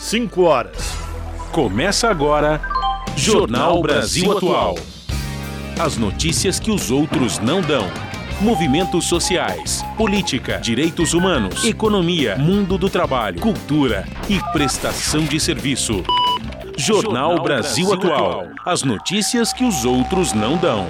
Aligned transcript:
5 0.00 0.42
horas. 0.44 0.94
Começa 1.52 2.08
agora 2.08 2.58
Jornal 3.14 3.82
Brasil 3.82 4.32
Atual. 4.32 4.74
As 5.78 5.98
notícias 5.98 6.58
que 6.58 6.70
os 6.70 6.90
outros 6.90 7.38
não 7.38 7.60
dão. 7.60 7.86
Movimentos 8.40 9.04
sociais, 9.04 9.84
política, 9.98 10.58
direitos 10.58 11.12
humanos, 11.12 11.62
economia, 11.64 12.34
mundo 12.36 12.78
do 12.78 12.88
trabalho, 12.88 13.42
cultura 13.42 14.06
e 14.26 14.40
prestação 14.52 15.22
de 15.22 15.38
serviço. 15.38 16.02
Jornal, 16.78 17.32
Jornal 17.32 17.42
Brasil, 17.42 17.86
Brasil 17.88 18.10
Atual. 18.10 18.40
Atual. 18.40 18.54
As 18.64 18.82
notícias 18.82 19.52
que 19.52 19.64
os 19.64 19.84
outros 19.84 20.32
não 20.32 20.56
dão. 20.56 20.88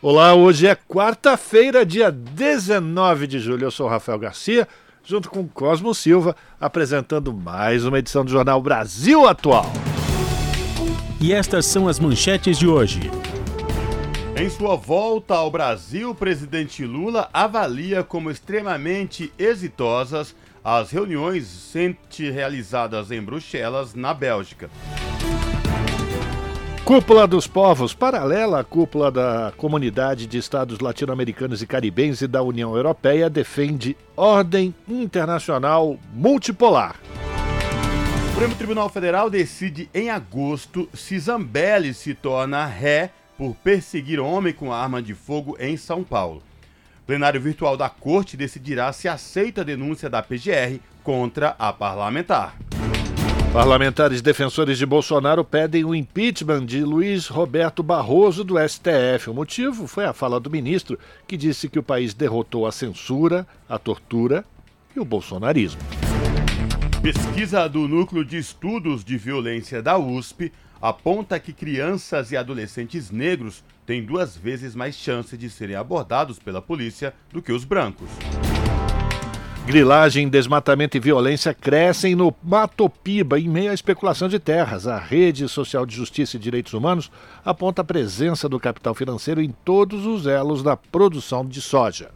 Olá, 0.00 0.34
hoje 0.34 0.68
é 0.68 0.76
quarta-feira, 0.76 1.84
dia 1.84 2.12
19 2.12 3.26
de 3.26 3.40
julho. 3.40 3.64
Eu 3.64 3.72
sou 3.72 3.88
Rafael 3.88 4.20
Garcia, 4.20 4.68
junto 5.04 5.30
com 5.30 5.46
Cosmo 5.46 5.94
Silva, 5.94 6.34
apresentando 6.60 7.32
mais 7.32 7.84
uma 7.84 7.98
edição 7.98 8.24
do 8.24 8.30
Jornal 8.30 8.60
Brasil 8.62 9.28
Atual. 9.28 9.66
E 11.20 11.32
estas 11.32 11.66
são 11.66 11.86
as 11.86 12.00
manchetes 12.00 12.58
de 12.58 12.66
hoje. 12.66 13.10
Em 14.36 14.48
sua 14.50 14.74
volta 14.74 15.34
ao 15.34 15.50
Brasil, 15.50 16.10
o 16.10 16.14
presidente 16.14 16.84
Lula 16.84 17.28
avalia 17.32 18.02
como 18.02 18.30
extremamente 18.30 19.32
exitosas 19.38 20.34
as 20.64 20.90
reuniões 20.90 21.44
recente 21.74 22.30
realizadas 22.30 23.10
em 23.10 23.22
Bruxelas, 23.22 23.94
na 23.94 24.14
Bélgica. 24.14 24.70
Cúpula 26.84 27.26
dos 27.26 27.46
Povos, 27.46 27.94
paralela 27.94 28.60
à 28.60 28.64
cúpula 28.64 29.10
da 29.10 29.54
Comunidade 29.56 30.26
de 30.26 30.36
Estados 30.36 30.80
Latino-Americanos 30.80 31.62
e 31.62 31.66
Caribenhos 31.66 32.20
e 32.20 32.26
da 32.26 32.42
União 32.42 32.76
Europeia, 32.76 33.30
defende 33.30 33.96
ordem 34.14 34.74
internacional 34.86 35.98
multipolar. 36.12 36.96
O 38.26 38.28
Supremo 38.32 38.54
Tribunal 38.56 38.90
Federal 38.90 39.30
decide 39.30 39.88
em 39.94 40.10
agosto 40.10 40.86
se 40.92 41.18
Zambelli 41.18 41.94
se 41.94 42.12
torna 42.12 42.66
ré 42.66 43.10
por 43.38 43.54
perseguir 43.54 44.20
homem 44.20 44.52
com 44.52 44.70
arma 44.70 45.00
de 45.00 45.14
fogo 45.14 45.56
em 45.58 45.78
São 45.78 46.04
Paulo. 46.04 46.42
O 47.02 47.06
plenário 47.06 47.40
virtual 47.40 47.78
da 47.78 47.88
corte 47.88 48.36
decidirá 48.36 48.92
se 48.92 49.08
aceita 49.08 49.62
a 49.62 49.64
denúncia 49.64 50.10
da 50.10 50.22
PGR 50.22 50.78
contra 51.02 51.56
a 51.58 51.72
parlamentar. 51.72 52.54
Parlamentares 53.54 54.20
defensores 54.20 54.78
de 54.78 54.84
Bolsonaro 54.84 55.44
pedem 55.44 55.84
o 55.84 55.94
impeachment 55.94 56.66
de 56.66 56.82
Luiz 56.82 57.28
Roberto 57.28 57.84
Barroso 57.84 58.42
do 58.42 58.56
STF. 58.58 59.30
O 59.30 59.32
motivo 59.32 59.86
foi 59.86 60.04
a 60.06 60.12
fala 60.12 60.40
do 60.40 60.50
ministro, 60.50 60.98
que 61.24 61.36
disse 61.36 61.68
que 61.68 61.78
o 61.78 61.82
país 61.82 62.12
derrotou 62.12 62.66
a 62.66 62.72
censura, 62.72 63.46
a 63.68 63.78
tortura 63.78 64.44
e 64.96 64.98
o 64.98 65.04
bolsonarismo. 65.04 65.80
Pesquisa 67.00 67.68
do 67.68 67.86
Núcleo 67.86 68.24
de 68.24 68.38
Estudos 68.38 69.04
de 69.04 69.16
Violência 69.16 69.80
da 69.80 69.96
USP 69.96 70.52
aponta 70.82 71.38
que 71.38 71.52
crianças 71.52 72.32
e 72.32 72.36
adolescentes 72.36 73.12
negros 73.12 73.62
têm 73.86 74.04
duas 74.04 74.36
vezes 74.36 74.74
mais 74.74 74.96
chance 74.96 75.36
de 75.36 75.48
serem 75.48 75.76
abordados 75.76 76.40
pela 76.40 76.60
polícia 76.60 77.14
do 77.32 77.40
que 77.40 77.52
os 77.52 77.64
brancos. 77.64 78.08
Grilagem, 79.66 80.28
desmatamento 80.28 80.94
e 80.98 81.00
violência 81.00 81.54
crescem 81.54 82.14
no 82.14 82.34
Matopiba 82.42 83.40
em 83.40 83.48
meio 83.48 83.70
à 83.70 83.74
especulação 83.74 84.28
de 84.28 84.38
terras. 84.38 84.86
A 84.86 84.98
Rede 84.98 85.48
Social 85.48 85.86
de 85.86 85.96
Justiça 85.96 86.36
e 86.36 86.38
Direitos 86.38 86.74
Humanos 86.74 87.10
aponta 87.42 87.80
a 87.80 87.84
presença 87.84 88.46
do 88.46 88.60
capital 88.60 88.94
financeiro 88.94 89.40
em 89.40 89.50
todos 89.64 90.04
os 90.04 90.26
elos 90.26 90.62
da 90.62 90.76
produção 90.76 91.46
de 91.46 91.62
soja. 91.62 92.10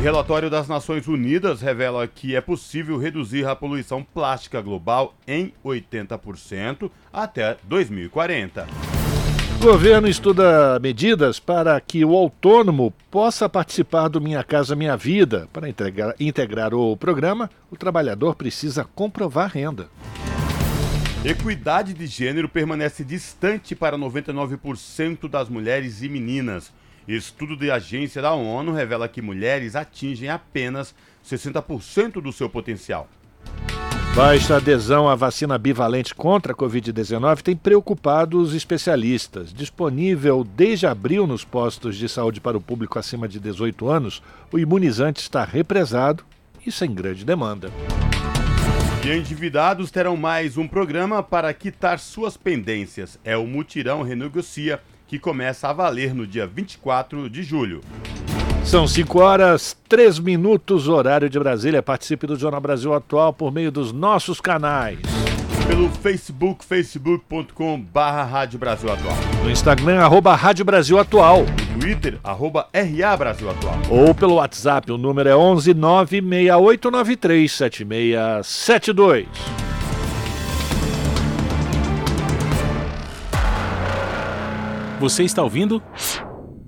Relatório 0.00 0.48
das 0.48 0.68
Nações 0.68 1.08
Unidas 1.08 1.60
revela 1.60 2.06
que 2.06 2.36
é 2.36 2.40
possível 2.40 2.96
reduzir 2.96 3.44
a 3.44 3.56
poluição 3.56 4.04
plástica 4.04 4.60
global 4.60 5.16
em 5.26 5.52
80% 5.64 6.88
até 7.12 7.56
2040. 7.64 8.95
Governo 9.66 10.06
estuda 10.06 10.78
medidas 10.78 11.40
para 11.40 11.80
que 11.80 12.04
o 12.04 12.14
autônomo 12.14 12.94
possa 13.10 13.48
participar 13.48 14.06
do 14.06 14.20
Minha 14.20 14.44
Casa 14.44 14.76
Minha 14.76 14.96
Vida. 14.96 15.48
Para 15.52 15.68
integrar, 15.68 16.14
integrar 16.20 16.72
o 16.72 16.96
programa, 16.96 17.50
o 17.68 17.76
trabalhador 17.76 18.36
precisa 18.36 18.84
comprovar 18.84 19.50
renda. 19.50 19.88
Equidade 21.24 21.94
de 21.94 22.06
gênero 22.06 22.48
permanece 22.48 23.02
distante 23.02 23.74
para 23.74 23.98
99% 23.98 25.28
das 25.28 25.48
mulheres 25.48 26.00
e 26.00 26.08
meninas. 26.08 26.72
Estudo 27.08 27.56
de 27.56 27.68
agência 27.68 28.22
da 28.22 28.32
ONU 28.32 28.70
revela 28.70 29.08
que 29.08 29.20
mulheres 29.20 29.74
atingem 29.74 30.28
apenas 30.28 30.94
60% 31.28 32.22
do 32.22 32.32
seu 32.32 32.48
potencial. 32.48 33.08
Baixa 34.16 34.56
adesão 34.56 35.06
à 35.06 35.14
vacina 35.14 35.58
bivalente 35.58 36.14
contra 36.14 36.54
a 36.54 36.56
Covid-19 36.56 37.42
tem 37.42 37.54
preocupado 37.54 38.40
os 38.40 38.54
especialistas. 38.54 39.52
Disponível 39.52 40.42
desde 40.42 40.86
abril 40.86 41.26
nos 41.26 41.44
postos 41.44 41.98
de 41.98 42.08
saúde 42.08 42.40
para 42.40 42.56
o 42.56 42.60
público 42.60 42.98
acima 42.98 43.28
de 43.28 43.38
18 43.38 43.86
anos, 43.86 44.22
o 44.50 44.58
imunizante 44.58 45.20
está 45.20 45.44
represado 45.44 46.24
e 46.66 46.72
sem 46.72 46.94
grande 46.94 47.26
demanda. 47.26 47.70
E 49.04 49.12
endividados 49.14 49.90
terão 49.90 50.16
mais 50.16 50.56
um 50.56 50.66
programa 50.66 51.22
para 51.22 51.52
quitar 51.52 51.98
suas 51.98 52.38
pendências. 52.38 53.18
É 53.22 53.36
o 53.36 53.46
Mutirão 53.46 54.00
Renegocia 54.00 54.80
que 55.06 55.18
começa 55.18 55.68
a 55.68 55.74
valer 55.74 56.14
no 56.14 56.26
dia 56.26 56.46
24 56.46 57.28
de 57.28 57.42
julho. 57.42 57.82
São 58.66 58.86
5 58.88 59.20
horas, 59.20 59.76
3 59.88 60.18
minutos, 60.18 60.88
horário 60.88 61.30
de 61.30 61.38
Brasília. 61.38 61.80
Participe 61.84 62.26
do 62.26 62.34
Jornal 62.34 62.60
Brasil 62.60 62.92
Atual 62.92 63.32
por 63.32 63.52
meio 63.52 63.70
dos 63.70 63.92
nossos 63.92 64.40
canais. 64.40 64.98
Pelo 65.68 65.88
Facebook, 65.88 66.64
facebook.com 66.64 67.80
barra 67.80 68.24
Rádio 68.24 68.58
Brasil 68.58 68.92
Atual. 68.92 69.16
No 69.44 69.48
Instagram, 69.48 70.00
arroba 70.00 70.34
Rádio 70.34 70.64
Brasil 70.64 70.98
Atual. 70.98 71.44
No 71.74 71.80
Twitter, 71.80 72.18
arroba 72.24 72.68
RA 72.72 73.16
Brasil 73.16 73.48
Atual. 73.48 73.78
Ou 73.88 74.12
pelo 74.12 74.34
WhatsApp, 74.34 74.90
o 74.90 74.98
número 74.98 75.28
é 75.28 75.36
11 75.36 75.72
96893 75.72 77.52
7672. 77.52 79.28
Você 84.98 85.22
está 85.22 85.44
ouvindo? 85.44 85.80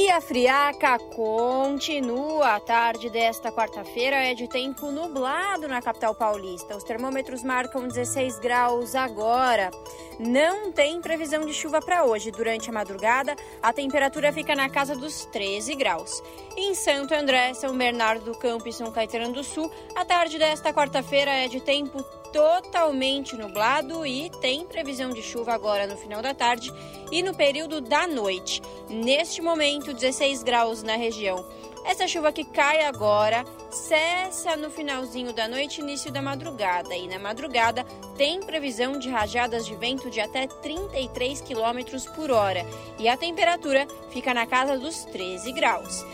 E 0.00 0.08
a 0.12 0.20
friaca 0.20 0.96
continua. 0.96 2.54
A 2.54 2.60
tarde 2.60 3.10
desta 3.10 3.50
quarta-feira 3.50 4.14
é 4.14 4.32
de 4.32 4.46
tempo 4.46 4.92
nublado 4.92 5.66
na 5.66 5.82
capital 5.82 6.14
paulista. 6.14 6.76
Os 6.76 6.84
termômetros 6.84 7.42
marcam 7.42 7.88
16 7.88 8.38
graus 8.38 8.94
agora. 8.94 9.72
Não 10.20 10.70
tem 10.70 11.00
previsão 11.00 11.44
de 11.44 11.52
chuva 11.52 11.80
para 11.80 12.04
hoje. 12.04 12.30
Durante 12.30 12.70
a 12.70 12.72
madrugada, 12.72 13.34
a 13.60 13.72
temperatura 13.72 14.32
fica 14.32 14.54
na 14.54 14.68
casa 14.68 14.94
dos 14.94 15.24
13 15.26 15.74
graus. 15.74 16.22
Em 16.60 16.74
Santo 16.74 17.14
André, 17.14 17.54
São 17.54 17.78
Bernardo 17.78 18.32
do 18.32 18.36
Campo 18.36 18.68
e 18.68 18.72
São 18.72 18.90
Caetano 18.90 19.32
do 19.32 19.44
Sul, 19.44 19.70
a 19.94 20.04
tarde 20.04 20.40
desta 20.40 20.74
quarta-feira 20.74 21.30
é 21.30 21.46
de 21.46 21.60
tempo 21.60 22.02
totalmente 22.32 23.36
nublado 23.36 24.04
e 24.04 24.28
tem 24.40 24.66
previsão 24.66 25.10
de 25.10 25.22
chuva 25.22 25.54
agora 25.54 25.86
no 25.86 25.96
final 25.96 26.20
da 26.20 26.34
tarde 26.34 26.72
e 27.12 27.22
no 27.22 27.32
período 27.32 27.80
da 27.80 28.08
noite. 28.08 28.60
Neste 28.90 29.40
momento, 29.40 29.94
16 29.94 30.42
graus 30.42 30.82
na 30.82 30.96
região. 30.96 31.46
Essa 31.84 32.08
chuva 32.08 32.32
que 32.32 32.44
cai 32.44 32.84
agora 32.84 33.44
cessa 33.70 34.56
no 34.56 34.68
finalzinho 34.68 35.32
da 35.32 35.46
noite 35.46 35.80
início 35.80 36.10
da 36.10 36.20
madrugada. 36.20 36.92
E 36.92 37.06
na 37.06 37.20
madrugada 37.20 37.84
tem 38.16 38.40
previsão 38.40 38.98
de 38.98 39.08
rajadas 39.08 39.64
de 39.64 39.76
vento 39.76 40.10
de 40.10 40.20
até 40.20 40.48
33 40.48 41.40
km 41.40 42.12
por 42.16 42.32
hora. 42.32 42.66
E 42.98 43.08
a 43.08 43.16
temperatura 43.16 43.86
fica 44.10 44.34
na 44.34 44.44
casa 44.44 44.76
dos 44.76 45.04
13 45.04 45.52
graus. 45.52 46.04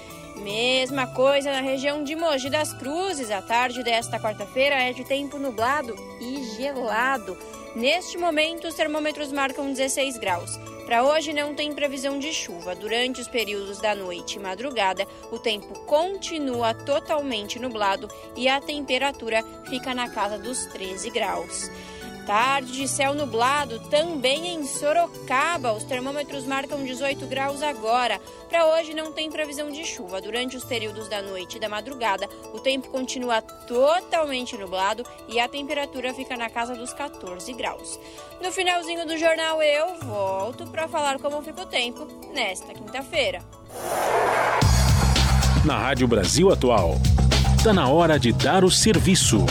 Mesma 0.44 1.06
coisa 1.06 1.50
na 1.50 1.62
região 1.62 2.04
de 2.04 2.14
Mogi 2.14 2.50
das 2.50 2.74
Cruzes. 2.74 3.30
A 3.30 3.40
tarde 3.40 3.82
desta 3.82 4.20
quarta-feira 4.20 4.74
é 4.74 4.92
de 4.92 5.02
tempo 5.02 5.38
nublado 5.38 5.96
e 6.20 6.44
gelado. 6.54 7.34
Neste 7.74 8.18
momento, 8.18 8.68
os 8.68 8.74
termômetros 8.74 9.32
marcam 9.32 9.72
16 9.72 10.18
graus. 10.18 10.58
Para 10.84 11.02
hoje 11.02 11.32
não 11.32 11.54
tem 11.54 11.72
previsão 11.72 12.18
de 12.18 12.30
chuva. 12.30 12.74
Durante 12.74 13.22
os 13.22 13.26
períodos 13.26 13.80
da 13.80 13.94
noite 13.94 14.36
e 14.36 14.38
madrugada, 14.38 15.08
o 15.32 15.38
tempo 15.38 15.78
continua 15.86 16.74
totalmente 16.74 17.58
nublado 17.58 18.06
e 18.36 18.46
a 18.46 18.60
temperatura 18.60 19.42
fica 19.64 19.94
na 19.94 20.10
casa 20.10 20.38
dos 20.38 20.66
13 20.66 21.08
graus. 21.08 21.70
Tarde 22.26 22.72
de 22.72 22.88
céu 22.88 23.14
nublado 23.14 23.78
também 23.90 24.48
em 24.48 24.64
Sorocaba. 24.64 25.74
Os 25.74 25.84
termômetros 25.84 26.46
marcam 26.46 26.82
18 26.82 27.26
graus 27.26 27.62
agora. 27.62 28.18
Para 28.48 28.66
hoje 28.66 28.94
não 28.94 29.12
tem 29.12 29.30
previsão 29.30 29.70
de 29.70 29.84
chuva. 29.84 30.22
Durante 30.22 30.56
os 30.56 30.64
períodos 30.64 31.06
da 31.06 31.20
noite 31.20 31.56
e 31.56 31.60
da 31.60 31.68
madrugada, 31.68 32.26
o 32.54 32.58
tempo 32.58 32.88
continua 32.88 33.42
totalmente 33.42 34.56
nublado 34.56 35.04
e 35.28 35.38
a 35.38 35.48
temperatura 35.48 36.14
fica 36.14 36.34
na 36.34 36.48
casa 36.48 36.74
dos 36.74 36.94
14 36.94 37.52
graus. 37.52 38.00
No 38.42 38.50
finalzinho 38.50 39.06
do 39.06 39.18
jornal 39.18 39.62
eu 39.62 39.98
volto 40.00 40.66
para 40.68 40.88
falar 40.88 41.18
como 41.18 41.42
fica 41.42 41.60
o 41.60 41.66
tempo 41.66 42.08
nesta 42.32 42.72
quinta-feira. 42.72 43.42
Na 45.62 45.78
Rádio 45.78 46.08
Brasil 46.08 46.50
Atual, 46.50 46.94
está 47.56 47.72
na 47.72 47.88
hora 47.88 48.18
de 48.18 48.32
dar 48.32 48.64
o 48.64 48.70
serviço. 48.70 49.44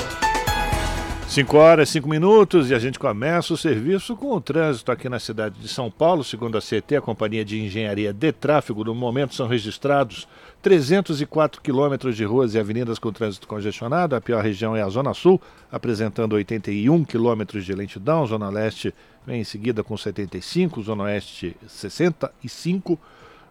5 1.34 1.58
horas, 1.58 1.90
5 1.90 2.08
minutos 2.08 2.70
e 2.70 2.76
a 2.76 2.78
gente 2.78 3.00
começa 3.00 3.56
o 3.56 3.58
serviço 3.58 4.16
com 4.16 4.36
o 4.36 4.40
trânsito 4.40 4.92
aqui 4.92 5.10
na 5.10 5.18
cidade 5.18 5.60
de 5.60 5.68
São 5.68 5.90
Paulo. 5.90 6.24
Segundo 6.24 6.60
a 6.60 6.62
CT, 6.62 6.98
a 6.98 7.02
Companhia 7.02 7.44
de 7.44 7.60
Engenharia 7.60 8.14
de 8.14 8.32
Tráfego, 8.32 8.84
no 8.84 8.94
momento 8.94 9.34
são 9.34 9.48
registrados 9.48 10.28
304 10.62 11.60
quilômetros 11.60 12.16
de 12.16 12.24
ruas 12.24 12.54
e 12.54 12.60
avenidas 12.60 13.00
com 13.00 13.12
trânsito 13.12 13.48
congestionado. 13.48 14.16
A 14.16 14.22
pior 14.22 14.44
região 14.44 14.76
é 14.76 14.84
a 14.84 14.90
Zona 14.90 15.12
Sul, 15.16 15.42
apresentando 15.72 16.34
81 16.34 17.04
quilômetros 17.04 17.66
de 17.66 17.74
lentidão. 17.74 18.28
Zona 18.28 18.52
Leste 18.52 18.94
vem 19.26 19.42
em 19.42 19.44
seguida 19.44 19.84
com 19.84 19.98
75, 19.98 20.84
Zona 20.84 21.06
Oeste 21.06 21.58
65. 21.68 23.00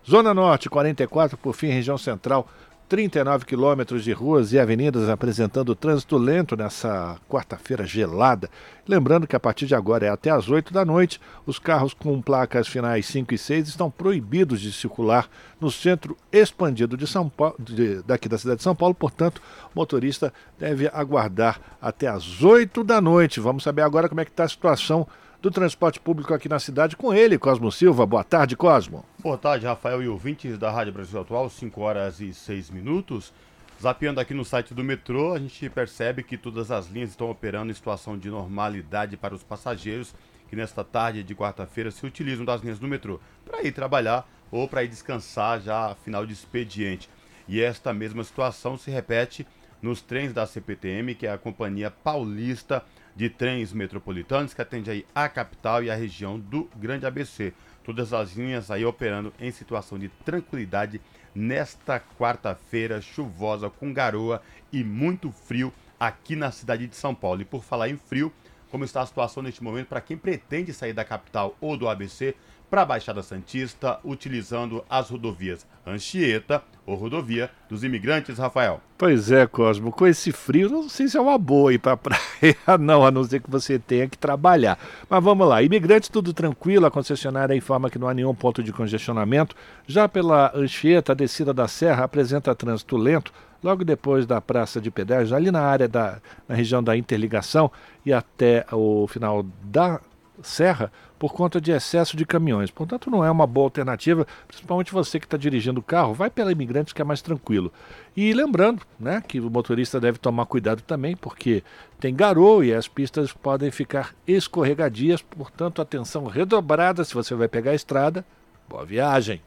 Zona 0.09 0.33
Norte, 0.33 0.71
44, 0.71 1.37
por 1.37 1.53
fim, 1.53 1.67
região 1.67 1.99
central, 1.99 2.49
39 2.93 3.47
quilômetros 3.47 4.05
de 4.05 4.13
ruas 4.13 4.53
e 4.53 4.59
avenidas 4.59 5.09
apresentando 5.09 5.75
trânsito 5.75 6.19
lento 6.19 6.55
nessa 6.55 7.17
quarta-feira 7.27 7.87
gelada. 7.87 8.51
Lembrando 8.87 9.27
que 9.27 9.35
a 9.35 9.41
partir 9.41 9.65
de 9.65 9.75
agora 9.75 10.05
é 10.05 10.11
até 10.11 10.29
às 10.29 10.51
8 10.51 10.75
da 10.75 10.85
noite, 10.85 11.19
os 11.47 11.59
carros 11.59 11.95
com 11.95 12.21
placas 12.21 12.69
finais 12.69 13.07
5 13.07 13.33
e 13.33 13.39
6 13.39 13.69
estão 13.69 13.91
proibidos 13.91 14.61
de 14.61 14.71
circular 14.71 15.27
no 15.59 15.71
centro 15.71 16.15
expandido 16.31 16.95
de 16.95 17.07
São 17.07 17.31
Paulo, 17.31 17.55
de, 17.59 18.03
daqui 18.03 18.29
da 18.29 18.37
cidade 18.37 18.59
de 18.59 18.63
São 18.63 18.77
Paulo, 18.77 18.95
portanto, 18.95 19.41
o 19.75 19.79
motorista 19.79 20.31
deve 20.59 20.87
aguardar 20.93 21.63
até 21.81 22.09
às 22.09 22.43
8 22.43 22.85
da 22.85 23.01
noite. 23.01 23.41
Vamos 23.41 23.63
saber 23.63 23.81
agora 23.81 24.07
como 24.07 24.21
é 24.21 24.25
que 24.27 24.33
está 24.33 24.45
a 24.45 24.49
situação 24.49 25.09
do 25.43 25.51
transporte 25.51 25.99
público 25.99 26.33
aqui 26.33 26.49
na 26.49 26.61
cidade 26.61 26.97
com 26.97 27.13
ele, 27.13 27.37
Cosmo 27.37 27.73
Silva. 27.73 28.07
Boa 28.07 28.23
tarde, 28.23 28.57
Cosmo. 28.57 29.05
Boa 29.19 29.37
tarde, 29.37 29.67
Rafael 29.67 30.01
e 30.01 30.07
ouvintes 30.07 30.57
da 30.57 30.71
Rádio 30.71 30.93
Brasil 30.93 31.21
Atual, 31.21 31.51
5 31.51 31.81
horas 31.81 32.21
e 32.21 32.33
6 32.33 32.71
minutos. 32.71 33.35
Zapeando 33.83 34.21
aqui 34.21 34.33
no 34.33 34.45
site 34.45 34.73
do 34.73 34.85
metrô, 34.85 35.35
a 35.35 35.41
gente 35.41 35.69
percebe 35.69 36.23
que 36.23 36.39
todas 36.39 36.71
as 36.71 36.87
linhas 36.87 37.11
estão 37.11 37.29
operando 37.29 37.73
em 37.73 37.75
situação 37.75 38.17
de 38.17 38.31
normalidade 38.31 39.17
para 39.17 39.35
os 39.35 39.43
passageiros 39.43 40.15
que 40.49 40.55
nesta 40.55 40.85
tarde 40.85 41.25
de 41.25 41.35
quarta-feira 41.35 41.91
se 41.91 42.07
utilizam 42.07 42.45
das 42.45 42.61
linhas 42.61 42.79
do 42.79 42.87
metrô 42.87 43.19
para 43.45 43.65
ir 43.65 43.73
trabalhar 43.73 44.29
ou 44.49 44.69
para 44.69 44.85
ir 44.85 44.89
descansar 44.89 45.61
já 45.61 45.97
final 46.05 46.25
de 46.25 46.35
expediente. 46.35 47.11
E 47.49 47.61
esta 47.61 47.93
mesma 47.93 48.23
situação 48.23 48.79
se 48.79 48.93
repete 48.93 49.45
nos 49.81 50.01
trens 50.01 50.33
da 50.33 50.47
CPTM, 50.47 51.17
que 51.17 51.27
é 51.27 51.33
a 51.33 51.39
Companhia 51.39 51.91
Paulista 51.91 52.85
de 53.15 53.29
trens 53.29 53.73
metropolitanos 53.73 54.55
que 54.55 54.63
atende 54.63 54.91
aí 54.91 55.07
a 55.15 55.29
capital 55.29 55.83
e 55.83 55.91
a 55.91 55.95
região 55.95 56.39
do 56.39 56.69
Grande 56.77 57.07
ABC. 57.07 57.53
Todas 57.85 58.13
as 58.13 58.33
linhas 58.33 58.71
aí 58.71 58.85
operando 58.85 59.33
em 59.41 59.51
situação 59.51 59.99
de 59.99 60.09
tranquilidade 60.25 61.01
nesta 61.35 62.01
quarta-feira 62.19 63.01
chuvosa 63.01 63.69
com 63.71 63.93
garoa 63.93 64.43
e 64.73 64.85
muito 64.85 65.31
frio 65.31 65.73
aqui 65.99 66.37
na 66.37 66.51
cidade 66.51 66.87
de 66.87 66.97
São 66.97 67.15
Paulo. 67.15 67.43
E 67.43 67.45
por 67.45 67.65
falar 67.65 67.89
em 67.89 67.97
frio, 67.97 68.33
como 68.71 68.85
está 68.85 69.03
a 69.03 69.07
situação 69.07 69.43
neste 69.43 69.63
momento 69.63 69.89
para 69.89 70.01
quem 70.01 70.17
pretende 70.17 70.73
sair 70.73 70.93
da 70.93 71.05
capital 71.05 71.57
ou 71.61 71.77
do 71.77 71.89
ABC 71.89 72.35
para 72.73 72.81
a 72.81 72.87
Baixada 72.87 73.23
Santista, 73.23 74.01
utilizando 74.03 74.83
as 74.89 75.11
rodovias 75.11 75.67
Anchieta 75.87 76.63
ou 76.87 76.95
Rodovia 76.95 77.51
dos 77.69 77.85
Imigrantes, 77.85 78.39
Rafael. 78.39 78.81
Pois 78.97 79.31
é, 79.31 79.47
Cosmo, 79.47 79.93
com 79.93 80.07
esse 80.07 80.33
frio, 80.33 80.71
não 80.71 80.89
sei 80.89 81.07
se 81.07 81.19
é 81.19 81.21
uma 81.21 81.37
boa 81.37 81.75
ir 81.75 81.79
para 81.79 81.99
praia, 82.01 82.57
não, 82.81 83.05
a 83.05 83.11
não 83.11 83.25
ser 83.25 83.43
que 83.43 83.51
você 83.51 83.79
tenha 83.79 84.09
que 84.09 84.17
trabalhar. 84.17 84.79
Mas 85.07 85.23
vamos 85.23 85.47
lá, 85.47 85.63
imigrantes 85.63 86.09
tudo 86.09 86.33
tranquilo, 86.33 86.87
a 86.87 86.91
concessionária 86.91 87.55
informa 87.55 87.91
que 87.91 87.99
não 87.99 88.09
há 88.09 88.15
nenhum 88.15 88.35
ponto 88.35 88.63
de 88.63 88.73
congestionamento. 88.73 89.55
Já 89.87 90.09
pela 90.09 90.51
Anchieta, 90.57 91.13
a 91.13 91.15
descida 91.15 91.53
da 91.53 91.69
serra 91.69 92.05
apresenta 92.05 92.55
trânsito 92.55 92.97
lento, 92.97 93.35
logo 93.63 93.85
depois 93.85 94.25
da 94.25 94.41
Praça 94.41 94.81
de 94.81 94.91
Pedágios, 94.91 95.35
ali 95.35 95.51
na 95.51 95.61
área 95.61 95.87
da 95.87 96.23
na 96.49 96.55
região 96.55 96.83
da 96.83 96.97
interligação 96.97 97.71
e 98.07 98.15
até 98.15 98.65
o 98.73 99.07
final 99.07 99.45
da 99.63 100.01
serra, 100.43 100.91
por 101.23 101.33
conta 101.33 101.59
de 101.61 101.71
excesso 101.71 102.17
de 102.17 102.27
caminhões. 102.27 102.69
Portanto, 102.69 103.09
não 103.09 103.25
é 103.25 103.31
uma 103.31 103.47
boa 103.47 103.67
alternativa, 103.67 104.27
principalmente 104.49 104.93
você 104.93 105.21
que 105.21 105.27
está 105.27 105.37
dirigindo 105.37 105.79
o 105.79 105.83
carro, 105.83 106.13
vai 106.13 106.29
pela 106.29 106.51
Imigrantes 106.51 106.93
que 106.93 107.01
é 107.01 107.05
mais 107.05 107.23
tranquilo. 107.23 107.73
E 108.17 108.33
lembrando 108.33 108.83
né, 108.99 109.23
que 109.29 109.39
o 109.39 109.49
motorista 109.49 110.01
deve 110.01 110.19
tomar 110.19 110.47
cuidado 110.47 110.83
também, 110.83 111.15
porque 111.15 111.63
tem 112.01 112.13
garoa 112.13 112.67
e 112.67 112.75
as 112.75 112.89
pistas 112.89 113.33
podem 113.33 113.71
ficar 113.71 114.13
escorregadias, 114.27 115.23
portanto, 115.23 115.81
atenção 115.81 116.25
redobrada 116.25 117.05
se 117.05 117.15
você 117.15 117.37
vai 117.37 117.47
pegar 117.47 117.71
a 117.71 117.77
estrada. 117.77 118.25
Boa 118.69 118.85
viagem! 118.85 119.41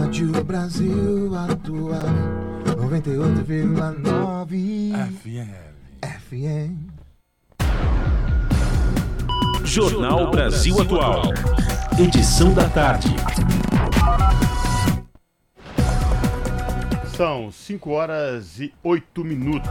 Rádio 0.00 0.42
Brasil 0.42 1.36
Atual 1.36 2.00
98,9 2.64 4.94
FM. 5.20 5.52
FM. 6.02 6.97
Jornal 9.68 10.30
Brasil 10.30 10.80
Atual. 10.80 11.24
Edição 12.02 12.54
da 12.54 12.66
tarde. 12.70 13.08
São 17.14 17.52
5 17.52 17.90
horas 17.90 18.60
e 18.60 18.72
8 18.82 19.22
minutos. 19.22 19.70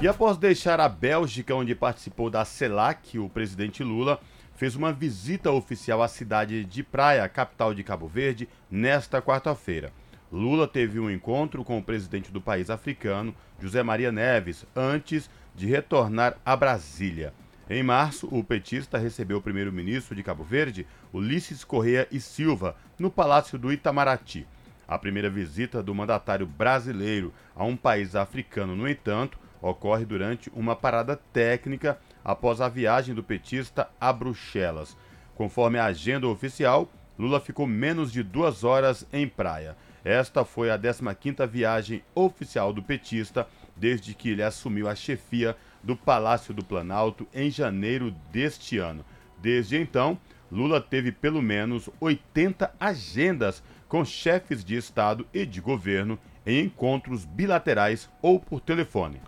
E 0.00 0.06
após 0.06 0.36
deixar 0.36 0.78
a 0.78 0.88
Bélgica, 0.88 1.52
onde 1.52 1.74
participou 1.74 2.30
da 2.30 2.44
CELAC, 2.44 3.18
o 3.18 3.28
presidente 3.28 3.82
Lula 3.82 4.20
fez 4.54 4.76
uma 4.76 4.92
visita 4.92 5.50
oficial 5.50 6.00
à 6.00 6.06
cidade 6.06 6.64
de 6.64 6.84
Praia, 6.84 7.28
capital 7.28 7.74
de 7.74 7.82
Cabo 7.82 8.06
Verde, 8.06 8.48
nesta 8.70 9.20
quarta-feira. 9.20 9.92
Lula 10.30 10.68
teve 10.68 11.00
um 11.00 11.10
encontro 11.10 11.64
com 11.64 11.76
o 11.76 11.82
presidente 11.82 12.30
do 12.30 12.40
país 12.40 12.70
africano, 12.70 13.34
José 13.60 13.82
Maria 13.82 14.12
Neves, 14.12 14.64
antes 14.76 15.28
de 15.56 15.66
retornar 15.66 16.36
a 16.46 16.54
Brasília. 16.54 17.34
Em 17.74 17.82
março, 17.82 18.28
o 18.30 18.44
petista 18.44 18.98
recebeu 18.98 19.38
o 19.38 19.40
primeiro-ministro 19.40 20.14
de 20.14 20.22
Cabo 20.22 20.44
Verde, 20.44 20.86
Ulisses 21.10 21.64
Correa 21.64 22.06
e 22.12 22.20
Silva, 22.20 22.76
no 22.98 23.10
Palácio 23.10 23.58
do 23.58 23.72
Itamaraty. 23.72 24.46
A 24.86 24.98
primeira 24.98 25.30
visita 25.30 25.82
do 25.82 25.94
mandatário 25.94 26.46
brasileiro 26.46 27.32
a 27.56 27.64
um 27.64 27.74
país 27.74 28.14
africano, 28.14 28.76
no 28.76 28.86
entanto, 28.86 29.38
ocorre 29.58 30.04
durante 30.04 30.52
uma 30.54 30.76
parada 30.76 31.16
técnica 31.32 31.98
após 32.22 32.60
a 32.60 32.68
viagem 32.68 33.14
do 33.14 33.22
petista 33.22 33.88
a 33.98 34.12
Bruxelas. 34.12 34.94
Conforme 35.34 35.78
a 35.78 35.86
agenda 35.86 36.28
oficial, 36.28 36.92
Lula 37.18 37.40
ficou 37.40 37.66
menos 37.66 38.12
de 38.12 38.22
duas 38.22 38.64
horas 38.64 39.06
em 39.10 39.26
praia. 39.26 39.78
Esta 40.04 40.44
foi 40.44 40.70
a 40.70 40.78
15ª 40.78 41.48
viagem 41.48 42.02
oficial 42.14 42.70
do 42.70 42.82
petista 42.82 43.48
desde 43.74 44.12
que 44.12 44.28
ele 44.28 44.42
assumiu 44.42 44.90
a 44.90 44.94
chefia 44.94 45.56
do 45.82 45.96
Palácio 45.96 46.54
do 46.54 46.64
Planalto 46.64 47.26
em 47.34 47.50
janeiro 47.50 48.14
deste 48.30 48.78
ano. 48.78 49.04
Desde 49.40 49.76
então, 49.76 50.18
Lula 50.50 50.80
teve 50.80 51.10
pelo 51.10 51.40
menos 51.40 51.88
80 52.00 52.72
agendas 52.78 53.62
com 53.88 54.04
chefes 54.04 54.64
de 54.64 54.76
Estado 54.76 55.26
e 55.32 55.44
de 55.44 55.60
governo 55.60 56.18
em 56.46 56.64
encontros 56.64 57.24
bilaterais 57.24 58.08
ou 58.20 58.38
por 58.38 58.60
telefone. 58.60 59.20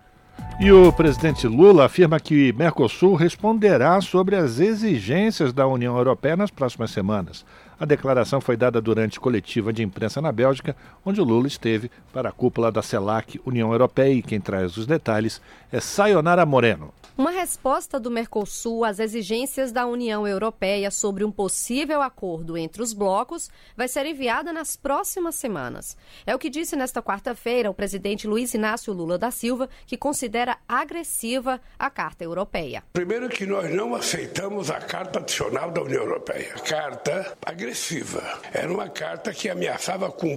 E 0.61 0.71
o 0.71 0.93
presidente 0.93 1.47
Lula 1.47 1.87
afirma 1.87 2.21
que 2.21 2.53
Mercosul 2.53 3.15
responderá 3.15 4.01
sobre 4.01 4.37
as 4.37 4.61
exigências 4.61 5.53
da 5.53 5.67
União 5.67 5.97
Europeia 5.97 6.37
nas 6.37 6.51
próximas 6.51 6.91
semanas. 6.91 7.45
A 7.79 7.85
declaração 7.85 8.41
foi 8.41 8.57
dada 8.57 8.81
durante 8.81 9.19
coletiva 9.19 9.73
de 9.73 9.83
imprensa 9.83 10.21
na 10.21 10.31
Bélgica, 10.31 10.77
onde 11.05 11.21
o 11.21 11.25
Lula 11.25 11.49
esteve 11.49 11.91
para 12.13 12.29
a 12.29 12.33
cúpula 12.33 12.71
da 12.71 12.83
CELAC 12.83 13.41
União 13.45 13.73
Europeia 13.73 14.15
e 14.15 14.23
quem 14.23 14.41
traz 14.41 14.77
os 14.77 14.87
detalhes 14.87 15.43
é 15.73 15.81
Sayonara 15.81 16.47
Moreno. 16.47 16.93
Uma 17.17 17.31
resposta 17.31 18.01
do 18.01 18.11
Mercosul 18.11 18.85
às 18.85 18.99
exigências 18.99 19.71
da 19.71 19.87
União 19.87 20.27
Europeia 20.27 20.91
sobre 20.91 21.25
um 21.25 21.31
possível 21.31 22.03
acordo 22.03 22.59
entre 22.59 22.83
os 22.83 22.93
blocos 22.93 23.49
vai 23.77 23.87
ser 23.87 24.05
enviada 24.05 24.53
nas 24.53 24.75
próximas 24.75 25.37
semanas. 25.37 25.97
É 26.27 26.35
o 26.35 26.39
que 26.41 26.51
disse 26.51 26.75
nesta 26.75 27.01
quarta-feira 27.01 27.71
o 27.71 27.75
presidente 27.75 28.27
Luiz 28.27 28.53
Inácio 28.53 28.93
Lula 28.93 29.17
da 29.17 29.31
Silva, 29.31 29.69
que 29.87 29.97
considera 29.97 30.59
agressiva 30.67 31.61
a 31.79 31.89
Carta 31.89 32.25
Europeia. 32.25 32.83
Primeiro 32.93 33.29
que 33.29 33.47
nós 33.47 33.73
não 33.73 33.95
aceitamos 33.95 34.69
a 34.69 34.81
Carta 34.81 35.21
Adicional 35.21 35.71
da 35.71 35.83
União 35.83 36.03
Europeia. 36.03 36.53
A 36.57 36.61
carta 36.61 37.37
agressiva 37.47 37.64
agressiva. 37.65 38.41
Era 38.53 38.71
uma 38.71 38.89
carta 38.89 39.33
que 39.33 39.49
ameaçava 39.49 40.11
com 40.11 40.37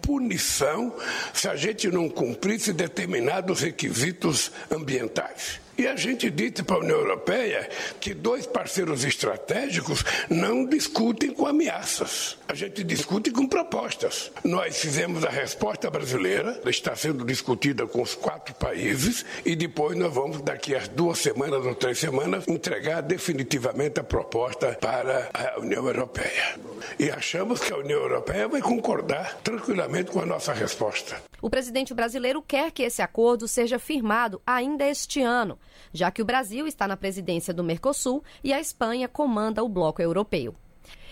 punição 0.00 0.94
se 1.34 1.48
a 1.48 1.56
gente 1.56 1.88
não 1.88 2.08
cumprisse 2.08 2.72
determinados 2.72 3.60
requisitos 3.60 4.52
ambientais. 4.70 5.60
E 5.78 5.86
a 5.86 5.94
gente 5.94 6.28
disse 6.28 6.64
para 6.64 6.74
a 6.74 6.80
União 6.80 6.98
Europeia 6.98 7.68
que 8.00 8.12
dois 8.12 8.44
parceiros 8.44 9.04
estratégicos 9.04 10.04
não 10.28 10.66
discutem 10.66 11.30
com 11.30 11.46
ameaças. 11.46 12.36
A 12.48 12.54
gente 12.54 12.82
discute 12.82 13.30
com 13.30 13.46
propostas. 13.46 14.32
Nós 14.42 14.76
fizemos 14.76 15.24
a 15.24 15.30
resposta 15.30 15.88
brasileira, 15.88 16.60
está 16.66 16.96
sendo 16.96 17.24
discutida 17.24 17.86
com 17.86 18.02
os 18.02 18.16
quatro 18.16 18.56
países, 18.56 19.24
e 19.44 19.54
depois 19.54 19.96
nós 19.96 20.12
vamos, 20.12 20.42
daqui 20.42 20.74
a 20.74 20.80
duas 20.80 21.20
semanas 21.20 21.64
ou 21.64 21.76
três 21.76 22.00
semanas, 22.00 22.48
entregar 22.48 23.00
definitivamente 23.00 24.00
a 24.00 24.04
proposta 24.04 24.76
para 24.80 25.30
a 25.32 25.60
União 25.60 25.86
Europeia. 25.86 26.58
E 26.98 27.08
achamos 27.08 27.60
que 27.60 27.72
a 27.72 27.76
União 27.76 28.00
Europeia 28.00 28.48
vai 28.48 28.60
concordar 28.60 29.36
tranquilamente 29.44 30.10
com 30.10 30.20
a 30.20 30.26
nossa 30.26 30.52
resposta. 30.52 31.22
O 31.40 31.48
presidente 31.48 31.94
brasileiro 31.94 32.42
quer 32.42 32.72
que 32.72 32.82
esse 32.82 33.00
acordo 33.00 33.46
seja 33.46 33.78
firmado 33.78 34.42
ainda 34.44 34.84
este 34.84 35.22
ano 35.22 35.56
já 35.92 36.10
que 36.10 36.22
o 36.22 36.24
Brasil 36.24 36.66
está 36.66 36.86
na 36.88 36.96
presidência 36.96 37.52
do 37.54 37.64
Mercosul 37.64 38.22
e 38.42 38.52
a 38.52 38.60
Espanha 38.60 39.08
comanda 39.08 39.62
o 39.62 39.68
bloco 39.68 40.02
europeu. 40.02 40.54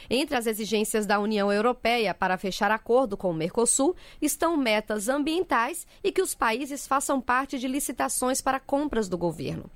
Entre 0.09 0.37
as 0.37 0.47
exigências 0.47 1.05
da 1.05 1.19
União 1.19 1.53
Europeia 1.53 2.15
para 2.15 2.39
fechar 2.39 2.71
acordo 2.71 3.17
com 3.17 3.31
o 3.31 3.35
Mercosul 3.35 3.97
estão 4.21 4.57
metas 4.57 5.09
ambientais 5.09 5.87
e 6.03 6.13
que 6.13 6.23
os 6.23 6.35
países 6.35 6.87
façam 6.87 7.21
parte 7.21 7.59
de 7.59 7.67
licitações 7.67 8.41
para 8.41 8.61
compras 8.61 9.09
do 9.09 9.19
governo. 9.19 9.71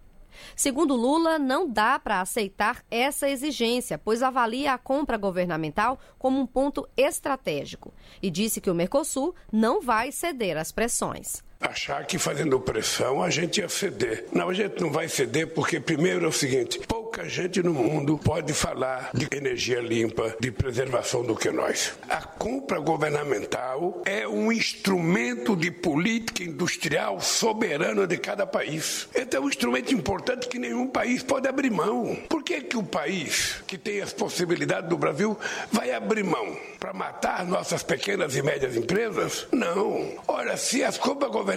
Segundo 0.55 0.95
Lula, 0.95 1.39
não 1.39 1.69
dá 1.69 1.99
para 1.99 2.21
aceitar 2.21 2.85
essa 2.91 3.29
exigência, 3.29 3.99
pois 3.99 4.23
avalia 4.23 4.73
a 4.73 4.79
compra 4.79 5.19
governamental 5.19 5.99
como 6.19 6.41
um 6.41 6.47
ponto 6.47 6.89
estratégico 6.97 7.93
e 8.23 8.31
disse 8.31 8.61
que 8.61 8.71
o 8.71 8.75
Mercosul 8.75 9.35
não 9.53 9.83
vai 9.83 10.13
ceder 10.13 10.57
às 10.57 10.73
pressões 10.73 11.43
achar 11.61 12.07
que 12.07 12.19
fazendo 12.19 12.59
pressão 12.59 13.23
a 13.23 13.29
gente 13.29 13.61
ia 13.61 13.69
ceder. 13.69 14.25
Não, 14.33 14.49
a 14.49 14.55
gente 14.55 14.81
não 14.81 14.91
vai 14.91 15.09
ceder 15.09 15.49
porque, 15.49 15.79
primeiro, 15.79 16.25
é 16.25 16.29
o 16.29 16.33
seguinte: 16.33 16.81
pouca 16.89 17.29
gente 17.29 17.63
no 17.63 17.75
mundo 17.75 18.19
pode 18.19 18.53
falar 18.55 19.11
de 19.13 19.29
energia 19.37 19.81
limpa, 19.81 20.35
de 20.41 20.51
preservação 20.51 21.23
do 21.23 21.37
que 21.37 21.51
nós. 21.51 21.93
A 22.09 22.23
compra 22.23 22.79
governamental 22.79 24.03
é 24.07 24.27
um 24.27 24.51
instrumento 24.51 25.55
de 25.55 25.71
política 25.71 26.43
industrial 26.43 27.21
soberana 27.21 28.07
de 28.07 28.17
cada 28.17 28.47
país. 28.47 29.09
Então 29.15 29.43
é 29.43 29.45
um 29.45 29.49
instrumento 29.49 29.93
importante 29.93 30.49
que 30.49 30.59
nenhum 30.59 30.87
país 30.87 31.23
pode 31.23 31.47
abrir 31.47 31.71
mão. 31.71 32.17
Por 32.29 32.43
que, 32.43 32.63
que 32.63 32.77
o 32.77 32.83
país 32.83 33.63
que 33.67 33.77
tem 33.77 34.01
as 34.01 34.13
possibilidades 34.13 34.89
do 34.89 34.97
Brasil 34.97 35.39
vai 35.71 35.93
abrir 35.93 36.25
mão? 36.25 36.57
Para 36.79 36.95
matar 36.95 37.45
nossas 37.45 37.83
pequenas 37.83 38.35
e 38.35 38.43
médias 38.43 38.77
empresas? 38.77 39.47
Não. 39.53 40.15
Ora, 40.27 40.57
se 40.57 40.83
as 40.83 40.97
compras 40.97 41.31
governamentais 41.31 41.50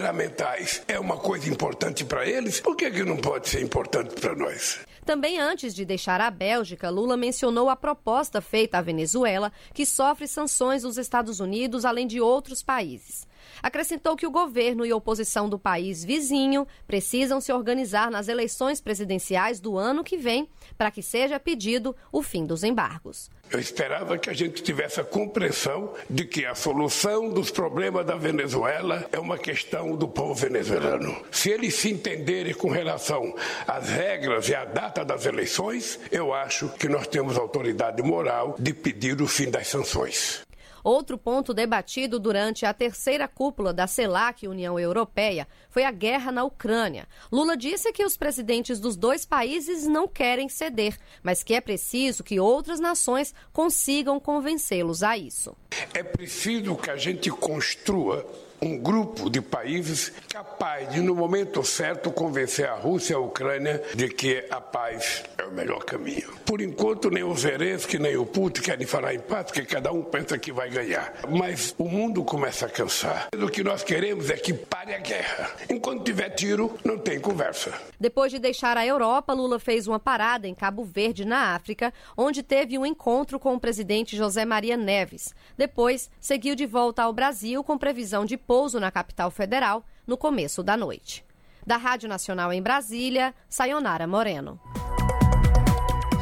é 0.88 0.98
uma 0.98 1.16
coisa 1.16 1.48
importante 1.48 2.04
para 2.04 2.26
eles, 2.26 2.60
por 2.60 2.76
que, 2.76 2.90
que 2.90 3.04
não 3.04 3.16
pode 3.16 3.48
ser 3.48 3.62
importante 3.62 4.20
para 4.20 4.34
nós? 4.34 4.80
Também 5.04 5.38
antes 5.38 5.74
de 5.74 5.84
deixar 5.84 6.20
a 6.20 6.30
Bélgica, 6.30 6.88
Lula 6.88 7.16
mencionou 7.16 7.68
a 7.68 7.76
proposta 7.76 8.40
feita 8.40 8.78
à 8.78 8.80
Venezuela, 8.80 9.52
que 9.74 9.84
sofre 9.84 10.26
sanções 10.26 10.82
dos 10.82 10.96
Estados 10.96 11.40
Unidos, 11.40 11.84
além 11.84 12.06
de 12.06 12.20
outros 12.20 12.62
países. 12.62 13.26
Acrescentou 13.62 14.16
que 14.16 14.26
o 14.26 14.30
governo 14.30 14.84
e 14.84 14.92
oposição 14.92 15.48
do 15.48 15.58
país 15.58 16.04
vizinho 16.04 16.66
precisam 16.86 17.40
se 17.40 17.52
organizar 17.52 18.10
nas 18.10 18.28
eleições 18.28 18.80
presidenciais 18.80 19.60
do 19.60 19.78
ano 19.78 20.04
que 20.04 20.16
vem 20.16 20.48
para 20.76 20.90
que 20.90 21.02
seja 21.02 21.38
pedido 21.38 21.94
o 22.12 22.22
fim 22.22 22.44
dos 22.46 22.64
embargos. 22.64 23.30
Eu 23.50 23.60
esperava 23.60 24.18
que 24.18 24.30
a 24.30 24.32
gente 24.32 24.62
tivesse 24.62 25.00
a 25.00 25.04
compreensão 25.04 25.92
de 26.08 26.24
que 26.24 26.44
a 26.44 26.54
solução 26.54 27.28
dos 27.28 27.50
problemas 27.50 28.04
da 28.04 28.16
Venezuela 28.16 29.06
é 29.12 29.18
uma 29.18 29.38
questão 29.38 29.94
do 29.96 30.08
povo 30.08 30.34
venezuelano. 30.34 31.16
Se 31.30 31.50
eles 31.50 31.74
se 31.74 31.90
entenderem 31.90 32.54
com 32.54 32.68
relação 32.68 33.34
às 33.66 33.88
regras 33.88 34.48
e 34.48 34.54
à 34.54 34.64
data 34.64 35.04
das 35.04 35.26
eleições, 35.26 36.00
eu 36.10 36.32
acho 36.32 36.68
que 36.70 36.88
nós 36.88 37.06
temos 37.06 37.36
autoridade 37.36 38.02
moral 38.02 38.56
de 38.58 38.72
pedir 38.72 39.20
o 39.20 39.28
fim 39.28 39.50
das 39.50 39.68
sanções. 39.68 40.42
Outro 40.84 41.16
ponto 41.16 41.54
debatido 41.54 42.20
durante 42.20 42.66
a 42.66 42.74
terceira 42.74 43.26
cúpula 43.26 43.72
da 43.72 43.86
CELAC 43.86 44.46
União 44.46 44.78
Europeia 44.78 45.48
foi 45.70 45.82
a 45.82 45.90
guerra 45.90 46.30
na 46.30 46.44
Ucrânia. 46.44 47.08
Lula 47.32 47.56
disse 47.56 47.90
que 47.90 48.04
os 48.04 48.18
presidentes 48.18 48.78
dos 48.78 48.94
dois 48.94 49.24
países 49.24 49.86
não 49.86 50.06
querem 50.06 50.46
ceder, 50.46 50.98
mas 51.22 51.42
que 51.42 51.54
é 51.54 51.60
preciso 51.62 52.22
que 52.22 52.38
outras 52.38 52.78
nações 52.78 53.34
consigam 53.50 54.20
convencê-los 54.20 55.02
a 55.02 55.16
isso. 55.16 55.56
É 55.94 56.02
preciso 56.02 56.76
que 56.76 56.90
a 56.90 56.96
gente 56.96 57.30
construa 57.30 58.26
um 58.64 58.78
grupo 58.78 59.28
de 59.28 59.42
países 59.42 60.10
capaz 60.28 60.90
de, 60.90 61.00
no 61.00 61.14
momento 61.14 61.62
certo, 61.62 62.10
convencer 62.10 62.66
a 62.66 62.74
Rússia 62.74 63.12
e 63.12 63.16
a 63.16 63.18
Ucrânia 63.18 63.82
de 63.94 64.08
que 64.08 64.42
a 64.50 64.60
paz 64.60 65.22
é 65.36 65.44
o 65.44 65.52
melhor 65.52 65.84
caminho. 65.84 66.32
Por 66.46 66.62
enquanto, 66.62 67.10
nem 67.10 67.22
o 67.22 67.34
Zelensky 67.36 67.98
nem 67.98 68.16
o 68.16 68.24
Putin 68.24 68.62
querem 68.62 68.86
falar 68.86 69.14
em 69.14 69.20
paz, 69.20 69.46
porque 69.46 69.66
cada 69.66 69.92
um 69.92 70.02
pensa 70.02 70.38
que 70.38 70.50
vai 70.50 70.70
ganhar. 70.70 71.12
Mas 71.28 71.74
o 71.76 71.84
mundo 71.84 72.24
começa 72.24 72.64
a 72.64 72.68
cansar. 72.68 73.28
O 73.36 73.48
que 73.48 73.62
nós 73.62 73.82
queremos 73.82 74.30
é 74.30 74.36
que 74.36 74.54
pare 74.54 74.94
a 74.94 74.98
guerra. 74.98 75.50
Enquanto 75.68 76.04
tiver 76.04 76.30
tiro, 76.30 76.78
não 76.84 76.96
tem 76.96 77.20
conversa. 77.20 77.72
Depois 78.00 78.32
de 78.32 78.38
deixar 78.38 78.78
a 78.78 78.86
Europa, 78.86 79.34
Lula 79.34 79.58
fez 79.58 79.86
uma 79.86 79.98
parada 79.98 80.48
em 80.48 80.54
Cabo 80.54 80.84
Verde, 80.84 81.24
na 81.24 81.54
África, 81.54 81.92
onde 82.16 82.42
teve 82.42 82.78
um 82.78 82.86
encontro 82.86 83.38
com 83.38 83.54
o 83.54 83.60
presidente 83.60 84.16
José 84.16 84.44
Maria 84.44 84.76
Neves. 84.76 85.34
Depois, 85.56 86.10
seguiu 86.18 86.54
de 86.54 86.66
volta 86.66 87.02
ao 87.02 87.12
Brasil 87.12 87.62
com 87.62 87.76
previsão 87.76 88.24
de 88.24 88.36
na 88.78 88.90
capital 88.90 89.32
federal 89.32 89.84
no 90.06 90.16
começo 90.16 90.62
da 90.62 90.76
noite. 90.76 91.24
Da 91.66 91.76
Rádio 91.76 92.08
Nacional 92.08 92.52
em 92.52 92.62
Brasília, 92.62 93.34
Sayonara 93.48 94.06
Moreno. 94.06 94.60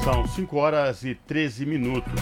São 0.02 0.26
5 0.26 0.56
horas 0.56 1.04
e 1.04 1.14
13 1.14 1.66
minutos. 1.66 2.12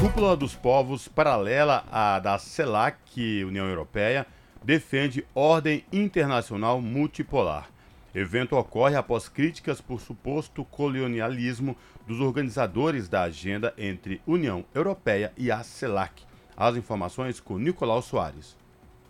Cúpula 0.00 0.34
dos 0.34 0.54
Povos, 0.54 1.06
paralela 1.06 1.84
à 1.92 2.18
da 2.18 2.38
CELAC, 2.38 3.44
União 3.44 3.66
Europeia, 3.68 4.26
defende 4.64 5.26
ordem 5.34 5.84
internacional 5.92 6.80
multipolar. 6.80 7.68
Evento 8.14 8.56
ocorre 8.56 8.96
após 8.96 9.28
críticas 9.28 9.82
por 9.82 10.00
suposto 10.00 10.64
colonialismo 10.64 11.76
dos 12.06 12.20
organizadores 12.20 13.06
da 13.06 13.24
agenda 13.24 13.74
entre 13.76 14.22
União 14.26 14.64
Europeia 14.74 15.30
e 15.36 15.52
a 15.52 15.62
CELAC. 15.62 16.22
As 16.56 16.74
informações 16.74 17.38
com 17.38 17.58
Nicolau 17.58 18.00
Soares 18.00 18.58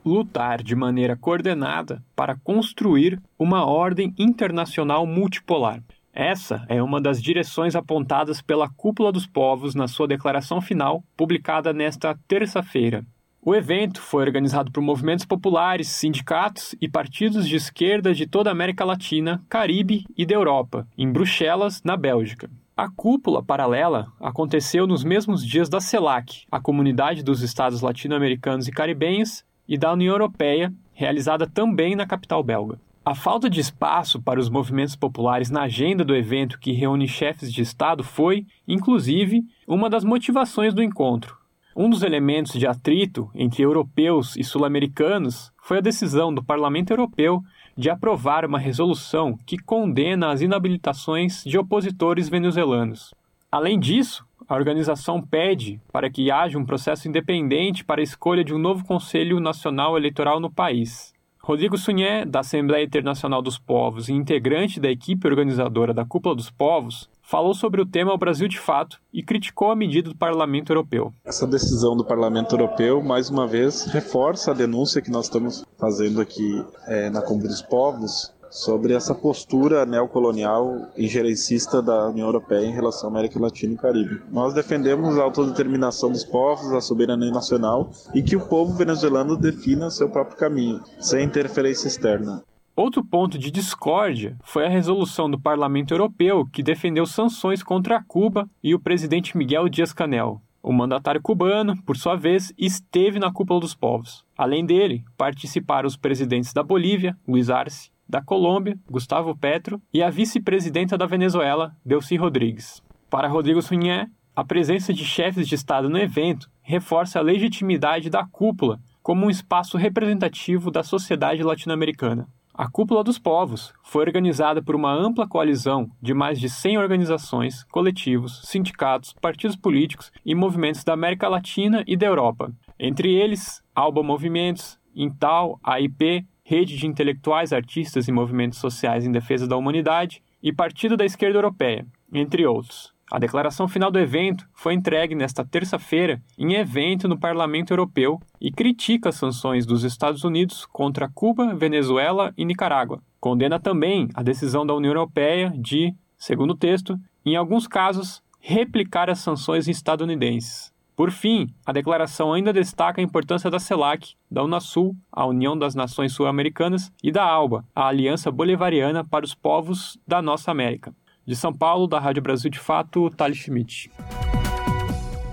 lutar 0.04 0.62
de 0.62 0.74
maneira 0.74 1.16
coordenada 1.16 2.02
para 2.14 2.36
construir 2.36 3.20
uma 3.38 3.64
ordem 3.64 4.14
internacional 4.18 5.06
multipolar. 5.06 5.82
Essa 6.12 6.64
é 6.68 6.82
uma 6.82 7.00
das 7.00 7.22
direções 7.22 7.76
apontadas 7.76 8.42
pela 8.42 8.68
Cúpula 8.68 9.12
dos 9.12 9.26
Povos 9.26 9.74
na 9.74 9.86
sua 9.86 10.08
declaração 10.08 10.60
final, 10.60 11.04
publicada 11.16 11.72
nesta 11.72 12.18
terça-feira. 12.26 13.04
O 13.42 13.54
evento 13.54 14.02
foi 14.02 14.22
organizado 14.22 14.70
por 14.70 14.82
movimentos 14.82 15.24
populares, 15.24 15.88
sindicatos 15.88 16.74
e 16.78 16.88
partidos 16.88 17.48
de 17.48 17.56
esquerda 17.56 18.12
de 18.12 18.26
toda 18.26 18.50
a 18.50 18.52
América 18.52 18.84
Latina, 18.84 19.42
Caribe 19.48 20.04
e 20.14 20.26
da 20.26 20.34
Europa, 20.34 20.86
em 20.98 21.10
Bruxelas, 21.10 21.80
na 21.82 21.96
Bélgica. 21.96 22.50
A 22.76 22.90
cúpula 22.90 23.42
paralela 23.42 24.12
aconteceu 24.20 24.86
nos 24.86 25.04
mesmos 25.04 25.46
dias 25.46 25.68
da 25.68 25.80
CELAC, 25.80 26.44
a 26.50 26.60
Comunidade 26.60 27.22
dos 27.22 27.40
Estados 27.40 27.80
Latino-Americanos 27.80 28.68
e 28.68 28.72
Caribenhos, 28.72 29.44
e 29.70 29.78
da 29.78 29.92
União 29.92 30.12
Europeia, 30.12 30.74
realizada 30.92 31.46
também 31.46 31.94
na 31.94 32.04
capital 32.04 32.42
belga. 32.42 32.80
A 33.04 33.14
falta 33.14 33.48
de 33.48 33.60
espaço 33.60 34.20
para 34.20 34.40
os 34.40 34.50
movimentos 34.50 34.96
populares 34.96 35.48
na 35.48 35.62
agenda 35.62 36.04
do 36.04 36.14
evento 36.14 36.58
que 36.58 36.72
reúne 36.72 37.06
chefes 37.06 37.52
de 37.52 37.62
Estado 37.62 38.02
foi, 38.02 38.44
inclusive, 38.66 39.42
uma 39.68 39.88
das 39.88 40.02
motivações 40.02 40.74
do 40.74 40.82
encontro. 40.82 41.38
Um 41.74 41.88
dos 41.88 42.02
elementos 42.02 42.52
de 42.52 42.66
atrito 42.66 43.30
entre 43.32 43.62
europeus 43.62 44.36
e 44.36 44.42
sul-americanos 44.42 45.52
foi 45.62 45.78
a 45.78 45.80
decisão 45.80 46.34
do 46.34 46.42
Parlamento 46.42 46.90
Europeu 46.90 47.40
de 47.76 47.88
aprovar 47.88 48.44
uma 48.44 48.58
resolução 48.58 49.38
que 49.46 49.56
condena 49.56 50.32
as 50.32 50.40
inabilitações 50.40 51.44
de 51.44 51.56
opositores 51.56 52.28
venezuelanos. 52.28 53.14
Além 53.50 53.78
disso, 53.78 54.26
a 54.48 54.54
organização 54.54 55.20
pede 55.20 55.80
para 55.92 56.10
que 56.10 56.30
haja 56.30 56.58
um 56.58 56.64
processo 56.64 57.08
independente 57.08 57.84
para 57.84 58.00
a 58.00 58.04
escolha 58.04 58.44
de 58.44 58.54
um 58.54 58.58
novo 58.58 58.84
Conselho 58.84 59.40
Nacional 59.40 59.96
Eleitoral 59.96 60.40
no 60.40 60.50
país. 60.50 61.12
Rodrigo 61.42 61.78
Sunhé, 61.78 62.24
da 62.24 62.40
Assembleia 62.40 62.84
Internacional 62.84 63.40
dos 63.40 63.58
Povos 63.58 64.08
e 64.08 64.12
integrante 64.12 64.78
da 64.78 64.90
equipe 64.90 65.26
organizadora 65.26 65.94
da 65.94 66.04
Cúpula 66.04 66.34
dos 66.34 66.50
Povos, 66.50 67.08
falou 67.22 67.54
sobre 67.54 67.80
o 67.80 67.86
tema 67.86 68.10
ao 68.10 68.18
Brasil 68.18 68.46
de 68.46 68.58
Fato 68.58 69.00
e 69.12 69.22
criticou 69.22 69.70
a 69.70 69.76
medida 69.76 70.10
do 70.10 70.16
Parlamento 70.16 70.70
Europeu. 70.70 71.12
Essa 71.24 71.46
decisão 71.46 71.96
do 71.96 72.04
Parlamento 72.04 72.54
Europeu, 72.54 73.02
mais 73.02 73.30
uma 73.30 73.46
vez, 73.46 73.86
reforça 73.86 74.50
a 74.50 74.54
denúncia 74.54 75.00
que 75.00 75.10
nós 75.10 75.26
estamos 75.26 75.64
fazendo 75.78 76.20
aqui 76.20 76.64
é, 76.86 77.08
na 77.08 77.22
Cúpula 77.22 77.48
dos 77.48 77.62
Povos 77.62 78.32
sobre 78.50 78.92
essa 78.92 79.14
postura 79.14 79.86
neocolonial 79.86 80.88
e 80.96 81.06
gerencista 81.06 81.80
da 81.80 82.08
União 82.08 82.26
Europeia 82.26 82.66
em 82.66 82.72
relação 82.72 83.08
à 83.08 83.12
América 83.12 83.40
Latina 83.40 83.74
e 83.74 83.76
Caribe. 83.76 84.22
Nós 84.30 84.52
defendemos 84.52 85.16
a 85.16 85.22
autodeterminação 85.22 86.10
dos 86.10 86.24
povos, 86.24 86.72
a 86.72 86.80
soberania 86.80 87.30
nacional 87.30 87.90
e 88.14 88.22
que 88.22 88.36
o 88.36 88.46
povo 88.46 88.74
venezuelano 88.74 89.36
defina 89.36 89.90
seu 89.90 90.10
próprio 90.10 90.36
caminho, 90.36 90.80
sem 90.98 91.24
interferência 91.24 91.86
externa. 91.86 92.42
Outro 92.74 93.04
ponto 93.04 93.38
de 93.38 93.50
discórdia 93.50 94.36
foi 94.42 94.64
a 94.64 94.70
resolução 94.70 95.30
do 95.30 95.38
Parlamento 95.38 95.92
Europeu 95.92 96.46
que 96.46 96.62
defendeu 96.62 97.04
sanções 97.04 97.62
contra 97.62 98.02
Cuba 98.02 98.48
e 98.62 98.74
o 98.74 98.80
presidente 98.80 99.36
Miguel 99.36 99.68
Dias-Canel. 99.68 100.40
O 100.62 100.72
mandatário 100.72 101.22
cubano, 101.22 101.74
por 101.84 101.96
sua 101.96 102.16
vez, 102.16 102.52
esteve 102.58 103.18
na 103.18 103.32
cúpula 103.32 103.60
dos 103.60 103.74
povos. 103.74 104.24
Além 104.36 104.64
dele, 104.64 105.04
participaram 105.16 105.86
os 105.86 105.96
presidentes 105.96 106.52
da 106.52 106.62
Bolívia, 106.62 107.16
Luiz 107.26 107.48
Arce, 107.48 107.90
da 108.10 108.20
Colômbia, 108.20 108.78
Gustavo 108.90 109.34
Petro, 109.36 109.80
e 109.94 110.02
a 110.02 110.10
vice-presidenta 110.10 110.98
da 110.98 111.06
Venezuela, 111.06 111.74
Delcy 111.84 112.16
Rodrigues. 112.16 112.82
Para 113.08 113.28
Rodrigo 113.28 113.62
Sunhé, 113.62 114.08
a 114.34 114.44
presença 114.44 114.92
de 114.92 115.04
chefes 115.04 115.48
de 115.48 115.54
Estado 115.54 115.88
no 115.88 115.98
evento 115.98 116.50
reforça 116.62 117.18
a 117.18 117.22
legitimidade 117.22 118.10
da 118.10 118.26
cúpula 118.26 118.80
como 119.02 119.26
um 119.26 119.30
espaço 119.30 119.76
representativo 119.76 120.70
da 120.70 120.82
sociedade 120.82 121.42
latino-americana. 121.42 122.28
A 122.52 122.68
Cúpula 122.68 123.02
dos 123.02 123.18
Povos 123.18 123.72
foi 123.82 124.04
organizada 124.04 124.62
por 124.62 124.76
uma 124.76 124.92
ampla 124.92 125.26
coalizão 125.26 125.90
de 126.02 126.12
mais 126.12 126.38
de 126.38 126.48
100 126.48 126.76
organizações, 126.76 127.64
coletivos, 127.64 128.42
sindicatos, 128.44 129.14
partidos 129.14 129.56
políticos 129.56 130.12
e 130.26 130.34
movimentos 130.34 130.84
da 130.84 130.92
América 130.92 131.26
Latina 131.26 131.82
e 131.86 131.96
da 131.96 132.06
Europa. 132.06 132.52
Entre 132.78 133.14
eles, 133.14 133.62
Alba 133.74 134.02
Movimentos, 134.02 134.78
Intal, 134.94 135.58
AIP, 135.62 136.26
Rede 136.50 136.76
de 136.76 136.84
Intelectuais, 136.84 137.52
Artistas 137.52 138.08
e 138.08 138.12
Movimentos 138.12 138.58
Sociais 138.58 139.06
em 139.06 139.12
Defesa 139.12 139.46
da 139.46 139.56
Humanidade 139.56 140.20
e 140.42 140.52
Partido 140.52 140.96
da 140.96 141.04
Esquerda 141.04 141.38
Europeia, 141.38 141.86
entre 142.12 142.44
outros. 142.44 142.92
A 143.08 143.20
declaração 143.20 143.68
final 143.68 143.88
do 143.88 144.00
evento 144.00 144.48
foi 144.52 144.74
entregue 144.74 145.14
nesta 145.14 145.44
terça-feira 145.44 146.20
em 146.36 146.54
evento 146.54 147.06
no 147.06 147.16
Parlamento 147.16 147.70
Europeu 147.70 148.18
e 148.40 148.50
critica 148.50 149.10
as 149.10 149.14
sanções 149.14 149.64
dos 149.64 149.84
Estados 149.84 150.24
Unidos 150.24 150.66
contra 150.66 151.08
Cuba, 151.08 151.54
Venezuela 151.54 152.34
e 152.36 152.44
Nicarágua. 152.44 153.00
Condena 153.20 153.60
também 153.60 154.08
a 154.12 154.20
decisão 154.20 154.66
da 154.66 154.74
União 154.74 154.90
Europeia 154.90 155.52
de, 155.56 155.94
segundo 156.18 156.50
o 156.50 156.58
texto, 156.58 156.98
em 157.24 157.36
alguns 157.36 157.68
casos, 157.68 158.20
replicar 158.40 159.08
as 159.08 159.20
sanções 159.20 159.68
estadunidenses. 159.68 160.72
Por 161.00 161.10
fim, 161.10 161.48
a 161.64 161.72
declaração 161.72 162.30
ainda 162.30 162.52
destaca 162.52 163.00
a 163.00 163.02
importância 163.02 163.50
da 163.50 163.58
CELAC, 163.58 164.16
da 164.30 164.44
Unasul, 164.44 164.94
a 165.10 165.24
União 165.24 165.56
das 165.56 165.74
Nações 165.74 166.12
Sul-Americanas, 166.12 166.92
e 167.02 167.10
da 167.10 167.24
ALBA, 167.24 167.64
a 167.74 167.86
Aliança 167.86 168.30
Bolivariana 168.30 169.02
para 169.02 169.24
os 169.24 169.34
Povos 169.34 169.98
da 170.06 170.20
Nossa 170.20 170.50
América. 170.50 170.92
De 171.24 171.34
São 171.34 171.54
Paulo, 171.54 171.86
da 171.86 171.98
Rádio 171.98 172.20
Brasil 172.20 172.50
de 172.50 172.58
Fato, 172.58 173.08
Thales 173.16 173.38
Schmidt. 173.38 173.90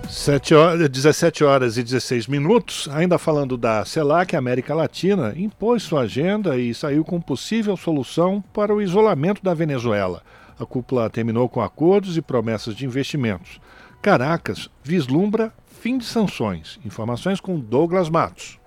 7 0.08 0.54
horas, 0.54 0.88
17 0.88 1.44
horas 1.44 1.76
e 1.76 1.82
16 1.82 2.28
minutos, 2.28 2.88
ainda 2.90 3.18
falando 3.18 3.58
da 3.58 3.84
CELAC, 3.84 4.34
América 4.34 4.74
Latina, 4.74 5.34
impôs 5.36 5.82
sua 5.82 6.00
agenda 6.00 6.56
e 6.56 6.72
saiu 6.72 7.04
com 7.04 7.20
possível 7.20 7.76
solução 7.76 8.42
para 8.54 8.74
o 8.74 8.80
isolamento 8.80 9.42
da 9.42 9.52
Venezuela. 9.52 10.22
A 10.58 10.64
cúpula 10.64 11.10
terminou 11.10 11.46
com 11.46 11.60
acordos 11.60 12.16
e 12.16 12.22
promessas 12.22 12.74
de 12.74 12.86
investimentos. 12.86 13.60
Caracas 14.00 14.70
vislumbra 14.82 15.52
fim 15.66 15.98
de 15.98 16.04
sanções. 16.04 16.78
Informações 16.84 17.40
com 17.40 17.58
Douglas 17.58 18.08
Matos. 18.08 18.57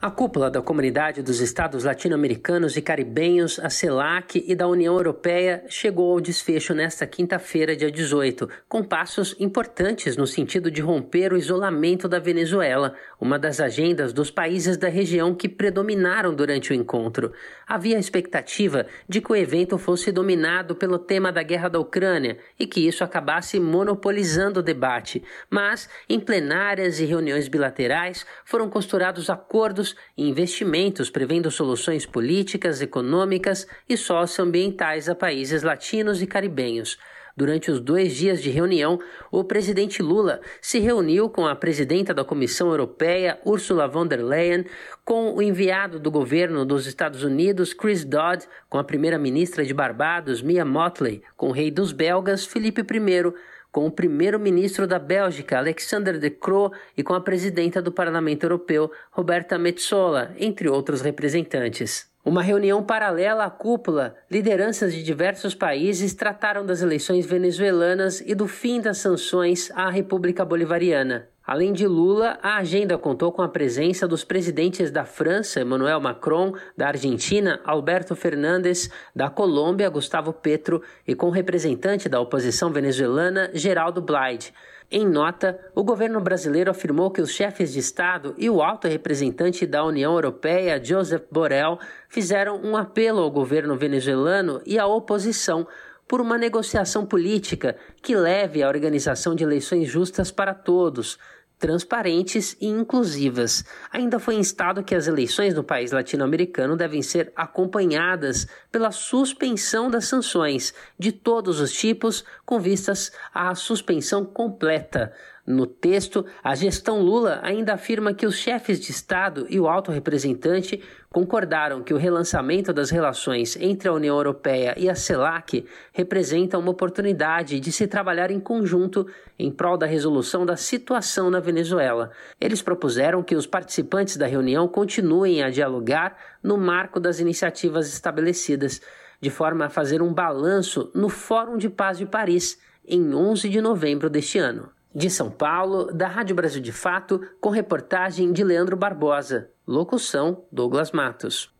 A 0.00 0.12
cúpula 0.12 0.48
da 0.48 0.62
Comunidade 0.62 1.22
dos 1.22 1.40
Estados 1.40 1.82
Latino-Americanos 1.82 2.76
e 2.76 2.80
Caribenhos, 2.80 3.58
a 3.58 3.68
CELAC 3.68 4.44
e 4.46 4.54
da 4.54 4.68
União 4.68 4.94
Europeia 4.94 5.64
chegou 5.68 6.12
ao 6.12 6.20
desfecho 6.20 6.72
nesta 6.72 7.04
quinta-feira, 7.04 7.74
dia 7.74 7.90
18, 7.90 8.48
com 8.68 8.84
passos 8.84 9.34
importantes 9.40 10.16
no 10.16 10.24
sentido 10.24 10.70
de 10.70 10.80
romper 10.80 11.32
o 11.32 11.36
isolamento 11.36 12.08
da 12.08 12.20
Venezuela, 12.20 12.94
uma 13.20 13.40
das 13.40 13.58
agendas 13.58 14.12
dos 14.12 14.30
países 14.30 14.76
da 14.76 14.88
região 14.88 15.34
que 15.34 15.48
predominaram 15.48 16.32
durante 16.32 16.70
o 16.70 16.74
encontro. 16.76 17.32
Havia 17.66 17.96
a 17.96 18.00
expectativa 18.00 18.86
de 19.08 19.20
que 19.20 19.32
o 19.32 19.36
evento 19.36 19.78
fosse 19.78 20.12
dominado 20.12 20.76
pelo 20.76 21.00
tema 21.00 21.32
da 21.32 21.42
guerra 21.42 21.68
da 21.68 21.80
Ucrânia 21.80 22.38
e 22.56 22.68
que 22.68 22.86
isso 22.86 23.02
acabasse 23.02 23.58
monopolizando 23.58 24.60
o 24.60 24.62
debate, 24.62 25.24
mas 25.50 25.88
em 26.08 26.20
plenárias 26.20 27.00
e 27.00 27.04
reuniões 27.04 27.48
bilaterais 27.48 28.24
foram 28.44 28.70
costurados 28.70 29.28
acordos 29.28 29.87
e 30.16 30.28
investimentos 30.28 31.10
prevendo 31.10 31.50
soluções 31.50 32.06
políticas, 32.06 32.80
econômicas 32.80 33.66
e 33.88 33.96
socioambientais 33.96 35.08
a 35.08 35.14
países 35.14 35.62
latinos 35.62 36.22
e 36.22 36.26
caribenhos. 36.26 36.98
Durante 37.38 37.70
os 37.70 37.78
dois 37.78 38.16
dias 38.16 38.42
de 38.42 38.50
reunião, 38.50 38.98
o 39.30 39.44
presidente 39.44 40.02
Lula 40.02 40.40
se 40.60 40.80
reuniu 40.80 41.30
com 41.30 41.46
a 41.46 41.54
presidenta 41.54 42.12
da 42.12 42.24
Comissão 42.24 42.70
Europeia, 42.70 43.38
Ursula 43.44 43.86
von 43.86 44.08
der 44.08 44.24
Leyen, 44.24 44.64
com 45.04 45.32
o 45.32 45.40
enviado 45.40 46.00
do 46.00 46.10
governo 46.10 46.64
dos 46.64 46.84
Estados 46.84 47.22
Unidos, 47.22 47.72
Chris 47.72 48.04
Dodd, 48.04 48.44
com 48.68 48.76
a 48.76 48.82
primeira-ministra 48.82 49.64
de 49.64 49.72
Barbados, 49.72 50.42
Mia 50.42 50.64
Motley, 50.64 51.22
com 51.36 51.50
o 51.50 51.52
rei 51.52 51.70
dos 51.70 51.92
belgas, 51.92 52.44
Felipe 52.44 52.80
I, 52.80 53.32
com 53.70 53.86
o 53.86 53.90
primeiro-ministro 53.90 54.86
da 54.86 54.98
Bélgica, 54.98 55.58
Alexander 55.58 56.18
De 56.18 56.30
Croo, 56.30 56.72
e 56.96 57.02
com 57.02 57.14
a 57.14 57.20
presidenta 57.20 57.82
do 57.82 57.92
Parlamento 57.92 58.44
Europeu, 58.44 58.90
Roberta 59.10 59.58
Metsola, 59.58 60.34
entre 60.38 60.68
outros 60.68 61.00
representantes. 61.00 62.08
Uma 62.24 62.42
reunião 62.42 62.82
paralela 62.82 63.44
à 63.44 63.50
cúpula, 63.50 64.14
lideranças 64.30 64.92
de 64.92 65.02
diversos 65.02 65.54
países 65.54 66.14
trataram 66.14 66.66
das 66.66 66.82
eleições 66.82 67.24
venezuelanas 67.24 68.20
e 68.20 68.34
do 68.34 68.46
fim 68.46 68.80
das 68.80 68.98
sanções 68.98 69.70
à 69.70 69.88
República 69.88 70.44
Bolivariana. 70.44 71.28
Além 71.48 71.72
de 71.72 71.86
Lula, 71.86 72.38
a 72.42 72.58
agenda 72.58 72.98
contou 72.98 73.32
com 73.32 73.40
a 73.40 73.48
presença 73.48 74.06
dos 74.06 74.22
presidentes 74.22 74.90
da 74.90 75.06
França, 75.06 75.62
Emmanuel 75.62 75.98
Macron, 75.98 76.52
da 76.76 76.88
Argentina, 76.88 77.58
Alberto 77.64 78.14
Fernandes, 78.14 78.90
da 79.16 79.30
Colômbia, 79.30 79.88
Gustavo 79.88 80.30
Petro, 80.30 80.82
e 81.06 81.14
com 81.14 81.28
o 81.28 81.30
representante 81.30 82.06
da 82.06 82.20
oposição 82.20 82.70
venezuelana, 82.70 83.50
Geraldo 83.54 84.02
Blyde. 84.02 84.52
Em 84.90 85.08
nota, 85.08 85.58
o 85.74 85.82
governo 85.82 86.20
brasileiro 86.20 86.70
afirmou 86.70 87.10
que 87.10 87.22
os 87.22 87.30
chefes 87.30 87.72
de 87.72 87.78
Estado 87.78 88.34
e 88.36 88.50
o 88.50 88.60
alto 88.60 88.86
representante 88.86 89.64
da 89.64 89.82
União 89.82 90.12
Europeia, 90.12 90.78
Joseph 90.84 91.24
Borrell, 91.32 91.78
fizeram 92.10 92.60
um 92.62 92.76
apelo 92.76 93.20
ao 93.20 93.30
governo 93.30 93.74
venezuelano 93.74 94.60
e 94.66 94.78
à 94.78 94.86
oposição 94.86 95.66
por 96.08 96.22
uma 96.22 96.38
negociação 96.38 97.04
política 97.04 97.76
que 98.02 98.16
leve 98.16 98.62
à 98.62 98.68
organização 98.68 99.34
de 99.34 99.44
eleições 99.44 99.86
justas 99.86 100.30
para 100.30 100.54
todos, 100.54 101.18
transparentes 101.58 102.56
e 102.60 102.66
inclusivas. 102.66 103.64
Ainda 103.90 104.18
foi 104.18 104.36
instado 104.36 104.82
que 104.82 104.94
as 104.94 105.06
eleições 105.06 105.54
no 105.54 105.64
país 105.64 105.92
latino-americano 105.92 106.76
devem 106.76 107.02
ser 107.02 107.32
acompanhadas 107.34 108.46
pela 108.70 108.92
suspensão 108.92 109.90
das 109.90 110.06
sanções 110.06 110.72
de 110.98 111.10
todos 111.10 111.60
os 111.60 111.72
tipos, 111.72 112.24
com 112.46 112.60
vistas 112.60 113.10
à 113.34 113.54
suspensão 113.54 114.24
completa 114.24 115.12
no 115.48 115.66
texto, 115.66 116.26
a 116.44 116.54
gestão 116.54 117.00
Lula 117.00 117.40
ainda 117.42 117.72
afirma 117.72 118.12
que 118.12 118.26
os 118.26 118.36
chefes 118.36 118.78
de 118.78 118.90
Estado 118.90 119.46
e 119.48 119.58
o 119.58 119.66
alto 119.66 119.90
representante 119.90 120.78
concordaram 121.08 121.82
que 121.82 121.94
o 121.94 121.96
relançamento 121.96 122.70
das 122.70 122.90
relações 122.90 123.56
entre 123.56 123.88
a 123.88 123.94
União 123.94 124.14
Europeia 124.14 124.74
e 124.76 124.90
a 124.90 124.94
CELAC 124.94 125.64
representa 125.90 126.58
uma 126.58 126.70
oportunidade 126.70 127.58
de 127.60 127.72
se 127.72 127.86
trabalhar 127.86 128.30
em 128.30 128.38
conjunto 128.38 129.06
em 129.38 129.50
prol 129.50 129.78
da 129.78 129.86
resolução 129.86 130.44
da 130.44 130.54
situação 130.54 131.30
na 131.30 131.40
Venezuela. 131.40 132.10
Eles 132.38 132.60
propuseram 132.60 133.22
que 133.22 133.34
os 133.34 133.46
participantes 133.46 134.18
da 134.18 134.26
reunião 134.26 134.68
continuem 134.68 135.42
a 135.42 135.48
dialogar 135.48 136.14
no 136.42 136.58
marco 136.58 137.00
das 137.00 137.20
iniciativas 137.20 137.88
estabelecidas, 137.88 138.82
de 139.18 139.30
forma 139.30 139.64
a 139.64 139.70
fazer 139.70 140.02
um 140.02 140.12
balanço 140.12 140.90
no 140.94 141.08
Fórum 141.08 141.56
de 141.56 141.70
Paz 141.70 141.96
de 141.96 142.04
Paris, 142.04 142.60
em 142.86 143.14
11 143.14 143.48
de 143.48 143.62
novembro 143.62 144.10
deste 144.10 144.38
ano. 144.38 144.76
De 144.94 145.10
São 145.10 145.30
Paulo, 145.30 145.92
da 145.92 146.08
Rádio 146.08 146.34
Brasil 146.34 146.62
de 146.62 146.72
Fato, 146.72 147.20
com 147.40 147.50
reportagem 147.50 148.32
de 148.32 148.42
Leandro 148.42 148.76
Barbosa. 148.76 149.50
Locução: 149.66 150.44
Douglas 150.50 150.92
Matos. 150.92 151.50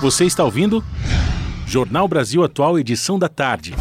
Você 0.00 0.24
está 0.24 0.44
ouvindo? 0.44 0.84
Jornal 1.66 2.06
Brasil 2.06 2.44
Atual, 2.44 2.78
edição 2.78 3.18
da 3.18 3.28
tarde. 3.28 3.74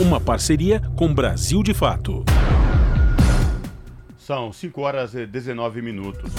Uma 0.00 0.20
parceria 0.20 0.80
com 0.96 1.12
Brasil 1.12 1.62
de 1.62 1.74
Fato. 1.74 2.24
São 4.16 4.52
5 4.52 4.80
horas 4.80 5.14
e 5.14 5.26
19 5.26 5.82
minutos. 5.82 6.30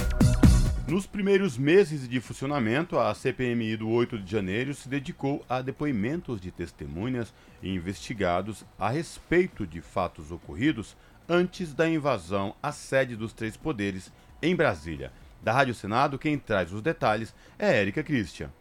Nos 0.94 1.08
primeiros 1.08 1.58
meses 1.58 2.08
de 2.08 2.22
funcionamento, 2.22 3.00
a 3.00 3.12
CPMI 3.16 3.78
do 3.78 3.90
8 3.90 4.20
de 4.20 4.32
janeiro 4.32 4.76
se 4.76 4.88
dedicou 4.88 5.44
a 5.50 5.60
depoimentos 5.60 6.40
de 6.40 6.52
testemunhas 6.52 7.34
e 7.64 7.74
investigados 7.74 8.64
a 8.78 8.90
respeito 8.90 9.66
de 9.66 9.82
fatos 9.82 10.32
ocorridos 10.32 10.96
antes 11.28 11.74
da 11.74 11.90
invasão 11.90 12.54
à 12.62 12.72
sede 12.72 13.16
dos 13.16 13.34
três 13.34 13.58
poderes 13.58 14.12
em 14.40 14.56
Brasília. 14.56 15.12
Da 15.42 15.52
Rádio 15.52 15.74
Senado, 15.74 16.20
quem 16.20 16.38
traz 16.38 16.72
os 16.72 16.84
detalhes 16.84 17.34
é 17.58 17.76
Érica 17.76 18.04
Christian. 18.04 18.52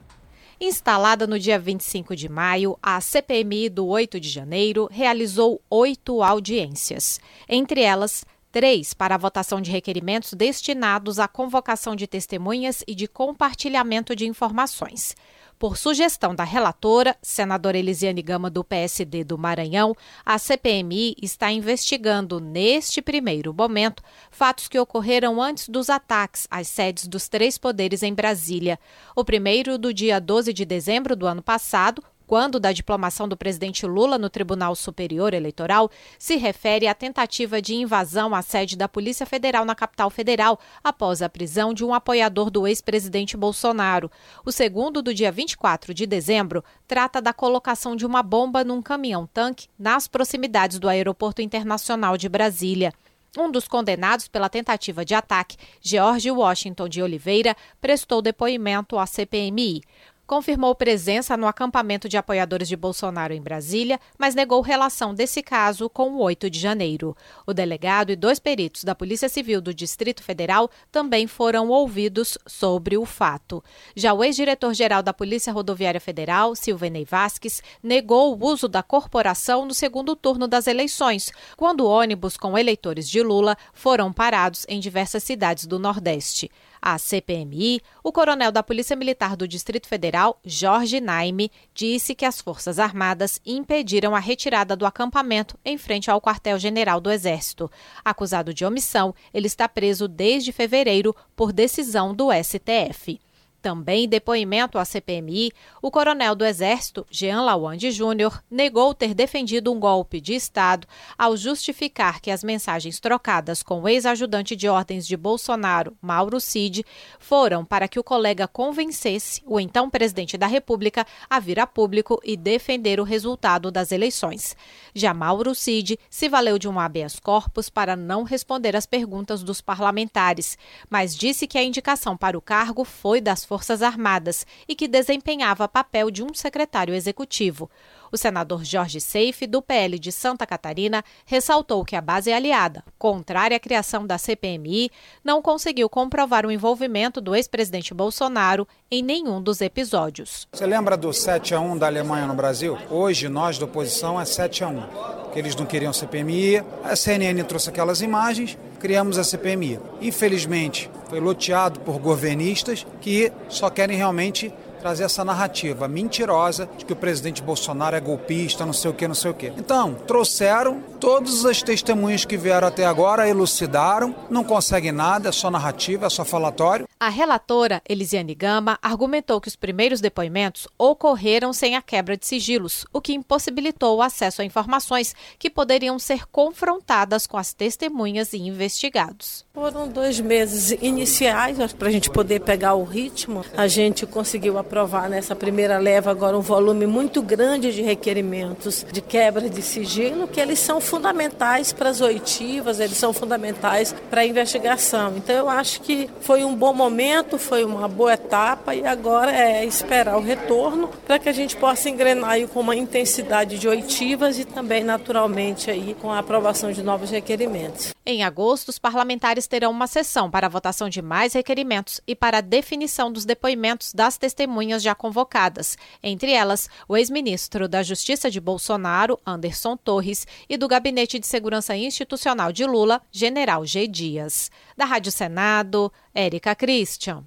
Instalada 0.64 1.26
no 1.26 1.38
dia 1.38 1.58
25 1.58 2.14
de 2.14 2.28
maio, 2.28 2.78
a 2.80 3.00
CPMI 3.00 3.68
do 3.68 3.84
8 3.84 4.20
de 4.20 4.28
janeiro 4.28 4.88
realizou 4.90 5.60
oito 5.68 6.22
audiências. 6.22 7.20
Entre 7.48 7.82
elas, 7.82 8.24
três 8.52 8.92
para 8.92 9.14
a 9.14 9.18
votação 9.18 9.60
de 9.60 9.70
requerimentos 9.70 10.34
destinados 10.34 11.18
à 11.18 11.26
convocação 11.26 11.96
de 11.96 12.06
testemunhas 12.06 12.84
e 12.86 12.94
de 12.94 13.08
compartilhamento 13.08 14.14
de 14.14 14.26
informações. 14.26 15.16
Por 15.58 15.76
sugestão 15.76 16.34
da 16.34 16.44
relatora, 16.44 17.16
senadora 17.22 17.78
Elisiane 17.78 18.20
Gama, 18.20 18.50
do 18.50 18.64
PSD 18.64 19.22
do 19.22 19.38
Maranhão, 19.38 19.94
a 20.26 20.36
CPMI 20.36 21.14
está 21.22 21.52
investigando, 21.52 22.40
neste 22.40 23.00
primeiro 23.00 23.54
momento, 23.54 24.02
fatos 24.30 24.66
que 24.66 24.78
ocorreram 24.78 25.40
antes 25.40 25.68
dos 25.68 25.88
ataques 25.88 26.48
às 26.50 26.66
sedes 26.66 27.06
dos 27.06 27.28
três 27.28 27.58
poderes 27.58 28.02
em 28.02 28.12
Brasília. 28.12 28.78
O 29.14 29.24
primeiro, 29.24 29.78
do 29.78 29.94
dia 29.94 30.20
12 30.20 30.52
de 30.52 30.64
dezembro 30.64 31.14
do 31.14 31.28
ano 31.28 31.42
passado, 31.42 32.02
quando 32.26 32.58
da 32.58 32.72
diplomação 32.72 33.28
do 33.28 33.37
presidente 33.37 33.87
Lula 33.87 34.18
no 34.18 34.30
Tribunal 34.30 34.74
Superior 34.74 35.35
Eleitoral, 35.35 35.90
se 36.18 36.37
refere 36.37 36.87
à 36.87 36.94
tentativa 36.94 37.61
de 37.61 37.74
invasão 37.74 38.35
à 38.35 38.42
sede 38.42 38.76
da 38.76 38.88
Polícia 38.88 39.26
Federal 39.26 39.64
na 39.64 39.74
capital 39.74 40.11
federal, 40.11 40.58
após 40.82 41.22
a 41.22 41.28
prisão 41.28 41.74
de 41.74 41.85
um 41.85 41.92
apoiador 41.92 42.50
do 42.50 42.66
ex-presidente 42.66 43.37
Bolsonaro. 43.37 44.11
O 44.44 44.52
segundo, 44.52 45.02
do 45.02 45.12
dia 45.12 45.32
24 45.32 45.92
de 45.92 46.06
dezembro, 46.06 46.64
trata 46.87 47.20
da 47.20 47.32
colocação 47.32 47.96
de 47.96 48.06
uma 48.06 48.22
bomba 48.22 48.64
num 48.64 48.80
caminhão-tanque 48.80 49.68
nas 49.78 50.06
proximidades 50.08 50.78
do 50.78 50.88
Aeroporto 50.88 51.42
Internacional 51.42 52.16
de 52.16 52.28
Brasília. 52.28 52.92
Um 53.38 53.50
dos 53.50 53.66
condenados 53.66 54.28
pela 54.28 54.50
tentativa 54.50 55.06
de 55.06 55.14
ataque, 55.14 55.56
George 55.80 56.30
Washington 56.30 56.87
de 56.87 57.02
Oliveira, 57.02 57.56
prestou 57.80 58.20
depoimento 58.20 58.98
à 58.98 59.06
CPMI 59.06 59.80
confirmou 60.26 60.74
presença 60.74 61.37
no 61.37 61.46
acampamento 61.46 62.08
de 62.08 62.16
apoiadores 62.16 62.68
de 62.68 62.76
Bolsonaro 62.76 63.35
em 63.35 63.42
Brasília, 63.42 64.00
mas 64.18 64.35
negou 64.35 64.61
relação 64.61 65.14
desse 65.14 65.42
caso 65.42 65.90
com 65.90 66.12
o 66.12 66.22
8 66.22 66.48
de 66.48 66.58
janeiro. 66.58 67.16
O 67.46 67.52
delegado 67.52 68.11
e 68.11 68.16
dois 68.16 68.38
peritos 68.38 68.85
da 68.85 68.94
Polícia 68.94 69.28
Civil 69.28 69.61
do 69.61 69.74
Distrito 69.74 70.22
Federal 70.22 70.70
também 70.90 71.26
foram 71.26 71.68
ouvidos 71.68 72.38
sobre 72.46 72.96
o 72.96 73.04
fato. 73.04 73.62
Já 73.94 74.12
o 74.12 74.24
ex-diretor-geral 74.24 75.02
da 75.02 75.12
Polícia 75.12 75.52
Rodoviária 75.52 76.00
Federal, 76.00 76.54
Silvenei 76.54 77.04
Vasques, 77.04 77.62
negou 77.82 78.35
o 78.35 78.46
uso 78.46 78.68
da 78.68 78.82
corporação 78.82 79.66
no 79.66 79.74
segundo 79.74 80.16
turno 80.16 80.48
das 80.48 80.66
eleições, 80.66 81.30
quando 81.56 81.87
ônibus 81.87 82.37
com 82.37 82.56
eleitores 82.56 83.08
de 83.08 83.22
Lula 83.22 83.56
foram 83.72 84.12
parados 84.12 84.64
em 84.68 84.80
diversas 84.80 85.22
cidades 85.22 85.66
do 85.66 85.78
Nordeste. 85.78 86.50
A 86.84 86.98
CPMI, 86.98 87.80
o 88.02 88.10
coronel 88.10 88.50
da 88.50 88.60
Polícia 88.60 88.96
Militar 88.96 89.36
do 89.36 89.46
Distrito 89.46 89.86
Federal, 89.86 90.40
Jorge 90.44 91.00
Naime, 91.00 91.48
disse 91.72 92.12
que 92.12 92.24
as 92.24 92.40
Forças 92.40 92.80
Armadas 92.80 93.40
impediram 93.46 94.16
a 94.16 94.18
retirada 94.18 94.74
do 94.74 94.84
acampamento 94.84 95.56
em 95.64 95.78
frente 95.78 96.10
ao 96.10 96.20
quartel-general 96.20 97.00
do 97.00 97.12
Exército. 97.12 97.70
Acusado 98.04 98.52
de 98.52 98.64
omissão, 98.64 99.14
ele 99.32 99.46
está 99.46 99.68
preso 99.68 100.08
desde 100.08 100.50
fevereiro 100.50 101.14
por 101.36 101.52
decisão 101.52 102.12
do 102.12 102.30
STF. 102.32 103.20
Também 103.62 104.09
depoimento 104.09 104.77
à 104.77 104.85
CPMI, 104.85 105.53
o 105.81 105.88
coronel 105.88 106.35
do 106.35 106.44
Exército, 106.44 107.07
Jean 107.09 107.42
Lawande 107.42 107.92
Júnior, 107.92 108.42
negou 108.51 108.92
ter 108.92 109.14
defendido 109.14 109.72
um 109.72 109.79
golpe 109.79 110.20
de 110.20 110.35
Estado 110.35 110.85
ao 111.16 111.37
justificar 111.37 112.20
que 112.20 112.33
as 112.33 112.42
mensagens 112.42 112.98
trocadas 112.98 113.62
com 113.62 113.83
o 113.83 113.88
ex-ajudante 113.88 114.57
de 114.57 114.68
ordens 114.68 115.07
de 115.07 115.16
Bolsonaro, 115.16 115.96
Mauro 116.03 116.40
Cid, 116.40 116.85
foram 117.20 117.64
para 117.64 117.87
que 117.87 118.01
o 118.01 118.05
colega 118.05 118.48
convencesse 118.48 119.40
o 119.46 119.61
então 119.61 119.88
presidente 119.88 120.37
da 120.37 120.48
República 120.48 121.07
a 121.31 121.38
vir 121.38 121.61
a 121.61 121.66
público 121.66 122.20
e 122.25 122.37
defender 122.37 122.98
o 122.98 123.05
resultado 123.05 123.70
das 123.70 123.92
eleições. 123.92 124.57
Já 124.92 125.14
Mauro 125.14 125.55
Cid 125.55 126.01
se 126.11 126.29
valeu 126.29 126.59
de 126.59 126.68
um 126.68 126.81
habeas 126.81 127.20
corpus 127.20 127.70
para 127.70 127.94
não 127.94 128.25
responder 128.25 128.75
às 128.75 128.87
perguntas 128.87 129.44
dos 129.44 129.61
parlamentares, 129.61 130.59
mas 130.90 131.16
disse 131.16 131.46
que 131.46 131.59
a 131.59 131.62
indicação 131.62 132.16
para 132.16 132.37
o 132.37 132.42
cargo 132.42 132.85
foi 132.85 133.20
das 133.20 133.51
Forças 133.52 133.82
Armadas 133.82 134.46
e 134.66 134.74
que 134.74 134.88
desempenhava 134.88 135.68
papel 135.68 136.10
de 136.10 136.22
um 136.22 136.32
secretário 136.32 136.94
executivo. 136.94 137.70
O 138.12 138.18
senador 138.18 138.62
Jorge 138.62 139.01
Seife, 139.01 139.46
do 139.46 139.62
PL 139.62 139.98
de 139.98 140.12
Santa 140.12 140.46
Catarina, 140.46 141.03
ressaltou 141.25 141.83
que 141.83 141.96
a 141.96 142.01
base 142.03 142.31
aliada, 142.31 142.85
contrária 142.98 143.57
à 143.57 143.61
criação 143.61 144.07
da 144.07 144.18
CPMI, 144.18 144.90
não 145.25 145.40
conseguiu 145.40 145.88
comprovar 145.88 146.44
o 146.44 146.51
envolvimento 146.51 147.22
do 147.22 147.35
ex-presidente 147.35 147.94
Bolsonaro 147.94 148.68
em 148.90 149.03
nenhum 149.03 149.40
dos 149.40 149.62
episódios. 149.62 150.46
Você 150.53 150.66
lembra 150.66 150.94
do 150.94 151.11
7 151.11 151.55
a 151.55 151.61
1 151.61 151.79
da 151.79 151.87
Alemanha 151.87 152.27
no 152.27 152.35
Brasil? 152.35 152.77
Hoje, 152.90 153.31
nós 153.31 153.57
da 153.57 153.64
oposição 153.64 154.20
é 154.20 154.27
7 154.27 154.62
a 154.62 154.68
1 154.68 155.22
que 155.33 155.38
eles 155.38 155.57
não 155.57 155.64
queriam 155.64 155.94
CPMI. 155.94 156.62
A 156.85 156.94
CNN 156.94 157.42
trouxe 157.44 157.70
aquelas 157.70 158.03
imagens, 158.03 158.59
criamos 158.79 159.16
a 159.16 159.25
CPMI. 159.25 159.81
Infelizmente, 160.03 160.90
foi 161.09 161.20
loteado 161.20 161.81
por 161.81 161.98
governistas 161.98 162.87
que 163.01 163.33
só 163.48 163.70
querem 163.70 163.96
realmente 163.96 164.53
trazer 164.82 165.04
essa 165.04 165.24
narrativa 165.24 165.86
mentirosa 165.86 166.68
de 166.76 166.84
que 166.84 166.92
o 166.92 166.96
presidente 166.96 167.40
Bolsonaro 167.40 167.94
é 167.94 168.00
golpista, 168.00 168.66
não 168.66 168.72
sei 168.72 168.90
o 168.90 168.94
que, 168.94 169.06
não 169.06 169.14
sei 169.14 169.30
o 169.30 169.34
que. 169.34 169.46
Então, 169.56 169.94
trouxeram 169.94 170.82
todas 170.98 171.46
as 171.46 171.62
testemunhas 171.62 172.24
que 172.24 172.36
vieram 172.36 172.66
até 172.66 172.84
agora, 172.84 173.28
elucidaram, 173.28 174.14
não 174.28 174.42
conseguem 174.42 174.90
nada, 174.90 175.28
é 175.28 175.32
só 175.32 175.50
narrativa, 175.50 176.06
é 176.06 176.10
só 176.10 176.24
falatório. 176.24 176.88
A 176.98 177.08
relatora, 177.08 177.80
Elisiane 177.88 178.34
Gama, 178.34 178.78
argumentou 178.82 179.40
que 179.40 179.48
os 179.48 179.56
primeiros 179.56 180.00
depoimentos 180.00 180.66
ocorreram 180.76 181.52
sem 181.52 181.76
a 181.76 181.82
quebra 181.82 182.16
de 182.16 182.26
sigilos, 182.26 182.84
o 182.92 183.00
que 183.00 183.12
impossibilitou 183.12 183.96
o 183.96 184.02
acesso 184.02 184.42
a 184.42 184.44
informações 184.44 185.14
que 185.38 185.50
poderiam 185.50 185.98
ser 185.98 186.26
confrontadas 186.26 187.26
com 187.26 187.36
as 187.36 187.52
testemunhas 187.52 188.32
e 188.32 188.38
investigados. 188.38 189.44
Foram 189.54 189.86
dois 189.86 190.18
meses 190.18 190.76
iniciais 190.80 191.72
para 191.72 191.88
a 191.88 191.92
gente 191.92 192.10
poder 192.10 192.40
pegar 192.40 192.74
o 192.74 192.84
ritmo. 192.84 193.44
A 193.56 193.68
gente 193.68 194.06
conseguiu 194.06 194.58
aprovar 194.72 195.06
nessa 195.06 195.37
primeira 195.37 195.76
leva 195.76 196.11
agora 196.11 196.35
um 196.35 196.40
volume 196.40 196.87
muito 196.87 197.20
grande 197.20 197.70
de 197.74 197.82
requerimentos 197.82 198.87
de 198.90 199.02
quebra 199.02 199.50
de 199.50 199.61
sigilo, 199.61 200.26
que 200.26 200.40
eles 200.40 200.58
são 200.61 200.80
fundamentais 200.80 201.74
para 201.74 201.90
as 201.90 202.00
oitivas, 202.00 202.80
eles 202.80 202.96
são 202.96 203.12
fundamentais 203.12 203.94
para 204.08 204.22
a 204.22 204.26
investigação. 204.26 205.12
Então 205.18 205.37
eu 205.37 205.46
acho 205.46 205.82
que 205.82 206.08
foi 206.22 206.42
um 206.42 206.56
bom 206.56 206.72
momento, 206.72 207.37
foi 207.37 207.66
uma 207.66 207.87
boa 207.87 208.14
etapa 208.14 208.74
e 208.74 208.87
agora 208.87 209.30
é 209.30 209.62
esperar 209.62 210.16
o 210.16 210.22
retorno 210.22 210.88
para 211.06 211.18
que 211.18 211.28
a 211.28 211.32
gente 211.32 211.54
possa 211.54 211.90
engrenar 211.90 212.30
aí 212.30 212.46
com 212.46 212.61
uma 212.61 212.74
intensidade 212.74 213.58
de 213.58 213.68
oitivas 213.68 214.38
e 214.38 214.44
também 214.46 214.82
naturalmente 214.82 215.70
aí 215.70 215.94
com 216.00 216.11
a 216.11 216.18
aprovação 216.18 216.72
de 216.72 216.82
novos 216.82 217.11
requerimentos. 217.11 217.92
Em 218.06 218.24
agosto, 218.24 218.70
os 218.70 218.78
parlamentares 218.78 219.46
terão 219.46 219.70
uma 219.70 219.87
sessão 219.87 220.30
para 220.30 220.46
a 220.46 220.50
votação 220.50 220.88
de 220.88 221.02
mais 221.02 221.35
requerimentos 221.35 222.00
e 222.06 222.16
para 222.16 222.38
a 222.38 222.40
definição 222.40 223.12
dos 223.12 223.24
depoimentos 223.24 223.92
das 223.92 224.16
testemunhas 224.16 224.62
já 224.83 224.94
convocadas, 224.94 225.77
entre 226.03 226.33
elas 226.33 226.68
o 226.88 226.96
ex-ministro 226.96 227.68
da 227.68 227.83
Justiça 227.83 228.31
de 228.31 228.40
Bolsonaro, 228.40 229.18
Anderson 229.27 229.77
Torres, 229.77 230.27
e 230.48 230.57
do 230.57 230.68
Gabinete 230.68 231.18
de 231.18 231.27
Segurança 231.27 231.77
Institucional 231.77 232.53
de 232.53 232.64
Lula, 232.64 233.01
General 233.11 233.64
G. 233.66 233.87
Dias. 233.87 234.51
Da 234.77 234.85
Rádio 234.85 235.11
Senado, 235.11 235.92
Érica 236.14 236.55
Christian. 236.55 237.25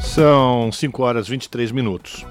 São 0.00 0.70
5 0.70 1.02
horas 1.02 1.26
e 1.26 1.30
23 1.30 1.72
minutos. 1.72 2.24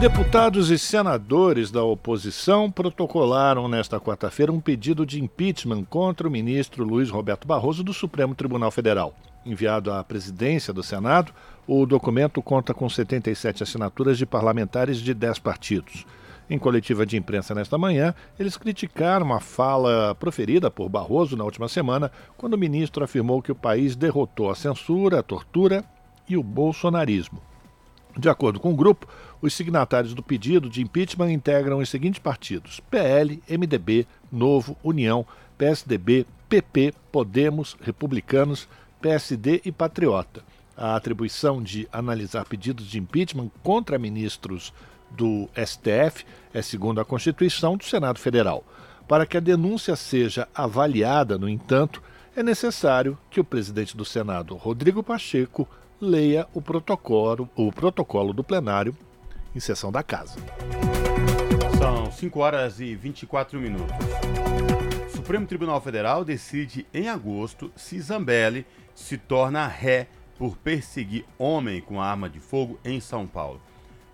Deputados 0.00 0.70
e 0.70 0.78
senadores 0.78 1.70
da 1.70 1.84
oposição 1.84 2.70
protocolaram 2.70 3.68
nesta 3.68 4.00
quarta-feira 4.00 4.50
um 4.50 4.58
pedido 4.58 5.04
de 5.04 5.22
impeachment 5.22 5.84
contra 5.84 6.26
o 6.26 6.30
ministro 6.30 6.82
Luiz 6.86 7.10
Roberto 7.10 7.46
Barroso 7.46 7.84
do 7.84 7.92
Supremo 7.92 8.34
Tribunal 8.34 8.70
Federal. 8.70 9.14
Enviado 9.44 9.92
à 9.92 10.02
presidência 10.02 10.72
do 10.72 10.82
Senado, 10.82 11.34
o 11.66 11.84
documento 11.84 12.40
conta 12.40 12.72
com 12.72 12.88
77 12.88 13.62
assinaturas 13.62 14.16
de 14.16 14.24
parlamentares 14.24 14.96
de 14.96 15.12
10 15.12 15.38
partidos. 15.40 16.06
Em 16.48 16.58
coletiva 16.58 17.04
de 17.04 17.18
imprensa 17.18 17.54
nesta 17.54 17.76
manhã, 17.76 18.14
eles 18.38 18.56
criticaram 18.56 19.34
a 19.34 19.38
fala 19.38 20.14
proferida 20.14 20.70
por 20.70 20.88
Barroso 20.88 21.36
na 21.36 21.44
última 21.44 21.68
semana, 21.68 22.10
quando 22.38 22.54
o 22.54 22.58
ministro 22.58 23.04
afirmou 23.04 23.42
que 23.42 23.52
o 23.52 23.54
país 23.54 23.94
derrotou 23.94 24.48
a 24.48 24.54
censura, 24.54 25.18
a 25.18 25.22
tortura 25.22 25.84
e 26.26 26.38
o 26.38 26.42
bolsonarismo. 26.42 27.49
De 28.16 28.28
acordo 28.28 28.58
com 28.58 28.72
o 28.72 28.76
grupo, 28.76 29.06
os 29.40 29.54
signatários 29.54 30.14
do 30.14 30.22
pedido 30.22 30.68
de 30.68 30.82
impeachment 30.82 31.30
integram 31.30 31.78
os 31.78 31.88
seguintes 31.88 32.18
partidos: 32.18 32.80
PL, 32.90 33.42
MDB, 33.48 34.06
Novo, 34.30 34.76
União, 34.82 35.24
PSDB, 35.56 36.26
PP, 36.48 36.94
Podemos, 37.12 37.76
Republicanos, 37.80 38.68
PSD 39.00 39.62
e 39.64 39.72
Patriota. 39.72 40.42
A 40.76 40.96
atribuição 40.96 41.62
de 41.62 41.88
analisar 41.92 42.44
pedidos 42.44 42.86
de 42.86 42.98
impeachment 42.98 43.50
contra 43.62 43.98
ministros 43.98 44.72
do 45.10 45.48
STF 45.54 46.24
é 46.54 46.62
segundo 46.62 47.00
a 47.00 47.04
Constituição 47.04 47.76
do 47.76 47.84
Senado 47.84 48.18
Federal. 48.18 48.64
Para 49.06 49.26
que 49.26 49.36
a 49.36 49.40
denúncia 49.40 49.96
seja 49.96 50.48
avaliada, 50.54 51.36
no 51.36 51.48
entanto, 51.48 52.02
é 52.34 52.42
necessário 52.42 53.18
que 53.28 53.40
o 53.40 53.44
presidente 53.44 53.96
do 53.96 54.04
Senado, 54.04 54.54
Rodrigo 54.54 55.02
Pacheco, 55.02 55.68
leia 56.00 56.48
o 56.54 56.62
protocolo, 56.62 57.48
o 57.54 57.70
protocolo 57.70 58.32
do 58.32 58.42
plenário 58.42 58.96
em 59.54 59.60
sessão 59.60 59.92
da 59.92 60.02
casa. 60.02 60.40
São 61.78 62.10
5 62.10 62.40
horas 62.40 62.80
e 62.80 62.94
24 62.94 63.60
minutos. 63.60 63.94
O 65.08 65.16
Supremo 65.16 65.46
Tribunal 65.46 65.80
Federal 65.80 66.24
decide 66.24 66.86
em 66.94 67.08
agosto 67.08 67.70
se 67.76 68.00
Zambelli 68.00 68.66
se 68.94 69.18
torna 69.18 69.66
ré 69.66 70.08
por 70.38 70.56
perseguir 70.56 71.26
homem 71.38 71.82
com 71.82 72.00
arma 72.00 72.28
de 72.30 72.40
fogo 72.40 72.80
em 72.82 72.98
São 72.98 73.26
Paulo. 73.26 73.60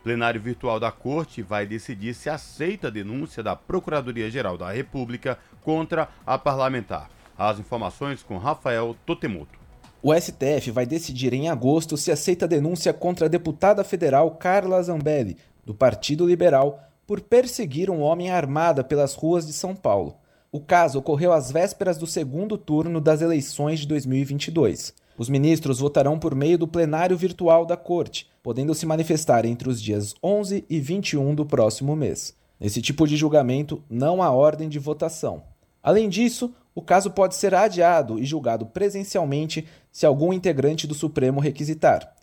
Plenário 0.02 0.40
virtual 0.40 0.80
da 0.80 0.90
Corte 0.90 1.42
vai 1.42 1.66
decidir 1.66 2.14
se 2.14 2.28
aceita 2.28 2.88
a 2.88 2.90
denúncia 2.90 3.42
da 3.42 3.54
Procuradoria-Geral 3.54 4.58
da 4.58 4.72
República 4.72 5.38
contra 5.62 6.08
a 6.24 6.38
parlamentar. 6.38 7.10
As 7.38 7.58
informações 7.58 8.22
com 8.22 8.38
Rafael 8.38 8.96
Totemoto. 9.04 9.65
O 10.02 10.14
STF 10.14 10.70
vai 10.70 10.86
decidir 10.86 11.32
em 11.32 11.48
agosto 11.48 11.96
se 11.96 12.12
aceita 12.12 12.44
a 12.44 12.48
denúncia 12.48 12.92
contra 12.92 13.26
a 13.26 13.28
deputada 13.28 13.82
federal 13.82 14.32
Carla 14.32 14.82
Zambelli, 14.82 15.36
do 15.64 15.74
Partido 15.74 16.26
Liberal, 16.26 16.80
por 17.06 17.20
perseguir 17.20 17.90
um 17.90 18.00
homem 18.00 18.30
armada 18.30 18.84
pelas 18.84 19.14
ruas 19.14 19.46
de 19.46 19.52
São 19.52 19.74
Paulo. 19.74 20.16
O 20.52 20.60
caso 20.60 20.98
ocorreu 20.98 21.32
às 21.32 21.50
vésperas 21.50 21.98
do 21.98 22.06
segundo 22.06 22.56
turno 22.56 23.00
das 23.00 23.20
eleições 23.20 23.80
de 23.80 23.86
2022. 23.86 24.94
Os 25.18 25.28
ministros 25.28 25.78
votarão 25.78 26.18
por 26.18 26.34
meio 26.34 26.58
do 26.58 26.68
plenário 26.68 27.16
virtual 27.16 27.64
da 27.64 27.76
Corte, 27.76 28.28
podendo 28.42 28.74
se 28.74 28.86
manifestar 28.86 29.44
entre 29.44 29.68
os 29.68 29.80
dias 29.80 30.14
11 30.22 30.64
e 30.68 30.78
21 30.78 31.34
do 31.34 31.46
próximo 31.46 31.96
mês. 31.96 32.34
Nesse 32.60 32.80
tipo 32.80 33.06
de 33.06 33.16
julgamento, 33.16 33.82
não 33.88 34.22
há 34.22 34.30
ordem 34.30 34.68
de 34.68 34.78
votação. 34.78 35.42
Além 35.82 36.08
disso, 36.08 36.52
o 36.76 36.82
caso 36.82 37.10
pode 37.10 37.34
ser 37.34 37.54
adiado 37.54 38.18
e 38.18 38.26
julgado 38.26 38.66
presencialmente 38.66 39.66
se 39.90 40.04
algum 40.04 40.30
integrante 40.30 40.86
do 40.86 40.92
Supremo 40.92 41.40
requisitar. 41.40 42.14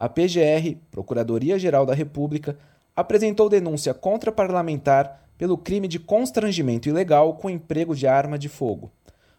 A 0.00 0.08
PGR, 0.08 0.78
Procuradoria-Geral 0.90 1.86
da 1.86 1.94
República, 1.94 2.58
apresentou 2.96 3.48
denúncia 3.48 3.94
contra 3.94 4.32
parlamentar 4.32 5.22
pelo 5.38 5.56
crime 5.56 5.86
de 5.86 6.00
constrangimento 6.00 6.88
ilegal 6.88 7.34
com 7.34 7.48
emprego 7.48 7.94
de 7.94 8.08
arma 8.08 8.36
de 8.36 8.48
fogo. 8.48 8.90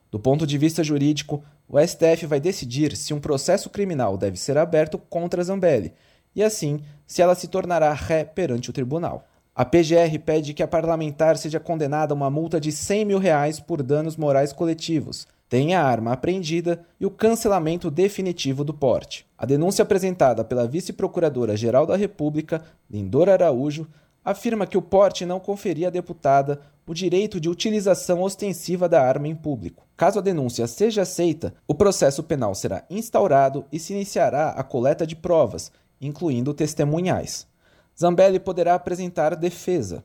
Do 0.09 0.17
ponto 0.17 0.47
de 0.47 0.57
vista 0.57 0.81
jurídico, 0.81 1.43
o 1.67 1.77
STF 1.77 2.25
vai 2.25 2.39
decidir 2.39 2.95
se 2.95 3.13
um 3.13 3.19
processo 3.19 3.69
criminal 3.69 4.17
deve 4.17 4.37
ser 4.37 4.57
aberto 4.57 4.97
contra 4.97 5.43
Zambelli 5.43 5.93
e, 6.33 6.41
assim, 6.41 6.79
se 7.05 7.21
ela 7.21 7.35
se 7.35 7.49
tornará 7.49 7.91
ré 7.91 8.23
perante 8.23 8.69
o 8.69 8.73
tribunal. 8.73 9.27
A 9.61 9.65
PGR 9.65 10.17
pede 10.25 10.55
que 10.55 10.63
a 10.63 10.67
parlamentar 10.67 11.37
seja 11.37 11.59
condenada 11.59 12.15
a 12.15 12.15
uma 12.15 12.31
multa 12.31 12.59
de 12.59 12.71
100 12.71 13.05
mil 13.05 13.19
reais 13.19 13.59
por 13.59 13.83
danos 13.83 14.17
morais 14.17 14.51
coletivos, 14.51 15.27
tenha 15.47 15.79
a 15.79 15.85
arma 15.85 16.13
apreendida 16.13 16.83
e 16.99 17.05
o 17.05 17.11
cancelamento 17.11 17.91
definitivo 17.91 18.63
do 18.63 18.73
porte. 18.73 19.23
A 19.37 19.45
denúncia 19.45 19.83
apresentada 19.83 20.43
pela 20.43 20.67
vice-procuradora-geral 20.67 21.85
da 21.85 21.95
República, 21.95 22.63
Lindora 22.89 23.33
Araújo, 23.33 23.87
afirma 24.25 24.65
que 24.65 24.79
o 24.79 24.81
porte 24.81 25.27
não 25.27 25.39
conferia 25.39 25.89
à 25.89 25.91
deputada 25.91 26.59
o 26.87 26.93
direito 26.95 27.39
de 27.39 27.47
utilização 27.47 28.23
ostensiva 28.23 28.89
da 28.89 29.07
arma 29.07 29.27
em 29.27 29.35
público. 29.35 29.85
Caso 29.95 30.17
a 30.17 30.23
denúncia 30.23 30.65
seja 30.65 31.03
aceita, 31.03 31.53
o 31.67 31.75
processo 31.75 32.23
penal 32.23 32.55
será 32.55 32.83
instaurado 32.89 33.63
e 33.71 33.77
se 33.77 33.93
iniciará 33.93 34.49
a 34.49 34.63
coleta 34.63 35.05
de 35.05 35.15
provas, 35.15 35.71
incluindo 36.01 36.51
testemunhais. 36.51 37.50
Zambelli 37.99 38.39
poderá 38.39 38.75
apresentar 38.75 39.35
defesa. 39.35 40.03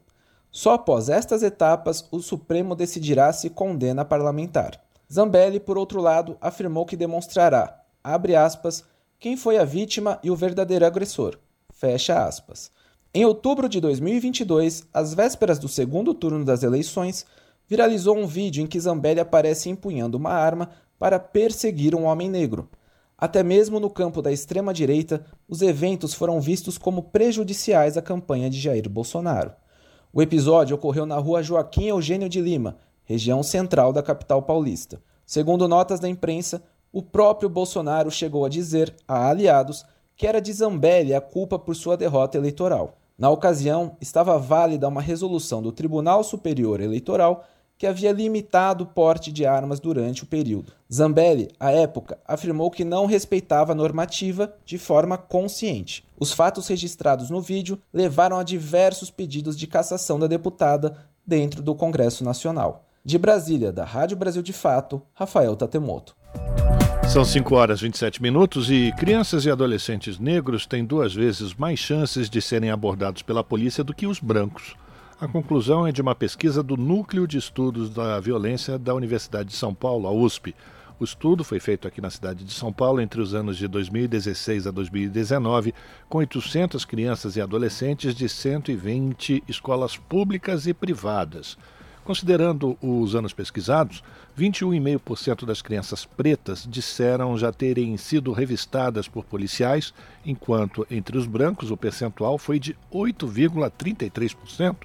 Só 0.51 0.72
após 0.72 1.09
estas 1.09 1.42
etapas, 1.42 2.07
o 2.11 2.20
Supremo 2.20 2.75
decidirá 2.75 3.33
se 3.33 3.51
condena 3.51 4.05
parlamentar. 4.05 4.81
Zambelli, 5.12 5.61
por 5.61 5.79
outro 5.79 6.01
lado, 6.01 6.37
afirmou 6.40 6.87
que 6.87 6.96
demonstrará, 6.96 7.83
abre 8.03 8.35
aspas, 8.35 8.85
quem 9.18 9.37
foi 9.37 9.59
a 9.59 9.64
vítima 9.64 10.18
e 10.22 10.31
o 10.31 10.37
verdadeiro 10.37 10.85
agressor. 10.85 11.38
Fecha 11.72 12.25
aspas. 12.25 12.70
Em 13.14 13.25
outubro 13.25 13.68
de 13.68 13.81
2022, 13.81 14.85
às 14.92 15.14
vésperas 15.14 15.59
do 15.59 15.68
segundo 15.68 16.12
turno 16.12 16.44
das 16.44 16.62
eleições, 16.62 17.25
viralizou 17.68 18.16
um 18.16 18.27
vídeo 18.27 18.62
em 18.62 18.66
que 18.66 18.81
Zambelli 18.81 19.20
aparece 19.20 19.68
empunhando 19.68 20.18
uma 20.18 20.33
arma 20.33 20.70
para 20.99 21.18
perseguir 21.18 21.94
um 21.94 22.05
homem 22.05 22.29
negro. 22.29 22.68
Até 23.18 23.42
mesmo 23.42 23.81
no 23.81 23.88
campo 23.88 24.20
da 24.20 24.31
extrema-direita, 24.31 25.24
os 25.48 25.62
eventos 25.62 26.12
foram 26.12 26.38
vistos 26.38 26.76
como 26.76 27.05
prejudiciais 27.05 27.96
à 27.96 28.02
campanha 28.02 28.50
de 28.50 28.61
Jair 28.61 28.90
Bolsonaro. 28.90 29.52
O 30.12 30.20
episódio 30.20 30.76
ocorreu 30.76 31.07
na 31.07 31.16
rua 31.16 31.42
Joaquim 31.42 31.87
Eugênio 31.87 32.29
de 32.29 32.42
Lima, 32.42 32.76
região 33.05 33.42
central 33.42 33.90
da 33.90 34.02
capital 34.02 34.42
paulista. 34.42 35.00
Segundo 35.24 35.66
notas 35.66 35.98
da 35.98 36.09
imprensa, 36.09 36.62
o 36.92 37.02
próprio 37.02 37.48
Bolsonaro 37.48 38.11
chegou 38.11 38.44
a 38.44 38.50
dizer 38.50 38.94
a 39.09 39.31
aliados 39.31 39.85
que 40.14 40.26
era 40.26 40.40
de 40.40 40.52
Zambelli 40.52 41.14
a 41.14 41.20
culpa 41.20 41.59
por 41.59 41.74
sua 41.74 41.96
derrota 41.96 42.37
eleitoral. 42.37 42.98
Na 43.18 43.31
ocasião, 43.31 43.96
estava 43.98 44.38
válida 44.38 44.88
uma 44.88 45.00
resolução 45.00 45.62
do 45.62 45.72
Tribunal 45.72 46.22
Superior 46.22 46.81
Eleitoral 46.83 47.46
que 47.79 47.87
havia 47.87 48.12
limitado 48.12 48.85
o 48.85 48.87
porte 48.87 49.31
de 49.31 49.45
armas 49.45 49.81
durante 49.81 50.23
o 50.23 50.27
período. 50.27 50.73
Zambelli, 50.93 51.49
à 51.59 51.71
época, 51.71 52.19
afirmou 52.27 52.71
que 52.71 52.85
não 52.85 53.07
respeitava 53.07 53.73
a 53.73 53.75
normativa 53.75 54.55
de 54.65 54.79
forma 54.79 55.19
consciente. 55.19 56.05
Os 56.19 56.33
fatos 56.33 56.69
registrados 56.69 57.29
no 57.29 57.41
vídeo 57.41 57.79
levaram 57.93 58.39
a 58.39 58.43
diversos 58.43 59.11
pedidos 59.11 59.57
de 59.57 59.67
cassação 59.67 60.19
da 60.19 60.27
deputada 60.27 60.97
dentro 61.27 61.62
do 61.62 61.75
Congresso 61.75 62.25
Nacional. 62.25 62.85
De 63.05 63.19
Brasília, 63.19 63.71
da 63.71 63.85
Rádio 63.85 64.17
Brasil 64.17 64.43
de 64.43 64.53
Fato, 64.53 65.03
Rafael 65.12 65.55
Tatemoto. 65.55 66.17
São 67.09 67.25
5 67.25 67.55
horas 67.55 67.79
e 67.79 67.83
27 67.85 68.21
minutos 68.21 68.69
e 68.69 68.93
crianças 68.99 69.45
e 69.45 69.51
adolescentes 69.51 70.19
negros 70.19 70.67
têm 70.67 70.85
duas 70.85 71.15
vezes 71.15 71.55
mais 71.55 71.79
chances 71.79 72.29
de 72.29 72.43
serem 72.43 72.71
abordados 72.71 73.23
pela 73.23 73.45
polícia 73.45 73.85
do 73.85 73.95
que 73.95 74.07
os 74.07 74.19
brancos. 74.19 74.75
A 75.18 75.26
conclusão 75.26 75.87
é 75.87 75.92
de 75.92 76.02
uma 76.02 76.14
pesquisa 76.14 76.62
do 76.62 76.76
Núcleo 76.76 77.26
de 77.26 77.38
Estudos 77.38 77.88
da 77.88 78.20
Violência 78.20 78.79
da 78.79 78.94
Universidade 78.94 79.48
de 79.48 79.57
São 79.57 79.74
Paulo, 79.74 80.07
a 80.07 80.12
USP. 80.12 80.55
O 81.00 81.05
estudo 81.05 81.42
foi 81.42 81.59
feito 81.59 81.88
aqui 81.88 82.02
na 82.02 82.11
cidade 82.11 82.44
de 82.44 82.52
São 82.52 82.70
Paulo 82.70 83.00
entre 83.00 83.18
os 83.22 83.33
anos 83.33 83.57
de 83.57 83.66
2016 83.66 84.66
a 84.66 84.70
2019, 84.70 85.72
com 86.07 86.18
800 86.18 86.85
crianças 86.85 87.35
e 87.35 87.40
adolescentes 87.40 88.14
de 88.14 88.29
120 88.29 89.42
escolas 89.48 89.96
públicas 89.96 90.66
e 90.66 90.74
privadas. 90.74 91.57
Considerando 92.05 92.76
os 92.83 93.14
anos 93.14 93.33
pesquisados, 93.33 94.05
21,5% 94.38 95.46
das 95.46 95.62
crianças 95.62 96.05
pretas 96.05 96.68
disseram 96.68 97.38
já 97.38 97.50
terem 97.50 97.96
sido 97.96 98.33
revistadas 98.33 99.09
por 99.09 99.24
policiais, 99.24 99.94
enquanto 100.26 100.87
entre 100.90 101.16
os 101.16 101.26
brancos 101.26 101.70
o 101.70 101.76
percentual 101.76 102.37
foi 102.37 102.59
de 102.59 102.76
8,33% 102.92 104.76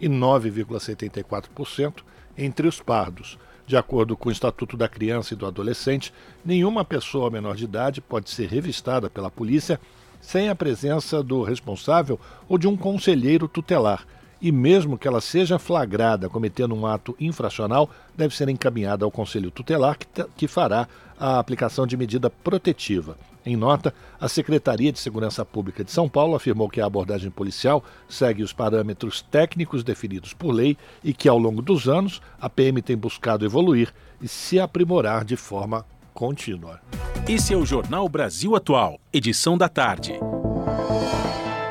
e 0.00 0.08
9,74% 0.08 2.02
entre 2.36 2.66
os 2.66 2.80
pardos. 2.80 3.38
De 3.66 3.76
acordo 3.76 4.16
com 4.16 4.28
o 4.28 4.32
Estatuto 4.32 4.76
da 4.76 4.88
Criança 4.88 5.34
e 5.34 5.36
do 5.36 5.46
Adolescente, 5.46 6.12
nenhuma 6.44 6.84
pessoa 6.84 7.30
menor 7.30 7.56
de 7.56 7.64
idade 7.64 8.00
pode 8.00 8.30
ser 8.30 8.48
revistada 8.48 9.10
pela 9.10 9.30
polícia 9.30 9.80
sem 10.20 10.48
a 10.48 10.54
presença 10.54 11.22
do 11.22 11.42
responsável 11.42 12.18
ou 12.48 12.56
de 12.58 12.68
um 12.68 12.76
conselheiro 12.76 13.48
tutelar 13.48 14.06
e, 14.40 14.52
mesmo 14.52 14.98
que 14.98 15.08
ela 15.08 15.20
seja 15.20 15.58
flagrada 15.58 16.28
cometendo 16.28 16.74
um 16.74 16.86
ato 16.86 17.16
infracional, 17.18 17.90
deve 18.16 18.36
ser 18.36 18.48
encaminhada 18.48 19.04
ao 19.04 19.10
Conselho 19.10 19.50
Tutelar, 19.50 19.98
que, 19.98 20.06
que 20.36 20.48
fará 20.48 20.88
a 21.18 21.38
aplicação 21.38 21.86
de 21.86 21.96
medida 21.96 22.28
protetiva. 22.28 23.16
Em 23.44 23.54
nota, 23.54 23.94
a 24.20 24.28
Secretaria 24.28 24.90
de 24.90 24.98
Segurança 24.98 25.44
Pública 25.44 25.84
de 25.84 25.92
São 25.92 26.08
Paulo 26.08 26.34
afirmou 26.34 26.68
que 26.68 26.80
a 26.80 26.86
abordagem 26.86 27.30
policial 27.30 27.82
segue 28.08 28.42
os 28.42 28.52
parâmetros 28.52 29.22
técnicos 29.22 29.84
definidos 29.84 30.34
por 30.34 30.50
lei 30.50 30.76
e 31.04 31.14
que, 31.14 31.28
ao 31.28 31.38
longo 31.38 31.62
dos 31.62 31.88
anos, 31.88 32.20
a 32.40 32.50
PM 32.50 32.82
tem 32.82 32.96
buscado 32.96 33.44
evoluir 33.44 33.94
e 34.20 34.26
se 34.26 34.58
aprimorar 34.58 35.24
de 35.24 35.36
forma 35.36 35.86
contínua. 36.12 36.80
Esse 37.28 37.54
é 37.54 37.56
o 37.56 37.64
Jornal 37.64 38.08
Brasil 38.08 38.56
Atual, 38.56 38.98
edição 39.12 39.56
da 39.56 39.68
tarde. 39.68 40.18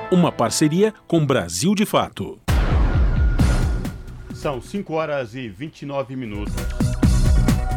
Uma 0.09 0.31
parceria 0.31 0.93
com 1.07 1.25
Brasil 1.25 1.75
de 1.75 1.85
Fato. 1.85 2.44
São 4.45 4.61
5 4.61 4.93
horas 4.93 5.33
e 5.33 5.49
29 5.49 6.15
minutos. 6.15 6.53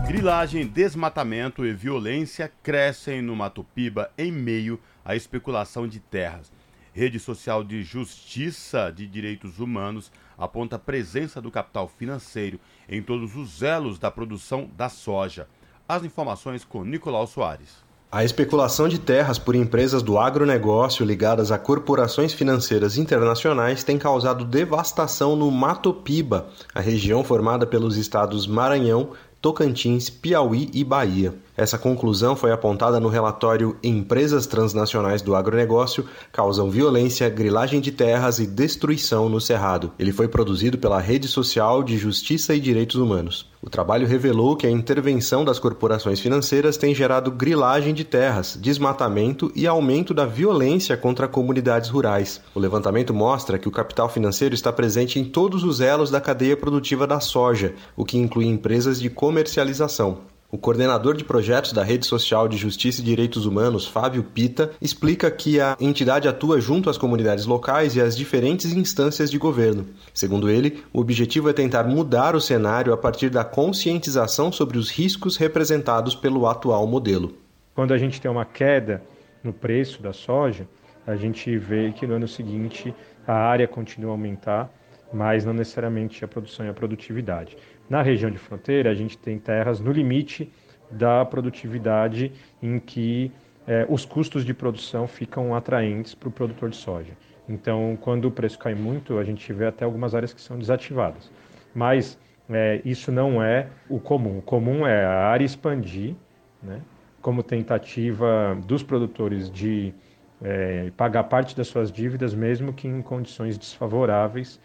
Grilagem, 0.07 0.67
desmatamento 0.67 1.65
e 1.65 1.73
violência 1.73 2.53
crescem 2.63 3.23
no 3.23 3.35
Mato 3.35 3.65
Piba 3.65 4.11
em 4.19 4.31
meio 4.31 4.79
à 5.03 5.17
especulação 5.17 5.89
de 5.89 5.99
terras. 5.99 6.53
Rede 6.93 7.19
Social 7.19 7.65
de 7.65 7.83
Justiça 7.83 8.93
de 8.95 9.07
Direitos 9.07 9.61
Humanos 9.61 10.13
aponta 10.37 10.77
a 10.77 10.79
presença 10.79 11.41
do 11.41 11.51
capital 11.51 11.89
financeiro 11.89 12.61
em 12.87 13.03
todos 13.03 13.35
os 13.35 13.63
elos 13.63 13.99
da 13.99 14.11
produção 14.11 14.71
da 14.77 14.91
soja. 14.91 15.49
As 15.89 16.05
informações 16.05 16.67
com 16.67 16.85
Nicolau 16.85 17.27
Soares. 17.27 17.88
A 18.11 18.25
especulação 18.25 18.89
de 18.89 18.99
terras 18.99 19.39
por 19.39 19.55
empresas 19.55 20.03
do 20.03 20.17
agronegócio 20.19 21.05
ligadas 21.05 21.53
a 21.53 21.59
corporações 21.59 22.33
financeiras 22.33 22.97
internacionais 22.97 23.85
tem 23.85 23.99
causado 23.99 24.47
devastação 24.47 25.37
no 25.37 25.51
Mato 25.51 25.93
Piba, 25.93 26.49
a 26.75 26.81
região 26.81 27.23
formada 27.23 27.67
pelos 27.67 27.99
estados 27.99 28.47
Maranhão, 28.47 29.11
Tocantins, 29.43 30.09
Piauí 30.09 30.71
e 30.73 30.83
Bahia. 30.83 31.35
Essa 31.59 31.77
conclusão 31.77 32.37
foi 32.37 32.53
apontada 32.53 33.01
no 33.01 33.09
relatório 33.09 33.77
Empresas 33.83 34.47
Transnacionais 34.47 35.23
do 35.23 35.35
Agronegócio 35.35 36.05
causam 36.31 36.71
violência, 36.71 37.29
grilagem 37.29 37.81
de 37.81 37.91
terras 37.91 38.39
e 38.39 38.47
destruição 38.47 39.29
no 39.29 39.41
Cerrado. 39.41 39.91
Ele 39.99 40.13
foi 40.13 40.29
produzido 40.29 40.79
pela 40.79 41.01
Rede 41.01 41.27
Social 41.27 41.83
de 41.83 41.99
Justiça 41.99 42.55
e 42.55 42.61
Direitos 42.61 42.95
Humanos. 42.95 43.51
O 43.61 43.69
trabalho 43.69 44.07
revelou 44.07 44.55
que 44.55 44.69
a 44.69 44.71
intervenção 44.71 45.45
das 45.45 45.59
corporações 45.59 46.21
financeiras 46.21 46.77
tem 46.77 46.95
gerado 46.95 47.33
grilagem 47.33 47.93
de 47.93 48.05
terras, 48.05 48.57
desmatamento 48.57 49.51
e 49.53 49.67
aumento 49.67 50.15
da 50.15 50.25
violência 50.25 50.97
contra 50.97 51.27
comunidades 51.27 51.91
rurais. 51.91 52.41
O 52.55 52.61
levantamento 52.61 53.13
mostra 53.13 53.59
que 53.59 53.67
o 53.67 53.73
capital 53.73 54.09
financeiro 54.09 54.55
está 54.55 54.73
presente 54.73 55.19
em 55.19 55.25
todos 55.25 55.65
os 55.65 55.81
elos 55.81 56.09
da 56.09 56.21
cadeia 56.21 56.57
produtiva 56.57 57.05
da 57.05 57.19
soja, 57.19 57.75
o 57.97 58.05
que 58.05 58.17
inclui 58.17 58.47
empresas 58.47 59.01
de 59.01 59.11
comercialização. 59.11 60.38
O 60.51 60.57
coordenador 60.57 61.15
de 61.15 61.25
projetos 61.25 61.75
da 61.75 61.85
Rede 61.85 62.07
Social 62.07 62.49
de 62.49 62.57
Justiça 62.57 63.03
e 63.03 63.05
Direitos 63.05 63.45
Humanos, 63.45 63.87
Fábio 63.87 64.25
Pita, 64.25 64.71
explica 64.81 65.31
que 65.31 65.61
a 65.61 65.77
entidade 65.79 66.27
atua 66.27 66.59
junto 66.59 66.89
às 66.89 66.97
comunidades 66.97 67.45
locais 67.45 67.95
e 67.95 68.01
às 68.01 68.17
diferentes 68.17 68.73
instâncias 68.73 69.31
de 69.31 69.37
governo. 69.37 69.85
Segundo 70.15 70.49
ele, 70.49 70.83
o 70.91 71.01
objetivo 71.01 71.51
é 71.51 71.53
tentar 71.53 71.85
mudar 71.85 72.35
o 72.35 72.41
cenário 72.41 72.95
a 72.95 72.97
partir 72.97 73.29
da 73.29 73.45
conscientização 73.45 74.51
sobre 74.51 74.79
os 74.79 74.91
riscos 74.91 75.37
representados 75.37 76.15
pelo 76.15 76.47
atual 76.47 76.87
modelo. 76.87 77.37
Quando 77.75 77.93
a 77.93 77.99
gente 77.99 78.19
tem 78.19 78.31
uma 78.31 78.47
queda 78.47 79.03
no 79.45 79.53
preço 79.53 80.01
da 80.01 80.15
soja, 80.15 80.67
a 81.07 81.15
gente 81.15 81.59
vê 81.59 81.93
que 81.93 82.07
no 82.07 82.15
ano 82.15 82.27
seguinte 82.27 82.95
a 83.27 83.35
área 83.35 83.69
continua 83.69 84.13
a 84.13 84.15
aumentar, 84.15 84.73
mas 85.13 85.45
não 85.45 85.53
necessariamente 85.53 86.25
a 86.25 86.29
produção 86.29 86.65
e 86.65 86.71
a 86.71 86.75
produtividade. 86.75 87.55
Na 87.89 88.03
região 88.03 88.31
de 88.31 88.39
fronteira, 88.39 88.91
a 88.91 88.95
gente 88.95 89.17
tem 89.17 89.39
terras 89.39 89.81
no 89.81 89.91
limite 89.91 90.53
da 90.91 91.25
produtividade 91.25 92.33
em 92.63 92.79
que 92.79 93.33
é, 93.67 93.87
os 93.89 94.05
custos 94.05 94.45
de 94.45 94.55
produção 94.55 95.07
ficam 95.07 95.55
atraentes 95.55 96.15
para 96.15 96.29
o 96.29 96.33
produtor 96.33 96.71
de 96.71 96.77
soja. 96.77 97.13
Então, 97.49 97.99
quando 98.01 98.27
o 98.27 98.31
preço 98.31 98.59
cai 98.59 98.75
muito, 98.75 99.19
a 99.19 99.25
gente 99.25 99.51
vê 99.53 99.67
até 99.67 99.85
algumas 99.85 100.15
áreas 100.15 100.33
que 100.33 100.41
são 100.41 100.59
desativadas. 100.59 101.31
Mas 101.75 102.19
é, 102.49 102.81
isso 102.85 103.11
não 103.11 103.43
é 103.43 103.69
o 103.89 103.99
comum. 103.99 104.39
O 104.39 104.43
comum 104.43 104.87
é 104.87 105.05
a 105.05 105.27
área 105.29 105.45
expandir, 105.45 106.15
né, 106.63 106.81
como 107.23 107.43
tentativa 107.43 108.59
dos 108.67 108.83
produtores 108.83 109.51
de 109.51 109.95
é, 110.43 110.91
pagar 110.97 111.25
parte 111.25 111.57
das 111.57 111.69
suas 111.69 111.91
dívidas, 111.91 112.35
mesmo 112.35 112.73
que 112.73 112.87
em 112.87 113.03
condições 113.03 113.57
desfavoráveis 113.57 114.61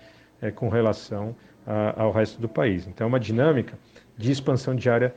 com 0.55 0.67
relação 0.67 1.33
a, 1.65 2.01
ao 2.01 2.11
resto 2.11 2.41
do 2.41 2.47
país. 2.47 2.87
Então, 2.87 3.05
é 3.05 3.07
uma 3.07 3.19
dinâmica 3.19 3.77
de 4.17 4.31
expansão 4.31 4.75
de 4.75 4.89
área 4.89 5.13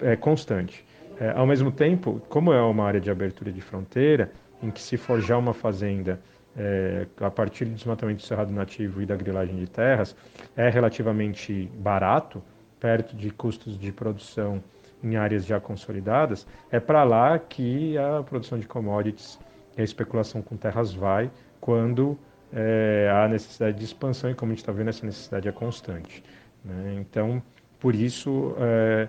é, 0.00 0.16
constante. 0.16 0.84
É, 1.18 1.30
ao 1.30 1.46
mesmo 1.46 1.72
tempo, 1.72 2.20
como 2.28 2.52
é 2.52 2.60
uma 2.60 2.84
área 2.84 3.00
de 3.00 3.10
abertura 3.10 3.50
de 3.50 3.60
fronteira, 3.60 4.30
em 4.62 4.70
que 4.70 4.80
se 4.80 4.96
forjar 4.96 5.38
uma 5.38 5.54
fazenda 5.54 6.20
é, 6.56 7.06
a 7.20 7.30
partir 7.30 7.66
do 7.66 7.74
desmatamento 7.74 8.22
do 8.22 8.26
cerrado 8.26 8.52
nativo 8.52 9.02
e 9.02 9.06
da 9.06 9.16
grilagem 9.16 9.56
de 9.56 9.66
terras, 9.66 10.16
é 10.56 10.68
relativamente 10.68 11.70
barato, 11.74 12.42
perto 12.80 13.16
de 13.16 13.30
custos 13.30 13.78
de 13.78 13.92
produção 13.92 14.62
em 15.02 15.16
áreas 15.16 15.44
já 15.44 15.60
consolidadas, 15.60 16.46
é 16.70 16.80
para 16.80 17.04
lá 17.04 17.38
que 17.38 17.96
a 17.98 18.22
produção 18.22 18.58
de 18.58 18.66
commodities 18.66 19.38
e 19.76 19.80
a 19.80 19.84
especulação 19.84 20.40
com 20.40 20.56
terras 20.56 20.92
vai 20.92 21.30
quando 21.60 22.18
é, 22.58 23.10
há 23.12 23.28
necessidade 23.28 23.78
de 23.78 23.84
expansão 23.84 24.30
e 24.30 24.34
como 24.34 24.50
a 24.50 24.54
gente 24.54 24.62
está 24.62 24.72
vendo 24.72 24.88
essa 24.88 25.04
necessidade 25.04 25.46
é 25.46 25.52
constante. 25.52 26.24
Né? 26.64 26.96
Então, 26.98 27.42
por 27.78 27.94
isso 27.94 28.54
é, 28.58 29.08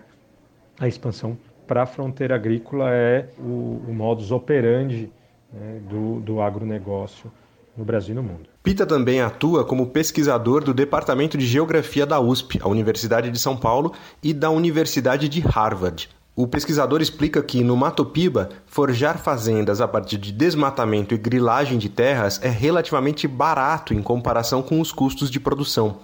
a 0.78 0.88
expansão 0.88 1.38
para 1.66 1.84
a 1.84 1.86
fronteira 1.86 2.36
agrícola 2.36 2.92
é 2.92 3.30
o, 3.40 3.82
o 3.88 3.94
modus 3.94 4.32
operandi 4.32 5.10
né, 5.52 5.80
do, 5.90 6.20
do 6.20 6.42
agronegócio 6.42 7.32
no 7.76 7.86
Brasil 7.86 8.14
e 8.14 8.16
no 8.16 8.24
mundo. 8.24 8.50
Pita 8.64 8.86
também 8.86 9.22
atua 9.22 9.64
como 9.64 9.88
pesquisador 9.88 10.62
do 10.62 10.74
Departamento 10.74 11.38
de 11.38 11.46
Geografia 11.46 12.06
da 12.06 12.20
USP, 12.20 12.60
a 12.62 12.68
Universidade 12.68 13.32
de 13.32 13.40
São 13.40 13.56
Paulo, 13.56 13.94
e 14.22 14.34
da 14.34 14.50
Universidade 14.50 15.30
de 15.30 15.40
Harvard. 15.40 16.10
O 16.40 16.46
pesquisador 16.46 17.02
explica 17.02 17.42
que, 17.42 17.64
no 17.64 17.76
Mato 17.76 18.06
Piba, 18.06 18.50
forjar 18.68 19.18
fazendas 19.18 19.82
a 19.82 19.88
partir 19.88 20.20
de 20.20 20.32
desmatamento 20.32 21.16
e 21.16 21.18
grilagem 21.18 21.80
de 21.80 21.90
terras 21.90 22.40
é 22.44 22.48
relativamente 22.48 23.28
barato 23.28 23.92
em 23.92 24.04
comparação 24.04 24.62
com 24.62 24.80
os 24.80 24.92
custos 24.92 25.32
de 25.32 25.40
produção. 25.40 25.98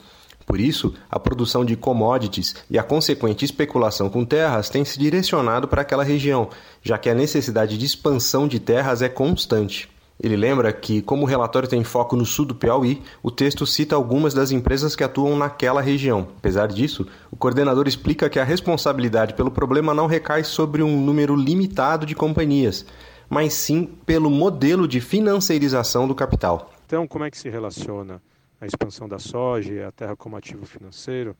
Por 0.43 0.59
isso, 0.59 0.95
a 1.07 1.19
produção 1.19 1.63
de 1.63 1.75
commodities 1.75 2.55
e 2.67 2.79
a 2.79 2.83
consequente 2.83 3.45
especulação 3.45 4.09
com 4.09 4.25
terras 4.25 4.71
tem 4.71 4.83
se 4.83 4.97
direcionado 4.97 5.67
para 5.67 5.83
aquela 5.83 6.03
região, 6.03 6.49
já 6.81 6.97
que 6.97 7.11
a 7.11 7.13
necessidade 7.13 7.77
de 7.77 7.85
expansão 7.85 8.47
de 8.47 8.59
terras 8.59 9.03
é 9.03 9.09
constante. 9.09 9.87
Ele 10.19 10.35
lembra 10.35 10.71
que, 10.71 11.01
como 11.01 11.23
o 11.23 11.25
relatório 11.25 11.67
tem 11.67 11.83
foco 11.83 12.15
no 12.15 12.25
sul 12.25 12.45
do 12.45 12.55
Piauí, 12.55 13.01
o 13.21 13.31
texto 13.31 13.65
cita 13.65 13.95
algumas 13.95 14.33
das 14.33 14.51
empresas 14.51 14.95
que 14.95 15.03
atuam 15.03 15.35
naquela 15.35 15.81
região. 15.81 16.27
Apesar 16.37 16.67
disso, 16.67 17.07
o 17.31 17.35
coordenador 17.35 17.87
explica 17.87 18.29
que 18.29 18.39
a 18.39 18.43
responsabilidade 18.43 19.33
pelo 19.33 19.51
problema 19.51 19.93
não 19.93 20.07
recai 20.07 20.43
sobre 20.43 20.83
um 20.83 21.01
número 21.01 21.35
limitado 21.35 22.05
de 22.05 22.15
companhias, 22.15 22.85
mas 23.29 23.53
sim 23.53 23.85
pelo 24.05 24.29
modelo 24.29 24.87
de 24.87 25.01
financiarização 25.01 26.07
do 26.07 26.15
capital. 26.15 26.71
Então, 26.85 27.07
como 27.07 27.25
é 27.25 27.31
que 27.31 27.37
se 27.37 27.49
relaciona 27.49 28.21
a 28.61 28.67
expansão 28.67 29.09
da 29.09 29.19
soja 29.19 29.73
e 29.73 29.83
a 29.83 29.91
terra 29.91 30.15
como 30.15 30.37
ativo 30.37 30.65
financeiro 30.65 31.35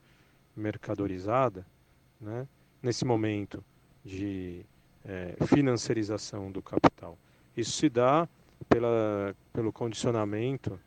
mercadorizada, 0.55 1.65
né, 2.19 2.47
nesse 2.81 3.05
momento 3.05 3.63
de 4.03 4.65
é, 5.05 5.35
financiarização 5.45 6.51
do 6.51 6.61
capital? 6.61 7.17
Isso 7.55 7.71
se 7.73 7.87
dá 7.87 8.27
pela, 8.73 9.35
pelo 9.53 9.71
condicionamento 9.71 10.79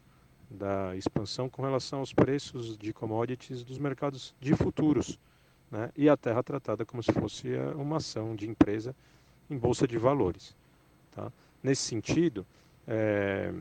da 0.51 0.97
expansão 0.97 1.49
com 1.49 1.63
relação 1.63 2.01
aos 2.01 2.13
preços 2.13 2.77
de 2.77 2.93
commodities 2.93 3.63
dos 3.63 3.79
mercados 3.79 4.35
de 4.41 4.55
futuros, 4.55 5.19
né? 5.71 5.91
e 5.97 6.09
a 6.09 6.17
terra 6.17 6.43
tratada 6.43 6.85
como 6.85 7.03
se 7.03 7.13
fosse 7.13 7.49
uma 7.77 7.99
ação 7.99 8.35
de 8.35 8.49
empresa 8.49 8.95
em 9.49 9.57
bolsa 9.57 9.87
de 9.87 9.97
valores. 9.99 10.57
Tá? 11.13 11.33
Nesse 11.63 11.83
sentido, 11.83 12.45
é, 12.89 13.53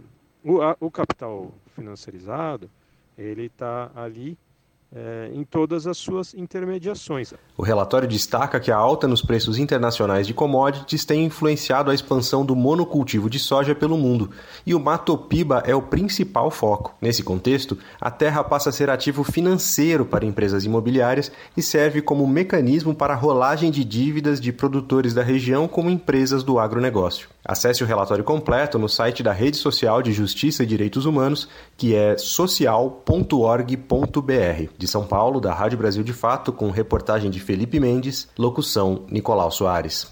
o, 0.43 0.61
a, 0.61 0.75
o 0.79 0.89
capital 0.89 1.53
financiarizado 1.75 2.69
ele 3.17 3.45
está 3.45 3.91
ali 3.95 4.38
é, 4.95 5.29
em 5.34 5.43
todas 5.43 5.86
as 5.86 5.97
suas 5.97 6.34
intermediações. 6.34 7.34
O 7.58 7.62
relatório 7.62 8.08
destaca 8.08 8.60
que 8.60 8.71
a 8.71 8.77
alta 8.77 9.08
nos 9.08 9.21
preços 9.21 9.60
internacionais 9.60 10.25
de 10.25 10.34
commodities 10.34 11.03
tem 11.03 11.25
influenciado 11.25 11.91
a 11.91 11.93
expansão 11.93 12.45
do 12.45 12.55
monocultivo 12.55 13.29
de 13.29 13.38
soja 13.38 13.75
pelo 13.75 13.97
mundo, 13.97 14.31
e 14.65 14.73
o 14.73 14.79
Mato 14.79 15.17
Piba 15.17 15.62
é 15.65 15.75
o 15.75 15.81
principal 15.81 16.49
foco. 16.49 16.95
Nesse 17.01 17.23
contexto, 17.23 17.77
a 17.99 18.10
terra 18.10 18.43
passa 18.43 18.69
a 18.69 18.73
ser 18.73 18.89
ativo 18.89 19.23
financeiro 19.23 20.05
para 20.05 20.25
empresas 20.25 20.63
imobiliárias 20.63 21.31
e 21.58 21.62
serve 21.62 22.01
como 22.01 22.25
mecanismo 22.25 22.95
para 22.95 23.13
a 23.13 23.17
rolagem 23.17 23.69
de 23.69 23.84
dívidas 23.84 24.39
de 24.39 24.53
produtores 24.53 25.13
da 25.13 25.23
região 25.23 25.67
como 25.67 25.89
empresas 25.89 26.43
do 26.43 26.58
agronegócio. 26.58 27.34
Acesse 27.47 27.84
o 27.84 27.88
relatório 27.88 28.23
completo 28.23 28.79
no 28.79 28.89
site 28.89 29.21
da 29.21 29.31
Rede 29.31 29.58
Social 29.58 30.01
de 30.01 30.12
Justiça 30.12 30.63
e 30.63 30.65
Direitos 30.65 31.05
Humanos, 31.05 31.47
que 31.77 31.93
é 31.93 32.17
social.org.br. 32.17 33.75
De 34.75 34.88
São 34.88 35.05
Paulo, 35.05 35.39
da 35.39 35.53
Rádio 35.53 35.77
Brasil 35.77 36.03
de 36.03 36.12
Fato, 36.12 36.51
com 36.51 36.71
reportagem 36.71 37.29
de 37.29 37.39
Felipe 37.39 37.79
Mendes, 37.79 38.27
locução 38.36 39.03
Nicolau 39.12 39.51
Soares. 39.51 40.12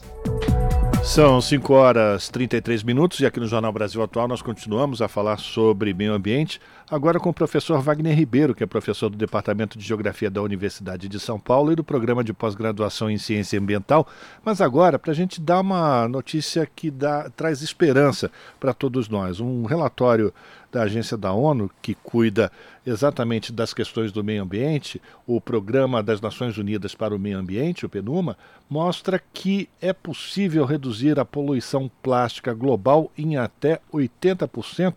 São 1.04 1.42
5 1.42 1.74
horas 1.74 2.28
e 2.28 2.32
33 2.32 2.82
minutos 2.84 3.20
e 3.20 3.26
aqui 3.26 3.40
no 3.40 3.48
Jornal 3.48 3.74
Brasil 3.74 4.02
Atual 4.02 4.28
nós 4.28 4.42
continuamos 4.42 5.02
a 5.02 5.08
falar 5.10 5.38
sobre 5.38 5.94
meio 5.94 6.14
ambiente, 6.14 6.62
agora 6.90 7.20
com 7.20 7.30
o 7.30 7.34
professor 7.34 7.82
Wagner 7.82 8.16
Ribeiro, 8.16 8.54
que 8.54 8.64
é 8.64 8.68
professor 8.68 9.10
do 9.10 9.18
Departamento 9.18 9.78
de 9.78 9.86
Geografia 9.86 10.30
da 10.30 10.42
Universidade 10.42 11.08
de 11.08 11.20
São 11.20 11.40
Paulo 11.40 11.72
e 11.72 11.76
do 11.76 11.84
Programa 11.84 12.24
de 12.24 12.34
Pós-Graduação 12.34 13.10
em 13.10 13.18
Ciência 13.18 13.60
Ambiental. 13.60 14.08
Mas 14.44 14.62
agora, 14.62 15.00
para 15.00 15.12
a 15.12 15.16
gente 15.16 15.40
dar 15.42 15.62
uma 15.62 16.08
notícia 16.08 16.66
que 16.66 16.92
dá, 16.92 17.30
traz 17.30 17.62
esperança 17.62 18.32
para 18.60 18.74
todos 18.74 19.10
nós, 19.10 19.40
um 19.40 19.66
relatório 19.66 20.34
da 20.72 20.82
agência 20.84 21.16
da 21.16 21.32
ONU, 21.32 21.70
que 21.82 21.94
cuida 21.94 22.52
exatamente 22.86 23.54
das 23.54 23.74
questões 23.74 24.12
do 24.12 24.24
meio 24.24 24.42
ambiente, 24.42 25.00
o 25.28 25.40
Programa 25.40 26.02
das 26.02 26.20
Nações 26.20 26.58
Unidas 26.58 26.96
para 26.96 27.16
o 27.16 27.20
Meio 27.20 27.38
Ambiente, 27.38 27.86
o 27.86 27.90
PNUMA, 27.90 28.36
mostra 28.68 29.22
que 29.32 29.70
é 29.80 29.94
possível 29.94 30.66
reduzir 30.66 31.20
a 31.20 31.26
poluição 31.26 31.90
plástica 32.02 32.54
global 32.54 33.12
em 33.16 33.38
até 33.38 33.80
80% 33.94 34.96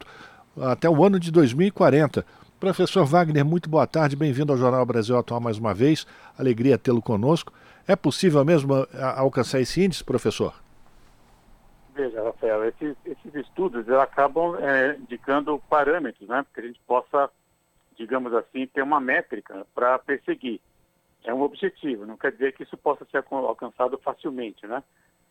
até 0.60 0.88
o 0.88 1.04
ano 1.04 1.18
de 1.18 1.30
2040. 1.30 2.24
Professor 2.58 3.04
Wagner, 3.04 3.44
muito 3.44 3.68
boa 3.68 3.86
tarde, 3.86 4.16
bem-vindo 4.16 4.52
ao 4.52 4.58
Jornal 4.58 4.84
Brasil 4.86 5.16
Atual 5.16 5.40
mais 5.40 5.58
uma 5.58 5.74
vez. 5.74 6.06
Alegria 6.38 6.78
tê-lo 6.78 7.02
conosco. 7.02 7.52
É 7.86 7.94
possível 7.94 8.44
mesmo 8.44 8.74
alcançar 9.16 9.60
esse 9.60 9.84
índice, 9.84 10.02
professor? 10.02 10.54
Veja, 11.94 12.22
Rafael, 12.22 12.64
esses, 12.64 12.96
esses 13.04 13.34
estudos 13.34 13.88
acabam 13.90 14.56
é, 14.56 14.96
indicando 14.96 15.62
parâmetros, 15.68 16.28
né, 16.28 16.44
que 16.52 16.60
a 16.60 16.62
gente 16.62 16.80
possa, 16.86 17.30
digamos 17.96 18.34
assim, 18.34 18.66
ter 18.66 18.82
uma 18.82 19.00
métrica 19.00 19.66
para 19.74 19.98
perseguir. 19.98 20.60
É 21.24 21.32
um 21.32 21.42
objetivo, 21.42 22.06
não 22.06 22.16
quer 22.16 22.32
dizer 22.32 22.52
que 22.54 22.62
isso 22.62 22.76
possa 22.76 23.06
ser 23.10 23.24
alcançado 23.30 23.98
facilmente, 23.98 24.66
né? 24.66 24.82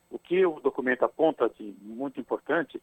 O 0.09 0.19
que 0.19 0.45
o 0.45 0.59
documento 0.59 1.03
aponta 1.03 1.49
de 1.49 1.73
muito 1.81 2.19
importante 2.19 2.81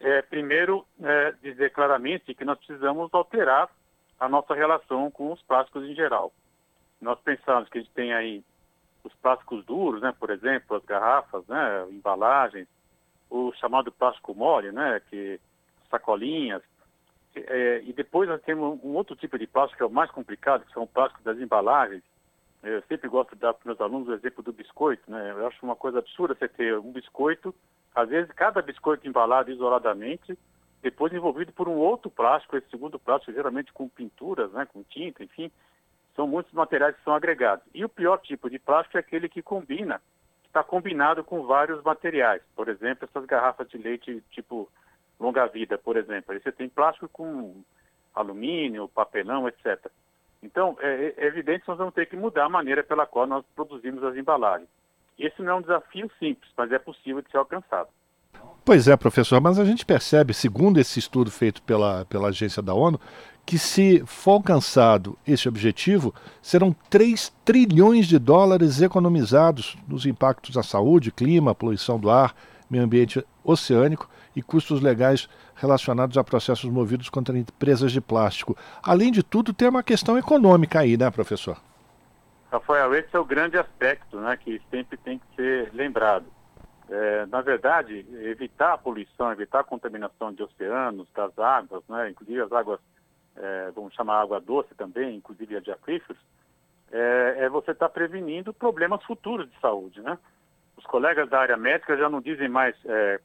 é, 0.00 0.22
primeiro, 0.22 0.86
é, 1.02 1.32
dizer 1.42 1.70
claramente 1.72 2.34
que 2.34 2.44
nós 2.44 2.58
precisamos 2.58 3.12
alterar 3.12 3.68
a 4.18 4.28
nossa 4.28 4.54
relação 4.54 5.10
com 5.10 5.32
os 5.32 5.42
plásticos 5.42 5.84
em 5.84 5.94
geral. 5.94 6.32
Nós 7.00 7.18
pensamos 7.20 7.68
que 7.68 7.78
a 7.78 7.80
gente 7.80 7.92
tem 7.92 8.12
aí 8.12 8.42
os 9.04 9.14
plásticos 9.14 9.64
duros, 9.64 10.02
né, 10.02 10.12
por 10.18 10.30
exemplo, 10.30 10.76
as 10.76 10.84
garrafas, 10.84 11.46
né, 11.46 11.86
embalagens, 11.90 12.66
o 13.30 13.52
chamado 13.54 13.92
plástico 13.92 14.34
mole, 14.34 14.72
né, 14.72 15.00
que 15.08 15.40
sacolinhas, 15.90 16.62
é, 17.36 17.82
e 17.84 17.92
depois 17.92 18.28
nós 18.28 18.40
temos 18.42 18.82
um 18.82 18.94
outro 18.94 19.14
tipo 19.14 19.38
de 19.38 19.46
plástico 19.46 19.76
que 19.76 19.82
é 19.82 19.86
o 19.86 19.90
mais 19.90 20.10
complicado, 20.10 20.64
que 20.64 20.72
são 20.72 20.84
o 20.84 20.88
plástico 20.88 21.22
das 21.22 21.38
embalagens. 21.38 22.02
Eu 22.62 22.82
sempre 22.88 23.08
gosto 23.08 23.34
de 23.34 23.40
dar 23.40 23.52
para 23.52 23.60
os 23.60 23.66
meus 23.66 23.80
alunos 23.80 24.08
o 24.08 24.14
exemplo 24.14 24.42
do 24.42 24.52
biscoito, 24.52 25.08
né? 25.10 25.32
Eu 25.32 25.46
acho 25.46 25.58
uma 25.64 25.76
coisa 25.76 25.98
absurda 25.98 26.34
você 26.34 26.48
ter 26.48 26.78
um 26.78 26.90
biscoito, 26.90 27.54
às 27.96 28.10
vezes 28.10 28.30
cada 28.32 28.60
biscoito 28.60 29.08
embalado 29.08 29.50
isoladamente, 29.50 30.38
depois 30.82 31.12
envolvido 31.12 31.50
por 31.52 31.66
um 31.66 31.76
outro 31.76 32.10
plástico, 32.10 32.56
esse 32.56 32.68
segundo 32.68 32.98
plástico 32.98 33.32
geralmente 33.32 33.72
com 33.72 33.88
pinturas, 33.88 34.52
né, 34.52 34.66
com 34.70 34.82
tinta, 34.84 35.24
enfim, 35.24 35.50
são 36.14 36.26
muitos 36.26 36.52
materiais 36.52 36.94
que 36.94 37.02
são 37.02 37.14
agregados. 37.14 37.64
E 37.74 37.82
o 37.84 37.88
pior 37.88 38.18
tipo 38.18 38.50
de 38.50 38.58
plástico 38.58 38.98
é 38.98 39.00
aquele 39.00 39.30
que 39.30 39.40
combina, 39.42 40.00
está 40.44 40.62
combinado 40.62 41.24
com 41.24 41.46
vários 41.46 41.82
materiais. 41.82 42.42
Por 42.54 42.68
exemplo, 42.68 43.08
essas 43.08 43.24
garrafas 43.24 43.68
de 43.68 43.78
leite 43.78 44.22
tipo 44.30 44.70
longa-vida, 45.18 45.78
por 45.78 45.96
exemplo. 45.96 46.34
Aí 46.34 46.40
você 46.40 46.52
tem 46.52 46.68
plástico 46.68 47.08
com 47.08 47.62
alumínio, 48.14 48.88
papelão, 48.88 49.48
etc. 49.48 49.90
Então, 50.42 50.76
é, 50.80 51.14
é, 51.16 51.26
evidente 51.26 51.62
que 51.62 51.68
nós 51.68 51.78
vamos 51.78 51.94
ter 51.94 52.06
que 52.06 52.16
mudar 52.16 52.44
a 52.44 52.50
maneira 52.50 52.84
pela 52.84 53.06
qual 53.06 53.26
nós 53.26 53.44
produzimos 53.54 54.04
as 54.04 54.16
embalagens. 54.16 54.68
Esse 55.18 55.42
não 55.42 55.52
é 55.52 55.54
um 55.56 55.62
desafio 55.62 56.10
simples, 56.18 56.50
mas 56.56 56.70
é 56.72 56.78
possível 56.78 57.22
de 57.22 57.30
ser 57.30 57.38
alcançado. 57.38 57.88
Pois 58.64 58.88
é, 58.88 58.96
professor, 58.96 59.40
mas 59.40 59.58
a 59.58 59.64
gente 59.64 59.86
percebe, 59.86 60.34
segundo 60.34 60.78
esse 60.78 60.98
estudo 60.98 61.30
feito 61.30 61.62
pela, 61.62 62.04
pela 62.06 62.28
agência 62.28 62.60
da 62.60 62.74
ONU, 62.74 63.00
que 63.46 63.58
se 63.58 64.02
for 64.04 64.32
alcançado 64.32 65.16
esse 65.26 65.48
objetivo, 65.48 66.12
serão 66.42 66.74
3 66.90 67.32
trilhões 67.44 68.06
de 68.06 68.18
dólares 68.18 68.82
economizados 68.82 69.76
nos 69.86 70.04
impactos 70.04 70.58
à 70.58 70.64
saúde, 70.64 71.12
clima, 71.12 71.54
poluição 71.54 71.98
do 71.98 72.10
ar, 72.10 72.34
meio 72.68 72.82
ambiente 72.82 73.24
oceânico 73.44 74.10
e 74.34 74.42
custos 74.42 74.80
legais 74.80 75.28
relacionados 75.54 76.18
a 76.18 76.24
processos 76.24 76.68
movidos 76.68 77.08
contra 77.08 77.38
empresas 77.38 77.92
de 77.92 78.00
plástico. 78.00 78.56
Além 78.82 79.12
de 79.12 79.22
tudo, 79.22 79.54
tem 79.54 79.68
uma 79.68 79.82
questão 79.82 80.18
econômica 80.18 80.80
aí, 80.80 80.96
né, 80.96 81.08
professor? 81.08 81.56
Rafael, 82.50 82.94
esse 82.94 83.14
é 83.14 83.18
o 83.18 83.24
grande 83.24 83.58
aspecto 83.58 84.18
né, 84.20 84.36
que 84.36 84.60
sempre 84.70 84.96
tem 84.96 85.18
que 85.18 85.36
ser 85.36 85.70
lembrado. 85.74 86.26
É, 86.88 87.26
na 87.26 87.40
verdade, 87.40 88.06
evitar 88.22 88.74
a 88.74 88.78
poluição, 88.78 89.32
evitar 89.32 89.60
a 89.60 89.64
contaminação 89.64 90.32
de 90.32 90.42
oceanos, 90.42 91.08
das 91.12 91.36
águas, 91.36 91.82
né, 91.88 92.10
inclusive 92.10 92.40
as 92.40 92.52
águas, 92.52 92.78
é, 93.36 93.72
vamos 93.74 93.92
chamar 93.94 94.20
água 94.20 94.40
doce 94.40 94.72
também, 94.76 95.16
inclusive 95.16 95.56
a 95.56 95.60
de 95.60 95.72
aquíferos, 95.72 96.18
é, 96.92 97.34
é 97.38 97.48
você 97.48 97.72
estar 97.72 97.88
tá 97.88 97.92
prevenindo 97.92 98.54
problemas 98.54 99.02
futuros 99.02 99.50
de 99.50 99.60
saúde. 99.60 100.00
Né? 100.00 100.16
Os 100.76 100.84
colegas 100.86 101.28
da 101.28 101.40
área 101.40 101.56
médica 101.56 101.96
já 101.96 102.08
não 102.08 102.20
dizem 102.20 102.48
mais 102.48 102.76
é, 102.84 103.20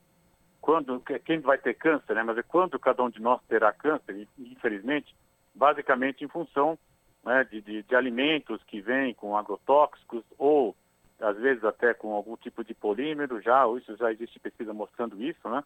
quando 0.60 1.00
quem 1.24 1.40
vai 1.40 1.60
ter 1.60 1.76
câncer, 1.76 2.16
né, 2.16 2.24
mas 2.24 2.40
é 2.40 2.44
quando 2.44 2.80
cada 2.80 3.04
um 3.04 3.10
de 3.12 3.22
nós 3.22 3.40
terá 3.48 3.72
câncer, 3.72 4.28
infelizmente, 4.40 5.16
basicamente 5.54 6.26
em 6.26 6.28
função 6.28 6.80
né, 7.24 7.44
de, 7.46 7.62
de, 7.62 7.84
de 7.84 7.96
alimentos 7.96 8.62
que 8.64 8.82
vêm 8.82 9.14
com 9.14 9.38
agrotóxicos 9.38 10.24
ou 10.38 10.76
às 11.20 11.38
vezes 11.38 11.64
até 11.64 11.94
com 11.94 12.14
algum 12.14 12.36
tipo 12.36 12.64
de 12.64 12.74
polímero, 12.74 13.40
já, 13.42 13.64
isso 13.78 13.96
já 13.96 14.12
existe 14.12 14.40
pesquisa 14.40 14.74
mostrando 14.74 15.22
isso, 15.22 15.48
né? 15.48 15.64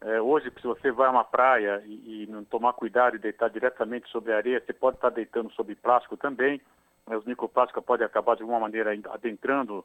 É, 0.00 0.20
hoje, 0.20 0.52
se 0.60 0.66
você 0.66 0.90
vai 0.90 1.06
a 1.06 1.10
uma 1.10 1.24
praia 1.24 1.80
e, 1.86 2.24
e, 2.24 2.26
não 2.26 2.44
tomar 2.44 2.72
cuidado 2.72 3.14
e 3.14 3.20
deitar 3.20 3.48
diretamente 3.48 4.08
sobre 4.10 4.32
a 4.32 4.36
areia, 4.36 4.60
você 4.60 4.72
pode 4.72 4.96
estar 4.96 5.10
deitando 5.10 5.50
sobre 5.52 5.76
plástico 5.76 6.16
também, 6.16 6.60
né? 7.06 7.16
os 7.16 7.24
microplásticos 7.24 7.84
podem 7.84 8.04
acabar 8.04 8.34
de 8.34 8.42
alguma 8.42 8.58
maneira 8.58 8.90
adentrando 9.10 9.84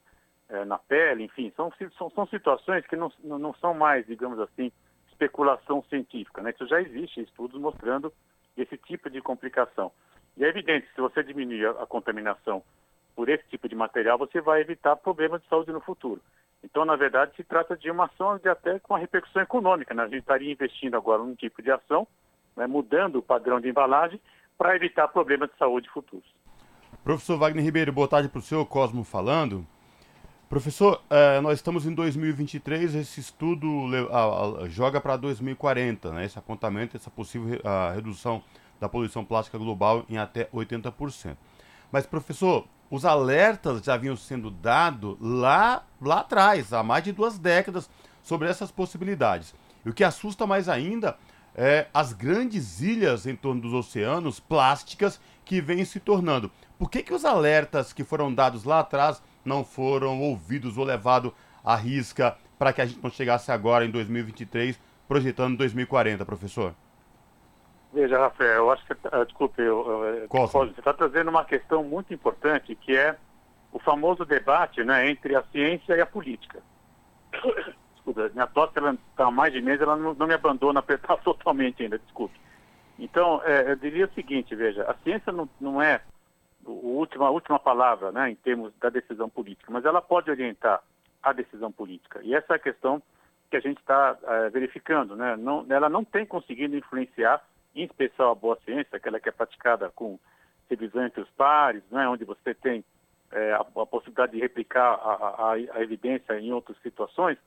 é, 0.49 0.65
na 0.65 0.77
pele, 0.79 1.23
enfim, 1.23 1.53
são, 1.55 1.71
são, 1.97 2.09
são 2.09 2.27
situações 2.27 2.85
que 2.87 2.95
não, 2.95 3.11
não 3.23 3.53
são 3.53 3.73
mais, 3.73 4.05
digamos 4.07 4.39
assim, 4.39 4.71
especulação 5.11 5.83
científica, 5.83 6.41
né? 6.41 6.49
Isso 6.49 6.67
já 6.67 6.81
existe 6.81 7.21
estudos 7.21 7.61
mostrando 7.61 8.11
esse 8.57 8.75
tipo 8.77 9.09
de 9.09 9.21
complicação. 9.21 9.91
E 10.37 10.45
é 10.45 10.47
evidente, 10.47 10.87
se 10.93 11.01
você 11.01 11.23
diminuir 11.23 11.65
a, 11.65 11.83
a 11.83 11.85
contaminação 11.85 12.63
por 13.15 13.29
esse 13.29 13.43
tipo 13.49 13.67
de 13.67 13.75
material, 13.75 14.17
você 14.17 14.41
vai 14.41 14.61
evitar 14.61 14.95
problemas 14.95 15.41
de 15.41 15.47
saúde 15.47 15.71
no 15.71 15.81
futuro. 15.81 16.21
Então, 16.63 16.85
na 16.85 16.95
verdade, 16.95 17.35
se 17.35 17.43
trata 17.43 17.75
de 17.75 17.89
uma 17.89 18.05
ação 18.05 18.37
de 18.37 18.47
até 18.47 18.79
com 18.79 18.93
uma 18.93 18.99
repercussão 18.99 19.41
econômica. 19.41 19.93
Né? 19.93 20.03
A 20.03 20.07
gente 20.07 20.19
estaria 20.19 20.51
investindo 20.51 20.95
agora 20.95 21.23
num 21.23 21.35
tipo 21.35 21.61
de 21.61 21.71
ação, 21.71 22.07
né, 22.55 22.67
mudando 22.67 23.17
o 23.17 23.21
padrão 23.21 23.59
de 23.59 23.69
embalagem 23.69 24.21
para 24.57 24.75
evitar 24.75 25.07
problemas 25.07 25.49
de 25.49 25.57
saúde 25.57 25.89
futuros. 25.89 26.25
Professor 27.03 27.37
Wagner 27.37 27.63
Ribeiro, 27.63 27.91
boa 27.91 28.07
tarde 28.07 28.29
para 28.29 28.39
o 28.39 28.41
senhor, 28.43 28.63
Cosmo 28.65 29.03
falando. 29.03 29.65
Professor, 30.47 31.01
eh, 31.09 31.39
nós 31.41 31.53
estamos 31.53 31.85
em 31.87 31.95
2023, 31.95 32.93
esse 32.93 33.21
estudo 33.21 33.87
joga 34.67 34.99
para 34.99 35.15
2040, 35.15 36.11
né? 36.11 36.25
esse 36.25 36.37
apontamento, 36.37 36.95
essa 36.95 37.09
possível 37.09 37.59
redução 37.95 38.43
da 38.81 38.89
poluição 38.89 39.23
plástica 39.23 39.59
global 39.59 40.03
em 40.09 40.17
até 40.17 40.45
80%. 40.47 41.37
Mas, 41.91 42.07
professor, 42.07 42.67
os 42.89 43.05
alertas 43.05 43.83
já 43.83 43.95
vinham 43.95 44.17
sendo 44.17 44.49
dados 44.49 45.15
lá, 45.21 45.85
lá 46.01 46.21
atrás, 46.21 46.73
há 46.73 46.81
mais 46.81 47.03
de 47.03 47.11
duas 47.11 47.37
décadas, 47.37 47.87
sobre 48.23 48.49
essas 48.49 48.71
possibilidades. 48.71 49.53
E 49.85 49.89
o 49.89 49.93
que 49.93 50.03
assusta 50.03 50.47
mais 50.47 50.67
ainda 50.67 51.15
é 51.55 51.87
as 51.93 52.11
grandes 52.11 52.81
ilhas 52.81 53.27
em 53.27 53.35
torno 53.35 53.61
dos 53.61 53.73
oceanos 53.73 54.39
plásticas 54.39 55.19
que 55.45 55.61
vêm 55.61 55.85
se 55.85 55.99
tornando. 55.99 56.51
Por 56.79 56.89
que, 56.89 57.03
que 57.03 57.13
os 57.13 57.23
alertas 57.23 57.93
que 57.93 58.03
foram 58.03 58.33
dados 58.33 58.63
lá 58.63 58.79
atrás 58.79 59.21
não 59.45 59.63
foram 59.63 60.19
ouvidos 60.19 60.77
ou 60.77 60.83
levados 60.83 61.31
à 61.63 61.75
risca 61.75 62.35
para 62.57 62.73
que 62.73 62.81
a 62.81 62.85
gente 62.85 63.01
não 63.01 63.09
chegasse 63.09 63.51
agora 63.51 63.85
em 63.85 63.91
2023, 63.91 64.79
projetando 65.07 65.57
2040, 65.57 66.25
professor? 66.25 66.73
Veja, 67.93 68.17
Rafael, 68.17 68.53
eu 68.53 68.71
acho 68.71 68.85
que, 68.85 68.93
uh, 68.93 69.25
desculpe, 69.25 69.61
eu, 69.61 69.81
uh, 69.81 70.47
você 70.47 70.79
está 70.79 70.93
trazendo 70.93 71.29
uma 71.29 71.43
questão 71.43 71.83
muito 71.83 72.13
importante, 72.13 72.73
que 72.75 72.95
é 72.95 73.17
o 73.71 73.79
famoso 73.79 74.25
debate 74.25 74.83
né, 74.83 75.09
entre 75.09 75.35
a 75.35 75.43
ciência 75.51 75.95
e 75.95 76.01
a 76.01 76.05
política. 76.05 76.61
Desculpa, 77.93 78.31
minha 78.33 78.47
tosse 78.47 78.73
está 79.11 79.27
há 79.27 79.31
mais 79.31 79.53
de 79.53 79.61
mês, 79.61 79.79
ela 79.79 79.95
não, 79.95 80.15
não 80.15 80.25
me 80.25 80.33
abandona 80.33 80.81
totalmente 81.23 81.83
ainda, 81.83 81.99
desculpe. 81.99 82.33
Então, 82.97 83.41
é, 83.45 83.71
eu 83.71 83.75
diria 83.75 84.05
o 84.05 84.13
seguinte, 84.13 84.55
veja, 84.55 84.89
a 84.89 84.95
ciência 85.03 85.31
não, 85.31 85.47
não 85.59 85.79
é 85.79 86.01
a 86.65 86.69
última, 86.69 87.27
a 87.27 87.29
última 87.29 87.59
palavra 87.59 88.11
né, 88.11 88.31
em 88.31 88.35
termos 88.35 88.73
da 88.79 88.89
decisão 88.89 89.29
política, 89.29 89.71
mas 89.71 89.85
ela 89.85 90.01
pode 90.01 90.31
orientar 90.31 90.81
a 91.21 91.31
decisão 91.31 91.71
política. 91.71 92.19
E 92.23 92.33
essa 92.33 92.53
é 92.53 92.55
a 92.55 92.59
questão 92.59 93.01
que 93.51 93.57
a 93.57 93.59
gente 93.59 93.77
está 93.79 94.17
é, 94.23 94.49
verificando. 94.49 95.15
Né? 95.15 95.35
Não, 95.35 95.65
ela 95.69 95.89
não 95.89 96.03
tem 96.03 96.25
conseguido 96.25 96.75
influenciar 96.75 97.43
em 97.75 97.83
especial 97.83 98.31
a 98.31 98.35
boa 98.35 98.57
ciência, 98.65 98.97
aquela 98.97 99.19
que 99.19 99.29
é 99.29 99.31
praticada 99.31 99.89
com 99.89 100.19
revisão 100.69 101.05
entre 101.05 101.21
os 101.21 101.29
pares, 101.31 101.83
né, 101.91 102.07
onde 102.07 102.23
você 102.23 102.53
tem 102.53 102.83
é, 103.31 103.53
a, 103.53 103.59
a, 103.59 103.85
possibilidade 103.85 104.33
de 104.33 104.39
replicar 104.39 104.93
a, 104.93 105.13
a, 105.13 105.53
a, 105.53 105.81
evidência 105.81 106.39
em 106.39 106.51
outras 106.51 106.77
situações, 106.81 107.37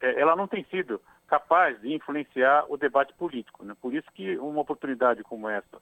é, 0.00 0.20
ela 0.20 0.36
não 0.36 0.46
tem 0.46 0.64
sido 0.64 1.00
capaz 1.26 1.80
de 1.80 1.92
influenciar 1.92 2.64
o 2.68 2.76
debate 2.76 3.12
político. 3.14 3.64
Né? 3.64 3.74
Por 3.80 3.94
isso 3.94 4.10
que 4.12 4.36
uma 4.38 4.60
oportunidade 4.60 5.22
como 5.22 5.48
essa, 5.48 5.80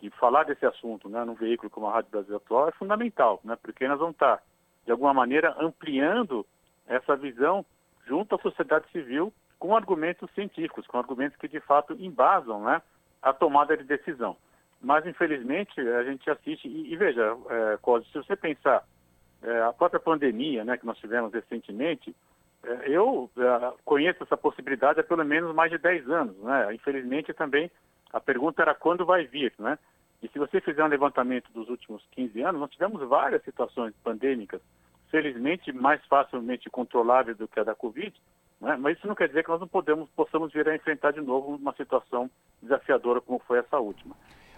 de 0.00 0.10
falar 0.10 0.44
desse 0.44 0.66
assunto 0.66 1.08
né, 1.08 1.24
num 1.24 1.34
veículo 1.34 1.70
como 1.70 1.86
a 1.86 1.92
Rádio 1.92 2.10
Brasil 2.10 2.36
Atual, 2.36 2.68
é 2.68 2.72
fundamental, 2.72 3.40
né? 3.44 3.56
porque 3.60 3.86
nós 3.88 3.98
vamos 3.98 4.14
estar, 4.14 4.42
de 4.84 4.92
alguma 4.92 5.14
maneira, 5.14 5.54
ampliando 5.58 6.46
essa 6.86 7.16
visão 7.16 7.64
junto 8.06 8.34
à 8.34 8.38
sociedade 8.38 8.88
civil 8.90 9.32
com 9.58 9.76
argumentos 9.76 10.28
científicos, 10.34 10.86
com 10.86 10.98
argumentos 10.98 11.38
que 11.38 11.46
de 11.46 11.60
fato 11.60 11.94
embasam 11.94 12.64
né, 12.64 12.82
a 13.22 13.32
tomada 13.32 13.76
de 13.76 13.84
decisão. 13.84 14.36
Mas, 14.80 15.06
infelizmente, 15.06 15.80
a 15.80 16.02
gente 16.02 16.28
assiste, 16.28 16.66
e, 16.66 16.92
e 16.92 16.96
veja, 16.96 17.36
é, 17.48 17.78
Cosme, 17.80 18.10
se 18.10 18.18
você 18.18 18.34
pensar, 18.34 18.84
é, 19.42 19.62
a 19.62 19.72
própria 19.72 20.00
pandemia 20.00 20.64
né, 20.64 20.76
que 20.76 20.84
nós 20.84 20.98
tivemos 20.98 21.32
recentemente, 21.32 22.14
é, 22.64 22.88
eu 22.88 23.30
é, 23.36 23.72
conheço 23.84 24.22
essa 24.22 24.36
possibilidade 24.36 25.00
há 25.00 25.04
pelo 25.04 25.24
menos 25.24 25.54
mais 25.54 25.70
de 25.70 25.78
10 25.78 26.10
anos. 26.10 26.36
Né? 26.38 26.74
Infelizmente, 26.74 27.32
também, 27.32 27.70
a 28.12 28.20
pergunta 28.20 28.62
era 28.62 28.74
quando 28.74 29.06
vai 29.06 29.24
vir, 29.24 29.52
né? 29.58 29.78
E 30.22 30.28
se 30.28 30.38
você 30.38 30.60
fizer 30.60 30.84
um 30.84 30.88
levantamento 30.88 31.50
dos 31.52 31.68
últimos 31.68 32.06
15 32.12 32.40
anos, 32.42 32.60
nós 32.60 32.70
tivemos 32.70 33.02
várias 33.08 33.42
situações 33.42 33.92
pandêmicas, 34.04 34.60
felizmente 35.10 35.72
mais 35.72 36.00
facilmente 36.06 36.70
controláveis 36.70 37.36
do 37.36 37.48
que 37.48 37.58
a 37.58 37.64
da 37.64 37.74
Covid, 37.74 38.14
Né? 38.62 38.76
Mas 38.78 38.96
isso 38.96 39.08
não 39.08 39.14
quer 39.16 39.26
dizer 39.26 39.42
que 39.42 39.50
nós 39.50 39.60
não 39.60 39.66
podemos, 39.66 40.08
possamos 40.10 40.52
vir 40.52 40.68
a 40.68 40.76
enfrentar 40.76 41.10
de 41.10 41.20
novo 41.20 41.56
uma 41.56 41.74
situação 41.74 42.30
desafiadora 42.62 43.20
como 43.20 43.42
foi 43.46 43.58
essa 43.58 43.78
última. 43.78 44.14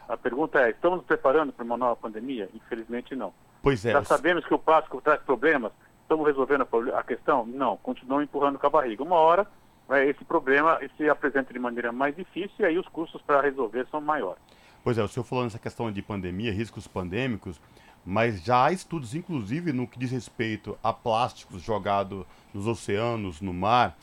A 0.06 0.14
pergunta 0.14 0.60
é, 0.60 0.70
estamos 0.70 0.98
nos 0.98 1.06
preparando 1.06 1.54
para 1.54 1.64
uma 1.64 1.78
nova 1.78 1.96
pandemia? 1.96 2.50
Infelizmente 2.54 3.16
não. 3.16 3.32
Pois 3.62 3.82
é. 3.86 3.92
Já 3.92 4.04
sabemos 4.04 4.44
que 4.44 4.52
o 4.52 4.58
plástico 4.58 5.00
traz 5.00 5.22
problemas, 5.22 5.72
estamos 6.02 6.26
resolvendo 6.26 6.66
a 6.94 7.02
questão? 7.02 7.46
Não, 7.46 7.78
continuam 7.78 8.22
empurrando 8.22 8.58
com 8.58 8.66
a 8.66 8.70
barriga. 8.70 9.02
Uma 9.02 9.16
hora 9.16 9.46
né, 9.88 10.06
esse 10.06 10.22
problema 10.22 10.78
se 10.98 11.08
apresenta 11.08 11.54
de 11.54 11.58
maneira 11.58 11.90
mais 11.90 12.14
difícil 12.14 12.54
e 12.58 12.64
aí 12.66 12.78
os 12.78 12.86
custos 12.88 13.22
para 13.22 13.40
resolver 13.40 13.86
são 13.90 14.02
maiores. 14.02 14.42
Pois 14.82 14.98
é, 14.98 15.02
o 15.02 15.08
senhor 15.08 15.24
falou 15.24 15.44
nessa 15.44 15.58
questão 15.58 15.90
de 15.90 16.02
pandemia, 16.02 16.52
riscos 16.52 16.86
pandêmicos, 16.86 17.58
mas 18.04 18.42
já 18.42 18.66
há 18.66 18.72
estudos, 18.72 19.14
inclusive, 19.14 19.72
no 19.72 19.86
que 19.86 19.98
diz 19.98 20.10
respeito 20.10 20.78
a 20.82 20.92
plásticos 20.92 21.62
jogados 21.62 22.26
nos 22.52 22.66
oceanos, 22.66 23.40
no 23.40 23.52
mar, 23.52 23.96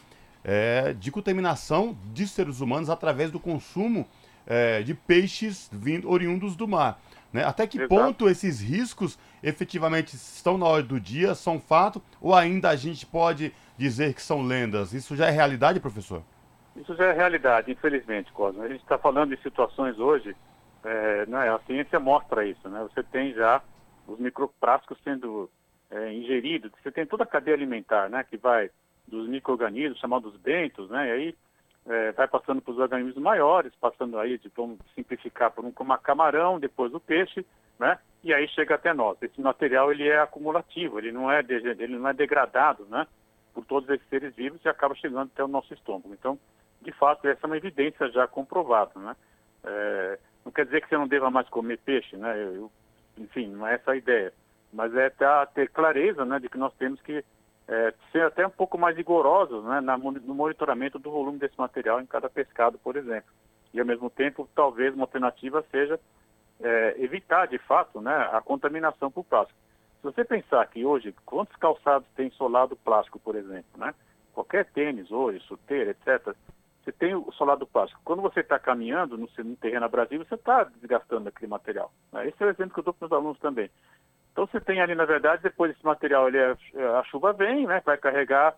é, 0.44 0.94
de 0.94 1.12
contaminação 1.12 1.96
de 2.14 2.28
seres 2.28 2.62
humanos 2.62 2.90
através 2.90 3.32
do 3.32 3.40
consumo 3.40 4.08
é, 4.48 4.82
de 4.82 4.94
peixes 4.94 5.70
vindo, 5.72 6.10
oriundos 6.10 6.56
do 6.56 6.68
mar. 6.68 7.00
Né? 7.32 7.44
Até 7.46 7.66
que 7.66 7.78
Exato. 7.78 7.90
ponto 7.90 8.30
esses 8.30 8.60
riscos 8.60 9.18
efetivamente 9.42 10.16
estão 10.16 10.58
na 10.58 10.66
hora 10.66 10.84
do 10.84 11.00
dia, 11.00 11.34
são 11.36 11.60
fato, 11.60 12.02
ou 12.20 12.36
ainda 12.36 12.70
a 12.70 12.76
gente 12.76 13.06
pode 13.06 13.54
dizer 13.78 14.14
que 14.14 14.22
são 14.22 14.42
lendas? 14.42 14.94
Isso 14.94 15.16
já 15.16 15.28
é 15.28 15.32
realidade, 15.32 15.80
professor? 15.80 16.24
Isso 16.76 16.96
já 16.96 17.06
é 17.06 17.14
realidade, 17.14 17.72
infelizmente, 17.72 18.32
Cosmo. 18.32 18.64
A 18.64 18.68
gente 18.68 18.82
está 18.82 18.98
falando 18.98 19.36
de 19.36 19.42
situações 19.42 20.00
hoje, 20.00 20.36
é, 20.84 21.26
né, 21.28 21.50
a 21.50 21.60
ciência 21.66 22.00
mostra 22.00 22.46
isso, 22.46 22.68
né? 22.68 22.86
Você 22.90 23.04
tem 23.04 23.34
já 23.34 23.62
os 24.14 24.20
microplásticos 24.20 24.98
sendo 25.04 25.50
é, 25.90 26.14
ingeridos, 26.14 26.72
você 26.82 26.92
tem 26.92 27.06
toda 27.06 27.24
a 27.24 27.28
cadeia 27.28 27.56
alimentar, 27.56 28.10
né? 28.10 28.24
Que 28.24 28.38
vai 28.38 28.70
dos 29.08 29.28
micro-organismos, 29.28 30.00
chamados 30.00 30.36
bentos, 30.38 30.90
né? 30.90 31.08
E 31.08 31.12
aí 31.12 31.36
é, 31.86 32.12
vai 32.12 32.28
passando 32.28 32.62
para 32.62 32.72
os 32.72 32.80
organismos 32.80 33.18
maiores, 33.18 33.74
passando 33.76 34.18
aí, 34.20 34.38
de, 34.38 34.50
vamos 34.56 34.80
simplificar, 34.96 35.52
por 35.52 35.66
um 35.66 35.72
como 35.72 35.98
camarão, 35.98 36.60
depois 36.60 36.94
o 36.94 37.00
peixe, 37.00 37.46
né? 37.80 38.00
E 38.24 38.34
aí 38.34 38.48
chega 38.50 38.76
até 38.76 38.94
nós. 38.94 39.18
Esse 39.22 39.42
material 39.42 39.92
ele 39.92 40.08
é 40.08 40.20
acumulativo, 40.20 41.00
ele 41.00 41.12
não 41.12 41.32
é, 41.32 41.44
ele 41.50 41.98
não 41.98 42.08
é 42.08 42.14
degradado, 42.14 42.86
né? 42.86 43.08
Por 43.54 43.66
todos 43.66 43.90
esses 43.90 44.08
seres 44.08 44.34
vivos 44.36 44.64
e 44.64 44.70
acaba 44.70 44.96
chegando 44.96 45.30
até 45.34 45.44
o 45.44 45.48
nosso 45.48 45.74
estômago. 45.74 46.14
Então, 46.14 46.40
de 46.82 46.92
fato, 46.94 47.28
essa 47.28 47.42
é 47.44 47.48
uma 47.48 47.58
evidência 47.58 48.10
já 48.12 48.28
comprovada, 48.28 48.92
né? 48.96 49.16
É, 49.64 50.20
não 50.46 50.52
quer 50.52 50.66
dizer 50.66 50.82
que 50.82 50.90
você 50.90 50.98
não 50.98 51.08
deva 51.08 51.30
mais 51.30 51.48
comer 51.50 51.80
peixe, 51.80 52.16
né? 52.16 52.38
Eu, 52.38 52.72
enfim, 53.22 53.48
não 53.48 53.68
é 53.68 53.76
essa 53.76 53.92
a 53.92 53.96
ideia. 53.96 54.34
Mas 54.74 54.96
é 54.96 55.12
ter, 55.54 55.70
clareza, 55.70 56.26
né, 56.26 56.40
de 56.40 56.50
que 56.50 56.58
nós 56.58 56.74
temos 56.76 57.02
que 57.02 57.24
é, 57.68 57.94
ser 58.12 58.24
até 58.24 58.46
um 58.46 58.52
pouco 58.52 58.78
mais 58.78 58.96
rigorosos 58.96 59.64
né, 59.66 59.82
no 59.82 60.34
monitoramento 60.34 60.98
do 60.98 61.12
volume 61.12 61.40
desse 61.40 61.58
material 61.58 62.02
em 62.02 62.06
cada 62.06 62.30
pescado, 62.30 62.78
por 62.78 62.96
exemplo. 62.96 63.32
E, 63.74 63.80
ao 63.80 63.86
mesmo 63.86 64.10
tempo, 64.10 64.50
talvez 64.56 64.94
uma 64.94 65.04
alternativa 65.04 65.64
seja 65.72 66.00
é, 66.62 66.96
evitar, 66.98 67.48
de 67.48 67.58
fato, 67.58 68.02
né, 68.02 68.30
a 68.32 68.42
contaminação 68.42 69.12
por 69.12 69.24
plástico. 69.24 69.60
Se 70.02 70.06
você 70.06 70.26
pensar 70.26 70.68
que 70.68 70.84
hoje, 70.84 71.14
quantos 71.26 71.56
calçados 71.58 72.08
tem 72.16 72.32
solado 72.32 72.76
plástico, 72.76 73.20
por 73.20 73.36
exemplo, 73.36 73.70
né? 73.78 73.94
Qualquer 74.34 74.66
tênis 74.66 75.12
hoje, 75.12 75.40
chuteira, 75.42 75.92
etc., 75.92 76.36
você 76.84 76.92
tem 76.92 77.14
o 77.14 77.32
solado 77.34 77.66
plástico. 77.68 78.02
Quando 78.04 78.22
você 78.22 78.40
está 78.40 78.58
caminhando 78.58 79.18
no, 79.18 79.28
no 79.44 79.56
terreno 79.56 79.88
Brasil, 79.88 80.24
você 80.24 80.36
está 80.36 80.64
desgastando 80.64 81.30
aquele 81.30 81.50
material. 81.50 81.92
Né? 82.12 82.28
Esse 82.28 82.44
é 82.44 82.48
o 82.48 82.50
exemplo 82.50 82.74
que 82.74 82.80
eu 82.80 82.84
dou 82.84 82.94
para 82.94 83.06
os 83.06 83.12
alunos 83.12 83.40
também. 83.40 83.70
Então 84.32 84.48
você 84.48 84.60
tem 84.60 84.82
ali, 84.82 84.96
na 84.96 85.06
verdade, 85.06 85.44
depois 85.44 85.72
esse 85.72 85.86
material, 85.86 86.28
ele 86.28 86.38
é, 86.38 86.56
é 86.76 86.86
a 86.98 87.04
chuva 87.04 87.34
vem, 87.34 87.68
né, 87.68 87.82
vai 87.86 87.98
carregar 87.98 88.56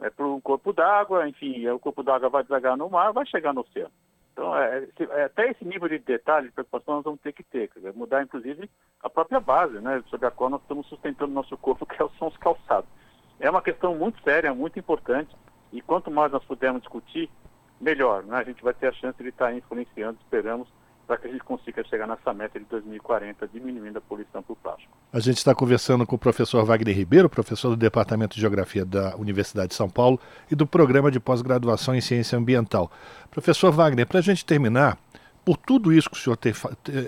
é, 0.00 0.10
para 0.10 0.26
um 0.26 0.40
corpo 0.40 0.72
d'água, 0.72 1.28
enfim, 1.28 1.66
o 1.68 1.78
corpo 1.78 2.02
d'água 2.02 2.28
vai 2.28 2.42
desagar 2.42 2.76
no 2.76 2.90
mar, 2.90 3.12
vai 3.12 3.24
chegar 3.26 3.54
no 3.54 3.60
oceano. 3.60 3.92
Então, 4.32 4.56
é, 4.56 4.88
é, 4.98 5.24
até 5.24 5.50
esse 5.50 5.64
nível 5.64 5.88
de 5.88 6.00
detalhe, 6.00 6.48
de 6.48 6.52
preocupação, 6.52 6.96
nós 6.96 7.04
vamos 7.04 7.20
ter 7.20 7.32
que 7.32 7.44
ter, 7.44 7.70
dizer, 7.74 7.94
mudar, 7.94 8.22
inclusive, 8.24 8.68
a 9.00 9.08
própria 9.08 9.38
base, 9.38 9.78
né, 9.78 10.02
sobre 10.08 10.26
a 10.26 10.30
qual 10.32 10.50
nós 10.50 10.60
estamos 10.62 10.86
sustentando 10.88 11.30
o 11.30 11.34
nosso 11.34 11.56
corpo, 11.56 11.86
que 11.86 11.96
são 12.18 12.28
os 12.28 12.36
calçados. 12.38 12.90
É 13.38 13.48
uma 13.48 13.62
questão 13.62 13.94
muito 13.94 14.20
séria, 14.22 14.52
muito 14.52 14.78
importante, 14.78 15.34
e 15.72 15.80
quanto 15.80 16.10
mais 16.10 16.32
nós 16.32 16.44
pudermos 16.44 16.82
discutir, 16.82 17.30
melhor, 17.80 18.24
né? 18.24 18.36
A 18.36 18.44
gente 18.44 18.62
vai 18.62 18.74
ter 18.74 18.88
a 18.88 18.92
chance 18.92 19.22
de 19.22 19.28
estar 19.28 19.54
influenciando, 19.54 20.18
esperamos, 20.20 20.68
para 21.06 21.18
que 21.18 21.28
a 21.28 21.30
gente 21.30 21.44
consiga 21.44 21.84
chegar 21.84 22.06
nessa 22.06 22.32
meta 22.32 22.58
de 22.58 22.64
2040, 22.66 23.46
diminuindo 23.48 23.98
a 23.98 24.00
poluição 24.00 24.42
por 24.42 24.56
plástico. 24.56 24.90
A 25.12 25.20
gente 25.20 25.36
está 25.36 25.54
conversando 25.54 26.06
com 26.06 26.16
o 26.16 26.18
professor 26.18 26.64
Wagner 26.64 26.96
Ribeiro, 26.96 27.28
professor 27.28 27.70
do 27.70 27.76
Departamento 27.76 28.34
de 28.34 28.40
Geografia 28.40 28.84
da 28.84 29.14
Universidade 29.16 29.68
de 29.68 29.74
São 29.74 29.88
Paulo 29.88 30.18
e 30.50 30.54
do 30.54 30.66
Programa 30.66 31.10
de 31.10 31.20
Pós-Graduação 31.20 31.94
em 31.94 32.00
Ciência 32.00 32.38
Ambiental. 32.38 32.90
Professor 33.30 33.70
Wagner, 33.70 34.06
para 34.06 34.18
a 34.18 34.22
gente 34.22 34.44
terminar, 34.44 34.98
por 35.44 35.58
tudo 35.58 35.92
isso 35.92 36.08
que 36.08 36.16
o 36.16 36.20
senhor 36.20 36.38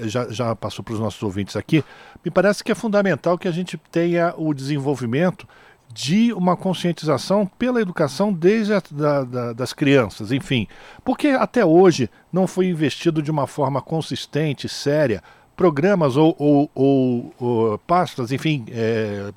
já, 0.02 0.28
já 0.28 0.54
passou 0.54 0.84
para 0.84 0.94
os 0.94 1.00
nossos 1.00 1.22
ouvintes 1.22 1.56
aqui, 1.56 1.82
me 2.22 2.30
parece 2.30 2.62
que 2.62 2.70
é 2.70 2.74
fundamental 2.74 3.38
que 3.38 3.48
a 3.48 3.52
gente 3.52 3.78
tenha 3.90 4.34
o 4.36 4.52
desenvolvimento 4.52 5.48
de 5.92 6.32
uma 6.32 6.56
conscientização 6.56 7.46
pela 7.46 7.80
educação 7.80 8.32
desde 8.32 8.74
a, 8.74 8.82
da, 8.90 9.24
da, 9.24 9.52
das 9.52 9.72
crianças, 9.72 10.30
enfim. 10.32 10.66
Porque 11.04 11.28
até 11.28 11.64
hoje 11.64 12.10
não 12.32 12.46
foi 12.46 12.66
investido 12.66 13.22
de 13.22 13.30
uma 13.30 13.46
forma 13.46 13.80
consistente, 13.80 14.68
séria, 14.68 15.22
programas 15.56 16.16
ou, 16.16 16.36
ou, 16.38 16.70
ou, 16.74 17.34
ou 17.38 17.78
pastas, 17.78 18.30
enfim, 18.30 18.66
é, 18.68 19.32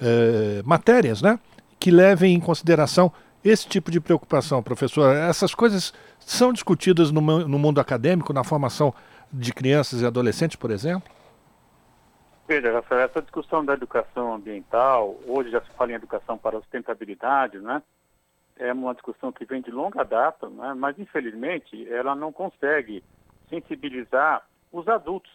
é, 0.00 0.62
matérias, 0.64 1.22
né? 1.22 1.38
Que 1.80 1.90
levem 1.90 2.34
em 2.34 2.40
consideração 2.40 3.10
esse 3.44 3.66
tipo 3.66 3.90
de 3.90 4.00
preocupação, 4.00 4.62
professor. 4.62 5.14
Essas 5.16 5.54
coisas 5.54 5.92
são 6.20 6.52
discutidas 6.52 7.10
no, 7.10 7.20
no 7.20 7.58
mundo 7.58 7.80
acadêmico, 7.80 8.32
na 8.32 8.44
formação 8.44 8.94
de 9.32 9.52
crianças 9.52 10.02
e 10.02 10.06
adolescentes, 10.06 10.56
por 10.56 10.70
exemplo? 10.70 11.10
Veja, 12.52 12.70
Rafael, 12.70 13.00
essa 13.00 13.22
discussão 13.22 13.64
da 13.64 13.72
educação 13.72 14.34
ambiental, 14.34 15.18
hoje 15.26 15.48
já 15.48 15.62
se 15.62 15.70
fala 15.70 15.92
em 15.92 15.94
educação 15.94 16.36
para 16.36 16.60
sustentabilidade, 16.60 17.58
né? 17.58 17.82
É 18.58 18.70
uma 18.70 18.92
discussão 18.92 19.32
que 19.32 19.46
vem 19.46 19.62
de 19.62 19.70
longa 19.70 20.04
data, 20.04 20.50
né? 20.50 20.74
mas 20.76 20.98
infelizmente 20.98 21.90
ela 21.90 22.14
não 22.14 22.30
consegue 22.30 23.02
sensibilizar 23.48 24.46
os 24.70 24.86
adultos. 24.86 25.32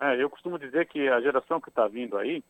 É, 0.00 0.16
eu 0.16 0.30
costumo 0.30 0.58
dizer 0.58 0.86
que 0.86 1.06
a 1.06 1.20
geração 1.20 1.60
que 1.60 1.68
está 1.68 1.86
vindo 1.86 2.16
aí, 2.16 2.42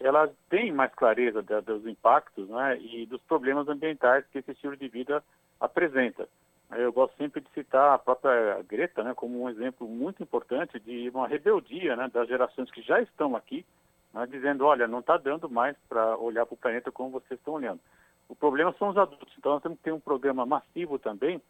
ela 0.00 0.28
tem 0.48 0.72
mais 0.72 0.92
clareza 0.92 1.40
de, 1.40 1.60
dos 1.60 1.86
impactos 1.86 2.48
né? 2.48 2.76
e 2.80 3.06
dos 3.06 3.22
problemas 3.22 3.68
ambientais 3.68 4.26
que 4.32 4.38
esse 4.38 4.50
estilo 4.50 4.76
de 4.76 4.88
vida 4.88 5.22
apresenta. 5.60 6.28
Eu 6.72 6.92
gosto 6.92 7.16
sempre 7.16 7.40
de 7.40 7.50
citar 7.50 7.94
a 7.94 7.98
própria 7.98 8.62
Greta 8.62 9.02
né, 9.02 9.12
como 9.14 9.42
um 9.42 9.48
exemplo 9.48 9.88
muito 9.88 10.22
importante 10.22 10.78
de 10.78 11.10
uma 11.10 11.26
rebeldia 11.26 11.96
né, 11.96 12.08
das 12.08 12.28
gerações 12.28 12.70
que 12.70 12.80
já 12.80 13.00
estão 13.00 13.34
aqui, 13.34 13.66
né, 14.14 14.26
dizendo, 14.26 14.64
olha, 14.64 14.86
não 14.86 15.00
está 15.00 15.16
dando 15.16 15.50
mais 15.50 15.76
para 15.88 16.16
olhar 16.16 16.46
para 16.46 16.54
o 16.54 16.58
planeta 16.58 16.92
como 16.92 17.10
vocês 17.10 17.40
estão 17.40 17.54
olhando. 17.54 17.80
O 18.28 18.36
problema 18.36 18.72
são 18.78 18.90
os 18.90 18.96
adultos, 18.96 19.34
então 19.36 19.52
nós 19.52 19.62
temos 19.62 19.78
que 19.78 19.84
ter 19.84 19.92
um 19.92 19.98
programa 19.98 20.46
massivo 20.46 20.96
também 20.98 21.42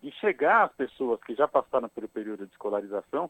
de 0.00 0.12
chegar 0.12 0.64
às 0.66 0.72
pessoas 0.72 1.20
que 1.24 1.34
já 1.34 1.48
passaram 1.48 1.88
pelo 1.88 2.08
período 2.08 2.46
de 2.46 2.52
escolarização 2.52 3.28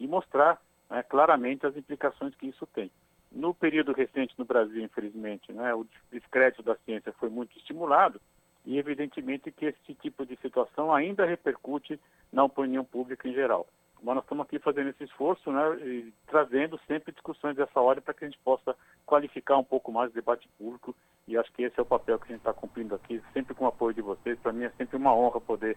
e 0.00 0.08
mostrar 0.08 0.60
né, 0.90 1.04
claramente 1.04 1.64
as 1.64 1.76
implicações 1.76 2.34
que 2.34 2.48
isso 2.48 2.66
tem. 2.66 2.90
No 3.30 3.54
período 3.54 3.92
recente 3.92 4.34
no 4.36 4.44
Brasil, 4.44 4.82
infelizmente, 4.82 5.52
né, 5.52 5.72
o 5.74 5.86
descrédito 6.10 6.62
da 6.62 6.74
ciência 6.78 7.12
foi 7.12 7.28
muito 7.28 7.56
estimulado, 7.56 8.20
e 8.64 8.78
evidentemente 8.78 9.50
que 9.50 9.66
esse 9.66 9.94
tipo 9.94 10.26
de 10.26 10.36
situação 10.36 10.92
ainda 10.92 11.24
repercute 11.24 11.98
na 12.32 12.44
opinião 12.44 12.84
pública 12.84 13.28
em 13.28 13.32
geral. 13.32 13.66
Mas 14.02 14.14
nós 14.14 14.24
estamos 14.24 14.44
aqui 14.44 14.58
fazendo 14.58 14.90
esse 14.90 15.04
esforço, 15.04 15.50
né, 15.50 15.76
e 15.80 16.12
trazendo 16.26 16.78
sempre 16.86 17.12
discussões 17.12 17.56
dessa 17.56 17.80
ordem 17.80 18.02
para 18.02 18.14
que 18.14 18.24
a 18.24 18.28
gente 18.28 18.38
possa 18.44 18.76
qualificar 19.04 19.56
um 19.58 19.64
pouco 19.64 19.90
mais 19.90 20.10
o 20.10 20.14
debate 20.14 20.48
público 20.56 20.94
e 21.26 21.36
acho 21.36 21.52
que 21.52 21.62
esse 21.62 21.78
é 21.78 21.82
o 21.82 21.86
papel 21.86 22.18
que 22.18 22.26
a 22.26 22.28
gente 22.28 22.38
está 22.38 22.52
cumprindo 22.52 22.94
aqui, 22.94 23.20
sempre 23.32 23.54
com 23.54 23.64
o 23.64 23.68
apoio 23.68 23.94
de 23.94 24.00
vocês. 24.00 24.38
Para 24.38 24.52
mim 24.52 24.64
é 24.64 24.72
sempre 24.78 24.96
uma 24.96 25.14
honra 25.14 25.40
poder 25.40 25.76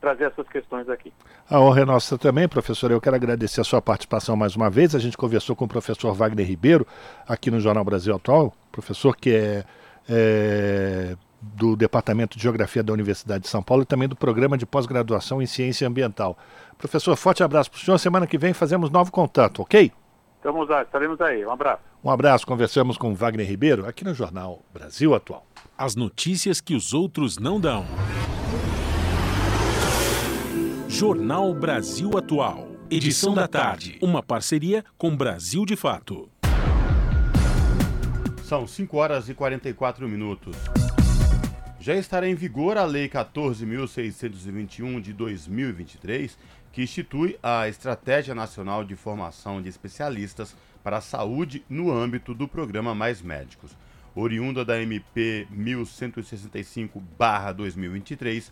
trazer 0.00 0.24
essas 0.24 0.48
questões 0.48 0.88
aqui. 0.88 1.12
A 1.48 1.60
honra 1.60 1.82
é 1.82 1.84
nossa 1.84 2.16
também, 2.16 2.48
professor. 2.48 2.90
Eu 2.90 3.00
quero 3.00 3.16
agradecer 3.16 3.60
a 3.60 3.64
sua 3.64 3.82
participação 3.82 4.36
mais 4.36 4.56
uma 4.56 4.70
vez. 4.70 4.94
A 4.94 4.98
gente 4.98 5.16
conversou 5.16 5.54
com 5.54 5.64
o 5.64 5.68
professor 5.68 6.12
Wagner 6.14 6.46
Ribeiro 6.46 6.86
aqui 7.26 7.50
no 7.50 7.60
Jornal 7.60 7.84
Brasil 7.84 8.14
Atual, 8.14 8.52
professor 8.72 9.16
que 9.16 9.34
é, 9.34 9.64
é 10.08 11.16
do 11.40 11.76
Departamento 11.76 12.36
de 12.36 12.42
Geografia 12.42 12.82
da 12.82 12.92
Universidade 12.92 13.44
de 13.44 13.48
São 13.48 13.62
Paulo 13.62 13.82
e 13.82 13.86
também 13.86 14.08
do 14.08 14.16
Programa 14.16 14.58
de 14.58 14.66
Pós-Graduação 14.66 15.40
em 15.40 15.46
Ciência 15.46 15.86
Ambiental. 15.86 16.36
Professor, 16.76 17.16
forte 17.16 17.42
abraço 17.42 17.70
para 17.70 17.78
o 17.78 17.80
senhor. 17.80 17.98
Semana 17.98 18.26
que 18.26 18.38
vem 18.38 18.52
fazemos 18.52 18.90
novo 18.90 19.10
contato, 19.12 19.62
ok? 19.62 19.92
Estamos 20.36 20.68
lá, 20.68 20.82
estaremos 20.82 21.20
aí. 21.20 21.44
Um 21.44 21.50
abraço. 21.50 21.82
Um 22.02 22.10
abraço. 22.10 22.46
Conversamos 22.46 22.96
com 22.96 23.14
Wagner 23.14 23.46
Ribeiro 23.46 23.86
aqui 23.86 24.04
no 24.04 24.14
Jornal 24.14 24.62
Brasil 24.72 25.14
Atual. 25.14 25.44
As 25.76 25.94
notícias 25.96 26.60
que 26.60 26.74
os 26.74 26.94
outros 26.94 27.38
não 27.38 27.60
dão. 27.60 27.84
Jornal 30.88 31.52
Brasil 31.54 32.16
Atual. 32.16 32.68
Edição 32.90 33.34
da 33.34 33.46
tarde. 33.46 33.98
Uma 34.00 34.22
parceria 34.22 34.84
com 34.96 35.14
Brasil 35.14 35.66
de 35.66 35.76
Fato. 35.76 36.28
São 38.42 38.66
5 38.66 38.96
horas 38.96 39.28
e 39.28 39.34
44 39.34 40.08
minutos. 40.08 40.56
Já 41.88 41.96
estará 41.96 42.28
em 42.28 42.34
vigor 42.34 42.76
a 42.76 42.84
Lei 42.84 43.08
14.621 43.08 45.00
de 45.00 45.14
2023, 45.14 46.36
que 46.70 46.82
institui 46.82 47.38
a 47.42 47.66
Estratégia 47.66 48.34
Nacional 48.34 48.84
de 48.84 48.94
Formação 48.94 49.62
de 49.62 49.70
Especialistas 49.70 50.54
para 50.84 50.98
a 50.98 51.00
Saúde 51.00 51.64
no 51.66 51.90
âmbito 51.90 52.34
do 52.34 52.46
programa 52.46 52.94
Mais 52.94 53.22
Médicos. 53.22 53.74
Oriunda 54.14 54.66
da 54.66 54.78
MP 54.82 55.48
1165-2023, 55.50 58.50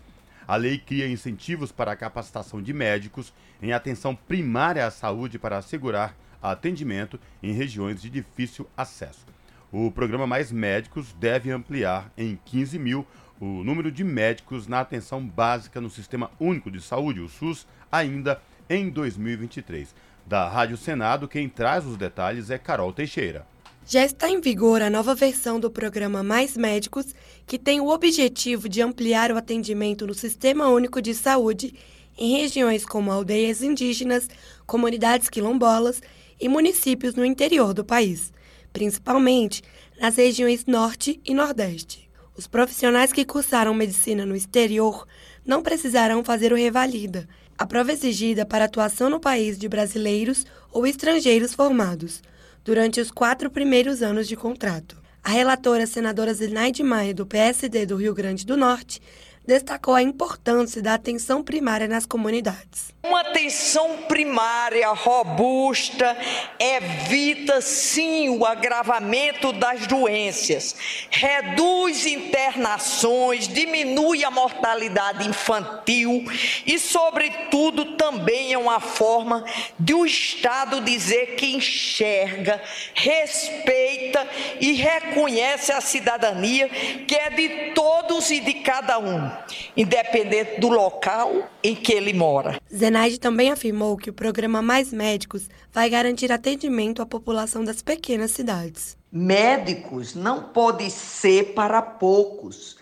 a 0.49 0.57
lei 0.57 0.78
cria 0.78 1.07
incentivos 1.07 1.70
para 1.70 1.93
a 1.93 1.97
capacitação 1.97 2.62
de 2.62 2.72
médicos 2.72 3.34
em 3.61 3.70
atenção 3.70 4.16
primária 4.16 4.87
à 4.87 4.91
saúde 4.91 5.39
para 5.39 5.59
assegurar 5.59 6.16
atendimento 6.41 7.20
em 7.43 7.53
regiões 7.53 8.01
de 8.01 8.09
difícil 8.09 8.66
acesso. 8.74 9.26
O 9.70 9.91
programa 9.91 10.26
Mais 10.26 10.51
Médicos 10.51 11.12
deve 11.12 11.51
ampliar 11.51 12.11
em 12.16 12.39
15 12.47 12.78
mil 12.78 13.07
o 13.41 13.62
número 13.64 13.91
de 13.91 14.03
médicos 14.03 14.66
na 14.66 14.80
atenção 14.80 15.24
básica 15.26 15.80
no 15.80 15.91
Sistema 15.91 16.30
Único 16.41 16.70
de 16.70 16.80
Saúde, 16.80 17.20
o 17.20 17.28
SUS, 17.28 17.66
ainda 17.91 18.41
em 18.68 18.89
2023. 18.89 19.95
Da 20.26 20.49
Rádio 20.49 20.76
Senado, 20.76 21.28
quem 21.28 21.49
traz 21.49 21.87
os 21.87 21.97
detalhes 21.97 22.51
é 22.51 22.59
Carol 22.59 22.93
Teixeira. 22.93 23.47
Já 23.87 24.05
está 24.05 24.28
em 24.28 24.41
vigor 24.41 24.82
a 24.82 24.91
nova 24.91 25.14
versão 25.14 25.61
do 25.61 25.70
programa 25.70 26.22
Mais 26.22 26.57
Médicos, 26.57 27.14
que 27.47 27.59
tem 27.59 27.80
o 27.80 27.89
objetivo 27.89 28.68
de 28.68 28.82
ampliar 28.82 29.30
o 29.30 29.37
atendimento 29.37 30.07
no 30.07 30.14
Sistema 30.14 30.68
Único 30.68 31.01
de 31.01 31.14
Saúde 31.14 31.74
em 32.18 32.41
regiões 32.41 32.84
como 32.84 33.12
aldeias 33.12 33.62
indígenas, 33.62 34.28
comunidades 34.66 35.28
quilombolas 35.28 36.03
e 36.41 36.49
municípios 36.49 37.14
no 37.14 37.24
interior 37.24 37.72
do 37.72 37.84
país 37.84 38.32
principalmente 38.76 39.62
nas 39.99 40.16
regiões 40.16 40.66
Norte 40.66 41.18
e 41.24 41.32
Nordeste. 41.32 42.05
Os 42.37 42.47
profissionais 42.47 43.12
que 43.12 43.24
cursaram 43.24 43.72
medicina 43.72 44.26
no 44.26 44.37
exterior 44.37 45.07
não 45.45 45.62
precisarão 45.62 46.22
fazer 46.22 46.53
o 46.53 46.57
revalida, 46.57 47.26
a 47.57 47.64
prova 47.64 47.93
exigida 47.93 48.45
para 48.45 48.66
atuação 48.66 49.09
no 49.09 49.18
país 49.18 49.59
de 49.59 49.66
brasileiros 49.68 50.45
ou 50.70 50.87
estrangeiros 50.87 51.55
formados, 51.55 52.22
durante 52.62 53.01
os 53.01 53.11
quatro 53.11 53.49
primeiros 53.49 54.03
anos 54.03 54.28
de 54.28 54.37
contrato. 54.37 55.01
A 55.24 55.30
relatora 55.30 55.87
senadora 55.87 56.34
Zinaide 56.34 56.82
Maia, 56.82 57.14
do 57.14 57.26
PSD 57.26 57.87
do 57.87 57.97
Rio 57.97 58.14
Grande 58.14 58.45
do 58.45 58.57
Norte, 58.57 59.01
destacou 59.47 59.94
a 59.94 60.03
importância 60.03 60.82
da 60.82 60.94
atenção 60.94 61.42
primária 61.42 61.86
nas 61.86 62.05
comunidades. 62.05 62.94
Uma 63.05 63.20
atenção 63.20 63.99
primária 64.09 64.88
robusta 64.88 66.16
evita 66.59 67.61
sim 67.61 68.28
o 68.30 68.44
agravamento 68.44 69.53
das 69.53 69.86
doenças, 69.86 70.74
reduz 71.09 72.05
internações, 72.05 73.47
diminui 73.47 74.24
a 74.24 74.30
mortalidade 74.30 75.28
infantil 75.28 76.24
e, 76.66 76.78
sobretudo, 76.80 77.97
também 77.97 78.53
é 78.53 78.59
uma 78.59 78.80
forma 78.80 79.44
de 79.78 79.94
o 79.94 80.05
Estado 80.05 80.80
dizer 80.80 81.36
que 81.36 81.55
enxerga, 81.55 82.61
respeita 82.92 84.26
e 84.61 84.72
reconhece 84.72 85.70
a 85.70 85.80
cidadania 85.80 86.68
que 87.07 87.14
é 87.14 87.30
de 87.30 87.72
todos 87.72 88.32
e 88.32 88.40
de 88.40 88.55
cada 88.55 88.99
um 88.99 89.36
independente 89.76 90.61
do 90.61 90.68
local 90.68 91.49
em 91.62 91.74
que 91.74 91.93
ele 91.93 92.12
mora. 92.12 92.61
Zenaide 92.74 93.18
também 93.18 93.51
afirmou 93.51 93.97
que 93.97 94.11
o 94.11 94.12
programa 94.12 94.61
Mais 94.62 94.93
Médicos 94.93 95.49
vai 95.72 95.89
garantir 95.91 96.30
atendimento 96.32 97.03
à 97.03 97.07
população 97.07 97.64
das 97.64 97.82
pequenas 97.82 98.30
cidades. 98.30 98.97
Médicos 99.11 100.14
não 100.14 100.45
pode 100.45 100.91
ser 100.91 101.55
para 101.55 101.80
poucos. 101.80 102.76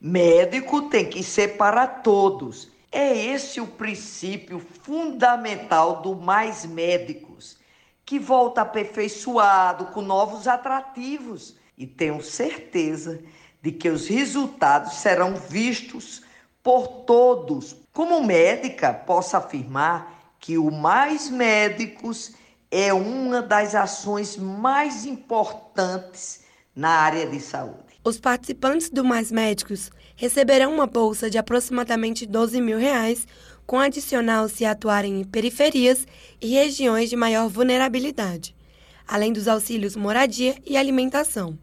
Médico 0.00 0.82
tem 0.82 1.06
que 1.06 1.22
ser 1.22 1.56
para 1.56 1.86
todos. 1.86 2.70
É 2.90 3.14
esse 3.16 3.60
o 3.60 3.66
princípio 3.66 4.58
fundamental 4.82 6.00
do 6.00 6.14
Mais 6.14 6.64
Médicos, 6.64 7.58
que 8.04 8.18
volta 8.18 8.62
aperfeiçoado 8.62 9.86
com 9.86 10.00
novos 10.00 10.48
atrativos. 10.48 11.56
E 11.76 11.86
tenho 11.86 12.22
certeza 12.22 13.22
de 13.62 13.72
que 13.72 13.88
os 13.88 14.06
resultados 14.06 14.94
serão 14.94 15.34
vistos 15.34 16.22
por 16.62 16.86
todos. 17.04 17.76
Como 17.92 18.24
médica, 18.24 18.92
posso 18.92 19.36
afirmar 19.36 20.36
que 20.38 20.56
o 20.58 20.70
Mais 20.70 21.28
Médicos 21.30 22.32
é 22.70 22.92
uma 22.92 23.42
das 23.42 23.74
ações 23.74 24.36
mais 24.36 25.04
importantes 25.04 26.40
na 26.74 26.90
área 26.90 27.26
de 27.26 27.40
saúde. 27.40 27.88
Os 28.04 28.20
participantes 28.20 28.88
do 28.90 29.04
Mais 29.04 29.32
Médicos 29.32 29.90
receberão 30.14 30.72
uma 30.72 30.86
bolsa 30.86 31.28
de 31.28 31.38
aproximadamente 31.38 32.24
12 32.26 32.60
mil 32.60 32.78
reais, 32.78 33.26
com 33.66 33.78
adicional 33.78 34.48
se 34.48 34.64
atuarem 34.64 35.20
em 35.20 35.24
periferias 35.24 36.06
e 36.40 36.54
regiões 36.54 37.10
de 37.10 37.16
maior 37.16 37.48
vulnerabilidade, 37.48 38.54
além 39.06 39.32
dos 39.32 39.48
auxílios 39.48 39.96
moradia 39.96 40.56
e 40.64 40.76
alimentação. 40.76 41.58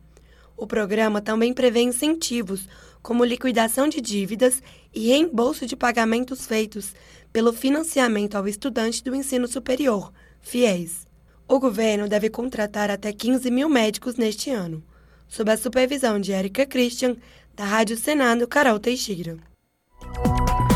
O 0.58 0.66
programa 0.66 1.22
também 1.22 1.54
prevê 1.54 1.82
incentivos, 1.82 2.68
como 3.02 3.26
liquidação 3.26 3.88
de 3.88 4.02
dívidas 4.02 4.64
e 4.94 5.08
reembolso 5.08 5.66
de 5.66 5.76
pagamentos 5.76 6.48
feitos 6.48 6.94
pelo 7.32 7.52
financiamento 7.52 8.36
ao 8.36 8.48
estudante 8.48 9.04
do 9.04 9.14
ensino 9.14 9.48
superior, 9.48 10.12
FIES. 10.42 11.06
O 11.48 11.60
governo 11.60 12.08
deve 12.08 12.30
contratar 12.30 12.90
até 12.90 13.12
15 13.12 13.52
mil 13.52 13.70
médicos 13.70 14.16
neste 14.16 14.50
ano, 14.50 14.84
sob 15.28 15.52
a 15.52 15.58
supervisão 15.58 16.20
de 16.20 16.32
Érica 16.32 16.66
Christian, 16.66 17.18
da 17.54 17.66
Rádio 17.66 17.98
Senado 17.98 18.48
Carol 18.48 18.80
Teixeira. 18.80 19.38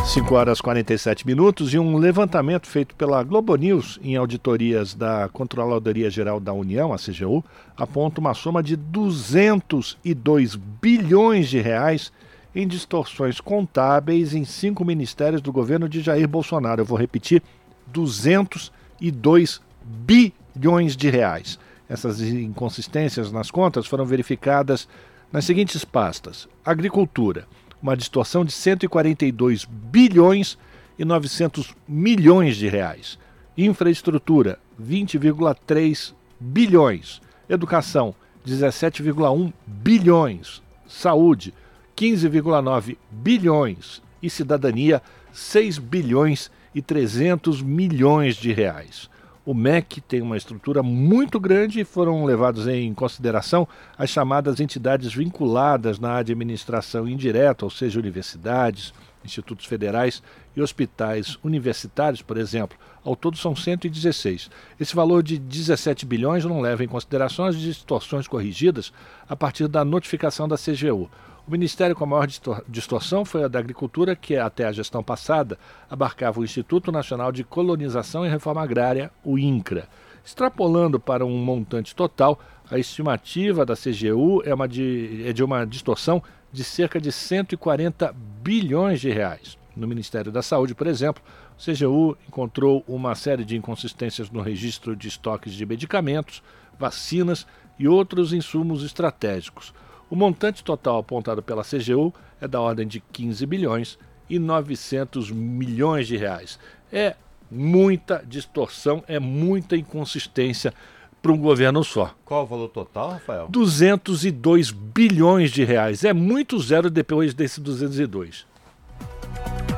5 0.06 0.34
horas 0.34 0.60
e 0.60 0.64
47 0.64 1.28
minutos 1.28 1.74
e 1.74 1.80
um 1.80 1.97
levantamento 1.97 2.68
feito 2.68 2.95
pela 2.95 3.24
Globo 3.24 3.56
News 3.56 4.00
em 4.02 4.16
auditorias 4.16 4.95
da 4.95 5.30
Controladoria 5.32 6.10
Geral 6.10 6.39
da 6.39 6.52
União, 6.52 6.91
a 6.91 6.97
CGU, 6.97 7.43
aponta 7.78 8.20
uma 8.20 8.34
soma 8.34 8.64
de 8.64 8.76
202 8.76 10.56
bilhões 10.56 11.47
de 11.47 11.60
reais 11.60 12.12
em 12.56 12.68
distorções 12.68 13.39
contábeis 13.39 14.34
em 14.34 14.43
cinco 14.43 14.84
ministérios 14.84 15.41
do 15.41 15.52
governo 15.52 15.88
de 15.88 16.02
Jair 16.02 16.28
Bolsonaro. 16.28 16.82
Eu 16.82 16.86
vou 16.86 16.97
repetir: 16.97 17.43
202 17.88 19.62
bilhões 19.84 20.95
de 20.95 21.10
reais. 21.10 21.60
Essas 21.88 22.22
inconsistências 22.22 23.32
nas 23.32 23.52
contas 23.52 23.86
foram 23.86 24.06
verificadas 24.06 24.88
nas 25.32 25.45
seguintes 25.45 25.86
pastas: 25.86 26.47
Agricultura 26.66 27.47
uma 27.82 27.96
distorção 27.96 28.44
de 28.44 28.52
142 28.52 29.66
bilhões 29.66 30.58
e 30.98 31.06
900 31.06 31.76
milhões 31.88 32.58
de 32.58 32.68
reais. 32.68 33.18
Infraestrutura, 33.58 34.60
20,3 34.82 36.14
bilhões. 36.40 37.22
Educação, 37.48 38.14
17,1 38.46 39.54
bilhões. 39.66 40.62
Saúde, 40.88 41.54
15,9 41.96 42.98
bilhões. 43.10 44.02
E 44.22 44.30
cidadania, 44.30 45.02
6 45.32 45.78
bilhões 45.78 46.52
e 46.76 46.82
300 46.82 47.62
milhões 47.62 48.36
de 48.36 48.52
reais. 48.52 49.10
O 49.46 49.54
MEC 49.54 50.02
tem 50.02 50.22
uma 50.22 50.38
estrutura 50.38 50.84
muito 50.84 51.40
grande 51.40 51.80
e 51.80 51.86
foram 51.86 52.26
levados 52.26 52.68
em 52.68 52.94
consideração 52.94 53.68
as 53.98 54.10
chamadas 54.10 54.60
entidades 54.60 55.14
vinculadas 55.14 55.98
na 55.98 56.18
administração 56.18 57.08
indireta, 57.08 57.66
ou 57.66 57.72
seja, 57.72 58.00
universidades, 58.00 58.94
institutos 59.24 59.66
federais 59.66 60.22
e 60.56 60.62
hospitais 60.62 61.38
universitários, 61.44 62.22
por 62.22 62.38
exemplo. 62.38 62.78
Ao 63.04 63.16
todo 63.16 63.38
são 63.38 63.56
116. 63.56 64.50
Esse 64.80 64.96
valor 64.96 65.24
de 65.24 65.38
17 65.38 66.06
bilhões 66.06 66.46
não 66.46 66.62
leva 66.62 66.84
em 66.84 66.88
consideração 66.88 67.46
as 67.46 67.58
distorções 67.58 68.28
corrigidas 68.28 68.92
a 69.28 69.36
partir 69.36 69.68
da 69.68 69.86
notificação 69.86 70.48
da 70.48 70.58
CGU. 70.58 71.10
O 71.50 71.52
ministério 71.52 71.95
com 71.95 72.04
a 72.04 72.08
maior 72.08 72.28
distorção 72.68 73.26
foi 73.26 73.43
a 73.43 73.47
da 73.47 73.58
Agricultura, 73.58 74.16
que 74.16 74.36
até 74.36 74.66
a 74.66 74.72
gestão 74.72 75.02
passada 75.02 75.58
abarcava 75.89 76.39
o 76.39 76.43
Instituto 76.43 76.91
Nacional 76.91 77.32
de 77.32 77.43
Colonização 77.43 78.24
e 78.24 78.30
Reforma 78.30 78.62
Agrária, 78.62 79.12
o 79.24 79.36
INCRA. 79.36 79.89
Extrapolando 80.24 81.00
para 81.00 81.26
um 81.26 81.36
montante 81.43 81.95
total, 81.95 82.39
a 82.70 82.78
estimativa 82.78 83.66
da 83.66 83.74
CGU 83.74 84.43
é, 84.45 84.54
uma 84.54 84.68
de, 84.68 85.24
é 85.26 85.34
de 85.34 85.43
uma 85.43 85.66
distorção 85.66 86.22
de 86.52 86.64
cerca 86.64 87.02
de 87.02 87.12
140 87.12 88.14
bilhões 88.43 89.02
de 89.02 89.10
reais. 89.10 89.58
No 89.76 89.88
Ministério 89.88 90.32
da 90.32 90.43
Saúde, 90.43 90.76
por 90.76 90.86
exemplo, 90.86 91.24
o 91.58 91.60
CGU 91.60 92.16
encontrou 92.28 92.84
uma 92.88 93.16
série 93.16 93.43
de 93.43 93.58
inconsistências 93.58 94.30
no 94.30 94.41
registro 94.41 94.95
de 94.95 95.08
estoques 95.08 95.54
de 95.54 95.66
medicamentos, 95.66 96.43
vacinas 96.78 97.47
e 97.80 97.88
outros 97.88 98.34
insumos 98.34 98.84
estratégicos. 98.84 99.74
O 100.10 100.16
montante 100.16 100.64
total 100.64 100.97
apontado 100.97 101.43
pela 101.43 101.64
CGU 101.64 102.14
é 102.41 102.47
da 102.47 102.60
ordem 102.60 102.88
de 102.88 102.99
15 102.99 103.45
bilhões 103.45 103.99
e 104.28 104.39
900 104.39 105.30
milhões 105.30 106.07
de 106.07 106.18
reais. 106.18 106.60
É 106.91 107.16
muita 107.49 108.24
distorção, 108.26 109.03
é 109.07 109.20
muita 109.20 109.76
inconsistência 109.78 110.74
para 111.22 111.32
um 111.32 111.38
governo 111.38 111.84
só. 111.84 112.16
Qual 112.26 112.43
o 112.43 112.47
valor 112.47 112.70
total, 112.70 113.12
Rafael? 113.12 113.47
202 113.49 114.72
bilhões 114.72 115.51
de 115.51 115.64
reais. 115.64 116.03
É 116.03 116.14
muito 116.14 116.57
zero 116.60 116.89
depois 116.89 117.34
desse 117.34 117.62
202. 117.62 118.47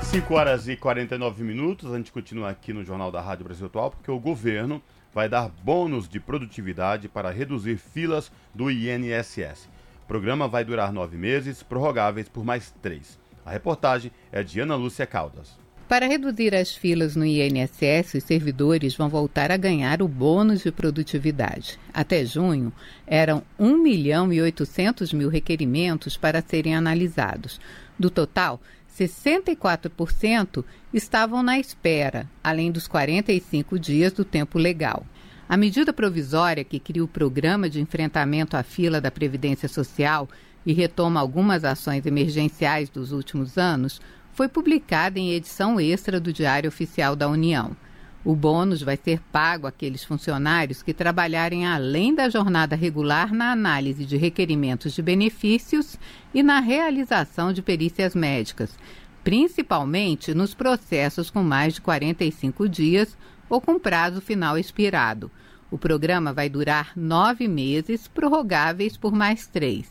5 0.03 0.33
horas 0.33 0.67
e 0.67 0.75
49 0.75 1.43
minutos. 1.43 1.91
A 1.91 1.97
gente 1.97 2.11
continua 2.11 2.49
aqui 2.49 2.71
no 2.71 2.83
Jornal 2.83 3.11
da 3.11 3.21
Rádio 3.21 3.45
Brasil 3.45 3.65
Atual, 3.65 3.91
porque 3.91 4.11
o 4.11 4.19
governo 4.19 4.81
vai 5.13 5.27
dar 5.27 5.49
bônus 5.63 6.07
de 6.07 6.19
produtividade 6.19 7.09
para 7.09 7.31
reduzir 7.31 7.77
filas 7.77 8.31
do 8.53 8.69
INSS. 8.69 9.67
Programa 10.11 10.45
vai 10.45 10.65
durar 10.65 10.91
nove 10.91 11.15
meses, 11.15 11.63
prorrogáveis 11.63 12.27
por 12.27 12.43
mais 12.43 12.69
três. 12.81 13.17
A 13.45 13.51
reportagem 13.51 14.11
é 14.29 14.43
de 14.43 14.59
Ana 14.59 14.75
Lúcia 14.75 15.05
Caldas. 15.05 15.57
Para 15.87 16.05
reduzir 16.05 16.53
as 16.53 16.75
filas 16.75 17.15
no 17.15 17.25
INSS, 17.25 18.15
os 18.15 18.23
servidores 18.25 18.93
vão 18.93 19.07
voltar 19.07 19.51
a 19.53 19.55
ganhar 19.55 20.01
o 20.01 20.09
bônus 20.09 20.63
de 20.63 20.69
produtividade. 20.69 21.79
Até 21.93 22.25
junho, 22.25 22.73
eram 23.07 23.41
1 23.57 23.77
milhão 23.81 24.33
e 24.33 24.41
800 24.41 25.13
mil 25.13 25.29
requerimentos 25.29 26.17
para 26.17 26.43
serem 26.45 26.75
analisados. 26.75 27.57
Do 27.97 28.09
total, 28.09 28.59
64% 28.93 30.65
estavam 30.93 31.41
na 31.41 31.57
espera, 31.57 32.29
além 32.43 32.69
dos 32.69 32.85
45 32.85 33.79
dias 33.79 34.11
do 34.11 34.25
tempo 34.25 34.59
legal. 34.59 35.05
A 35.51 35.57
medida 35.57 35.91
provisória 35.91 36.63
que 36.63 36.79
cria 36.79 37.03
o 37.03 37.09
programa 37.09 37.69
de 37.69 37.81
enfrentamento 37.81 38.55
à 38.55 38.63
fila 38.63 39.01
da 39.01 39.11
Previdência 39.11 39.67
Social 39.67 40.29
e 40.65 40.71
retoma 40.71 41.19
algumas 41.19 41.65
ações 41.65 42.05
emergenciais 42.05 42.89
dos 42.89 43.11
últimos 43.11 43.57
anos 43.57 43.99
foi 44.31 44.47
publicada 44.47 45.19
em 45.19 45.33
edição 45.33 45.77
extra 45.77 46.21
do 46.21 46.31
Diário 46.31 46.69
Oficial 46.69 47.17
da 47.17 47.27
União. 47.27 47.75
O 48.23 48.33
bônus 48.33 48.81
vai 48.81 48.95
ser 48.95 49.19
pago 49.29 49.67
àqueles 49.67 50.05
funcionários 50.05 50.81
que 50.81 50.93
trabalharem 50.93 51.67
além 51.67 52.15
da 52.15 52.29
jornada 52.29 52.73
regular 52.73 53.33
na 53.33 53.51
análise 53.51 54.05
de 54.05 54.15
requerimentos 54.15 54.93
de 54.93 55.01
benefícios 55.01 55.99
e 56.33 56.41
na 56.41 56.61
realização 56.61 57.51
de 57.51 57.61
perícias 57.61 58.15
médicas, 58.15 58.79
principalmente 59.21 60.33
nos 60.33 60.53
processos 60.53 61.29
com 61.29 61.43
mais 61.43 61.73
de 61.73 61.81
45 61.81 62.69
dias 62.69 63.17
ou 63.49 63.59
com 63.59 63.77
prazo 63.77 64.21
final 64.21 64.57
expirado. 64.57 65.29
O 65.71 65.77
programa 65.77 66.33
vai 66.33 66.49
durar 66.49 66.91
nove 66.97 67.47
meses, 67.47 68.05
prorrogáveis 68.05 68.97
por 68.97 69.13
mais 69.13 69.47
três. 69.47 69.89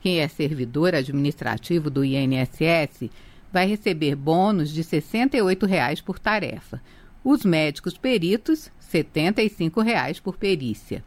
Quem 0.00 0.20
é 0.20 0.26
servidor 0.26 0.94
administrativo 0.94 1.90
do 1.90 2.02
INSS 2.02 3.10
vai 3.52 3.66
receber 3.66 4.16
bônus 4.16 4.70
de 4.70 4.82
68 4.82 5.66
reais 5.66 6.00
por 6.00 6.18
tarefa. 6.18 6.80
Os 7.22 7.44
médicos 7.44 7.98
peritos, 7.98 8.70
75 8.78 9.82
reais 9.82 10.18
por 10.18 10.38
perícia. 10.38 11.04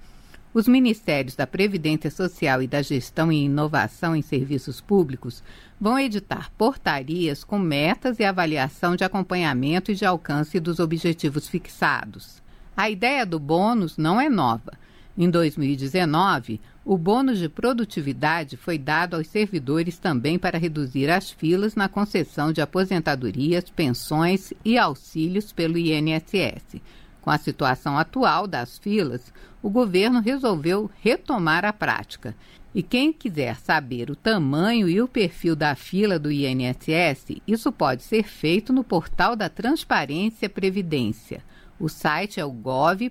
Os 0.54 0.68
Ministérios 0.68 1.36
da 1.36 1.48
Previdência 1.48 2.12
Social 2.12 2.62
e 2.62 2.68
da 2.68 2.84
Gestão 2.84 3.32
e 3.32 3.46
Inovação 3.46 4.16
em 4.16 4.22
Serviços 4.22 4.80
Públicos 4.80 5.42
vão 5.80 5.98
editar 5.98 6.52
portarias 6.58 7.44
com 7.44 7.58
metas 7.58 8.20
e 8.20 8.24
avaliação 8.24 8.96
de 8.96 9.04
acompanhamento 9.04 9.92
e 9.92 9.96
de 9.96 10.06
alcance 10.06 10.60
dos 10.60 10.80
objetivos 10.80 11.48
fixados. 11.48 12.42
A 12.82 12.90
ideia 12.90 13.28
do 13.28 13.40
bônus 13.40 13.96
não 13.96 14.20
é 14.20 14.28
nova. 14.28 14.74
Em 15.16 15.30
2019, 15.30 16.60
o 16.84 16.98
bônus 16.98 17.38
de 17.38 17.48
produtividade 17.48 18.58
foi 18.58 18.80
dado 18.80 19.16
aos 19.16 19.28
servidores 19.28 20.00
também 20.00 20.40
para 20.40 20.58
reduzir 20.58 21.08
as 21.08 21.30
filas 21.30 21.76
na 21.76 21.88
concessão 21.88 22.52
de 22.52 22.60
aposentadorias, 22.60 23.66
pensões 23.70 24.52
e 24.66 24.80
auxílios 24.80 25.54
pelo 25.54 25.78
INSS. 25.78 26.82
Com 27.22 27.30
a 27.30 27.38
situação 27.38 28.00
atual 28.00 28.48
das 28.48 28.80
filas, 28.80 29.32
o 29.62 29.70
governo 29.70 30.20
resolveu 30.20 30.90
retomar 31.04 31.64
a 31.64 31.72
prática. 31.72 32.36
E 32.74 32.82
quem 32.82 33.14
quiser 33.14 33.58
saber 33.58 34.10
o 34.10 34.16
tamanho 34.16 34.90
e 34.90 35.00
o 35.00 35.08
perfil 35.08 35.56
da 35.56 35.76
fila 35.76 36.18
do 36.18 36.32
INSS, 36.32 37.42
isso 37.46 37.72
pode 37.72 38.02
ser 38.02 38.24
feito 38.24 38.74
no 38.74 38.84
portal 38.84 39.36
da 39.36 39.50
Transparência 39.50 40.50
Previdência. 40.50 41.44
O 41.82 41.90
site 41.90 42.40
é 42.40 42.46
o 42.46 42.52
gov.br/INSS. 42.52 43.10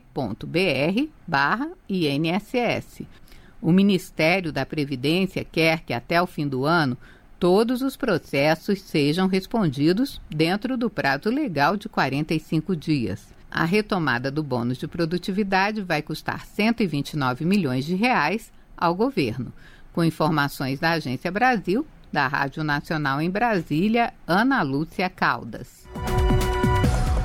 O 3.61 3.73
Ministério 3.73 4.53
da 4.53 4.65
Previdência 4.65 5.45
quer 5.45 5.81
que 5.81 5.93
até 5.93 6.23
o 6.23 6.27
fim 6.27 6.47
do 6.47 6.65
ano 6.65 6.97
todos 7.41 7.83
os 7.83 7.97
processos 7.97 8.81
sejam 8.81 9.27
respondidos 9.27 10.21
dentro 10.31 10.77
do 10.77 10.89
prazo 10.89 11.31
legal 11.31 11.77
de 11.77 11.89
45 11.89 12.77
dias. 12.77 13.35
A 13.51 13.65
retomada 13.65 14.31
do 14.31 14.45
bônus 14.45 14.79
de 14.79 14.87
produtividade 14.87 15.83
vai 15.83 16.01
custar 16.01 16.47
129 16.47 17.45
milhões 17.45 17.85
de 17.85 17.97
reais 17.97 18.53
ao 18.77 18.95
governo. 18.95 19.53
Com 19.93 20.05
informações 20.05 20.79
da 20.79 20.93
Agência 20.93 21.33
Brasil, 21.33 21.85
da 22.13 22.29
Rádio 22.29 22.63
Nacional 22.63 23.21
em 23.21 23.29
Brasília, 23.31 24.15
Ana 24.29 24.63
Lúcia 24.63 25.11
Caldas. 25.11 25.89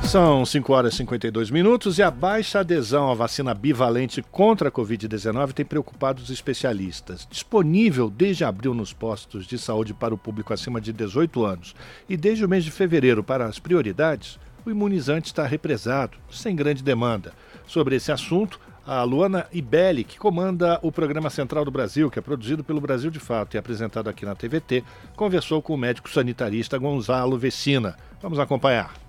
São 0.07 0.45
5 0.45 0.71
horas 0.71 0.93
e 0.93 0.97
52 0.97 1.49
minutos 1.49 1.97
e 1.97 2.03
a 2.03 2.11
baixa 2.11 2.59
adesão 2.59 3.09
à 3.09 3.13
vacina 3.15 3.53
bivalente 3.53 4.21
contra 4.21 4.69
a 4.69 4.71
Covid-19 4.71 5.51
tem 5.51 5.65
preocupado 5.65 6.21
os 6.21 6.29
especialistas. 6.29 7.27
Disponível 7.29 8.09
desde 8.09 8.45
abril 8.45 8.73
nos 8.73 8.93
postos 8.93 9.47
de 9.47 9.57
saúde 9.57 9.93
para 9.93 10.13
o 10.13 10.17
público 10.17 10.53
acima 10.53 10.79
de 10.79 10.93
18 10.93 11.43
anos 11.43 11.75
e 12.07 12.15
desde 12.15 12.45
o 12.45 12.47
mês 12.47 12.63
de 12.63 12.71
fevereiro 12.71 13.23
para 13.23 13.45
as 13.45 13.59
prioridades, 13.59 14.39
o 14.65 14.69
imunizante 14.69 15.27
está 15.27 15.45
represado, 15.45 16.17
sem 16.29 16.55
grande 16.55 16.83
demanda. 16.83 17.33
Sobre 17.67 17.95
esse 17.95 18.11
assunto, 18.11 18.59
a 18.85 19.01
Luana 19.03 19.47
Ibelli, 19.51 20.03
que 20.03 20.19
comanda 20.19 20.79
o 20.83 20.91
programa 20.91 21.29
Central 21.29 21.65
do 21.65 21.71
Brasil, 21.71 22.11
que 22.11 22.19
é 22.19 22.21
produzido 22.21 22.63
pelo 22.63 22.79
Brasil 22.79 23.09
de 23.09 23.19
Fato 23.19 23.55
e 23.55 23.57
apresentado 23.57 24.07
aqui 24.07 24.25
na 24.25 24.35
TVT, 24.35 24.83
conversou 25.15 25.61
com 25.61 25.73
o 25.73 25.77
médico 25.77 26.09
sanitarista 26.09 26.77
Gonzalo 26.77 27.37
Vecina. 27.37 27.97
Vamos 28.21 28.39
acompanhar. 28.39 29.04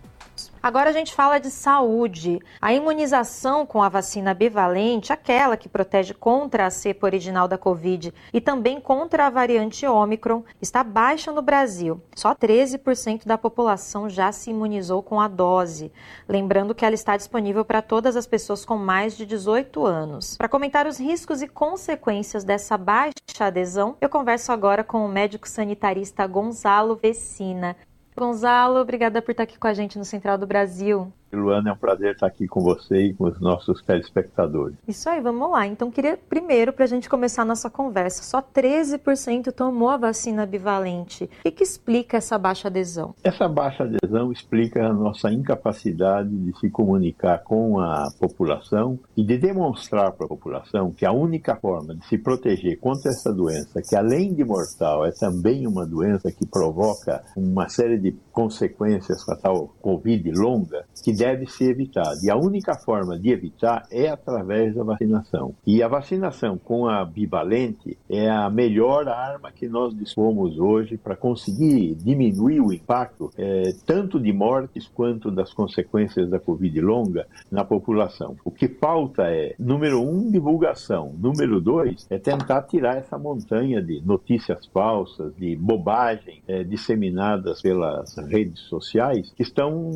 Agora 0.62 0.90
a 0.90 0.92
gente 0.92 1.14
fala 1.14 1.38
de 1.38 1.50
saúde. 1.50 2.40
A 2.60 2.72
imunização 2.72 3.64
com 3.64 3.82
a 3.82 3.88
vacina 3.88 4.34
bivalente, 4.34 5.12
aquela 5.12 5.56
que 5.56 5.68
protege 5.68 6.14
contra 6.14 6.66
a 6.66 6.70
cepa 6.70 7.06
original 7.06 7.46
da 7.46 7.56
Covid 7.56 8.12
e 8.32 8.40
também 8.40 8.80
contra 8.80 9.26
a 9.26 9.30
variante 9.30 9.86
Ômicron, 9.86 10.42
está 10.60 10.82
baixa 10.82 11.30
no 11.30 11.42
Brasil. 11.42 12.00
Só 12.14 12.34
13% 12.34 13.26
da 13.26 13.38
população 13.38 14.08
já 14.08 14.32
se 14.32 14.50
imunizou 14.50 15.02
com 15.02 15.20
a 15.20 15.28
dose. 15.28 15.92
Lembrando 16.28 16.74
que 16.74 16.84
ela 16.84 16.94
está 16.94 17.16
disponível 17.16 17.64
para 17.64 17.82
todas 17.82 18.16
as 18.16 18.26
pessoas 18.26 18.64
com 18.64 18.76
mais 18.76 19.16
de 19.16 19.24
18 19.24 19.84
anos. 19.86 20.36
Para 20.36 20.48
comentar 20.48 20.86
os 20.86 20.98
riscos 20.98 21.42
e 21.42 21.48
consequências 21.48 22.44
dessa 22.44 22.76
baixa 22.76 23.12
adesão, 23.40 23.96
eu 24.00 24.08
converso 24.08 24.50
agora 24.50 24.82
com 24.82 25.04
o 25.04 25.08
médico 25.08 25.48
sanitarista 25.48 26.26
Gonzalo 26.26 26.96
Vecina. 26.96 27.76
Gonzalo, 28.16 28.80
obrigada 28.80 29.20
por 29.20 29.32
estar 29.32 29.42
aqui 29.42 29.58
com 29.58 29.66
a 29.66 29.74
gente 29.74 29.98
no 29.98 30.04
Central 30.04 30.38
do 30.38 30.46
Brasil. 30.46 31.12
Luana, 31.32 31.70
é 31.70 31.72
um 31.72 31.76
prazer 31.76 32.12
estar 32.12 32.26
aqui 32.26 32.46
com 32.46 32.60
você 32.60 33.06
e 33.06 33.14
com 33.14 33.24
os 33.24 33.40
nossos 33.40 33.82
telespectadores. 33.82 34.76
Isso 34.86 35.08
aí, 35.08 35.20
vamos 35.20 35.50
lá. 35.50 35.66
Então, 35.66 35.90
queria 35.90 36.16
primeiro, 36.16 36.72
para 36.72 36.84
a 36.84 36.88
gente 36.88 37.08
começar 37.08 37.42
a 37.42 37.44
nossa 37.44 37.68
conversa, 37.68 38.22
só 38.22 38.40
13% 38.40 39.52
tomou 39.52 39.88
a 39.88 39.96
vacina 39.96 40.46
bivalente. 40.46 41.24
O 41.24 41.28
que, 41.42 41.50
que, 41.50 41.62
explica 41.64 42.16
essa 42.16 42.38
baixa 42.38 42.68
adesão? 42.68 43.14
Essa 43.24 43.48
baixa 43.48 43.84
adesão 43.84 44.30
explica 44.32 44.86
a 44.86 44.92
nossa 44.92 45.32
incapacidade 45.32 46.30
de 46.30 46.58
se 46.58 46.70
comunicar 46.70 47.42
com 47.42 47.80
a 47.80 48.08
população 48.18 48.98
e 49.16 49.24
de 49.24 49.36
demonstrar 49.36 50.12
para 50.12 50.26
a 50.26 50.28
população 50.28 50.92
que 50.92 51.04
a 51.04 51.12
única 51.12 51.56
forma 51.56 51.94
de 51.94 52.06
se 52.06 52.18
proteger 52.18 52.78
contra 52.78 53.10
essa 53.10 53.32
doença, 53.32 53.82
que 53.82 53.96
além 53.96 54.34
de 54.34 54.44
mortal, 54.44 55.04
é 55.04 55.10
também 55.10 55.66
uma 55.66 55.86
doença 55.86 56.30
que 56.30 56.46
provoca 56.46 57.22
uma 57.36 57.68
série 57.68 57.98
de 57.98 58.12
consequências 58.32 59.24
com 59.24 59.32
a 59.32 59.36
tal 59.36 59.74
Covid 59.80 60.30
longa, 60.32 60.84
que 61.02 61.12
deve 61.16 61.46
ser 61.46 61.70
evitado. 61.70 62.18
E 62.22 62.30
a 62.30 62.36
única 62.36 62.74
forma 62.74 63.18
de 63.18 63.30
evitar 63.30 63.86
é 63.90 64.08
através 64.08 64.74
da 64.74 64.84
vacinação. 64.84 65.54
E 65.66 65.82
a 65.82 65.88
vacinação 65.88 66.58
com 66.58 66.88
a 66.88 67.04
bivalente 67.04 67.96
é 68.08 68.28
a 68.28 68.50
melhor 68.50 69.08
arma 69.08 69.50
que 69.50 69.68
nós 69.68 69.96
dispomos 69.96 70.58
hoje 70.58 70.96
para 70.96 71.16
conseguir 71.16 71.94
diminuir 71.94 72.60
o 72.60 72.72
impacto 72.72 73.30
é, 73.36 73.74
tanto 73.84 74.20
de 74.20 74.32
mortes 74.32 74.88
quanto 74.88 75.30
das 75.30 75.52
consequências 75.52 76.28
da 76.28 76.38
Covid 76.38 76.80
longa 76.80 77.26
na 77.50 77.64
população. 77.64 78.36
O 78.44 78.50
que 78.50 78.68
falta 78.68 79.24
é, 79.24 79.54
número 79.58 80.02
um, 80.02 80.30
divulgação. 80.30 81.14
Número 81.18 81.60
dois, 81.60 82.06
é 82.10 82.18
tentar 82.18 82.62
tirar 82.62 82.96
essa 82.96 83.18
montanha 83.18 83.82
de 83.82 84.00
notícias 84.04 84.66
falsas, 84.66 85.34
de 85.36 85.56
bobagem 85.56 86.42
é, 86.46 86.62
disseminadas 86.62 87.62
pelas 87.62 88.16
redes 88.16 88.60
sociais 88.60 89.32
que 89.36 89.42
estão 89.42 89.90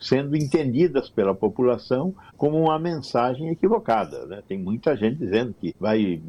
sendo 0.00 0.36
entendidas 0.36 0.57
pela 1.14 1.34
população 1.34 2.14
como 2.36 2.56
uma 2.56 2.78
mensagem 2.78 3.48
equivocada. 3.50 4.26
Né? 4.26 4.42
Tem 4.46 4.58
muita 4.58 4.96
gente 4.96 5.16
dizendo 5.16 5.54
que 5.60 5.74
vai 5.78 6.20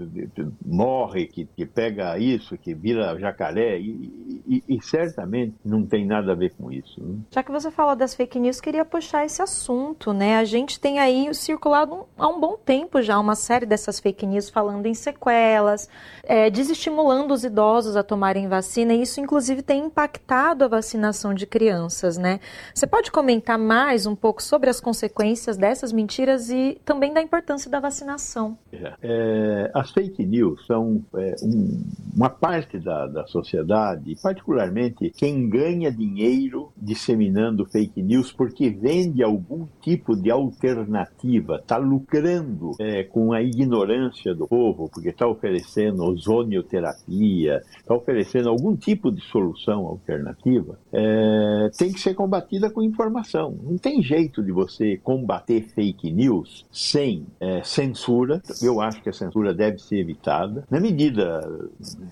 morre, 0.65 1.27
que, 1.27 1.45
que 1.45 1.65
pega 1.65 2.17
isso, 2.17 2.57
que 2.57 2.73
vira 2.73 3.17
jacaré, 3.19 3.79
e, 3.79 4.43
e, 4.47 4.63
e, 4.67 4.81
certamente 4.81 5.53
não 5.63 5.85
tem 5.85 6.05
nada 6.05 6.31
a 6.31 6.35
ver 6.35 6.53
com 6.55 6.71
isso. 6.71 7.01
Né? 7.01 7.19
Já 7.31 7.43
que 7.43 7.51
você 7.51 7.69
falou 7.69 7.95
das 7.95 8.15
fake 8.15 8.39
news, 8.39 8.59
queria 8.59 8.83
puxar 8.83 9.25
esse 9.25 9.41
assunto, 9.41 10.13
né? 10.13 10.37
A 10.37 10.43
gente 10.43 10.79
tem 10.79 10.99
aí 10.99 11.33
circulado 11.33 12.05
há 12.17 12.27
um 12.27 12.39
bom 12.39 12.57
tempo 12.57 13.01
já 13.01 13.19
uma 13.19 13.35
série 13.35 13.65
dessas 13.65 13.99
fake 13.99 14.25
news 14.25 14.49
falando 14.49 14.85
em 14.85 14.93
sequelas, 14.93 15.87
é, 16.23 16.49
desestimulando 16.49 17.33
os 17.33 17.43
idosos 17.43 17.95
a 17.95 18.03
tomarem 18.03 18.47
vacina, 18.47 18.93
e 18.93 19.03
isso 19.03 19.19
inclusive 19.19 19.61
tem 19.61 19.85
impactado 19.85 20.65
a 20.65 20.67
vacinação 20.67 21.33
de 21.33 21.45
crianças, 21.45 22.17
né? 22.17 22.39
Você 22.73 22.87
pode 22.87 23.11
comentar 23.11 23.57
mais 23.57 24.05
um 24.05 24.15
pouco 24.19 24.41
sobre 24.43 24.69
as 24.69 24.79
consequências 24.79 25.57
dessas 25.57 25.91
mentiras 25.91 26.49
e 26.49 26.79
também 26.85 27.13
da 27.13 27.21
importância 27.21 27.69
da 27.69 27.79
vacinação? 27.79 28.57
É, 29.01 29.71
as 29.73 29.91
fake 29.91 30.25
news 30.25 30.65
são 30.65 31.03
é, 31.15 31.35
um, 31.41 31.83
uma 32.15 32.29
parte 32.29 32.77
da, 32.77 33.07
da 33.07 33.25
sociedade, 33.27 34.15
particularmente 34.21 35.09
quem 35.11 35.49
ganha 35.49 35.91
dinheiro 35.91 36.71
disseminando 36.77 37.65
fake 37.65 38.01
news 38.01 38.31
porque 38.31 38.69
vende 38.69 39.23
algum 39.23 39.67
tipo 39.81 40.15
de 40.15 40.29
alternativa, 40.29 41.55
está 41.55 41.77
lucrando 41.77 42.71
é, 42.79 43.03
com 43.03 43.33
a 43.33 43.41
ignorância 43.41 44.33
do 44.35 44.47
povo, 44.47 44.89
porque 44.93 45.09
está 45.09 45.27
oferecendo 45.27 46.03
ozonioterapia, 46.03 47.61
está 47.77 47.95
oferecendo 47.95 48.49
algum 48.49 48.75
tipo 48.75 49.11
de 49.11 49.21
solução 49.21 49.85
alternativa, 49.85 50.79
é, 50.91 51.69
tem 51.77 51.91
que 51.91 51.99
ser 51.99 52.13
combatida 52.13 52.69
com 52.69 52.81
informação. 52.81 53.57
Não 53.63 53.77
tem 53.77 54.01
jeito 54.09 54.41
de 54.41 54.51
você 54.51 54.97
combater 54.97 55.61
fake 55.61 56.11
news 56.11 56.65
sem 56.71 57.27
é, 57.39 57.61
censura. 57.61 58.41
Eu 58.59 58.81
acho 58.81 59.03
que 59.03 59.09
a 59.09 59.13
censura 59.13 59.53
deve 59.53 59.77
ser 59.77 59.99
evitada. 59.99 60.65
Na 60.69 60.79
medida, 60.79 61.47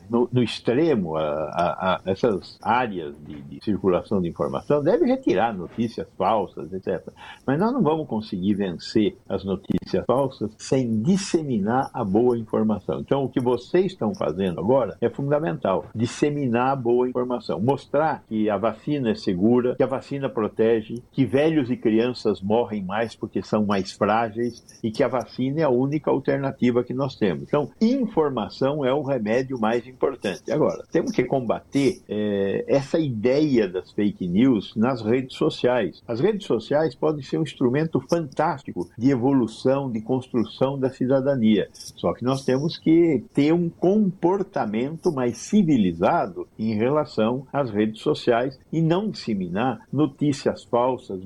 no, 0.08 0.30
no 0.32 0.44
extremo, 0.44 1.16
a, 1.16 1.24
a, 1.24 1.96
a 1.96 2.02
essas 2.06 2.60
áreas 2.62 3.16
de, 3.26 3.42
de, 3.42 3.64
circulação 3.64 4.22
de 4.22 4.30
informação 4.30 4.84
deve 4.84 5.06
retirar 5.06 5.58
notícias 5.58 6.08
falsas, 6.16 6.72
etc. 6.72 7.08
Mas 7.46 7.60
nós 7.60 7.74
não 7.74 7.82
vamos 7.82 8.08
conseguir 8.08 8.54
vencer 8.54 9.18
as 9.28 9.44
notícias 9.44 10.06
falsas 10.06 10.52
sem 10.58 11.02
disseminar 11.02 11.90
a 11.92 12.04
boa 12.04 12.38
informação. 12.38 13.00
Então, 13.00 13.24
o 13.24 13.30
que 13.30 13.40
vocês 13.40 13.88
estão 13.88 14.14
fazendo 14.14 14.60
agora 14.60 14.96
é 15.02 15.10
fundamental: 15.10 15.86
disseminar 15.96 16.74
a 16.74 16.76
boa 16.76 17.10
informação, 17.10 17.60
mostrar 17.60 18.24
que 18.28 18.50
a 18.52 18.58
vacina 18.58 19.10
é 19.10 19.16
segura, 19.16 19.76
que 19.76 19.84
a 19.84 19.88
vacina 19.88 20.30
protege, 20.30 21.02
que 21.12 21.26
velhos 21.26 21.72
e 21.72 21.78
crianças 21.88 22.42
morrem 22.42 22.84
mais 22.84 23.16
porque 23.16 23.42
são 23.42 23.66
mais 23.66 23.94
frágeis 23.94 24.62
e 24.84 24.92
que 24.92 25.02
a 25.02 25.08
vacina 25.08 25.62
é 25.62 25.64
a 25.64 25.70
única 25.70 26.12
alternativa 26.12 26.84
que 26.84 26.94
nós 26.94 27.16
temos. 27.16 27.44
Então, 27.44 27.70
informação 27.80 28.84
é 28.84 28.94
o 28.94 29.02
remédio 29.02 29.58
mais 29.58 29.88
importante. 29.88 30.52
Agora, 30.52 30.84
temos 30.92 31.14
que 31.14 31.24
combater 31.24 32.02
é, 32.10 32.66
essa 32.68 33.00
ideia 33.00 33.70
das 33.70 33.90
fake 33.94 34.28
news 34.28 34.76
nas 34.76 35.02
redes 35.02 35.38
sociais. 35.38 36.04
As 36.06 36.20
redes 36.20 36.46
sociais 36.46 36.94
podem 36.94 37.24
ser 37.24 37.38
um 37.38 37.44
instrumento 37.44 38.02
fantástico 38.02 38.90
de 38.98 39.10
evolução, 39.10 39.90
de 39.90 40.02
construção 40.02 40.78
da 40.78 40.90
cidadania. 40.90 41.70
Só 41.72 42.14
que 42.14 42.26
nós 42.26 42.44
temos 42.44 42.78
que 42.78 43.24
ter 43.34 43.54
um 43.54 43.70
comportamento 43.70 45.10
mais 45.10 45.38
civilizado 45.38 46.46
em 46.60 46.76
relação 46.76 47.48
às 47.54 47.70
redes 47.70 48.02
sociais 48.02 48.60
e 48.74 48.82
não 48.82 49.10
disseminar 49.10 49.80
notícias 49.92 50.66
falsas, 50.66 51.24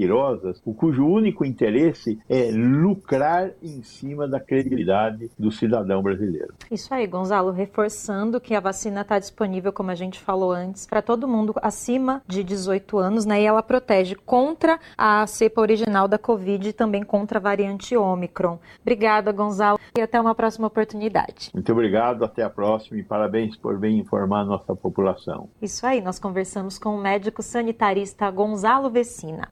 mentirosas, 0.00 0.62
cujo 0.76 1.04
único 1.04 1.44
interesse 1.44 2.18
é 2.28 2.50
lucrar 2.50 3.50
em 3.62 3.82
cima 3.82 4.26
da 4.26 4.40
credibilidade 4.40 5.30
do 5.38 5.52
cidadão 5.52 6.02
brasileiro. 6.02 6.54
Isso 6.70 6.92
aí, 6.94 7.06
Gonzalo, 7.06 7.50
reforçando 7.50 8.40
que 8.40 8.54
a 8.54 8.60
vacina 8.60 9.02
está 9.02 9.18
disponível, 9.18 9.72
como 9.72 9.90
a 9.90 9.94
gente 9.94 10.18
falou 10.18 10.52
antes, 10.52 10.86
para 10.86 11.02
todo 11.02 11.28
mundo 11.28 11.54
acima 11.60 12.22
de 12.26 12.42
18 12.42 12.98
anos, 12.98 13.26
né? 13.26 13.42
E 13.42 13.44
ela 13.44 13.62
protege 13.62 14.14
contra 14.14 14.78
a 14.96 15.26
cepa 15.26 15.60
original 15.60 16.08
da 16.08 16.18
Covid 16.18 16.68
e 16.68 16.72
também 16.72 17.02
contra 17.02 17.38
a 17.38 17.42
variante 17.42 17.96
Ômicron. 17.96 18.58
Obrigada, 18.80 19.32
Gonzalo, 19.32 19.78
e 19.96 20.00
até 20.00 20.20
uma 20.20 20.34
próxima 20.34 20.66
oportunidade. 20.66 21.50
Muito 21.52 21.70
obrigado, 21.72 22.24
até 22.24 22.42
a 22.42 22.50
próxima 22.50 22.98
e 22.98 23.02
parabéns 23.02 23.56
por 23.56 23.78
bem 23.78 23.98
informar 23.98 24.40
a 24.40 24.44
nossa 24.44 24.74
população. 24.74 25.48
Isso 25.60 25.84
aí, 25.84 26.00
nós 26.00 26.18
conversamos 26.18 26.78
com 26.78 26.96
o 26.96 27.00
médico 27.00 27.42
sanitarista 27.42 28.30
Gonzalo 28.30 28.88
Vecina. 28.88 29.48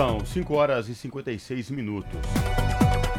São 0.00 0.24
5 0.24 0.54
horas 0.54 0.88
e 0.88 0.94
56 0.94 1.70
minutos. 1.70 2.18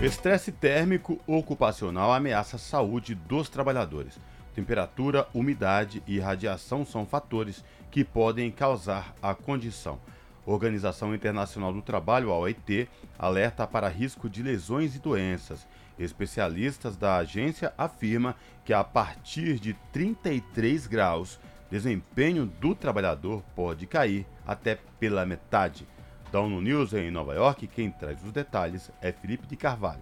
Estresse 0.01 0.51
térmico 0.51 1.21
ocupacional 1.27 2.11
ameaça 2.11 2.55
a 2.55 2.59
saúde 2.59 3.13
dos 3.13 3.49
trabalhadores. 3.49 4.19
Temperatura, 4.55 5.27
umidade 5.31 6.01
e 6.07 6.19
radiação 6.19 6.83
são 6.83 7.05
fatores 7.05 7.63
que 7.91 8.03
podem 8.03 8.49
causar 8.49 9.13
a 9.21 9.35
condição. 9.35 9.99
Organização 10.43 11.13
Internacional 11.13 11.71
do 11.71 11.83
Trabalho, 11.83 12.31
a 12.31 12.39
OIT, 12.39 12.89
alerta 13.19 13.67
para 13.67 13.87
risco 13.87 14.27
de 14.27 14.41
lesões 14.41 14.95
e 14.95 14.99
doenças. 14.99 15.67
Especialistas 15.99 16.97
da 16.97 17.17
agência 17.17 17.71
afirmam 17.77 18.33
que 18.65 18.73
a 18.73 18.83
partir 18.83 19.59
de 19.59 19.75
33 19.93 20.87
graus, 20.87 21.39
desempenho 21.69 22.47
do 22.47 22.73
trabalhador 22.73 23.43
pode 23.55 23.85
cair 23.85 24.25
até 24.47 24.79
pela 24.99 25.27
metade. 25.27 25.85
Da 26.31 26.39
ONU 26.39 26.61
News 26.61 26.93
em 26.93 27.11
Nova 27.11 27.33
York, 27.33 27.67
quem 27.67 27.91
traz 27.91 28.23
os 28.23 28.31
detalhes 28.31 28.89
é 29.01 29.11
Felipe 29.11 29.45
de 29.45 29.57
Carvalho. 29.57 30.01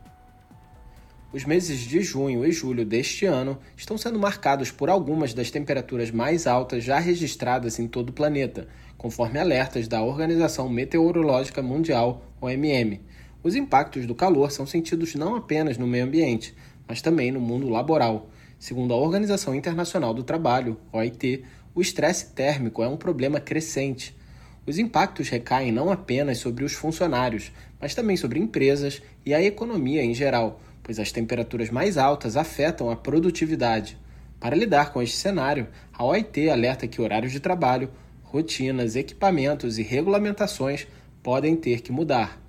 Os 1.33 1.43
meses 1.43 1.79
de 1.79 2.03
junho 2.03 2.45
e 2.45 2.51
julho 2.51 2.85
deste 2.85 3.25
ano 3.25 3.57
estão 3.75 3.97
sendo 3.97 4.19
marcados 4.19 4.69
por 4.69 4.91
algumas 4.91 5.33
das 5.33 5.49
temperaturas 5.49 6.11
mais 6.11 6.45
altas 6.45 6.83
já 6.83 6.99
registradas 6.99 7.79
em 7.79 7.87
todo 7.87 8.09
o 8.09 8.13
planeta, 8.13 8.67
conforme 8.95 9.39
alertas 9.39 9.87
da 9.87 10.03
Organização 10.03 10.69
Meteorológica 10.69 11.63
Mundial, 11.63 12.21
OMM. 12.39 13.01
Os 13.41 13.55
impactos 13.55 14.05
do 14.05 14.13
calor 14.13 14.51
são 14.51 14.67
sentidos 14.67 15.15
não 15.15 15.35
apenas 15.35 15.79
no 15.79 15.87
meio 15.87 16.05
ambiente, 16.05 16.53
mas 16.87 17.01
também 17.01 17.31
no 17.31 17.41
mundo 17.41 17.67
laboral. 17.69 18.29
Segundo 18.59 18.93
a 18.93 18.97
Organização 18.97 19.55
Internacional 19.55 20.13
do 20.13 20.21
Trabalho, 20.21 20.79
OIT, 20.93 21.43
o 21.73 21.81
estresse 21.81 22.33
térmico 22.33 22.83
é 22.83 22.87
um 22.87 22.97
problema 22.97 23.39
crescente 23.39 24.18
os 24.65 24.77
impactos 24.77 25.29
recaem 25.29 25.71
não 25.71 25.91
apenas 25.91 26.37
sobre 26.37 26.63
os 26.63 26.73
funcionários, 26.73 27.51
mas 27.79 27.95
também 27.95 28.17
sobre 28.17 28.39
empresas 28.39 29.01
e 29.25 29.33
a 29.33 29.41
economia 29.41 30.03
em 30.03 30.13
geral, 30.13 30.61
pois 30.83 30.99
as 30.99 31.11
temperaturas 31.11 31.69
mais 31.69 31.97
altas 31.97 32.35
afetam 32.35 32.89
a 32.89 32.95
produtividade. 32.95 33.97
Para 34.39 34.55
lidar 34.55 34.93
com 34.93 35.01
este 35.01 35.17
cenário, 35.17 35.67
a 35.93 36.03
OIT 36.03 36.49
alerta 36.49 36.87
que 36.87 37.01
horários 37.01 37.31
de 37.31 37.39
trabalho, 37.39 37.89
rotinas, 38.23 38.95
equipamentos 38.95 39.77
e 39.77 39.83
regulamentações 39.83 40.87
podem 41.21 41.55
ter 41.55 41.81
que 41.81 41.91
mudar. 41.91 42.39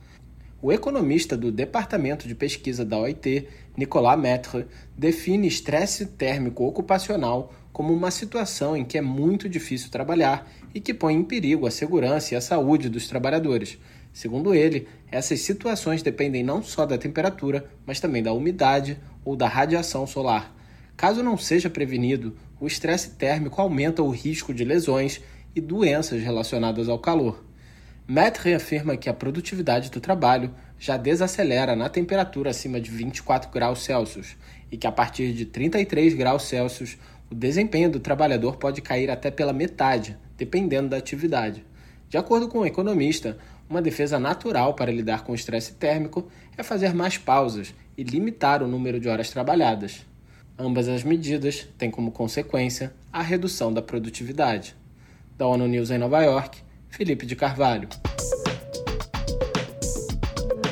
O 0.62 0.70
economista 0.70 1.36
do 1.36 1.50
Departamento 1.50 2.28
de 2.28 2.34
Pesquisa 2.34 2.84
da 2.84 2.98
OIT, 2.98 3.48
Nicolas 3.76 4.18
Maître, 4.18 4.66
define 4.96 5.48
estresse 5.48 6.04
térmico 6.04 6.64
ocupacional 6.64 7.52
como 7.72 7.94
uma 7.94 8.10
situação 8.10 8.76
em 8.76 8.84
que 8.84 8.98
é 8.98 9.00
muito 9.00 9.48
difícil 9.48 9.90
trabalhar 9.90 10.46
e 10.74 10.80
que 10.80 10.94
põe 10.94 11.14
em 11.14 11.24
perigo 11.24 11.66
a 11.66 11.70
segurança 11.70 12.34
e 12.34 12.36
a 12.36 12.40
saúde 12.40 12.88
dos 12.88 13.08
trabalhadores. 13.08 13.78
Segundo 14.12 14.54
ele, 14.54 14.88
essas 15.10 15.40
situações 15.40 16.02
dependem 16.02 16.42
não 16.42 16.62
só 16.62 16.84
da 16.84 16.98
temperatura, 16.98 17.70
mas 17.86 18.00
também 18.00 18.22
da 18.22 18.32
umidade 18.32 18.98
ou 19.24 19.36
da 19.36 19.48
radiação 19.48 20.06
solar. 20.06 20.54
Caso 20.96 21.22
não 21.22 21.36
seja 21.36 21.70
prevenido, 21.70 22.36
o 22.60 22.66
estresse 22.66 23.10
térmico 23.10 23.60
aumenta 23.60 24.02
o 24.02 24.10
risco 24.10 24.52
de 24.52 24.64
lesões 24.64 25.20
e 25.54 25.60
doenças 25.60 26.22
relacionadas 26.22 26.88
ao 26.88 26.98
calor. 26.98 27.44
Matt 28.06 28.38
reafirma 28.38 28.96
que 28.96 29.08
a 29.08 29.14
produtividade 29.14 29.90
do 29.90 30.00
trabalho 30.00 30.52
já 30.78 30.96
desacelera 30.96 31.76
na 31.76 31.88
temperatura 31.88 32.50
acima 32.50 32.80
de 32.80 32.90
24 32.90 33.50
graus 33.50 33.84
Celsius 33.84 34.36
e 34.70 34.76
que 34.76 34.86
a 34.86 34.92
partir 34.92 35.32
de 35.32 35.44
33 35.44 36.14
graus 36.14 36.42
Celsius 36.42 36.98
o 37.30 37.34
desempenho 37.34 37.88
do 37.88 38.00
trabalhador 38.00 38.56
pode 38.56 38.82
cair 38.82 39.10
até 39.10 39.30
pela 39.30 39.52
metade, 39.52 40.18
dependendo 40.40 40.88
da 40.88 40.96
atividade. 40.96 41.62
De 42.08 42.16
acordo 42.16 42.48
com 42.48 42.60
o 42.60 42.66
economista, 42.66 43.36
uma 43.68 43.82
defesa 43.82 44.18
natural 44.18 44.72
para 44.72 44.90
lidar 44.90 45.22
com 45.22 45.32
o 45.32 45.34
estresse 45.34 45.74
térmico 45.74 46.26
é 46.56 46.62
fazer 46.62 46.94
mais 46.94 47.18
pausas 47.18 47.74
e 47.96 48.02
limitar 48.02 48.62
o 48.62 48.66
número 48.66 48.98
de 48.98 49.06
horas 49.06 49.28
trabalhadas. 49.28 50.06
Ambas 50.58 50.88
as 50.88 51.04
medidas 51.04 51.68
têm 51.76 51.90
como 51.90 52.10
consequência 52.10 52.94
a 53.12 53.20
redução 53.20 53.70
da 53.70 53.82
produtividade. 53.82 54.74
Da 55.36 55.46
ONU 55.46 55.68
News 55.68 55.90
em 55.90 55.98
Nova 55.98 56.22
York, 56.22 56.62
Felipe 56.88 57.26
de 57.26 57.36
Carvalho. 57.36 57.88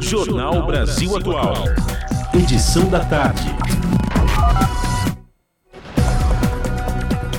Jornal 0.00 0.66
Brasil 0.66 1.16
Atual. 1.16 1.64
Edição 2.34 2.90
da 2.90 3.02
tarde. 3.04 3.63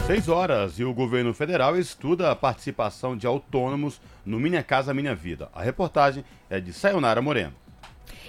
6 0.05 0.29
horas 0.29 0.77
e 0.77 0.83
o 0.83 0.93
governo 0.93 1.33
federal 1.33 1.75
estuda 1.75 2.29
a 2.29 2.35
participação 2.35 3.17
de 3.17 3.25
autônomos 3.25 3.99
no 4.23 4.39
Minha 4.39 4.61
Casa 4.61 4.93
Minha 4.93 5.15
Vida. 5.15 5.49
A 5.51 5.63
reportagem 5.63 6.23
é 6.47 6.59
de 6.59 6.71
Sayonara 6.71 7.23
Moreno. 7.23 7.55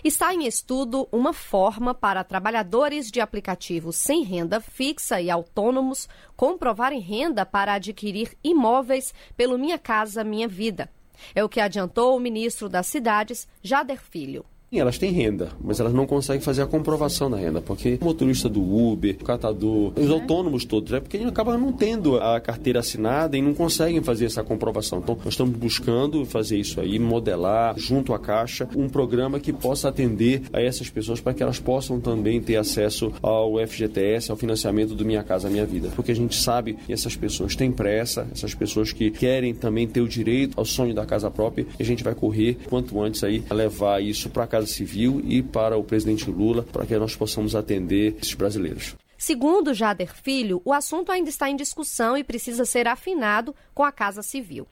Está 0.02 0.32
em 0.32 0.46
estudo 0.46 1.06
uma 1.12 1.34
forma 1.34 1.92
para 1.92 2.24
trabalhadores 2.24 3.10
de 3.10 3.20
aplicativos 3.20 3.96
sem 3.96 4.22
renda 4.22 4.58
fixa 4.58 5.20
e 5.20 5.30
autônomos 5.30 6.08
comprovarem 6.34 6.98
renda 6.98 7.44
para 7.44 7.74
adquirir 7.74 8.34
imóveis 8.42 9.12
pelo 9.36 9.58
Minha 9.58 9.78
Casa 9.78 10.24
Minha 10.24 10.48
Vida. 10.48 10.90
É 11.34 11.44
o 11.44 11.48
que 11.48 11.60
adiantou 11.60 12.16
o 12.16 12.20
ministro 12.20 12.70
das 12.70 12.86
Cidades, 12.86 13.46
Jader 13.62 14.00
Filho. 14.00 14.46
Elas 14.72 14.98
têm 14.98 15.12
renda, 15.12 15.50
mas 15.62 15.78
elas 15.78 15.94
não 15.94 16.06
conseguem 16.06 16.42
fazer 16.42 16.60
a 16.60 16.66
comprovação 16.66 17.30
da 17.30 17.36
renda, 17.36 17.60
porque 17.60 17.98
o 18.00 18.04
motorista 18.04 18.48
do 18.48 18.60
Uber, 18.60 19.16
o 19.20 19.24
catador, 19.24 19.92
os 19.96 20.10
autônomos 20.10 20.64
todos, 20.64 20.92
é 20.92 21.00
porque 21.00 21.16
eles 21.16 21.28
acabam 21.28 21.56
não 21.56 21.72
tendo 21.72 22.18
a 22.18 22.40
carteira 22.40 22.80
assinada 22.80 23.38
e 23.38 23.42
não 23.42 23.54
conseguem 23.54 24.02
fazer 24.02 24.26
essa 24.26 24.42
comprovação. 24.42 24.98
Então, 24.98 25.16
nós 25.16 25.34
estamos 25.34 25.56
buscando 25.56 26.26
fazer 26.26 26.58
isso 26.58 26.80
aí, 26.80 26.98
modelar 26.98 27.78
junto 27.78 28.12
à 28.12 28.18
Caixa 28.18 28.68
um 28.76 28.88
programa 28.88 29.38
que 29.38 29.52
possa 29.52 29.88
atender 29.88 30.42
a 30.52 30.60
essas 30.60 30.90
pessoas 30.90 31.20
para 31.20 31.32
que 31.32 31.42
elas 31.42 31.60
possam 31.60 32.00
também 32.00 32.40
ter 32.40 32.56
acesso 32.56 33.12
ao 33.22 33.54
FGTS, 33.64 34.32
ao 34.32 34.36
financiamento 34.36 34.94
do 34.94 35.04
Minha 35.04 35.22
Casa 35.22 35.48
Minha 35.48 35.64
Vida. 35.64 35.90
Porque 35.94 36.10
a 36.10 36.16
gente 36.16 36.34
sabe 36.34 36.74
que 36.74 36.92
essas 36.92 37.14
pessoas 37.14 37.54
têm 37.54 37.70
pressa, 37.70 38.26
essas 38.32 38.52
pessoas 38.52 38.92
que 38.92 39.12
querem 39.12 39.54
também 39.54 39.86
ter 39.86 40.00
o 40.00 40.08
direito 40.08 40.58
ao 40.58 40.64
sonho 40.64 40.92
da 40.92 41.06
casa 41.06 41.30
própria, 41.30 41.66
e 41.78 41.82
a 41.82 41.86
gente 41.86 42.02
vai 42.02 42.14
correr 42.14 42.58
quanto 42.68 43.00
antes 43.00 43.22
aí 43.22 43.44
a 43.48 43.54
levar 43.54 44.02
isso 44.02 44.28
para 44.28 44.55
Casa 44.56 44.66
Civil 44.66 45.20
e 45.24 45.42
para 45.42 45.76
o 45.76 45.84
presidente 45.84 46.30
Lula, 46.30 46.62
para 46.62 46.86
que 46.86 46.96
nós 46.96 47.14
possamos 47.14 47.54
atender 47.54 48.16
esses 48.20 48.34
brasileiros. 48.34 48.96
Segundo 49.18 49.74
Jader 49.74 50.14
Filho, 50.14 50.62
o 50.64 50.72
assunto 50.72 51.12
ainda 51.12 51.28
está 51.28 51.50
em 51.50 51.56
discussão 51.56 52.16
e 52.16 52.24
precisa 52.24 52.64
ser 52.64 52.88
afinado 52.88 53.54
com 53.74 53.84
a 53.84 53.92
Casa 53.92 54.22
Civil. 54.22 54.66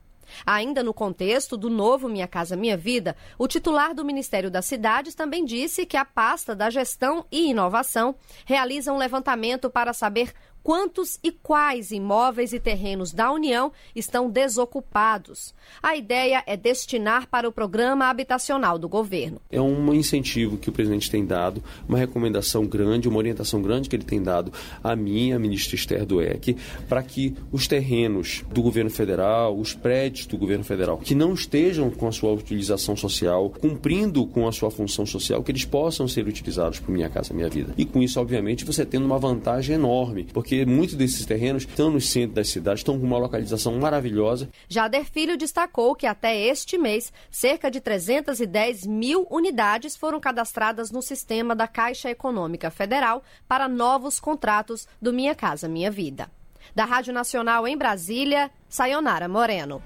Ainda 0.47 0.83
no 0.83 0.95
contexto 0.95 1.55
do 1.55 1.69
novo 1.69 2.09
Minha 2.09 2.27
Casa 2.27 2.57
Minha 2.57 2.79
Vida, 2.79 3.15
o 3.39 3.47
titular 3.47 3.95
do 3.95 4.05
Ministério 4.05 4.51
das 4.51 4.65
Cidades 4.65 5.15
também 5.15 5.45
disse 5.45 5.85
que 5.85 5.99
a 5.99 6.05
pasta 6.05 6.55
da 6.55 6.71
Gestão 6.71 7.27
e 7.31 7.51
Inovação 7.51 8.15
realiza 8.47 8.93
um 8.93 8.97
levantamento 8.97 9.69
para 9.69 9.93
saber 9.93 10.33
quantos 10.65 11.21
e 11.23 11.31
quais 11.31 11.91
imóveis 11.91 12.55
e 12.55 12.59
terrenos 12.59 13.13
da 13.13 13.31
União 13.31 13.71
estão 13.95 14.31
desocupados. 14.31 15.55
A 15.83 15.95
ideia 15.95 16.43
é 16.47 16.57
destinar 16.57 17.29
para 17.29 17.47
o 17.47 17.53
programa 17.53 18.07
habitacional 18.07 18.79
do 18.79 18.89
governo. 18.89 19.41
É 19.53 19.61
um 19.61 19.93
incentivo 19.93 20.57
que 20.57 20.71
o 20.71 20.73
presidente 20.73 21.11
tem 21.11 21.25
dado, 21.25 21.63
uma 21.87 21.99
recomendação 21.99 22.67
grande, 22.67 23.09
uma 23.09 23.19
orientação 23.19 23.61
grande 23.61 23.91
que 23.91 23.95
ele 23.95 24.05
tem 24.05 24.23
dado 24.23 24.51
a 24.83 24.97
mim, 24.97 25.33
a 25.33 25.39
ministra 25.39 25.77
Esther 25.77 26.07
Dueck, 26.07 26.57
para 26.89 27.03
que 27.03 27.37
os 27.53 27.69
terrenos 27.69 28.43
do 28.51 28.63
governo 28.63 28.91
federal, 28.91 29.55
os 29.59 29.75
prédios 29.75 30.27
do 30.27 30.39
governo 30.39 30.65
federal, 30.65 30.97
que 30.97 31.15
não 31.15 31.35
estejam 31.35 31.91
com 31.91 32.09
a 32.09 32.13
sua 32.13 32.33
utilização 32.33 32.97
social, 32.97 33.51
cumprindo 33.51 34.27
com 34.27 34.49
a 34.49 34.53
sua 34.53 34.71
função 34.71 35.05
social, 35.05 35.43
que 35.43 35.53
eles 35.53 35.67
possam 35.67 36.09
ser 36.09 36.27
utilizados 36.27 36.81
por 36.81 36.91
Minha 36.91 37.11
Casa 37.11 37.35
Minha 37.35 37.51
Vida. 37.51 37.75
E 37.77 37.85
com 37.85 38.03
isso, 38.03 38.19
obviamente, 38.19 38.65
você 38.65 38.87
tendo 38.87 39.05
uma 39.05 39.19
vantagem 39.19 39.75
enorme, 39.75 40.25
porque 40.33 40.54
porque 40.55 40.65
muitos 40.65 40.95
desses 40.95 41.27
terrenos 41.27 41.65
estão 41.65 41.91
no 41.91 42.01
centro 42.01 42.37
das 42.37 42.49
cidades, 42.49 42.81
estão 42.81 42.99
com 42.99 43.05
uma 43.05 43.19
localização 43.19 43.77
maravilhosa. 43.77 44.49
Jader 44.69 45.05
Filho 45.05 45.37
destacou 45.37 45.97
que 45.97 46.07
até 46.07 46.39
este 46.39 46.79
mês, 46.79 47.13
cerca 47.29 47.69
de 47.69 47.81
310 47.81 48.87
mil 48.87 49.27
unidades 49.31 49.97
foram 49.97 50.21
cadastradas 50.21 50.93
no 50.93 51.03
sistema 51.03 51.57
da 51.57 51.67
Caixa 51.67 52.09
Econômica 52.09 52.71
Federal 52.71 53.25
para 53.49 53.69
novos 53.69 54.21
contratos 54.21 54.87
do 55.03 55.13
Minha 55.13 55.35
Casa 55.35 55.69
Minha 55.69 55.91
Vida. 55.91 56.31
Da 56.75 56.85
Rádio 56.85 57.13
Nacional 57.13 57.67
em 57.67 57.77
Brasília, 57.77 58.49
Sayonara 58.69 59.29
Moreno. 59.29 59.83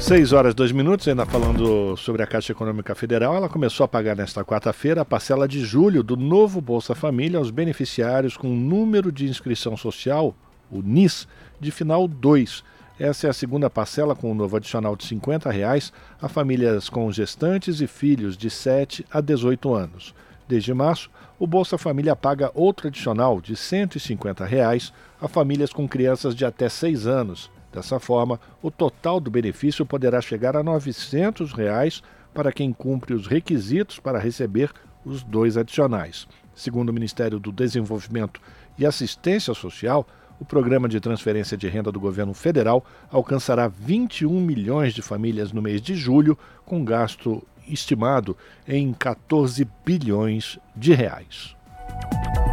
6 0.00 0.32
horas 0.32 0.54
2 0.54 0.72
minutos, 0.72 1.08
ainda 1.08 1.24
falando 1.24 1.96
sobre 1.96 2.22
a 2.22 2.26
Caixa 2.26 2.52
Econômica 2.52 2.94
Federal, 2.94 3.36
ela 3.36 3.48
começou 3.48 3.84
a 3.84 3.88
pagar 3.88 4.14
nesta 4.14 4.44
quarta-feira 4.44 5.00
a 5.00 5.04
parcela 5.04 5.48
de 5.48 5.64
julho 5.64 6.02
do 6.02 6.16
novo 6.16 6.60
Bolsa 6.60 6.94
Família 6.94 7.38
aos 7.38 7.50
beneficiários 7.50 8.36
com 8.36 8.48
número 8.48 9.10
de 9.10 9.26
inscrição 9.26 9.76
social, 9.76 10.34
o 10.70 10.82
NIS, 10.82 11.26
de 11.58 11.70
final 11.70 12.06
2. 12.06 12.62
Essa 12.98 13.28
é 13.28 13.30
a 13.30 13.32
segunda 13.32 13.70
parcela 13.70 14.14
com 14.14 14.30
um 14.30 14.34
novo 14.34 14.56
adicional 14.56 14.94
de 14.94 15.04
50 15.04 15.50
reais 15.50 15.92
a 16.20 16.28
famílias 16.28 16.88
com 16.88 17.10
gestantes 17.10 17.80
e 17.80 17.86
filhos 17.86 18.36
de 18.36 18.50
7 18.50 19.06
a 19.10 19.20
18 19.20 19.72
anos. 19.74 20.14
Desde 20.46 20.74
março, 20.74 21.10
o 21.38 21.46
Bolsa 21.46 21.78
Família 21.78 22.14
paga 22.14 22.50
outro 22.54 22.88
adicional 22.88 23.40
de 23.40 23.56
150 23.56 24.44
reais 24.44 24.92
a 25.20 25.26
famílias 25.26 25.72
com 25.72 25.88
crianças 25.88 26.34
de 26.34 26.44
até 26.44 26.68
6 26.68 27.06
anos 27.06 27.50
Dessa 27.74 27.98
forma, 27.98 28.38
o 28.62 28.70
total 28.70 29.18
do 29.18 29.32
benefício 29.32 29.84
poderá 29.84 30.20
chegar 30.20 30.56
a 30.56 30.62
900 30.62 31.52
reais 31.52 32.04
para 32.32 32.52
quem 32.52 32.72
cumpre 32.72 33.12
os 33.12 33.26
requisitos 33.26 33.98
para 33.98 34.20
receber 34.20 34.70
os 35.04 35.24
dois 35.24 35.56
adicionais. 35.56 36.28
Segundo 36.54 36.90
o 36.90 36.92
Ministério 36.92 37.40
do 37.40 37.50
Desenvolvimento 37.50 38.40
e 38.78 38.86
Assistência 38.86 39.52
Social, 39.54 40.06
o 40.38 40.44
programa 40.44 40.88
de 40.88 41.00
transferência 41.00 41.56
de 41.56 41.68
renda 41.68 41.90
do 41.90 41.98
governo 41.98 42.32
federal 42.32 42.84
alcançará 43.10 43.66
21 43.66 44.40
milhões 44.40 44.94
de 44.94 45.02
famílias 45.02 45.50
no 45.50 45.60
mês 45.60 45.82
de 45.82 45.96
julho, 45.96 46.38
com 46.64 46.84
gasto 46.84 47.44
estimado 47.66 48.36
em 48.68 48.92
14 48.92 49.66
bilhões 49.84 50.60
de 50.76 50.94
reais. 50.94 51.56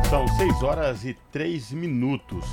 São 0.09 0.27
6 0.27 0.63
horas 0.63 1.05
e 1.05 1.15
3 1.31 1.73
minutos. 1.73 2.43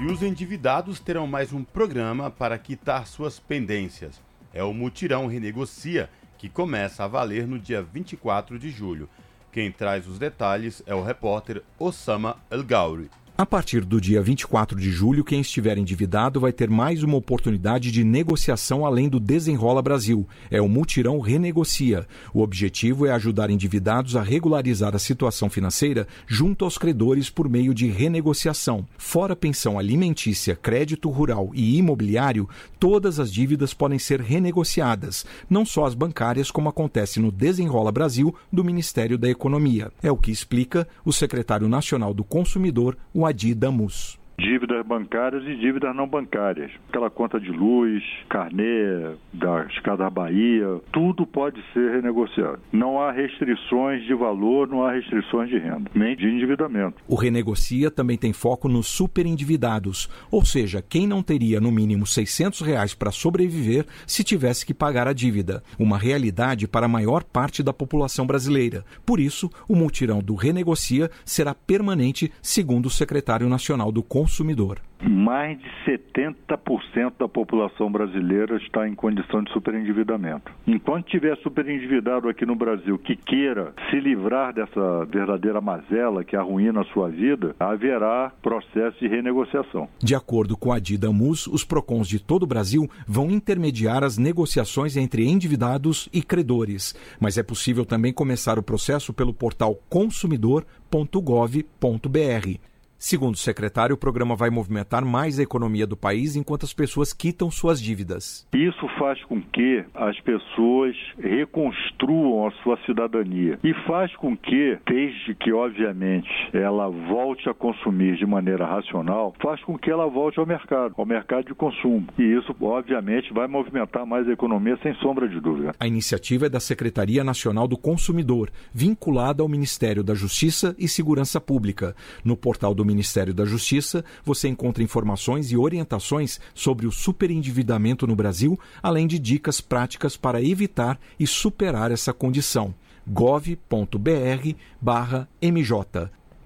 E 0.00 0.06
os 0.06 0.22
endividados 0.22 1.00
terão 1.00 1.26
mais 1.26 1.52
um 1.52 1.64
programa 1.64 2.30
para 2.30 2.56
quitar 2.56 3.04
suas 3.04 3.40
pendências. 3.40 4.22
É 4.54 4.62
o 4.62 4.72
Mutirão 4.72 5.26
Renegocia, 5.26 6.08
que 6.38 6.48
começa 6.48 7.02
a 7.02 7.08
valer 7.08 7.48
no 7.48 7.58
dia 7.58 7.82
24 7.82 8.60
de 8.60 8.70
julho. 8.70 9.08
Quem 9.50 9.72
traz 9.72 10.06
os 10.06 10.16
detalhes 10.16 10.84
é 10.86 10.94
o 10.94 11.02
repórter 11.02 11.64
Osama 11.80 12.36
El 12.48 12.62
Gauri. 12.62 13.10
A 13.40 13.46
partir 13.46 13.84
do 13.84 14.00
dia 14.00 14.20
24 14.20 14.76
de 14.76 14.90
julho, 14.90 15.22
quem 15.22 15.40
estiver 15.40 15.78
endividado 15.78 16.40
vai 16.40 16.52
ter 16.52 16.68
mais 16.68 17.04
uma 17.04 17.16
oportunidade 17.16 17.92
de 17.92 18.02
negociação 18.02 18.84
além 18.84 19.08
do 19.08 19.20
Desenrola 19.20 19.80
Brasil. 19.80 20.26
É 20.50 20.60
o 20.60 20.68
Multirão 20.68 21.20
Renegocia. 21.20 22.04
O 22.34 22.42
objetivo 22.42 23.06
é 23.06 23.12
ajudar 23.12 23.48
endividados 23.48 24.16
a 24.16 24.22
regularizar 24.24 24.92
a 24.96 24.98
situação 24.98 25.48
financeira 25.48 26.08
junto 26.26 26.64
aos 26.64 26.76
credores 26.76 27.30
por 27.30 27.48
meio 27.48 27.72
de 27.72 27.86
renegociação. 27.86 28.84
Fora 28.96 29.36
pensão 29.36 29.78
alimentícia, 29.78 30.56
crédito 30.56 31.08
rural 31.08 31.52
e 31.54 31.78
imobiliário, 31.78 32.48
todas 32.80 33.20
as 33.20 33.32
dívidas 33.32 33.72
podem 33.72 34.00
ser 34.00 34.20
renegociadas, 34.20 35.24
não 35.48 35.64
só 35.64 35.84
as 35.84 35.94
bancárias, 35.94 36.50
como 36.50 36.70
acontece 36.70 37.20
no 37.20 37.30
Desenrola 37.30 37.92
Brasil 37.92 38.34
do 38.52 38.64
Ministério 38.64 39.16
da 39.16 39.28
Economia. 39.28 39.92
É 40.02 40.10
o 40.10 40.16
que 40.16 40.32
explica 40.32 40.88
o 41.04 41.12
secretário 41.12 41.68
nacional 41.68 42.12
do 42.12 42.24
Consumidor, 42.24 42.98
o 43.14 43.27
Adi 43.28 43.54
Damus 43.54 44.17
dívidas 44.38 44.86
bancárias 44.86 45.42
e 45.44 45.56
dívidas 45.56 45.94
não 45.94 46.06
bancárias. 46.06 46.70
Aquela 46.88 47.10
conta 47.10 47.40
de 47.40 47.50
luz, 47.50 48.04
carnê 48.28 49.16
da 49.32 49.64
Escada 49.64 50.08
Bahia, 50.08 50.80
tudo 50.92 51.26
pode 51.26 51.60
ser 51.72 51.96
renegociado. 51.96 52.60
Não 52.72 53.00
há 53.00 53.10
restrições 53.10 54.04
de 54.04 54.14
valor, 54.14 54.68
não 54.68 54.84
há 54.84 54.92
restrições 54.92 55.50
de 55.50 55.58
renda, 55.58 55.90
nem 55.92 56.16
de 56.16 56.26
endividamento. 56.26 57.02
O 57.08 57.16
Renegocia 57.16 57.90
também 57.90 58.16
tem 58.16 58.32
foco 58.32 58.68
nos 58.68 58.86
superendividados, 58.86 60.08
ou 60.30 60.44
seja, 60.44 60.80
quem 60.80 61.06
não 61.06 61.22
teria 61.22 61.60
no 61.60 61.72
mínimo 61.72 62.06
600 62.06 62.60
reais 62.60 62.94
para 62.94 63.10
sobreviver 63.10 63.86
se 64.06 64.22
tivesse 64.22 64.64
que 64.64 64.72
pagar 64.72 65.08
a 65.08 65.12
dívida. 65.12 65.62
Uma 65.78 65.98
realidade 65.98 66.68
para 66.68 66.86
a 66.86 66.88
maior 66.88 67.24
parte 67.24 67.62
da 67.62 67.72
população 67.72 68.26
brasileira. 68.26 68.84
Por 69.04 69.18
isso, 69.18 69.50
o 69.68 69.74
multirão 69.74 70.20
do 70.20 70.36
Renegocia 70.36 71.10
será 71.24 71.54
permanente, 71.54 72.30
segundo 72.40 72.86
o 72.86 72.90
secretário 72.90 73.48
nacional 73.48 73.90
do 73.90 74.02
Conselho 74.02 74.27
consumidor. 74.28 74.78
Mais 75.00 75.58
de 75.58 75.64
70% 75.86 77.12
da 77.18 77.28
população 77.28 77.90
brasileira 77.90 78.56
está 78.56 78.86
em 78.86 78.94
condição 78.94 79.42
de 79.42 79.50
superendividamento. 79.52 80.52
Enquanto 80.66 81.06
tiver 81.06 81.36
superendividado 81.38 82.28
aqui 82.28 82.44
no 82.44 82.56
Brasil 82.56 82.98
que 82.98 83.16
queira 83.16 83.72
se 83.88 84.00
livrar 84.00 84.52
dessa 84.52 85.04
verdadeira 85.06 85.60
mazela 85.60 86.24
que 86.24 86.36
arruína 86.36 86.80
a 86.80 86.84
sua 86.86 87.08
vida, 87.08 87.54
haverá 87.58 88.32
processo 88.42 88.98
de 88.98 89.06
renegociação. 89.06 89.88
De 90.00 90.14
acordo 90.14 90.56
com 90.56 90.72
a 90.72 90.80
Didamus, 90.80 91.46
os 91.46 91.64
PROCONs 91.64 92.08
de 92.08 92.18
todo 92.18 92.42
o 92.42 92.46
Brasil 92.46 92.90
vão 93.06 93.30
intermediar 93.30 94.02
as 94.02 94.18
negociações 94.18 94.96
entre 94.96 95.26
endividados 95.26 96.08
e 96.12 96.20
credores, 96.20 96.94
mas 97.20 97.38
é 97.38 97.42
possível 97.42 97.86
também 97.86 98.12
começar 98.12 98.58
o 98.58 98.62
processo 98.62 99.14
pelo 99.14 99.32
portal 99.32 99.76
consumidor.gov.br. 99.88 102.67
Segundo 103.00 103.36
o 103.36 103.38
secretário, 103.38 103.94
o 103.94 103.98
programa 103.98 104.34
vai 104.34 104.50
movimentar 104.50 105.04
mais 105.04 105.38
a 105.38 105.42
economia 105.44 105.86
do 105.86 105.96
país 105.96 106.34
enquanto 106.34 106.64
as 106.64 106.74
pessoas 106.74 107.12
quitam 107.12 107.48
suas 107.48 107.80
dívidas. 107.80 108.44
Isso 108.52 108.88
faz 108.98 109.22
com 109.26 109.40
que 109.40 109.84
as 109.94 110.18
pessoas 110.20 110.96
reconstruam 111.16 112.48
a 112.48 112.50
sua 112.60 112.76
cidadania 112.84 113.56
e 113.62 113.72
faz 113.86 114.14
com 114.16 114.36
que, 114.36 114.76
desde 114.84 115.32
que, 115.36 115.52
obviamente, 115.52 116.28
ela 116.52 116.88
volte 116.88 117.48
a 117.48 117.54
consumir 117.54 118.16
de 118.16 118.26
maneira 118.26 118.66
racional, 118.66 119.32
faz 119.40 119.62
com 119.62 119.78
que 119.78 119.88
ela 119.88 120.08
volte 120.08 120.40
ao 120.40 120.46
mercado, 120.46 120.92
ao 120.98 121.06
mercado 121.06 121.46
de 121.46 121.54
consumo. 121.54 122.04
E 122.18 122.22
isso, 122.22 122.52
obviamente, 122.60 123.32
vai 123.32 123.46
movimentar 123.46 124.04
mais 124.04 124.28
a 124.28 124.32
economia, 124.32 124.76
sem 124.82 124.92
sombra 124.94 125.28
de 125.28 125.38
dúvida. 125.38 125.72
A 125.78 125.86
iniciativa 125.86 126.46
é 126.46 126.48
da 126.48 126.58
Secretaria 126.58 127.22
Nacional 127.22 127.68
do 127.68 127.78
Consumidor, 127.78 128.50
vinculada 128.74 129.40
ao 129.40 129.48
Ministério 129.48 130.02
da 130.02 130.14
Justiça 130.14 130.74
e 130.76 130.88
Segurança 130.88 131.40
Pública. 131.40 131.94
No 132.24 132.36
portal 132.36 132.74
do 132.74 132.87
Ministério 132.88 133.34
da 133.34 133.44
Justiça, 133.44 134.04
você 134.24 134.48
encontra 134.48 134.82
informações 134.82 135.52
e 135.52 135.56
orientações 135.56 136.40
sobre 136.54 136.86
o 136.86 136.90
superendividamento 136.90 138.06
no 138.06 138.16
Brasil, 138.16 138.58
além 138.82 139.06
de 139.06 139.18
dicas 139.18 139.60
práticas 139.60 140.16
para 140.16 140.42
evitar 140.42 140.98
e 141.20 141.26
superar 141.26 141.92
essa 141.92 142.12
condição. 142.12 142.74
gov.br/mj. 143.06 143.70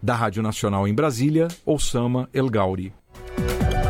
Da 0.03 0.17
Rádio 0.17 0.43
Nacional 0.43 0.89
em 0.89 0.93
Brasília, 0.95 1.47
Osama 1.65 2.29
El 2.35 2.51
Gauri. 2.51 2.93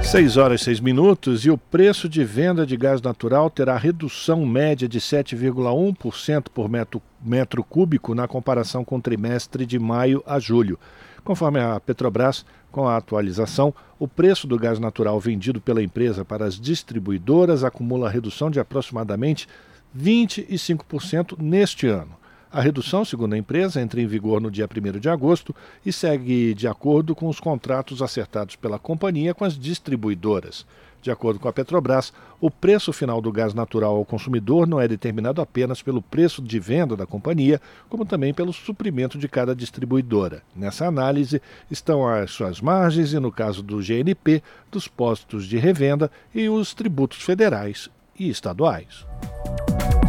6 0.03 0.37
horas 0.37 0.61
e 0.61 0.65
6 0.65 0.81
minutos 0.81 1.47
e 1.47 1.51
o 1.51 1.57
preço 1.57 2.07
de 2.09 2.23
venda 2.23 2.67
de 2.67 2.77
gás 2.77 3.01
natural 3.01 3.49
terá 3.49 3.79
redução 3.79 4.45
média 4.45 4.87
de 4.87 5.01
7,1% 5.01 6.49
por 6.53 6.69
metro, 6.69 7.01
metro 7.23 7.65
cúbico 7.65 8.15
na 8.15 8.29
comparação 8.29 8.85
com 8.85 8.97
o 8.97 9.01
trimestre 9.01 9.65
de 9.65 9.79
maio 9.79 10.23
a 10.27 10.39
julho. 10.39 10.79
Conforme 11.25 11.61
a 11.61 11.79
Petrobras, 11.79 12.45
com 12.71 12.89
a 12.89 12.97
atualização, 12.97 13.73
o 13.99 14.09
preço 14.09 14.47
do 14.47 14.59
gás 14.59 14.79
natural 14.79 15.21
vendido 15.21 15.61
pela 15.61 15.83
empresa 15.83 16.25
para 16.25 16.45
as 16.45 16.59
distribuidoras 16.59 17.63
acumula 17.63 18.11
redução 18.11 18.51
de 18.51 18.59
aproximadamente 18.59 19.49
25% 19.97 21.39
neste 21.39 21.87
ano. 21.87 22.17
A 22.51 22.61
redução, 22.61 23.05
segundo 23.05 23.35
a 23.35 23.39
empresa, 23.39 23.81
entra 23.81 24.01
em 24.01 24.07
vigor 24.07 24.41
no 24.41 24.51
dia 24.51 24.69
1 24.69 24.99
de 24.99 25.09
agosto 25.09 25.55
e 25.87 25.93
segue 25.93 26.53
de 26.55 26.69
acordo 26.69 27.15
com 27.15 27.29
os 27.29 27.41
contratos 27.41 28.03
acertados 28.03 28.57
pela 28.57 28.79
companhia 28.79 29.33
com 29.33 29.45
as 29.45 29.59
distribuidoras. 29.59 30.67
De 31.03 31.11
acordo 31.11 31.41
com 31.41 31.49
a 31.49 31.53
Petrobras, 31.53 32.13
o 32.41 32.49
preço 32.49 32.93
final 32.93 33.21
do 33.21 33.33
gás 33.33 33.53
natural 33.53 33.97
ao 33.97 34.05
consumidor 34.05 34.69
não 34.69 34.81
é 34.81 34.87
determinado 34.87 35.41
apenas 35.41 35.83
pelo 35.83 36.01
preço 36.01 36.41
de 36.41 36.61
venda 36.61 36.97
da 36.97 37.05
companhia, 37.05 37.61
como 37.89 38.07
também 38.07 38.33
pelo 38.33 38.53
suprimento 38.53 39.19
de 39.19 39.29
cada 39.29 39.53
distribuidora. 39.53 40.43
Nessa 40.55 40.87
análise 40.87 41.43
estão 41.69 42.07
as 42.07 42.31
suas 42.31 42.61
margens 42.61 43.13
e, 43.13 43.19
no 43.19 43.33
caso 43.33 43.65
do 43.65 43.83
GNP, 43.83 44.45
dos 44.71 44.87
postos 44.87 45.45
de 45.47 45.59
revenda 45.59 46.09
e 46.33 46.49
os 46.49 46.73
tributos 46.73 47.21
federais 47.21 47.91
e 48.17 48.31
estaduais. 48.31 49.05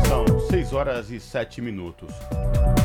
São 0.07 0.39
6 0.41 0.73
horas 0.73 1.09
e 1.09 1.19
7 1.19 1.59
minutos. 1.59 2.13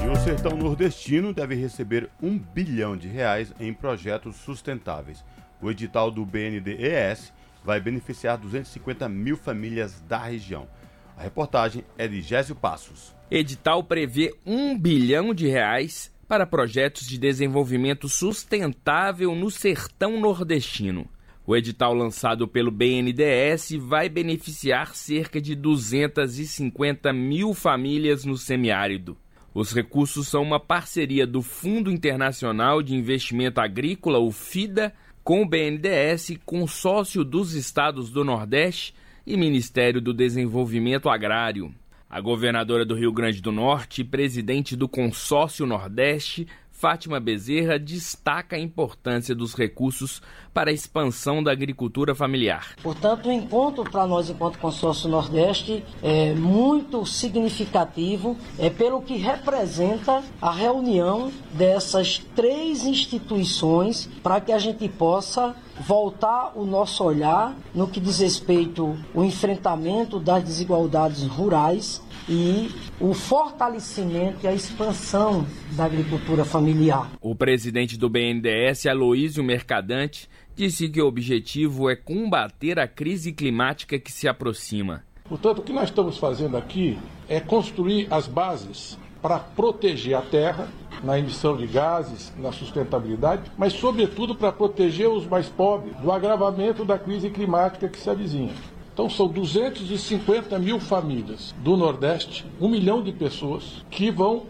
E 0.03 0.09
o 0.09 0.17
sertão 0.17 0.57
nordestino 0.57 1.35
deve 1.35 1.55
receber 1.55 2.09
um 2.23 2.39
bilhão 2.39 2.97
de 2.97 3.07
reais 3.07 3.53
em 3.61 3.75
projetos 3.75 4.37
sustentáveis. 4.37 5.23
O 5.61 5.71
edital 5.71 6.11
do 6.11 6.25
BNDES 6.25 7.37
vai 7.65 7.81
beneficiar 7.81 8.39
250 8.39 9.09
mil 9.09 9.37
famílias 9.37 10.01
da 10.03 10.19
região. 10.19 10.69
A 11.17 11.23
reportagem 11.23 11.85
é 11.97 12.07
de 12.07 12.21
Gésio 12.21 12.55
Passos. 12.55 13.15
Edital 13.31 13.83
prevê 13.83 14.35
um 14.47 14.79
bilhão 14.79 15.35
de 15.35 15.49
reais 15.49 16.13
para 16.29 16.47
projetos 16.47 17.07
de 17.07 17.19
desenvolvimento 17.19 18.09
sustentável 18.09 19.35
no 19.35 19.51
sertão 19.51 20.21
nordestino. 20.21 21.09
O 21.47 21.57
edital 21.57 21.95
lançado 21.95 22.47
pelo 22.47 22.71
BNDES 22.71 23.73
vai 23.81 24.09
beneficiar 24.09 24.95
cerca 24.95 25.41
de 25.41 25.55
250 25.55 27.11
mil 27.13 27.55
famílias 27.55 28.27
no 28.27 28.37
semiárido. 28.37 29.17
Os 29.55 29.73
recursos 29.73 30.29
são 30.29 30.43
uma 30.43 30.61
parceria 30.61 31.27
do 31.27 31.41
Fundo 31.41 31.91
Internacional 31.91 32.83
de 32.83 32.95
Investimento 32.95 33.63
Agrícola, 33.63 34.19
o 34.19 34.31
FIDA, 34.31 34.93
com 35.29 35.43
o 35.43 35.47
BNDES, 35.47 36.39
Consórcio 36.47 37.23
dos 37.23 37.53
Estados 37.53 38.09
do 38.09 38.25
Nordeste 38.25 38.95
e 39.27 39.37
Ministério 39.37 40.01
do 40.01 40.15
Desenvolvimento 40.15 41.11
Agrário. 41.11 41.71
A 42.09 42.19
governadora 42.19 42.83
do 42.83 42.95
Rio 42.95 43.13
Grande 43.13 43.43
do 43.43 43.53
Norte 43.53 44.01
e 44.01 44.05
presidente 44.05 44.75
do 44.75 44.89
Consórcio 44.89 45.67
Nordeste 45.67 46.49
Fátima 46.79 47.19
Bezerra 47.19 47.77
destaca 47.77 48.55
a 48.55 48.59
importância 48.59 49.35
dos 49.35 49.53
recursos 49.53 50.23
para 50.55 50.71
a 50.71 50.73
expansão 50.73 51.43
da 51.43 51.51
agricultura 51.51 52.15
familiar. 52.15 52.77
Portanto, 52.81 53.29
o 53.29 53.33
encontro 53.33 53.83
para 53.83 54.07
nós, 54.07 54.31
enquanto 54.31 54.61
Consórcio 54.61 55.09
Nordeste, 55.09 55.85
é 56.01 56.35
muito 56.35 57.05
significativo, 57.05 58.37
é 58.57 58.71
pelo 58.71 59.03
que 59.03 59.17
representa 59.17 60.23
a 60.41 60.53
reunião 60.53 61.33
dessas 61.53 62.19
três 62.37 62.85
instituições 62.85 64.09
para 64.23 64.41
que 64.41 64.53
a 64.53 64.59
gente 64.59 64.89
possa 64.89 65.57
voltar 65.81 66.53
o 66.55 66.65
nosso 66.65 67.03
olhar 67.03 67.57
no 67.75 67.89
que 67.89 68.01
diz 68.01 68.19
respeito 68.19 68.97
ao 69.15 69.25
enfrentamento 69.25 70.19
das 70.19 70.45
desigualdades 70.45 71.25
rurais 71.25 72.01
e 72.29 72.71
o 73.01 73.15
fortalecimento 73.15 74.39
e 74.45 74.47
a 74.47 74.53
expansão 74.53 75.47
da 75.73 75.85
agricultura 75.85 76.45
familiar. 76.45 77.11
O 77.21 77.35
presidente 77.35 77.97
do 77.97 78.09
BNDES, 78.09 78.87
Aloísio 78.87 79.43
Mercadante, 79.43 80.29
disse 80.55 80.89
que 80.89 81.01
o 81.01 81.07
objetivo 81.07 81.89
é 81.89 81.97
combater 81.97 82.79
a 82.79 82.87
crise 82.87 83.33
climática 83.33 83.99
que 83.99 84.13
se 84.13 84.29
aproxima. 84.29 85.05
Portanto, 85.29 85.59
o 85.59 85.63
que 85.63 85.73
nós 85.73 85.85
estamos 85.85 86.19
fazendo 86.19 86.57
aqui 86.57 86.99
é 87.29 87.39
construir 87.39 88.07
as 88.11 88.27
bases 88.27 88.99
para 89.23 89.39
proteger 89.39 90.17
a 90.17 90.23
terra 90.23 90.69
na 91.03 91.19
emissão 91.19 91.57
de 91.57 91.67
gases, 91.67 92.33
na 92.37 92.51
sustentabilidade, 92.51 93.51
mas, 93.57 93.73
sobretudo, 93.73 94.35
para 94.35 94.51
proteger 94.51 95.09
os 95.09 95.27
mais 95.27 95.49
pobres 95.49 95.95
do 95.97 96.11
agravamento 96.11 96.85
da 96.85 96.99
crise 96.99 97.31
climática 97.31 97.89
que 97.89 97.99
se 97.99 98.11
avizinha. 98.11 98.53
Então 98.99 99.09
são 99.09 99.29
250 99.29 100.59
mil 100.59 100.81
famílias 100.81 101.55
do 101.59 101.77
Nordeste, 101.77 102.45
um 102.61 102.69
milhão 102.69 103.01
de 103.01 103.13
pessoas 103.13 103.85
que 103.89 104.11
vão 104.11 104.47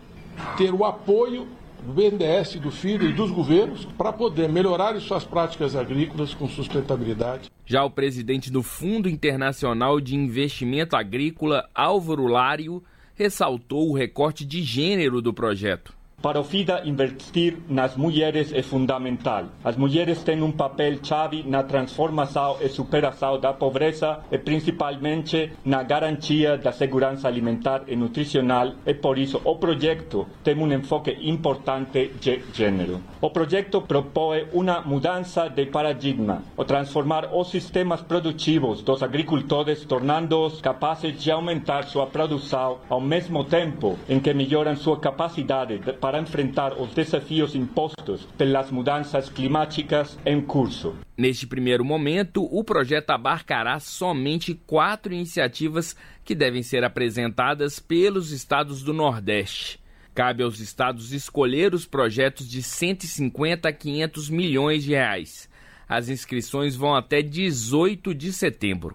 ter 0.57 0.73
o 0.73 0.87
apoio 0.87 1.47
do 1.85 1.93
BNDES, 1.93 2.55
do 2.55 2.71
FIDA 2.71 3.05
e 3.05 3.13
dos 3.13 3.31
governos 3.31 3.85
para 3.85 4.11
poder 4.11 4.49
melhorar 4.49 4.99
suas 5.03 5.23
práticas 5.23 5.77
agrícolas 5.77 6.33
com 6.33 6.49
sustentabilidade. 6.49 7.51
Já 7.67 7.85
o 7.85 7.91
presidente 7.91 8.51
do 8.51 8.63
Fundo 8.63 9.07
Internacional 9.07 10.01
de 10.01 10.17
Investimento 10.17 10.97
Agrícola, 10.97 11.69
Álvaro 11.75 12.27
Lário, 12.27 12.83
ressaltou 13.15 13.91
o 13.91 13.95
recorte 13.95 14.47
de 14.47 14.63
gênero 14.63 15.21
do 15.21 15.35
projeto. 15.35 15.98
Para 16.21 16.41
o 16.41 16.43
FIDA, 16.43 16.83
investir 16.85 17.59
nas 17.69 17.97
mulheres 17.97 18.53
é 18.53 18.61
fundamental. 18.61 19.45
As 19.63 19.77
mulheres 19.77 20.21
têm 20.25 20.43
um 20.43 20.51
papel 20.51 20.99
chave 21.01 21.45
na 21.45 21.63
transformação 21.63 22.57
e 22.61 22.69
superação 22.69 23.39
da 23.39 23.53
pobreza 23.53 24.19
e 24.29 24.37
principalmente 24.37 25.53
na 25.65 25.85
garantia 25.85 26.59
da 26.59 26.73
segurança 26.73 27.29
alimentar 27.29 27.83
e 27.87 27.95
nutricional 27.95 28.73
e 28.85 28.95
por 28.95 29.17
isso 29.17 29.41
o 29.45 29.55
projeto 29.55 30.27
tem 30.43 30.57
um 30.59 30.73
enfoque 30.73 31.17
importante 31.23 32.11
de 32.21 32.43
gênero. 32.53 33.01
O 33.21 33.31
projeto 33.31 33.81
propõe 33.83 34.49
uma 34.53 34.81
mudança 34.81 35.49
de 35.49 35.67
paradigma, 35.67 36.43
o 36.57 36.65
transformar 36.65 37.33
os 37.33 37.49
sistemas 37.49 38.01
produtivos 38.03 38.83
dos 38.83 39.05
agricultores 39.05 39.85
tornando-os 39.85 40.61
capazes 40.61 41.17
de 41.23 41.31
aumentar 41.31 41.85
sua 41.85 42.09
produção 42.09 42.79
ao 42.89 43.01
mesmo 43.01 43.45
tempo 43.45 43.97
em 44.09 44.19
que 44.19 44.35
melhoram 44.35 44.75
sua 44.75 44.99
capacidade 44.99 45.79
de 45.79 45.93
para 46.09 46.21
enfrentar 46.21 46.73
os 46.81 46.95
desafios 46.95 47.55
impostos 47.55 48.27
pelas 48.39 48.71
mudanças 48.71 49.29
climáticas 49.29 50.19
em 50.25 50.41
curso. 50.41 50.97
Neste 51.15 51.47
primeiro 51.47 51.85
momento, 51.85 52.49
o 52.51 52.65
projeto 52.65 53.11
abarcará 53.11 53.79
somente 53.79 54.55
quatro 54.67 55.13
iniciativas 55.13 55.95
que 56.25 56.35
devem 56.35 56.63
ser 56.63 56.83
apresentadas 56.83 57.79
pelos 57.79 58.33
estados 58.33 58.83
do 58.83 58.95
Nordeste. 58.95 59.79
Cabe 60.15 60.43
aos 60.43 60.61
estados 60.61 61.13
escolher 61.13 61.75
os 61.75 61.85
projetos 61.85 62.49
de 62.49 62.63
150 62.63 63.69
a 63.69 63.73
500 63.73 64.31
milhões 64.31 64.85
de 64.85 64.93
reais. 64.93 65.47
As 65.87 66.09
inscrições 66.09 66.75
vão 66.75 66.97
até 66.97 67.21
18 67.21 68.15
de 68.15 68.33
setembro. 68.33 68.95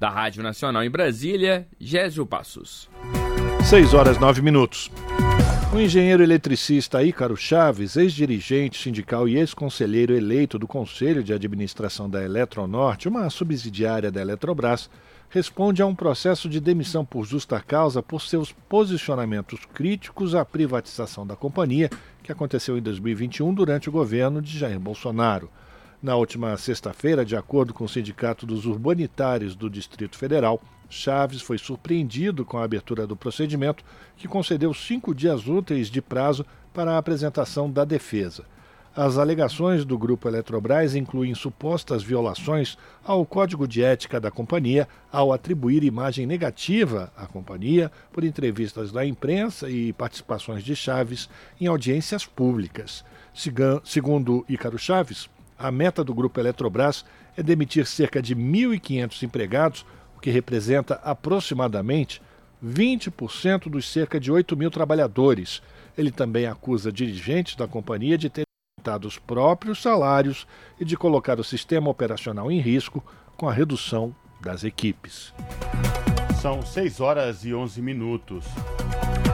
Da 0.00 0.08
Rádio 0.08 0.42
Nacional 0.42 0.82
em 0.82 0.90
Brasília, 0.90 1.68
Gésio 1.78 2.24
Passos. 2.24 2.88
6 3.62 3.92
horas 3.92 4.18
9 4.18 4.40
minutos. 4.40 4.90
O 5.76 5.78
engenheiro 5.78 6.22
eletricista 6.22 7.04
Ícaro 7.04 7.36
Chaves, 7.36 7.96
ex-dirigente 7.96 8.82
sindical 8.82 9.28
e 9.28 9.36
ex-conselheiro 9.36 10.14
eleito 10.14 10.58
do 10.58 10.66
Conselho 10.66 11.22
de 11.22 11.34
Administração 11.34 12.08
da 12.08 12.24
Eletronorte, 12.24 13.08
uma 13.08 13.28
subsidiária 13.28 14.10
da 14.10 14.22
Eletrobras, 14.22 14.88
responde 15.28 15.82
a 15.82 15.86
um 15.86 15.94
processo 15.94 16.48
de 16.48 16.60
demissão 16.60 17.04
por 17.04 17.26
justa 17.26 17.60
causa 17.60 18.02
por 18.02 18.22
seus 18.22 18.52
posicionamentos 18.52 19.60
críticos 19.74 20.34
à 20.34 20.46
privatização 20.46 21.26
da 21.26 21.36
companhia, 21.36 21.90
que 22.22 22.32
aconteceu 22.32 22.78
em 22.78 22.80
2021 22.80 23.52
durante 23.52 23.90
o 23.90 23.92
governo 23.92 24.40
de 24.40 24.58
Jair 24.58 24.80
Bolsonaro. 24.80 25.50
Na 26.06 26.14
última 26.14 26.56
sexta-feira, 26.56 27.24
de 27.24 27.34
acordo 27.34 27.74
com 27.74 27.82
o 27.82 27.88
Sindicato 27.88 28.46
dos 28.46 28.64
Urbanitários 28.64 29.56
do 29.56 29.68
Distrito 29.68 30.16
Federal, 30.16 30.62
Chaves 30.88 31.42
foi 31.42 31.58
surpreendido 31.58 32.44
com 32.44 32.58
a 32.58 32.62
abertura 32.62 33.08
do 33.08 33.16
procedimento, 33.16 33.82
que 34.16 34.28
concedeu 34.28 34.72
cinco 34.72 35.12
dias 35.12 35.48
úteis 35.48 35.90
de 35.90 36.00
prazo 36.00 36.46
para 36.72 36.92
a 36.92 36.98
apresentação 36.98 37.68
da 37.68 37.84
defesa. 37.84 38.44
As 38.94 39.18
alegações 39.18 39.84
do 39.84 39.98
Grupo 39.98 40.28
Eletrobras 40.28 40.94
incluem 40.94 41.34
supostas 41.34 42.04
violações 42.04 42.78
ao 43.04 43.26
Código 43.26 43.66
de 43.66 43.82
Ética 43.82 44.20
da 44.20 44.30
companhia 44.30 44.86
ao 45.10 45.32
atribuir 45.32 45.82
imagem 45.82 46.24
negativa 46.24 47.12
à 47.16 47.26
companhia 47.26 47.90
por 48.12 48.22
entrevistas 48.22 48.92
da 48.92 49.04
imprensa 49.04 49.68
e 49.68 49.92
participações 49.92 50.62
de 50.62 50.76
Chaves 50.76 51.28
em 51.60 51.66
audiências 51.66 52.24
públicas. 52.24 53.04
Segundo 53.84 54.46
Ícaro 54.48 54.78
Chaves, 54.78 55.28
a 55.58 55.70
meta 55.70 56.04
do 56.04 56.14
Grupo 56.14 56.38
Eletrobras 56.38 57.04
é 57.36 57.42
demitir 57.42 57.86
cerca 57.86 58.20
de 58.20 58.34
1.500 58.34 59.22
empregados 59.22 59.86
o 60.16 60.20
que 60.20 60.30
representa 60.30 60.94
aproximadamente 61.04 62.20
20% 62.64 63.68
dos 63.68 63.90
cerca 63.90 64.18
de 64.18 64.32
8 64.32 64.56
mil 64.56 64.70
trabalhadores. 64.70 65.62
Ele 65.96 66.10
também 66.10 66.46
acusa 66.46 66.92
dirigentes 66.92 67.54
da 67.56 67.68
companhia 67.68 68.16
de 68.16 68.30
terem 68.30 68.46
aumentado 68.78 69.06
os 69.06 69.18
próprios 69.18 69.80
salários 69.80 70.46
e 70.80 70.84
de 70.84 70.96
colocar 70.96 71.38
o 71.38 71.44
sistema 71.44 71.90
operacional 71.90 72.50
em 72.50 72.60
risco 72.60 73.04
com 73.36 73.48
a 73.48 73.52
redução 73.52 74.14
das 74.40 74.64
equipes. 74.64 75.32
São 76.40 76.62
6 76.62 77.00
horas 77.00 77.44
e 77.44 77.54
11 77.54 77.82
minutos. 77.82 78.44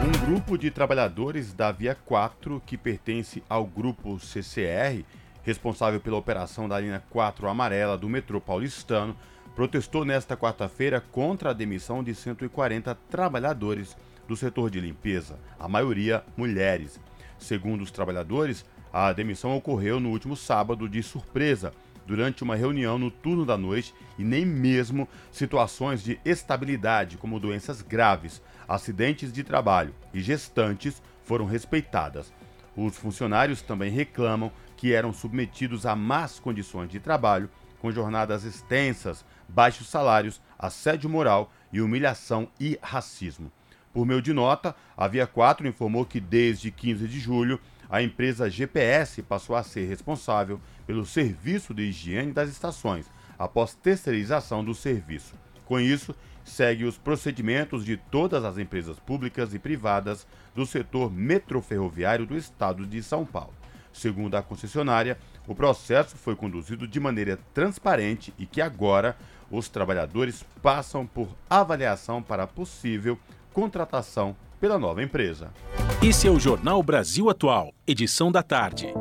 Um 0.04 0.26
grupo 0.26 0.56
de 0.56 0.70
trabalhadores 0.70 1.52
da 1.52 1.70
Via 1.70 1.94
4, 1.94 2.60
que 2.66 2.76
pertence 2.76 3.42
ao 3.48 3.64
grupo 3.64 4.18
CCR, 4.18 5.04
responsável 5.42 6.00
pela 6.00 6.16
operação 6.16 6.68
da 6.68 6.78
linha 6.78 7.02
4 7.10 7.48
amarela 7.48 7.98
do 7.98 8.08
metrô 8.08 8.40
paulistano, 8.40 9.16
protestou 9.54 10.04
nesta 10.04 10.36
quarta-feira 10.36 11.00
contra 11.00 11.50
a 11.50 11.52
demissão 11.54 12.02
de 12.02 12.14
140 12.14 12.94
trabalhadores 13.10 13.96
do 14.26 14.36
setor 14.36 14.70
de 14.70 14.80
limpeza, 14.80 15.38
a 15.58 15.68
maioria 15.68 16.24
mulheres. 16.36 16.98
Segundo 17.38 17.82
os 17.82 17.90
trabalhadores, 17.90 18.64
a 18.92 19.12
demissão 19.12 19.56
ocorreu 19.56 19.98
no 19.98 20.10
último 20.10 20.36
sábado 20.36 20.88
de 20.88 21.02
surpresa, 21.02 21.72
durante 22.06 22.42
uma 22.42 22.56
reunião 22.56 22.98
no 22.98 23.10
turno 23.10 23.44
da 23.44 23.56
noite 23.56 23.94
e 24.18 24.24
nem 24.24 24.44
mesmo 24.44 25.08
situações 25.30 26.02
de 26.02 26.20
estabilidade, 26.24 27.16
como 27.16 27.40
doenças 27.40 27.80
graves, 27.80 28.42
acidentes 28.66 29.32
de 29.32 29.44
trabalho 29.44 29.94
e 30.12 30.20
gestantes, 30.20 31.02
foram 31.22 31.44
respeitadas. 31.44 32.32
Os 32.76 32.96
funcionários 32.96 33.60
também 33.62 33.90
reclamam 33.90 34.50
que 34.82 34.92
eram 34.92 35.12
submetidos 35.12 35.86
a 35.86 35.94
más 35.94 36.40
condições 36.40 36.88
de 36.88 36.98
trabalho, 36.98 37.48
com 37.80 37.92
jornadas 37.92 38.42
extensas, 38.42 39.24
baixos 39.48 39.86
salários, 39.86 40.40
assédio 40.58 41.08
moral 41.08 41.52
e 41.72 41.80
humilhação 41.80 42.48
e 42.58 42.76
racismo. 42.82 43.52
Por 43.92 44.04
meio 44.04 44.20
de 44.20 44.32
nota, 44.32 44.74
a 44.96 45.06
Via 45.06 45.24
4 45.24 45.68
informou 45.68 46.04
que 46.04 46.18
desde 46.18 46.72
15 46.72 47.06
de 47.06 47.20
julho, 47.20 47.60
a 47.88 48.02
empresa 48.02 48.50
GPS 48.50 49.22
passou 49.22 49.54
a 49.54 49.62
ser 49.62 49.86
responsável 49.86 50.60
pelo 50.84 51.06
serviço 51.06 51.72
de 51.72 51.82
higiene 51.82 52.32
das 52.32 52.50
estações, 52.50 53.08
após 53.38 53.76
terceirização 53.76 54.64
do 54.64 54.74
serviço. 54.74 55.36
Com 55.64 55.78
isso, 55.78 56.12
segue 56.42 56.84
os 56.84 56.98
procedimentos 56.98 57.84
de 57.84 57.96
todas 57.96 58.44
as 58.44 58.58
empresas 58.58 58.98
públicas 58.98 59.54
e 59.54 59.60
privadas 59.60 60.26
do 60.56 60.66
setor 60.66 61.08
metroferroviário 61.08 62.26
do 62.26 62.36
estado 62.36 62.84
de 62.84 63.00
São 63.00 63.24
Paulo. 63.24 63.61
Segundo 63.92 64.34
a 64.36 64.42
concessionária, 64.42 65.18
o 65.46 65.54
processo 65.54 66.16
foi 66.16 66.34
conduzido 66.34 66.86
de 66.86 66.98
maneira 66.98 67.38
transparente 67.52 68.32
e 68.38 68.46
que 68.46 68.60
agora 68.60 69.16
os 69.50 69.68
trabalhadores 69.68 70.44
passam 70.62 71.06
por 71.06 71.28
avaliação 71.48 72.22
para 72.22 72.46
possível 72.46 73.18
contratação 73.52 74.34
pela 74.58 74.78
nova 74.78 75.02
empresa. 75.02 75.50
Esse 76.02 76.26
é 76.26 76.30
o 76.30 76.40
Jornal 76.40 76.82
Brasil 76.82 77.28
Atual, 77.28 77.74
edição 77.86 78.32
da 78.32 78.42
tarde. 78.42 78.92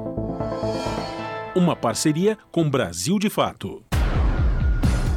Uma 1.56 1.76
parceria 1.76 2.38
com 2.52 2.70
Brasil 2.70 3.18
de 3.20 3.30
Fato. 3.30 3.84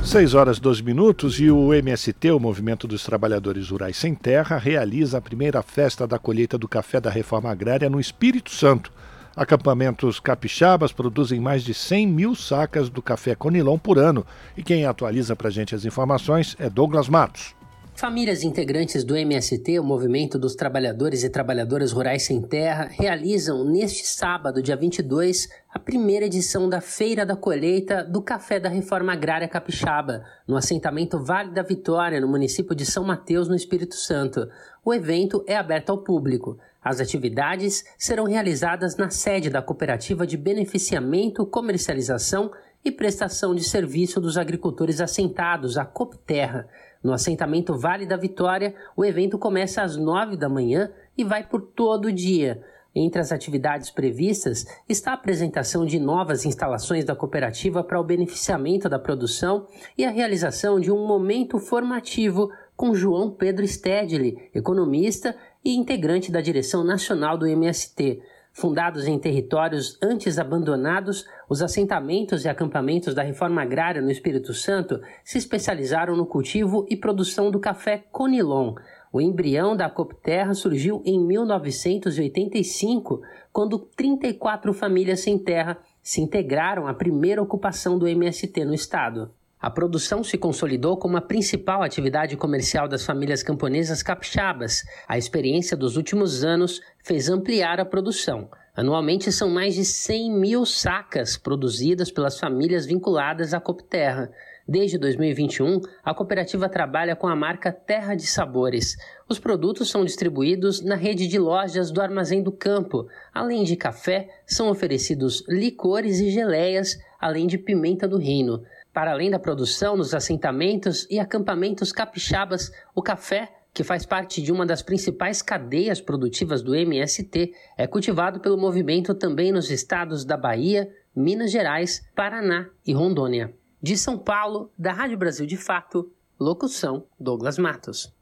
6 0.05 0.35
horas 0.35 0.61
12 0.61 0.83
minutos 0.83 1.41
e 1.41 1.51
o 1.51 1.73
MST, 1.73 2.31
o 2.31 2.39
Movimento 2.39 2.87
dos 2.87 3.03
Trabalhadores 3.03 3.71
Rurais 3.71 3.97
Sem 3.97 4.15
Terra, 4.15 4.59
realiza 4.59 5.17
a 5.17 5.21
primeira 5.21 5.63
festa 5.63 6.07
da 6.07 6.19
colheita 6.19 6.59
do 6.59 6.69
café 6.69 7.01
da 7.01 7.09
reforma 7.09 7.51
agrária 7.51 7.89
no 7.89 7.99
Espírito 7.99 8.51
Santo. 8.51 8.93
Acampamentos 9.37 10.21
capixabas 10.21 10.93
produzem 10.93 11.41
mais 11.41 11.65
de 11.65 11.75
100 11.75 12.07
mil 12.07 12.35
sacas 12.37 12.89
do 12.89 13.03
café 13.03 13.35
Conilon 13.35 13.77
por 13.79 13.99
ano. 13.99 14.25
E 14.57 14.63
quem 14.63 14.87
atualiza 14.87 15.35
para 15.35 15.51
gente 15.51 15.75
as 15.75 15.85
informações 15.85 16.57
é 16.61 16.71
Douglas 16.71 17.09
Matos. 17.09 17.55
Famílias 17.97 18.43
integrantes 18.43 19.05
do 19.05 19.17
MST, 19.17 19.79
o 19.79 19.85
Movimento 19.85 20.37
dos 20.37 20.57
Trabalhadores 20.57 21.23
e 21.23 21.31
Trabalhadoras 21.31 21.93
Rurais 21.93 22.25
Sem 22.25 22.43
Terra, 22.43 22.89
realizam 22.91 23.65
neste 23.65 24.05
sábado, 24.05 24.61
dia 24.61 24.75
22, 24.75 25.49
a 25.73 25.79
primeira 25.79 26.27
edição 26.27 26.69
da 26.69 26.81
Feira 26.81 27.25
da 27.25 27.37
Colheita 27.37 28.03
do 28.03 28.21
Café 28.21 28.59
da 28.59 28.69
Reforma 28.69 29.13
Agrária 29.13 29.47
Capixaba, 29.47 30.25
no 30.47 30.57
assentamento 30.57 31.21
Vale 31.21 31.53
da 31.53 31.63
Vitória, 31.63 32.21
no 32.21 32.27
município 32.27 32.75
de 32.75 32.85
São 32.85 33.05
Mateus, 33.05 33.47
no 33.47 33.55
Espírito 33.55 33.95
Santo. 33.95 34.49
O 34.85 34.93
evento 34.93 35.45
é 35.47 35.57
aberto 35.57 35.91
ao 35.91 35.99
público. 35.99 36.59
As 36.85 37.01
atividades 37.01 37.83
serão 37.97 38.25
realizadas 38.25 38.95
na 38.97 39.09
sede 39.09 39.49
da 39.49 39.63
Cooperativa 39.63 40.27
de 40.27 40.37
Beneficiamento, 40.37 41.47
Comercialização 41.47 42.51
e 42.85 42.93
Prestação 42.93 43.55
de 43.55 43.65
Serviço 43.65 44.21
dos 44.21 44.37
Agricultores 44.37 45.01
Assentados, 45.01 45.79
a 45.79 45.87
Copterra. 45.87 46.69
No 47.03 47.15
assentamento 47.15 47.79
Vale 47.79 48.05
da 48.05 48.19
Vitória, 48.19 48.75
o 48.95 49.03
evento 49.03 49.39
começa 49.39 49.83
às 49.83 49.97
nove 49.97 50.37
da 50.37 50.49
manhã 50.49 50.93
e 51.17 51.25
vai 51.25 51.43
por 51.43 51.63
todo 51.63 52.07
o 52.09 52.13
dia. 52.13 52.63
Entre 52.95 53.21
as 53.21 53.33
atividades 53.33 53.91
previstas 53.91 54.67
está 54.89 55.13
a 55.13 55.15
apresentação 55.15 55.85
de 55.85 55.99
novas 55.99 56.45
instalações 56.45 57.05
da 57.05 57.17
cooperativa 57.17 57.83
para 57.83 57.99
o 57.99 58.05
beneficiamento 58.05 58.89
da 58.89 58.99
produção 58.99 59.67
e 59.99 60.05
a 60.05 60.11
realização 60.11 60.79
de 60.79 60.93
um 60.93 61.07
momento 61.07 61.59
formativo 61.59 62.51
com 62.77 62.95
João 62.95 63.31
Pedro 63.31 63.67
Stedley, 63.67 64.51
economista 64.55 65.35
e 65.65 65.75
integrante 65.75 66.31
da 66.31 66.41
direção 66.41 66.85
nacional 66.85 67.37
do 67.39 67.47
MST. 67.47 68.21
Fundados 68.53 69.09
em 69.09 69.19
territórios 69.19 69.99
antes 70.01 70.39
abandonados, 70.39 71.27
os 71.49 71.61
assentamentos 71.61 72.45
e 72.45 72.49
acampamentos 72.49 73.13
da 73.13 73.23
reforma 73.23 73.63
agrária 73.63 74.01
no 74.01 74.13
Espírito 74.13 74.55
Santo 74.55 75.01
se 75.25 75.39
especializaram 75.39 76.17
no 76.17 76.25
cultivo 76.25 76.87
e 76.89 76.97
produção 76.97 77.51
do 77.51 77.59
café 77.59 78.05
Conilon. 78.13 78.77
O 79.13 79.21
embrião 79.21 79.77
da 79.77 79.91
Copterra 79.91 80.55
surgiu 80.55 81.03
em 81.05 81.19
1985, 81.19 83.23
quando 83.53 83.79
34 83.79 84.73
famílias 84.73 85.21
sem 85.21 85.37
terra 85.39 85.79
se 86.03 86.21
integraram 86.21 86.87
à 86.87 86.95
primeira 86.95 87.43
ocupação 87.43 87.99
do 87.99 88.07
MST 88.07 88.65
no 88.65 88.75
estado. 88.75 89.33
A 89.65 89.71
produção 89.71 90.23
se 90.23 90.37
consolidou 90.37 90.95
como 90.95 91.17
a 91.17 91.23
principal 91.23 91.83
atividade 91.83 92.37
comercial 92.37 92.87
das 92.87 93.03
famílias 93.03 93.43
camponesas 93.43 94.03
capixabas. 94.03 94.83
A 95.09 95.17
experiência 95.17 95.75
dos 95.75 95.97
últimos 95.97 96.45
anos 96.45 96.83
fez 97.03 97.31
ampliar 97.31 97.81
a 97.81 97.85
produção. 97.87 98.51
Anualmente 98.77 99.33
são 99.33 99.49
mais 99.49 99.75
de 99.75 99.83
100 99.83 100.33
mil 100.33 100.67
sacas 100.67 101.39
produzidas 101.39 102.11
pelas 102.11 102.39
famílias 102.39 102.85
vinculadas 102.85 103.55
à 103.55 103.61
Copterra. 103.61 104.31
Desde 104.69 104.99
2021, 104.99 105.81
a 106.05 106.13
cooperativa 106.13 106.69
trabalha 106.69 107.17
com 107.17 107.27
a 107.27 107.35
marca 107.35 107.73
Terra 107.73 108.15
de 108.15 108.27
Sabores. 108.27 108.97
Os 109.27 109.39
produtos 109.39 109.89
são 109.89 110.05
distribuídos 110.05 110.83
na 110.83 110.95
rede 110.95 111.27
de 111.27 111.39
lojas 111.39 111.91
do 111.91 112.03
Armazém 112.03 112.43
do 112.43 112.53
Campo. 112.53 113.07
Além 113.33 113.65
de 113.65 113.77
café, 113.77 114.29
são 114.47 114.69
oferecidos 114.69 115.43
licores 115.49 116.21
e 116.21 116.29
geleias, 116.29 116.99
além 117.19 117.47
de 117.47 117.57
pimenta 117.57 118.07
do 118.07 118.19
reino. 118.19 118.63
Para 118.95 119.11
além 119.11 119.29
da 119.29 119.41
produção 119.41 119.97
nos 119.97 120.15
assentamentos 120.15 121.05
e 121.11 121.19
acampamentos 121.19 121.91
capixabas, 121.91 122.71
o 122.95 123.03
café, 123.03 123.53
que 123.75 123.83
faz 123.83 124.07
parte 124.07 124.41
de 124.41 124.53
uma 124.53 124.65
das 124.65 124.83
principais 124.83 125.43
cadeias 125.43 126.01
produtivas 126.01 126.63
do 126.63 126.77
MST, 126.77 127.53
é 127.77 127.89
cultivado 127.89 128.39
pelo 128.39 128.57
movimento 128.57 129.13
também 129.13 129.51
nos 129.51 129.69
estados 129.69 130.25
da 130.25 130.37
Bahia, 130.37 130.89
Minas 131.15 131.51
Gerais, 131.51 132.09
Paraná 132.15 132.71
e 132.87 132.93
Rondônia. 132.93 133.53
De 133.83 133.97
São 133.97 134.17
Paulo, 134.17 134.71
da 134.79 134.93
Rádio 134.93 135.19
Brasil 135.19 135.45
de 135.45 135.57
Fato, 135.57 136.13
locução 136.39 137.05
Douglas 137.19 137.59
Matos. 137.59 138.15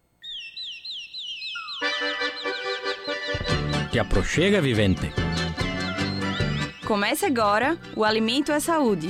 Que 3.91 3.99
aproxega, 3.99 4.59
vivente. 4.63 5.13
Comece 6.87 7.27
agora 7.27 7.77
o 7.95 8.05
Alimento 8.05 8.51
é 8.51 8.59
Saúde. 8.59 9.09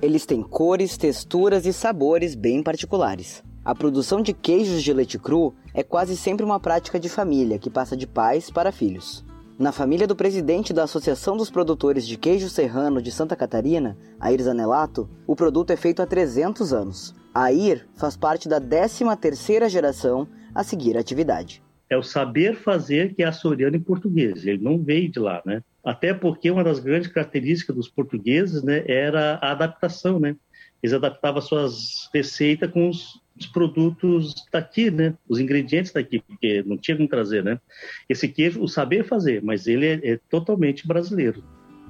Eles 0.00 0.26
têm 0.26 0.42
cores, 0.42 0.96
texturas 0.96 1.66
e 1.66 1.72
sabores 1.72 2.34
bem 2.34 2.62
particulares. 2.62 3.42
A 3.64 3.74
produção 3.74 4.20
de 4.20 4.34
queijos 4.34 4.82
de 4.82 4.92
leite 4.92 5.18
cru 5.18 5.54
é 5.72 5.82
quase 5.82 6.16
sempre 6.16 6.44
uma 6.44 6.60
prática 6.60 7.00
de 7.00 7.08
família 7.08 7.58
que 7.58 7.70
passa 7.70 7.96
de 7.96 8.06
pais 8.06 8.50
para 8.50 8.70
filhos. 8.70 9.24
Na 9.56 9.70
família 9.70 10.04
do 10.04 10.16
presidente 10.16 10.72
da 10.72 10.82
Associação 10.82 11.36
dos 11.36 11.48
Produtores 11.48 12.04
de 12.08 12.16
Queijo 12.16 12.48
Serrano 12.48 13.00
de 13.00 13.12
Santa 13.12 13.36
Catarina, 13.36 13.96
Air 14.18 14.42
Zanelato, 14.42 15.08
o 15.28 15.36
produto 15.36 15.70
é 15.70 15.76
feito 15.76 16.02
há 16.02 16.06
300 16.06 16.72
anos. 16.72 17.14
A 17.32 17.44
Air 17.44 17.86
faz 17.94 18.16
parte 18.16 18.48
da 18.48 18.60
13ª 18.60 19.68
geração 19.68 20.26
a 20.52 20.64
seguir 20.64 20.96
a 20.96 21.00
atividade. 21.00 21.62
É 21.88 21.96
o 21.96 22.02
saber 22.02 22.56
fazer 22.56 23.14
que 23.14 23.22
é 23.22 23.26
açoriano 23.26 23.76
em 23.76 23.80
português, 23.80 24.44
ele 24.44 24.60
não 24.60 24.82
veio 24.82 25.08
de 25.08 25.20
lá, 25.20 25.40
né? 25.46 25.62
Até 25.84 26.12
porque 26.12 26.50
uma 26.50 26.64
das 26.64 26.80
grandes 26.80 27.08
características 27.12 27.76
dos 27.76 27.88
portugueses 27.88 28.60
né, 28.64 28.82
era 28.88 29.38
a 29.40 29.52
adaptação, 29.52 30.18
né? 30.18 30.34
Eles 30.82 30.94
adaptavam 30.94 31.40
suas 31.40 32.10
receitas 32.12 32.70
com 32.72 32.88
os 32.88 33.22
os 33.38 33.46
produtos 33.46 34.34
daqui, 34.52 34.90
né? 34.90 35.14
Os 35.28 35.40
ingredientes 35.40 35.92
daqui, 35.92 36.20
porque 36.20 36.62
não 36.64 36.76
tinha 36.76 36.96
como 36.96 37.08
trazer, 37.08 37.42
né? 37.42 37.60
Esse 38.08 38.28
queijo, 38.28 38.62
o 38.62 38.68
saber 38.68 39.04
fazer, 39.04 39.42
mas 39.42 39.66
ele 39.66 39.86
é, 39.86 40.12
é 40.12 40.20
totalmente 40.30 40.86
brasileiro. 40.86 41.42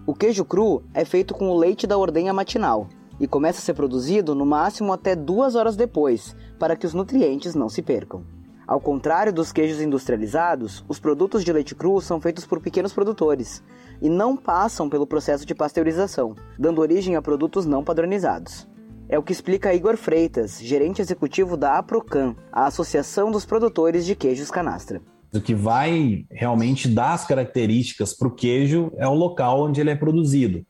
O 0.06 0.14
queijo 0.14 0.44
cru 0.44 0.82
é 0.92 1.04
feito 1.04 1.34
com 1.34 1.48
o 1.48 1.58
leite 1.58 1.86
da 1.86 1.96
ordenha 1.96 2.32
matinal 2.32 2.88
e 3.20 3.26
começa 3.26 3.58
a 3.58 3.62
ser 3.62 3.74
produzido 3.74 4.34
no 4.34 4.44
máximo 4.44 4.92
até 4.92 5.14
duas 5.14 5.54
horas 5.54 5.76
depois, 5.76 6.34
para 6.58 6.76
que 6.76 6.86
os 6.86 6.94
nutrientes 6.94 7.54
não 7.54 7.68
se 7.68 7.82
percam. 7.82 8.24
Ao 8.66 8.80
contrário 8.80 9.32
dos 9.32 9.52
queijos 9.52 9.80
industrializados, 9.80 10.82
os 10.88 10.98
produtos 10.98 11.44
de 11.44 11.52
leite 11.52 11.74
cru 11.74 12.00
são 12.00 12.20
feitos 12.20 12.46
por 12.46 12.60
pequenos 12.60 12.94
produtores 12.94 13.62
e 14.00 14.08
não 14.08 14.36
passam 14.36 14.88
pelo 14.88 15.06
processo 15.06 15.44
de 15.44 15.54
pasteurização, 15.54 16.34
dando 16.58 16.80
origem 16.80 17.14
a 17.14 17.22
produtos 17.22 17.66
não 17.66 17.84
padronizados. 17.84 18.66
É 19.14 19.18
o 19.18 19.22
que 19.22 19.30
explica 19.30 19.72
Igor 19.72 19.96
Freitas, 19.96 20.58
gerente 20.60 21.00
executivo 21.00 21.56
da 21.56 21.78
APROCAN, 21.78 22.34
a 22.52 22.66
Associação 22.66 23.30
dos 23.30 23.44
Produtores 23.44 24.04
de 24.04 24.16
Queijos 24.16 24.50
Canastra. 24.50 25.00
O 25.32 25.40
que 25.40 25.54
vai 25.54 26.26
realmente 26.28 26.88
dar 26.88 27.12
as 27.12 27.24
características 27.24 28.12
para 28.12 28.26
o 28.26 28.34
queijo 28.34 28.90
é 28.96 29.06
o 29.06 29.14
local 29.14 29.62
onde 29.62 29.80
ele 29.80 29.90
é 29.90 29.94
produzido. 29.94 30.66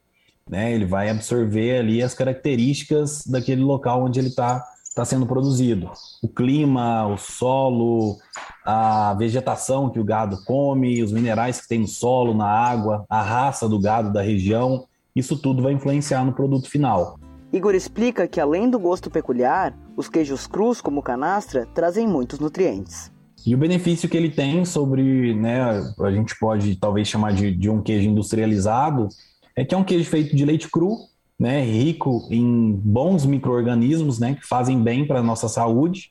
Né? 0.46 0.74
Ele 0.74 0.84
vai 0.84 1.08
absorver 1.08 1.78
ali 1.78 2.02
as 2.02 2.12
características 2.12 3.26
daquele 3.26 3.62
local 3.62 4.04
onde 4.04 4.20
ele 4.20 4.28
está 4.28 4.62
tá 4.94 5.06
sendo 5.06 5.24
produzido. 5.24 5.90
O 6.22 6.28
clima, 6.28 7.06
o 7.06 7.16
solo, 7.16 8.18
a 8.62 9.14
vegetação 9.14 9.88
que 9.88 9.98
o 9.98 10.04
gado 10.04 10.44
come, 10.44 11.02
os 11.02 11.12
minerais 11.12 11.62
que 11.62 11.68
tem 11.68 11.78
no 11.78 11.88
solo, 11.88 12.34
na 12.34 12.46
água, 12.46 13.06
a 13.08 13.22
raça 13.22 13.66
do 13.66 13.80
gado 13.80 14.12
da 14.12 14.20
região, 14.20 14.84
isso 15.16 15.34
tudo 15.34 15.62
vai 15.62 15.72
influenciar 15.72 16.26
no 16.26 16.34
produto 16.34 16.68
final. 16.68 17.18
Igor 17.54 17.72
explica 17.76 18.26
que 18.26 18.40
além 18.40 18.68
do 18.68 18.80
gosto 18.80 19.08
peculiar, 19.08 19.78
os 19.96 20.08
queijos 20.08 20.44
crus, 20.44 20.80
como 20.80 21.00
canastra, 21.00 21.64
trazem 21.72 22.04
muitos 22.04 22.40
nutrientes. 22.40 23.12
E 23.46 23.54
o 23.54 23.58
benefício 23.58 24.08
que 24.08 24.16
ele 24.16 24.28
tem 24.28 24.64
sobre, 24.64 25.32
né, 25.34 25.60
a 26.00 26.10
gente 26.10 26.36
pode 26.36 26.74
talvez 26.74 27.06
chamar 27.06 27.32
de, 27.32 27.54
de 27.54 27.70
um 27.70 27.80
queijo 27.80 28.08
industrializado, 28.08 29.06
é 29.54 29.64
que 29.64 29.72
é 29.72 29.78
um 29.78 29.84
queijo 29.84 30.10
feito 30.10 30.34
de 30.34 30.44
leite 30.44 30.68
cru, 30.68 30.96
né, 31.38 31.62
rico 31.62 32.26
em 32.28 32.72
bons 32.72 33.24
micro-organismos, 33.24 34.18
né, 34.18 34.34
que 34.34 34.44
fazem 34.44 34.82
bem 34.82 35.06
para 35.06 35.20
a 35.20 35.22
nossa 35.22 35.46
saúde, 35.46 36.10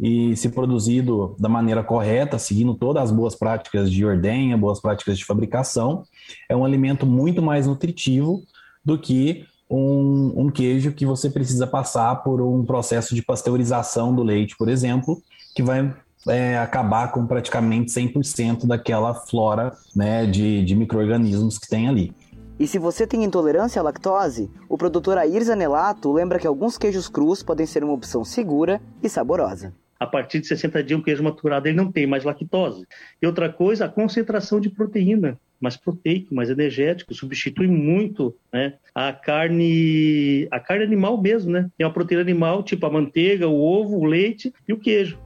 e 0.00 0.34
se 0.36 0.48
produzido 0.48 1.36
da 1.38 1.50
maneira 1.50 1.84
correta, 1.84 2.38
seguindo 2.38 2.74
todas 2.74 3.02
as 3.02 3.10
boas 3.10 3.34
práticas 3.34 3.92
de 3.92 4.06
ordenha, 4.06 4.56
boas 4.56 4.80
práticas 4.80 5.18
de 5.18 5.24
fabricação, 5.26 6.04
é 6.48 6.56
um 6.56 6.64
alimento 6.64 7.04
muito 7.04 7.42
mais 7.42 7.66
nutritivo 7.66 8.42
do 8.82 8.96
que 8.96 9.44
um, 9.70 10.32
um 10.36 10.50
queijo 10.50 10.92
que 10.92 11.04
você 11.04 11.28
precisa 11.28 11.66
passar 11.66 12.22
por 12.22 12.40
um 12.40 12.64
processo 12.64 13.14
de 13.14 13.22
pasteurização 13.22 14.14
do 14.14 14.22
leite, 14.22 14.56
por 14.56 14.68
exemplo, 14.68 15.20
que 15.54 15.62
vai 15.62 15.94
é, 16.28 16.58
acabar 16.58 17.12
com 17.12 17.26
praticamente 17.26 17.92
100% 17.92 18.66
daquela 18.66 19.14
flora 19.14 19.72
né, 19.94 20.26
de, 20.26 20.64
de 20.64 20.74
micro-organismos 20.74 21.58
que 21.58 21.68
tem 21.68 21.88
ali. 21.88 22.12
E 22.58 22.66
se 22.66 22.78
você 22.78 23.06
tem 23.06 23.22
intolerância 23.22 23.78
à 23.80 23.82
lactose, 23.82 24.50
o 24.68 24.76
produtor 24.76 25.16
Air 25.16 25.44
Zanelato 25.44 26.12
lembra 26.12 26.38
que 26.38 26.46
alguns 26.46 26.76
queijos 26.76 27.08
crus 27.08 27.42
podem 27.42 27.66
ser 27.66 27.84
uma 27.84 27.92
opção 27.92 28.24
segura 28.24 28.80
e 29.02 29.08
saborosa 29.08 29.72
a 29.98 30.06
partir 30.06 30.40
de 30.40 30.46
60 30.46 30.82
dias, 30.82 31.00
o 31.00 31.02
queijo 31.02 31.22
maturado 31.22 31.66
ele 31.66 31.76
não 31.76 31.90
tem 31.90 32.06
mais 32.06 32.24
lactose. 32.24 32.86
E 33.20 33.26
outra 33.26 33.48
coisa, 33.48 33.86
a 33.86 33.88
concentração 33.88 34.60
de 34.60 34.70
proteína, 34.70 35.38
mais 35.60 35.76
proteico, 35.76 36.34
mais 36.34 36.50
energético, 36.50 37.12
substitui 37.12 37.66
muito 37.66 38.34
né, 38.52 38.74
a 38.94 39.12
carne 39.12 40.46
a 40.50 40.60
carne 40.60 40.84
animal 40.84 41.20
mesmo, 41.20 41.50
né? 41.50 41.68
É 41.78 41.84
uma 41.84 41.92
proteína 41.92 42.22
animal, 42.22 42.62
tipo 42.62 42.86
a 42.86 42.90
manteiga, 42.90 43.48
o 43.48 43.60
ovo, 43.60 43.98
o 43.98 44.04
leite 44.04 44.52
e 44.68 44.72
o 44.72 44.78
queijo. 44.78 45.18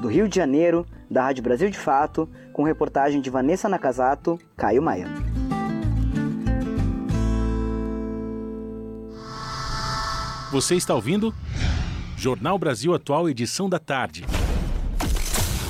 Do 0.00 0.08
Rio 0.08 0.28
de 0.28 0.36
Janeiro, 0.36 0.86
da 1.10 1.24
Rádio 1.24 1.42
Brasil 1.42 1.68
de 1.68 1.78
Fato, 1.78 2.28
com 2.52 2.62
reportagem 2.62 3.20
de 3.20 3.28
Vanessa 3.28 3.68
Nakazato, 3.68 4.38
Caio 4.56 4.80
Maia. 4.80 5.06
Você 10.50 10.76
está 10.76 10.94
ouvindo? 10.94 11.34
Jornal 12.18 12.58
Brasil 12.58 12.92
Atual, 12.92 13.28
edição 13.28 13.68
da 13.68 13.78
tarde. 13.78 14.24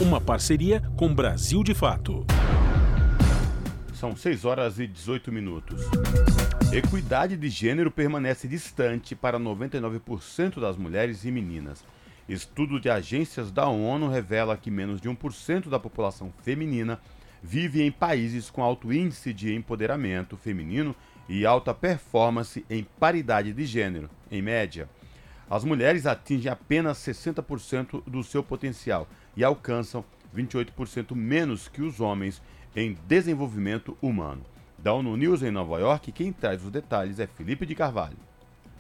Uma 0.01 0.19
parceria 0.19 0.83
com 0.97 1.15
Brasil 1.15 1.63
de 1.63 1.75
Fato. 1.75 2.25
São 3.93 4.17
6 4.17 4.47
horas 4.47 4.79
e 4.79 4.87
18 4.87 5.31
minutos. 5.31 5.83
Equidade 6.73 7.37
de 7.37 7.51
gênero 7.51 7.91
permanece 7.91 8.49
distante 8.49 9.15
para 9.15 9.39
99% 9.39 10.59
das 10.59 10.79
mulheres 10.79 11.23
e 11.27 11.31
meninas. 11.31 11.85
Estudo 12.27 12.81
de 12.81 12.89
agências 12.89 13.53
da 13.53 13.69
ONU 13.69 14.09
revela 14.09 14.57
que 14.57 14.71
menos 14.71 15.03
de 15.03 15.09
1% 15.11 15.69
da 15.69 15.79
população 15.79 16.33
feminina 16.43 16.99
vive 17.43 17.83
em 17.83 17.93
países 17.93 18.49
com 18.49 18.63
alto 18.63 18.91
índice 18.91 19.35
de 19.35 19.55
empoderamento 19.55 20.35
feminino 20.35 20.97
e 21.29 21.45
alta 21.45 21.75
performance 21.75 22.65
em 22.71 22.87
paridade 22.99 23.53
de 23.53 23.67
gênero, 23.67 24.09
em 24.31 24.41
média. 24.41 24.89
As 25.51 25.65
mulheres 25.65 26.07
atingem 26.07 26.53
apenas 26.53 26.99
60% 26.99 28.03
do 28.07 28.23
seu 28.23 28.43
potencial 28.43 29.09
e 29.37 29.43
alcançam 29.43 30.05
28% 30.35 31.15
menos 31.15 31.69
que 31.69 31.81
os 31.81 32.01
homens 32.01 32.43
em 32.77 32.97
desenvolvimento 33.07 33.97
humano. 34.03 34.43
Da 34.79 34.93
ONU 34.93 35.17
News 35.17 35.43
em 35.43 35.51
Nova 35.51 35.79
York, 35.81 36.13
quem 36.13 36.33
traz 36.33 36.63
os 36.63 36.71
detalhes 36.71 37.19
é 37.19 37.27
Felipe 37.27 37.65
de 37.65 37.75
Carvalho. 37.75 38.17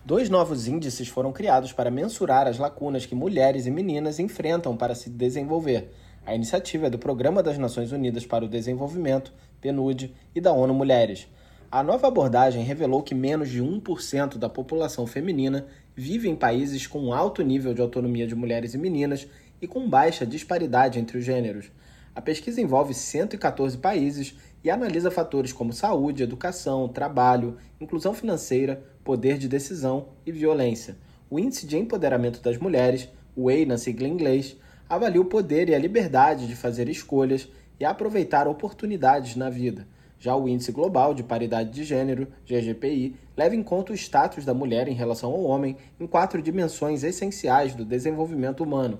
Dois 0.05 0.31
novos 0.31 0.69
índices 0.69 1.09
foram 1.09 1.33
criados 1.33 1.73
para 1.73 1.91
mensurar 1.91 2.47
as 2.47 2.59
lacunas 2.59 3.05
que 3.05 3.15
mulheres 3.15 3.67
e 3.67 3.71
meninas 3.71 4.19
enfrentam 4.19 4.77
para 4.77 4.95
se 4.95 5.11
desenvolver. 5.11 5.93
A 6.25 6.35
iniciativa 6.35 6.87
é 6.87 6.91
do 6.91 6.99
Programa 6.99 7.43
das 7.43 7.59
Nações 7.59 7.93
Unidas 7.93 8.25
para 8.25 8.45
o 8.45 8.49
Desenvolvimento, 8.49 9.33
PNUD, 9.61 10.15
e 10.35 10.41
da 10.41 10.53
ONU 10.53 10.75
Mulheres. 10.75 11.27
A 11.71 11.83
nova 11.83 12.09
abordagem 12.09 12.65
revelou 12.65 13.03
que 13.03 13.15
menos 13.15 13.51
de 13.51 13.63
1% 13.63 14.39
da 14.39 14.49
população 14.49 15.07
feminina 15.07 15.67
vive 15.95 16.27
em 16.27 16.35
países 16.35 16.87
com 16.87 17.13
alto 17.13 17.43
nível 17.43 17.75
de 17.75 17.83
autonomia 17.83 18.27
de 18.27 18.35
mulheres 18.35 18.73
e 18.73 18.79
meninas 18.79 19.29
e 19.61 19.67
com 19.67 19.87
baixa 19.87 20.25
disparidade 20.25 20.99
entre 20.99 21.19
os 21.19 21.25
gêneros. 21.27 21.71
A 22.15 22.23
pesquisa 22.23 22.59
envolve 22.59 22.95
114 22.95 23.77
países 23.77 24.35
e 24.65 24.71
analisa 24.71 25.11
fatores 25.11 25.53
como 25.53 25.75
saúde, 25.75 26.23
educação, 26.23 26.89
trabalho, 26.89 27.59
inclusão 27.79 28.15
financeira, 28.15 28.83
poder 29.05 29.37
de 29.37 29.47
decisão 29.47 30.09
e 30.25 30.33
violência. 30.33 30.97
O 31.29 31.39
Índice 31.39 31.67
de 31.67 31.77
Empoderamento 31.77 32.41
das 32.41 32.57
Mulheres, 32.57 33.11
o 33.37 33.51
EI 33.51 33.67
na 33.67 33.77
sigla 33.77 34.09
em 34.09 34.13
inglês, 34.13 34.57
avalia 34.89 35.21
o 35.21 35.27
poder 35.27 35.69
e 35.69 35.75
a 35.75 35.79
liberdade 35.79 36.47
de 36.47 36.57
fazer 36.57 36.89
escolhas 36.89 37.47
e 37.79 37.85
aproveitar 37.85 38.49
oportunidades 38.49 39.37
na 39.37 39.51
vida. 39.51 39.87
Já 40.19 40.35
o 40.35 40.49
Índice 40.49 40.73
Global 40.73 41.15
de 41.15 41.23
Paridade 41.23 41.71
de 41.71 41.85
Gênero, 41.85 42.27
GGPI, 42.45 43.15
leva 43.37 43.55
em 43.55 43.63
conta 43.63 43.93
o 43.93 43.95
status 43.95 44.45
da 44.45 44.53
mulher 44.53 44.89
em 44.89 44.95
relação 44.95 45.31
ao 45.31 45.45
homem 45.45 45.77
em 46.01 46.07
quatro 46.07 46.43
dimensões 46.43 47.05
essenciais 47.05 47.75
do 47.75 47.85
desenvolvimento 47.85 48.65
humano. 48.65 48.99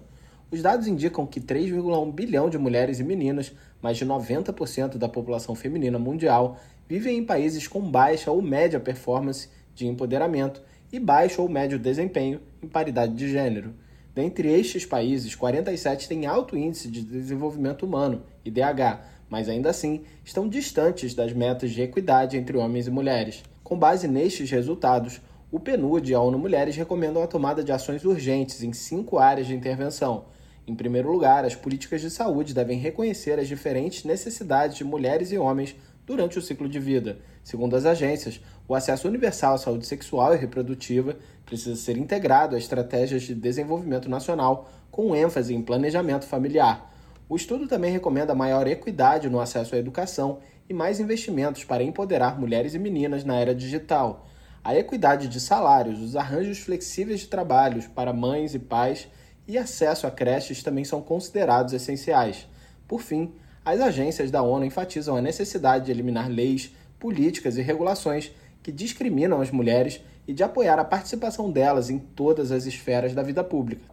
Os 0.51 0.63
dados 0.63 0.87
indicam 0.87 1.27
que 1.27 1.41
3,1 1.41 2.13
bilhão 2.13 2.49
de 2.49 2.57
mulheres 2.57 3.01
e 3.01 3.05
meninas, 3.05 3.53
mais 3.83 3.99
de 3.99 4.07
90% 4.07 4.97
da 4.97 5.09
população 5.09 5.55
feminina 5.55 5.99
mundial, 5.99 6.57
vivem 6.89 7.19
em 7.19 7.25
países 7.25 7.67
com 7.67 7.83
baixa 7.83 8.31
ou 8.31 8.41
média 8.41 8.81
performance 8.81 9.49
de 9.75 9.87
empoderamento 9.87 10.63
e 10.91 10.99
baixo 10.99 11.43
ou 11.43 11.49
médio 11.49 11.79
desempenho 11.79 12.41
em 12.63 12.67
paridade 12.67 13.15
de 13.15 13.29
gênero. 13.29 13.75
Dentre 14.15 14.49
estes 14.49 14.87
países, 14.87 15.35
47 15.35 16.09
têm 16.09 16.27
alto 16.27 16.57
índice 16.57 16.89
de 16.89 17.03
desenvolvimento 17.03 17.85
humano, 17.85 18.23
IDH, 18.45 19.01
mas 19.29 19.49
ainda 19.49 19.71
assim 19.71 20.03
estão 20.25 20.49
distantes 20.49 21.15
das 21.15 21.33
metas 21.33 21.71
de 21.71 21.83
equidade 21.83 22.37
entre 22.37 22.57
homens 22.57 22.87
e 22.87 22.91
mulheres. 22.91 23.43
Com 23.63 23.79
base 23.79 24.09
nestes 24.09 24.51
resultados, 24.51 25.21
o 25.51 25.59
PNUD 25.59 26.11
e 26.11 26.15
a 26.15 26.21
ONU 26.21 26.39
Mulheres 26.39 26.77
recomendam 26.77 27.23
a 27.23 27.27
tomada 27.27 27.65
de 27.65 27.73
ações 27.73 28.05
urgentes 28.05 28.63
em 28.63 28.73
cinco 28.73 29.19
áreas 29.19 29.47
de 29.47 29.55
intervenção. 29.55 30.25
Em 30.67 30.75
primeiro 30.75 31.11
lugar, 31.11 31.45
as 31.45 31.55
políticas 31.55 32.03
de 32.03 32.11
saúde 32.11 32.53
devem 32.53 32.79
reconhecer 32.79 33.39
as 33.39 33.49
diferentes 33.49 34.05
necessidades 34.05 34.77
de 34.77 34.85
mulheres 34.85 35.33
e 35.33 35.39
homens 35.39 35.75
durante 36.07 36.39
o 36.39 36.43
ciclo 36.43 36.69
de 36.69 36.79
vida. 36.79 37.19
Segundo 37.43 37.77
as 37.77 37.87
agências, 37.87 38.41
o 38.67 38.75
acesso 38.75 39.09
universal 39.09 39.55
à 39.55 39.59
saúde 39.59 39.87
sexual 39.87 40.35
e 40.35 40.39
reprodutiva 40.39 41.17
precisa 41.47 41.77
ser 41.77 41.97
integrado 41.97 42.55
a 42.55 42.59
estratégias 42.59 43.23
de 43.23 43.35
desenvolvimento 43.35 44.11
nacional, 44.11 44.71
com 44.91 45.17
ênfase 45.17 45.55
em 45.55 45.63
planejamento 45.63 46.27
familiar. 46.27 46.95
O 47.29 47.37
estudo 47.37 47.69
também 47.69 47.93
recomenda 47.93 48.35
maior 48.35 48.67
equidade 48.67 49.29
no 49.29 49.39
acesso 49.39 49.75
à 49.75 49.79
educação 49.79 50.39
e 50.67 50.73
mais 50.73 50.99
investimentos 50.99 51.63
para 51.63 51.83
empoderar 51.83 52.41
mulheres 52.41 52.73
e 52.73 52.79
meninas 52.79 53.23
na 53.23 53.37
era 53.39 53.55
digital. 53.55 54.27
A 54.65 54.75
equidade 54.75 55.29
de 55.29 55.39
salários, 55.39 56.01
os 56.01 56.17
arranjos 56.17 56.61
flexíveis 56.61 57.21
de 57.21 57.29
trabalhos 57.29 57.87
para 57.87 58.15
mães 58.15 58.55
e 58.55 58.59
pais 58.59 59.09
e 59.47 59.59
acesso 59.59 60.07
a 60.07 60.11
creches 60.11 60.63
também 60.63 60.85
são 60.85 61.03
considerados 61.03 61.75
essenciais. 61.75 62.49
Por 62.87 63.03
fim, 63.03 63.35
as 63.63 63.79
agências 63.81 64.31
da 64.31 64.43
ONU 64.43 64.65
enfatizam 64.65 65.15
a 65.15 65.23
necessidade 65.23 65.87
de 65.87 65.91
eliminar 65.91 66.31
leis, 66.31 66.75
políticas 66.99 67.59
e 67.59 67.63
regulações 67.63 68.33
que 68.63 68.73
discriminam 68.73 69.43
as 69.43 69.51
mulheres 69.51 70.01
e 70.27 70.33
de 70.33 70.43
apoiar 70.43 70.79
a 70.79 70.85
participação 70.85 71.51
delas 71.51 71.91
em 71.91 71.99
todas 71.99 72.51
as 72.51 72.65
esferas 72.65 73.13
da 73.15 73.23
vida 73.23 73.45
pública. 73.45 73.85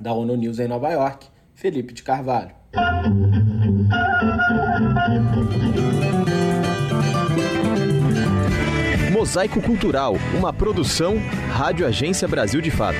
Da 0.00 0.14
ONU 0.14 0.36
News 0.36 0.58
em 0.58 0.68
Nova 0.68 0.90
York, 0.90 1.26
Felipe 1.54 1.92
de 1.92 2.02
Carvalho. 2.02 2.61
Mosaico 9.12 9.60
Cultural, 9.62 10.14
uma 10.36 10.52
produção 10.52 11.16
Rádio 11.50 11.86
Agência 11.86 12.26
Brasil 12.26 12.60
de 12.60 12.70
Fato. 12.70 12.98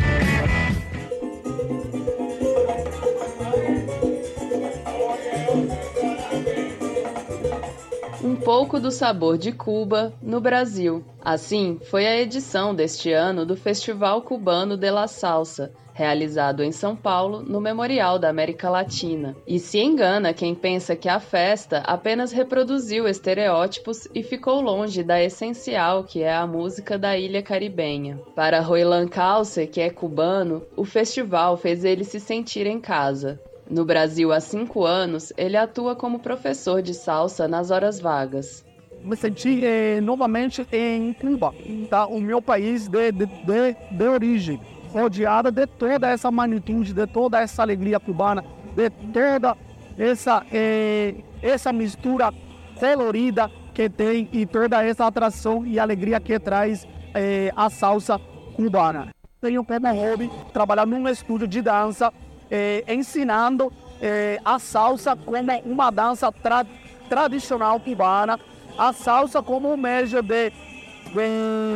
Um 8.22 8.36
pouco 8.36 8.78
do 8.78 8.90
sabor 8.90 9.36
de 9.38 9.52
Cuba 9.52 10.12
no 10.22 10.40
Brasil. 10.40 11.04
Assim, 11.20 11.80
foi 11.90 12.06
a 12.06 12.20
edição 12.20 12.74
deste 12.74 13.12
ano 13.12 13.44
do 13.44 13.56
Festival 13.56 14.22
Cubano 14.22 14.76
de 14.76 14.90
la 14.90 15.08
Salsa, 15.08 15.72
realizado 15.92 16.62
em 16.62 16.72
São 16.72 16.96
Paulo, 16.96 17.42
no 17.42 17.60
Memorial 17.60 18.18
da 18.18 18.28
América 18.28 18.70
Latina. 18.70 19.36
E 19.46 19.58
se 19.58 19.78
engana 19.78 20.32
quem 20.32 20.54
pensa 20.54 20.96
que 20.96 21.08
a 21.08 21.20
festa 21.20 21.78
apenas 21.78 22.32
reproduziu 22.32 23.06
estereótipos 23.06 24.08
e 24.14 24.22
ficou 24.22 24.60
longe 24.60 25.02
da 25.02 25.22
essencial 25.22 26.04
que 26.04 26.22
é 26.22 26.32
a 26.32 26.46
música 26.46 26.98
da 26.98 27.16
ilha 27.16 27.42
caribenha. 27.42 28.18
Para 28.34 28.60
Roilan 28.60 29.06
Calce, 29.06 29.66
que 29.66 29.80
é 29.80 29.90
cubano, 29.90 30.62
o 30.76 30.84
festival 30.84 31.56
fez 31.56 31.84
ele 31.84 32.04
se 32.04 32.18
sentir 32.18 32.66
em 32.66 32.80
casa. 32.80 33.40
No 33.68 33.84
Brasil 33.84 34.32
há 34.32 34.40
cinco 34.40 34.84
anos, 34.84 35.32
ele 35.36 35.56
atua 35.56 35.94
como 35.94 36.18
professor 36.18 36.82
de 36.82 36.94
salsa 36.94 37.46
nas 37.46 37.70
horas 37.70 38.00
vagas 38.00 38.64
me 39.04 39.16
senti 39.16 39.64
eh, 39.64 40.00
novamente 40.00 40.64
em 40.70 41.12
Cuba, 41.12 41.52
tá? 41.90 42.06
o 42.06 42.20
meu 42.20 42.40
país 42.40 42.86
de, 42.86 43.10
de, 43.10 43.26
de, 43.26 43.76
de 43.90 44.04
origem 44.04 44.60
rodeada 44.92 45.50
de 45.50 45.66
toda 45.66 46.08
essa 46.08 46.30
magnitude, 46.30 46.92
de 46.92 47.06
toda 47.06 47.40
essa 47.40 47.62
alegria 47.62 47.98
cubana, 47.98 48.44
de 48.76 48.90
toda 48.90 49.56
essa, 49.98 50.44
eh, 50.52 51.14
essa 51.42 51.72
mistura 51.72 52.32
colorida 52.78 53.50
que 53.74 53.88
tem 53.88 54.28
e 54.32 54.44
toda 54.44 54.84
essa 54.84 55.06
atração 55.06 55.66
e 55.66 55.78
alegria 55.78 56.20
que 56.20 56.38
traz 56.38 56.86
eh, 57.14 57.50
a 57.56 57.70
salsa 57.70 58.20
cubana. 58.54 59.08
Tenho 59.40 59.64
como 59.64 59.92
hobby 59.92 60.30
trabalhar 60.52 60.86
num 60.86 61.08
estúdio 61.08 61.48
de 61.48 61.62
dança, 61.62 62.12
eh, 62.50 62.84
ensinando 62.86 63.72
eh, 64.00 64.38
a 64.44 64.58
salsa 64.58 65.16
como 65.16 65.52
uma 65.64 65.90
dança 65.90 66.30
tra 66.30 66.64
tradicional 67.08 67.80
cubana, 67.80 68.38
a 68.78 68.92
salsa 68.92 69.42
como 69.42 69.72
um 69.72 69.76
meio 69.76 70.06
de, 70.06 70.22
de, 70.22 70.52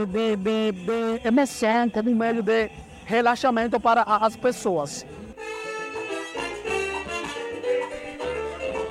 de, 0.07 0.37
de, 0.37 0.73
de 0.73 1.29
emoção, 1.29 1.91
como 1.91 2.11
um 2.11 2.15
meio 2.15 2.43
de 2.43 2.71
relaxamento 3.07 3.79
para 3.79 4.03
as 4.03 4.37
pessoas. 4.37 5.07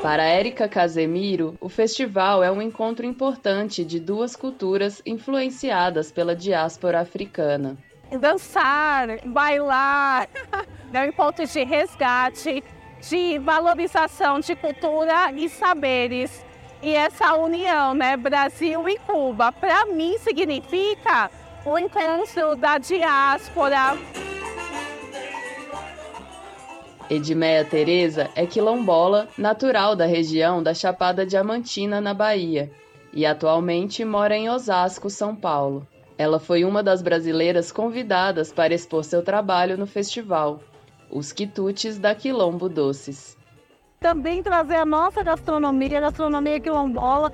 Para 0.01 0.23
Érica 0.23 0.69
Casemiro, 0.69 1.57
o 1.59 1.67
festival 1.67 2.43
é 2.43 2.51
um 2.51 2.61
encontro 2.61 3.05
importante 3.05 3.83
de 3.83 3.99
duas 3.99 4.35
culturas 4.35 5.01
influenciadas 5.05 6.11
pela 6.11 6.35
diáspora 6.35 7.01
africana. 7.01 7.75
Dançar, 8.19 9.07
bailar, 9.25 10.29
é 10.93 11.01
um 11.01 11.05
encontro 11.05 11.45
de 11.45 11.63
resgate, 11.63 12.63
de 13.01 13.39
valorização 13.39 14.39
de 14.39 14.55
cultura 14.55 15.31
e 15.35 15.49
saberes. 15.49 16.45
E 16.83 16.93
essa 16.93 17.35
união, 17.35 17.95
né, 17.95 18.15
Brasil 18.15 18.87
e 18.87 18.99
Cuba, 18.99 19.51
para 19.51 19.87
mim 19.87 20.17
significa 20.19 21.31
o 21.65 21.79
encontro 21.79 22.55
da 22.55 22.77
diáspora. 22.77 23.97
Edmeia 27.09 27.65
Teresa 27.65 28.29
é 28.35 28.45
quilombola, 28.45 29.27
natural 29.37 29.95
da 29.95 30.05
região 30.05 30.61
da 30.61 30.73
Chapada 30.73 31.25
Diamantina, 31.25 31.99
na 31.99 32.13
Bahia, 32.13 32.71
e 33.11 33.25
atualmente 33.25 34.05
mora 34.05 34.35
em 34.35 34.49
Osasco, 34.49 35.09
São 35.09 35.35
Paulo. 35.35 35.87
Ela 36.17 36.39
foi 36.39 36.63
uma 36.63 36.81
das 36.81 37.01
brasileiras 37.01 37.71
convidadas 37.71 38.51
para 38.51 38.73
expor 38.73 39.03
seu 39.03 39.21
trabalho 39.21 39.77
no 39.77 39.85
festival, 39.85 40.61
Os 41.09 41.31
Quitutes 41.31 41.99
da 41.99 42.15
Quilombo 42.15 42.69
Doces. 42.69 43.37
Também 43.99 44.41
trazer 44.41 44.75
a 44.75 44.85
nossa 44.85 45.23
gastronomia, 45.23 45.97
a 45.97 46.01
gastronomia 46.01 46.59
quilombola. 46.59 47.31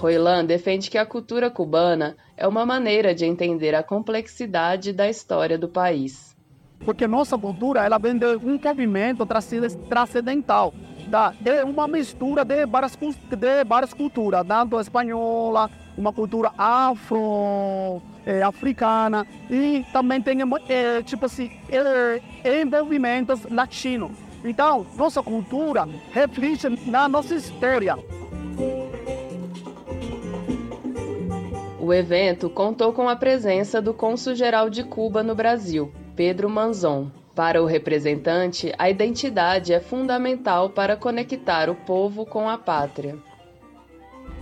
Roilan 0.00 0.46
defende 0.46 0.90
que 0.90 0.96
a 0.96 1.04
cultura 1.04 1.50
cubana 1.50 2.16
é 2.34 2.48
uma 2.48 2.64
maneira 2.64 3.14
de 3.14 3.26
entender 3.26 3.74
a 3.74 3.82
complexidade 3.82 4.94
da 4.94 5.10
história 5.10 5.58
do 5.58 5.68
país. 5.68 6.34
Porque 6.86 7.06
nossa 7.06 7.36
cultura 7.36 7.84
ela 7.84 7.98
vem 7.98 8.16
de 8.16 8.24
um 8.36 8.58
movimento 8.58 9.26
transcendental, 9.26 10.72
da, 11.06 11.34
de 11.38 11.62
uma 11.64 11.86
mistura 11.86 12.46
de 12.46 12.64
várias, 12.64 12.96
de 12.96 13.64
várias 13.66 13.92
culturas, 13.92 14.46
tanto 14.46 14.80
espanhola, 14.80 15.70
uma 15.98 16.14
cultura 16.14 16.50
afro, 16.56 18.00
é, 18.24 18.42
africana 18.42 19.26
e 19.50 19.84
também 19.92 20.22
tem 20.22 20.38
é, 20.70 21.02
tipo 21.02 21.26
assim 21.26 21.50
é, 21.68 22.62
envolvimentos 22.62 23.44
latinos. 23.50 24.12
Então 24.42 24.86
nossa 24.96 25.22
cultura 25.22 25.86
reflete 26.10 26.70
na 26.88 27.06
nossa 27.06 27.34
história. 27.34 27.98
O 31.90 31.92
evento 31.92 32.48
contou 32.48 32.92
com 32.92 33.08
a 33.08 33.16
presença 33.16 33.82
do 33.82 33.92
cônsul-geral 33.92 34.70
de 34.70 34.84
Cuba 34.84 35.24
no 35.24 35.34
Brasil, 35.34 35.92
Pedro 36.14 36.48
Manzon. 36.48 37.10
Para 37.34 37.60
o 37.60 37.66
representante, 37.66 38.72
a 38.78 38.88
identidade 38.88 39.72
é 39.72 39.80
fundamental 39.80 40.70
para 40.70 40.96
conectar 40.96 41.68
o 41.68 41.74
povo 41.74 42.24
com 42.24 42.48
a 42.48 42.56
pátria. 42.56 43.18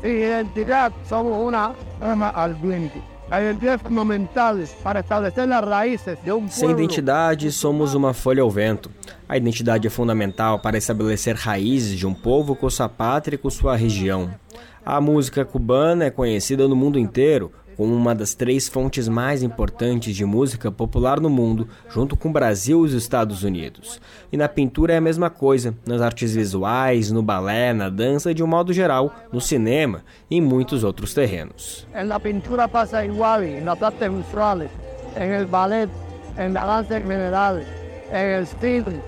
Identidade 0.04 0.94
somos 1.06 1.32
uma 1.38 1.74
arma 1.98 2.28
al 2.34 2.54
frente. 2.54 3.02
A 3.30 3.40
identidade 3.40 3.74
é 3.74 3.78
fundamental 3.78 4.56
para 4.82 5.00
estabelecer 5.00 5.50
as 5.50 5.64
raízes 5.64 6.18
de 6.22 6.30
um 6.30 6.48
Sem 6.48 6.70
identidade, 6.70 7.50
somos 7.50 7.94
uma 7.94 8.12
folha 8.12 8.42
ao 8.42 8.50
vento. 8.50 8.90
A 9.26 9.38
identidade 9.38 9.86
é 9.86 9.90
fundamental 9.90 10.58
para 10.58 10.76
estabelecer 10.76 11.34
raízes 11.34 11.98
de 11.98 12.06
um 12.06 12.12
povo 12.12 12.54
com 12.54 12.68
sua 12.68 12.90
pátria 12.90 13.36
e 13.36 13.38
com 13.38 13.48
sua 13.48 13.74
região. 13.74 14.34
A 14.90 15.02
música 15.02 15.44
cubana 15.44 16.06
é 16.06 16.10
conhecida 16.10 16.66
no 16.66 16.74
mundo 16.74 16.98
inteiro 16.98 17.52
como 17.76 17.94
uma 17.94 18.14
das 18.14 18.32
três 18.32 18.68
fontes 18.68 19.06
mais 19.06 19.42
importantes 19.42 20.16
de 20.16 20.24
música 20.24 20.72
popular 20.72 21.20
no 21.20 21.28
mundo, 21.28 21.68
junto 21.90 22.16
com 22.16 22.30
o 22.30 22.32
Brasil 22.32 22.80
e 22.80 22.86
os 22.86 22.94
Estados 22.94 23.42
Unidos. 23.42 24.00
E 24.32 24.36
na 24.38 24.48
pintura 24.48 24.94
é 24.94 24.96
a 24.96 25.00
mesma 25.00 25.28
coisa, 25.28 25.74
nas 25.86 26.00
artes 26.00 26.34
visuais, 26.34 27.10
no 27.10 27.22
balé, 27.22 27.74
na 27.74 27.90
dança, 27.90 28.32
de 28.32 28.42
um 28.42 28.46
modo 28.46 28.72
geral, 28.72 29.14
no 29.30 29.42
cinema 29.42 30.04
e 30.30 30.38
em 30.38 30.40
muitos 30.40 30.82
outros 30.82 31.12
terrenos. 31.12 31.86
Na 32.06 32.18
pintura 32.18 32.66
passa 32.66 33.04
igual, 33.04 33.42
nas 33.62 33.82
artes 33.82 34.08
visuais, 34.08 34.70
no 35.42 35.46
balé, 35.48 35.86
na 36.48 36.64
dança 36.64 36.98
em 36.98 37.06
geral, 37.06 37.60
no 38.10 38.42
estilo 38.42 39.02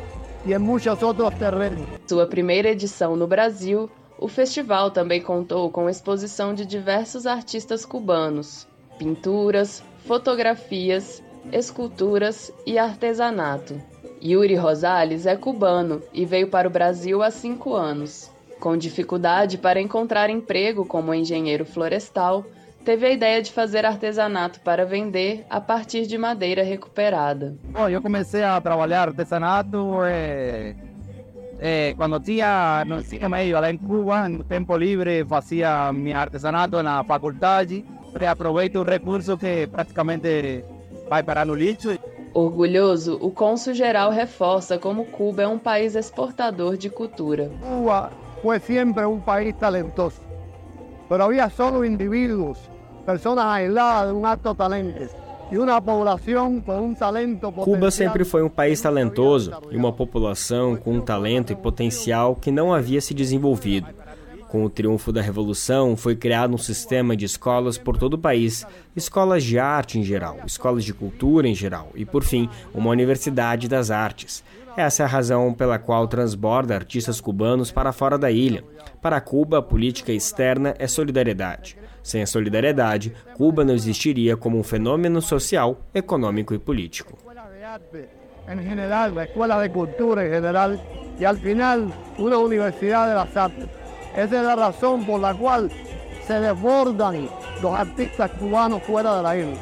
e 0.44 0.52
em 0.52 0.58
muitos 0.58 1.02
outros 1.02 1.32
terrenos. 1.38 1.96
Sua 2.06 2.26
primeira 2.26 2.68
edição 2.68 3.16
no 3.16 3.26
Brasil 3.26 3.88
o 4.20 4.28
festival 4.28 4.90
também 4.90 5.22
contou 5.22 5.70
com 5.70 5.88
exposição 5.88 6.52
de 6.52 6.66
diversos 6.66 7.26
artistas 7.26 7.86
cubanos, 7.86 8.68
pinturas, 8.98 9.82
fotografias, 10.06 11.22
esculturas 11.50 12.52
e 12.66 12.78
artesanato. 12.78 13.80
Yuri 14.22 14.54
Rosales 14.54 15.24
é 15.24 15.34
cubano 15.36 16.02
e 16.12 16.26
veio 16.26 16.48
para 16.48 16.68
o 16.68 16.70
Brasil 16.70 17.22
há 17.22 17.30
cinco 17.30 17.74
anos. 17.74 18.30
Com 18.60 18.76
dificuldade 18.76 19.56
para 19.56 19.80
encontrar 19.80 20.28
emprego 20.28 20.84
como 20.84 21.14
engenheiro 21.14 21.64
florestal, 21.64 22.44
teve 22.84 23.06
a 23.06 23.10
ideia 23.10 23.40
de 23.40 23.50
fazer 23.50 23.86
artesanato 23.86 24.60
para 24.60 24.84
vender 24.84 25.46
a 25.48 25.62
partir 25.62 26.06
de 26.06 26.18
madeira 26.18 26.62
recuperada. 26.62 27.56
Bom, 27.64 27.88
eu 27.88 28.02
comecei 28.02 28.42
a 28.42 28.60
trabalhar 28.60 29.08
artesanato 29.08 30.04
é 30.04 30.89
eh, 31.60 31.94
cuando 31.96 32.18
tinha, 32.20 32.84
no 32.86 33.02
tinha 33.02 33.28
meio 33.28 33.60
lá 33.60 33.70
em 33.70 33.76
Cuba, 33.76 34.28
no 34.28 34.42
tempo 34.42 34.76
livre, 34.76 35.24
fazia 35.26 35.92
meu 35.92 36.16
artesanato 36.16 36.82
na 36.82 37.04
faculdade, 37.04 37.84
e 38.18 38.26
aproveito 38.26 38.76
o 38.76 38.82
recurso 38.82 39.36
que 39.36 39.66
praticamente 39.66 40.64
vai 41.08 41.22
parar 41.22 41.44
no 41.44 41.54
lixo. 41.54 41.98
Orgulhoso, 42.32 43.18
o 43.20 43.30
cônsul-geral 43.30 44.10
reforça 44.10 44.78
como 44.78 45.04
Cuba 45.04 45.42
é 45.42 45.48
um 45.48 45.58
país 45.58 45.94
exportador 45.94 46.76
de 46.76 46.88
cultura. 46.88 47.50
Cuba 47.60 48.10
foi 48.40 48.58
sempre 48.60 49.04
um 49.04 49.20
país 49.20 49.54
talentoso, 49.56 50.20
mas 51.08 51.20
havia 51.20 51.50
só 51.50 51.84
indivíduos, 51.84 52.58
pessoas 53.04 53.38
aisladas 53.38 54.12
de 54.12 54.18
um 54.18 54.24
alto 54.24 54.54
talento. 54.54 55.29
Cuba 57.64 57.90
sempre 57.90 58.24
foi 58.24 58.42
um 58.42 58.48
país 58.48 58.80
talentoso 58.80 59.52
e 59.70 59.76
uma 59.76 59.92
população 59.92 60.76
com 60.76 60.94
um 60.94 61.00
talento 61.00 61.52
e 61.52 61.56
potencial 61.56 62.36
que 62.36 62.50
não 62.50 62.72
havia 62.72 63.00
se 63.00 63.12
desenvolvido. 63.12 63.88
Com 64.48 64.64
o 64.64 64.70
triunfo 64.70 65.12
da 65.12 65.22
Revolução, 65.22 65.96
foi 65.96 66.16
criado 66.16 66.54
um 66.54 66.58
sistema 66.58 67.16
de 67.16 67.24
escolas 67.24 67.78
por 67.78 67.96
todo 67.96 68.14
o 68.14 68.18
país, 68.18 68.66
escolas 68.96 69.44
de 69.44 69.60
arte 69.60 69.96
em 69.96 70.02
geral, 70.02 70.38
escolas 70.44 70.84
de 70.84 70.92
cultura 70.92 71.46
em 71.46 71.54
geral 71.54 71.90
e, 71.94 72.04
por 72.04 72.24
fim, 72.24 72.48
uma 72.74 72.90
universidade 72.90 73.68
das 73.68 73.92
artes. 73.92 74.42
Essa 74.76 75.04
é 75.04 75.06
a 75.06 75.08
razão 75.08 75.54
pela 75.54 75.78
qual 75.78 76.08
transborda 76.08 76.74
artistas 76.74 77.20
cubanos 77.20 77.70
para 77.70 77.92
fora 77.92 78.18
da 78.18 78.30
ilha. 78.30 78.64
Para 79.00 79.20
Cuba, 79.20 79.58
a 79.58 79.62
política 79.62 80.12
externa 80.12 80.74
é 80.78 80.88
solidariedade. 80.88 81.76
Sem 82.02 82.22
a 82.22 82.26
solidariedade, 82.26 83.12
Cuba 83.34 83.64
não 83.64 83.74
existiria 83.74 84.36
como 84.36 84.58
um 84.58 84.62
fenômeno 84.62 85.20
social, 85.20 85.80
econômico 85.94 86.54
e 86.54 86.58
político. 86.58 87.18
Em 88.48 88.62
geral, 88.62 89.18
a 89.18 89.24
escola 89.24 89.62
de 89.62 89.68
cultura 89.72 90.26
em 90.26 90.40
geral, 90.40 90.72
e 91.18 91.24
al 91.24 91.36
final, 91.36 91.78
uma 92.18 92.38
universidade 92.38 93.14
das 93.14 93.36
artes. 93.36 93.68
Essa 94.14 94.36
é 94.36 94.38
a 94.38 94.54
razão 94.54 95.04
por 95.04 95.20
la 95.20 95.34
qual 95.34 95.68
se 96.26 96.40
desbordan 96.40 97.28
os 97.62 97.64
artistas 97.64 98.30
cubanos 98.38 98.82
fora 98.82 99.22
da 99.22 99.36
ilha. 99.36 99.58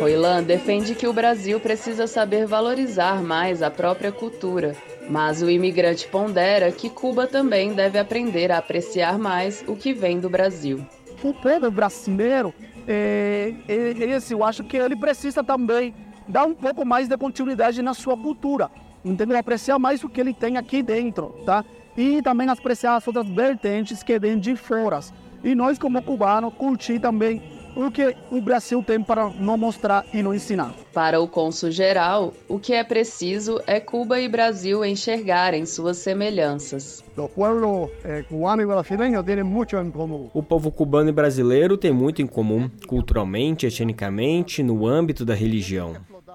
Roilan 0.00 0.42
defende 0.42 0.94
que 0.94 1.06
o 1.06 1.12
Brasil 1.12 1.58
precisa 1.58 2.06
saber 2.06 2.46
valorizar 2.46 3.22
mais 3.22 3.62
a 3.62 3.70
própria 3.70 4.12
cultura, 4.12 4.76
mas 5.08 5.42
o 5.42 5.50
imigrante 5.50 6.06
pondera 6.08 6.70
que 6.72 6.88
Cuba 6.88 7.26
também 7.26 7.72
deve 7.72 7.98
aprender 7.98 8.50
a 8.50 8.58
apreciar 8.58 9.18
mais 9.18 9.64
o 9.66 9.76
que 9.76 9.92
vem 9.92 10.18
do 10.18 10.30
Brasil. 10.30 10.84
O 11.22 11.32
povo 11.32 11.70
brasileiro, 11.70 12.52
é, 12.86 13.54
é, 13.68 13.74
esse, 14.10 14.34
eu 14.34 14.44
acho 14.44 14.64
que 14.64 14.76
ele 14.76 14.96
precisa 14.96 15.42
também 15.42 15.94
dar 16.28 16.44
um 16.44 16.54
pouco 16.54 16.84
mais 16.84 17.08
de 17.08 17.16
continuidade 17.16 17.82
na 17.82 17.94
sua 17.94 18.16
cultura, 18.16 18.70
entendeu? 19.04 19.38
Apreciar 19.38 19.78
mais 19.78 20.02
o 20.04 20.08
que 20.08 20.20
ele 20.20 20.34
tem 20.34 20.56
aqui 20.56 20.82
dentro, 20.82 21.34
tá? 21.44 21.64
E 21.96 22.20
também 22.22 22.48
apreciar 22.48 22.96
as 22.96 23.06
outras 23.06 23.26
vertentes 23.28 24.02
que 24.02 24.18
vêm 24.18 24.38
de 24.38 24.56
fora. 24.56 25.00
E 25.42 25.54
nós, 25.54 25.78
como 25.78 26.02
cubanos, 26.02 26.54
curtir 26.54 26.98
também 26.98 27.42
o 27.76 27.90
que 27.90 28.14
o 28.30 28.40
Brasil 28.40 28.82
tem 28.82 29.02
para 29.02 29.30
não 29.30 29.56
mostrar 29.56 30.04
e 30.12 30.22
não 30.22 30.34
ensinar. 30.34 30.74
Para 30.92 31.20
o 31.20 31.28
cônsul 31.28 31.70
geral, 31.70 32.32
o 32.48 32.58
que 32.58 32.72
é 32.72 32.84
preciso 32.84 33.60
é 33.66 33.80
Cuba 33.80 34.20
e 34.20 34.28
Brasil 34.28 34.84
enxergarem 34.84 35.66
suas 35.66 35.98
semelhanças. 35.98 37.02
O 37.16 37.28
povo 37.28 37.90
eh, 38.04 38.22
cubano 38.28 38.62
e 38.62 38.66
brasileiro 38.66 39.22
têm 39.22 39.42
muito 39.42 39.76
em 39.76 39.90
comum. 39.90 40.30
O 40.32 40.42
povo 40.42 40.70
cubano 40.70 41.08
e 41.08 41.12
brasileiro 41.12 41.76
tem 41.76 41.92
muito 41.92 42.22
em 42.22 42.26
comum, 42.26 42.70
culturalmente, 42.86 43.66
etnicamente, 43.66 44.62
no 44.62 44.86
âmbito 44.86 45.24
da 45.24 45.34
religião. 45.34 45.94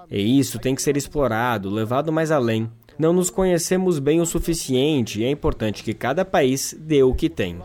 E 0.09 0.39
isso 0.39 0.59
tem 0.59 0.75
que 0.75 0.81
ser 0.81 0.97
explorado, 0.97 1.69
levado 1.69 2.11
mais 2.11 2.31
além. 2.31 2.69
Não 2.97 3.13
nos 3.13 3.29
conhecemos 3.29 3.97
bem 3.97 4.19
o 4.19 4.25
suficiente 4.25 5.21
e 5.21 5.23
é 5.23 5.29
importante 5.29 5.83
que 5.83 5.93
cada 5.93 6.25
país 6.25 6.75
dê 6.77 7.01
o 7.01 7.13
que 7.13 7.29
tem. 7.29 7.57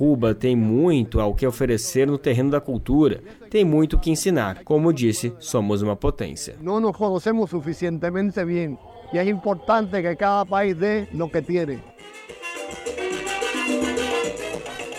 Cuba 0.00 0.34
tem 0.34 0.56
muito 0.56 1.20
ao 1.20 1.34
que 1.34 1.46
oferecer 1.46 2.06
no 2.06 2.16
terreno 2.16 2.50
da 2.50 2.58
cultura, 2.58 3.22
tem 3.50 3.66
muito 3.66 3.96
o 3.96 3.98
que 3.98 4.10
ensinar. 4.10 4.64
Como 4.64 4.94
disse, 4.94 5.30
somos 5.38 5.82
uma 5.82 5.94
potência. 5.94 6.56
Não 6.58 6.80
nos 6.80 6.96
conhecemos 6.96 7.50
suficientemente 7.50 8.42
bem 8.42 8.78
e 9.12 9.18
é 9.18 9.24
importante 9.28 10.00
que 10.00 10.16
cada 10.16 10.46
país 10.46 10.74
dê 10.74 11.06
o 11.12 11.28
que 11.28 11.42
tem. 11.42 11.82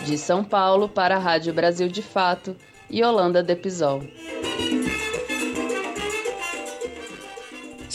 De 0.06 0.20
São 0.20 0.44
Paulo 0.44 0.88
para 0.88 1.16
a 1.16 1.20
Rádio 1.20 1.52
Brasil 1.52 1.88
de 1.88 2.04
Fato, 2.04 2.56
Yolanda 2.94 3.42
Depisol. 3.42 4.04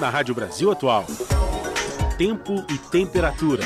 na 0.00 0.10
Rádio 0.10 0.34
Brasil 0.34 0.70
Atual. 0.70 1.04
Tempo 2.16 2.64
e 2.70 2.78
temperatura. 2.90 3.64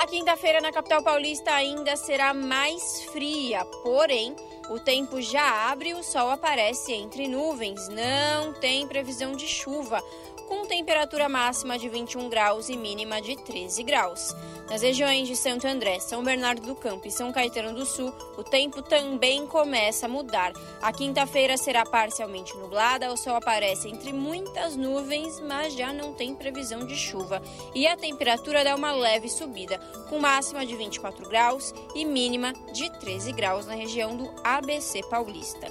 A 0.00 0.06
quinta-feira 0.06 0.60
na 0.60 0.72
capital 0.72 1.02
paulista 1.02 1.52
ainda 1.52 1.96
será 1.96 2.32
mais 2.32 3.02
fria, 3.12 3.64
porém 3.82 4.34
o 4.70 4.78
tempo 4.78 5.20
já 5.20 5.70
abre 5.70 5.90
e 5.90 5.94
o 5.94 6.02
sol 6.02 6.30
aparece 6.30 6.92
entre 6.92 7.28
nuvens. 7.28 7.88
Não 7.88 8.54
tem 8.54 8.86
previsão 8.86 9.32
de 9.32 9.46
chuva, 9.46 10.02
com 10.44 10.66
temperatura 10.66 11.28
máxima 11.28 11.78
de 11.78 11.88
21 11.88 12.28
graus 12.28 12.68
e 12.68 12.76
mínima 12.76 13.20
de 13.20 13.36
13 13.36 13.82
graus. 13.82 14.34
Nas 14.68 14.82
regiões 14.82 15.28
de 15.28 15.36
Santo 15.36 15.66
André, 15.66 16.00
São 16.00 16.24
Bernardo 16.24 16.62
do 16.62 16.74
Campo 16.74 17.06
e 17.06 17.10
São 17.10 17.30
Caetano 17.32 17.74
do 17.74 17.84
Sul, 17.84 18.14
o 18.36 18.42
tempo 18.42 18.80
também 18.80 19.46
começa 19.46 20.06
a 20.06 20.08
mudar. 20.08 20.52
A 20.80 20.92
quinta-feira 20.92 21.56
será 21.56 21.84
parcialmente 21.84 22.56
nublada, 22.56 23.12
o 23.12 23.16
sol 23.16 23.36
aparece 23.36 23.88
entre 23.88 24.12
muitas 24.12 24.74
nuvens, 24.74 25.38
mas 25.40 25.74
já 25.74 25.92
não 25.92 26.14
tem 26.14 26.34
previsão 26.34 26.86
de 26.86 26.96
chuva. 26.96 27.42
E 27.74 27.86
a 27.86 27.96
temperatura 27.96 28.64
dá 28.64 28.74
uma 28.74 28.92
leve 28.92 29.28
subida, 29.28 29.78
com 30.08 30.18
máxima 30.18 30.64
de 30.64 30.74
24 30.74 31.28
graus 31.28 31.74
e 31.94 32.04
mínima 32.04 32.52
de 32.72 32.90
13 32.98 33.32
graus 33.32 33.66
na 33.66 33.74
região 33.74 34.16
do 34.16 34.30
ABC 34.42 35.02
Paulista. 35.10 35.70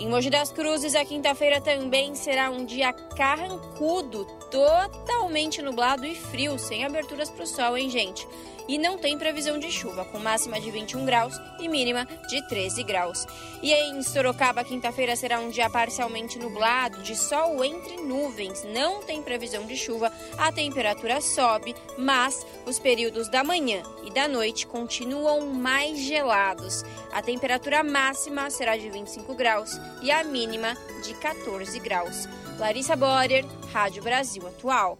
Em 0.00 0.08
Mogi 0.08 0.30
das 0.30 0.50
Cruzes, 0.50 0.94
a 0.94 1.04
quinta-feira 1.04 1.60
também 1.60 2.14
será 2.14 2.50
um 2.50 2.64
dia 2.64 2.92
carrancudo, 2.92 4.24
totalmente 4.50 5.60
nublado 5.60 6.06
e 6.06 6.14
frio, 6.14 6.58
sem 6.58 6.84
aberturas 6.84 7.28
para 7.28 7.44
o 7.44 7.46
sol, 7.46 7.76
hein, 7.76 7.90
gente? 7.90 8.26
E 8.68 8.78
não 8.78 8.98
tem 8.98 9.18
previsão 9.18 9.58
de 9.58 9.70
chuva, 9.70 10.04
com 10.04 10.18
máxima 10.18 10.60
de 10.60 10.70
21 10.70 11.04
graus 11.04 11.40
e 11.58 11.68
mínima 11.68 12.06
de 12.28 12.46
13 12.48 12.82
graus. 12.82 13.26
E 13.62 13.72
em 13.72 14.02
Sorocaba, 14.02 14.64
quinta-feira 14.64 15.14
será 15.16 15.38
um 15.38 15.50
dia 15.50 15.70
parcialmente 15.70 16.38
nublado, 16.38 17.02
de 17.02 17.16
sol 17.16 17.64
entre 17.64 17.96
nuvens, 17.96 18.64
não 18.64 19.02
tem 19.02 19.22
previsão 19.22 19.66
de 19.66 19.76
chuva, 19.76 20.12
a 20.38 20.50
temperatura 20.50 21.20
sobe, 21.20 21.74
mas 21.96 22.46
os 22.66 22.78
períodos 22.78 23.28
da 23.28 23.44
manhã 23.44 23.82
e 24.04 24.10
da 24.10 24.26
noite 24.26 24.66
continuam 24.66 25.46
mais 25.46 25.98
gelados. 25.98 26.84
A 27.12 27.22
temperatura 27.22 27.82
máxima 27.84 28.50
será 28.50 28.76
de 28.76 28.88
25 28.88 29.34
graus 29.34 29.78
e 30.02 30.10
a 30.10 30.24
mínima 30.24 30.76
de 31.04 31.14
14 31.14 31.78
graus. 31.78 32.28
Larissa 32.58 32.96
Borer, 32.96 33.44
Rádio 33.72 34.02
Brasil 34.02 34.46
Atual. 34.46 34.98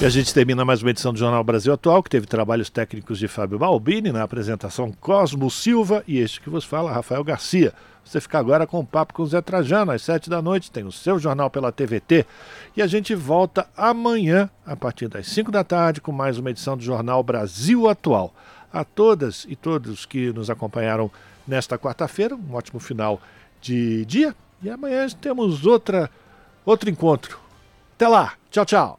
E 0.00 0.04
a 0.04 0.08
gente 0.08 0.32
termina 0.32 0.64
mais 0.64 0.80
uma 0.80 0.90
edição 0.90 1.12
do 1.12 1.18
Jornal 1.18 1.42
Brasil 1.42 1.72
Atual, 1.72 2.04
que 2.04 2.10
teve 2.10 2.24
trabalhos 2.24 2.70
técnicos 2.70 3.18
de 3.18 3.26
Fábio 3.26 3.58
Balbini, 3.58 4.12
na 4.12 4.22
apresentação 4.22 4.92
Cosmo 4.92 5.50
Silva 5.50 6.04
e 6.06 6.18
este 6.18 6.40
que 6.40 6.48
vos 6.48 6.64
fala, 6.64 6.92
Rafael 6.92 7.24
Garcia. 7.24 7.74
Você 8.04 8.20
fica 8.20 8.38
agora 8.38 8.64
com 8.64 8.78
o 8.78 8.86
papo 8.86 9.12
com 9.12 9.24
o 9.24 9.26
Zé 9.26 9.42
Trajano, 9.42 9.90
às 9.90 10.02
sete 10.02 10.30
da 10.30 10.40
noite, 10.40 10.70
tem 10.70 10.84
o 10.84 10.92
seu 10.92 11.18
jornal 11.18 11.50
pela 11.50 11.72
TVT. 11.72 12.24
E 12.76 12.80
a 12.80 12.86
gente 12.86 13.12
volta 13.12 13.66
amanhã, 13.76 14.48
a 14.64 14.76
partir 14.76 15.08
das 15.08 15.26
cinco 15.26 15.50
da 15.50 15.64
tarde, 15.64 16.00
com 16.00 16.12
mais 16.12 16.38
uma 16.38 16.50
edição 16.50 16.76
do 16.76 16.82
Jornal 16.84 17.20
Brasil 17.24 17.88
Atual. 17.88 18.32
A 18.72 18.84
todas 18.84 19.46
e 19.48 19.56
todos 19.56 20.06
que 20.06 20.32
nos 20.32 20.48
acompanharam 20.48 21.10
nesta 21.44 21.76
quarta-feira, 21.76 22.36
um 22.36 22.54
ótimo 22.54 22.78
final 22.78 23.20
de 23.60 24.04
dia. 24.04 24.32
E 24.62 24.70
amanhã 24.70 25.08
temos 25.20 25.66
outra, 25.66 26.08
outro 26.64 26.88
encontro. 26.88 27.36
Até 27.96 28.06
lá, 28.06 28.34
tchau, 28.48 28.64
tchau. 28.64 28.96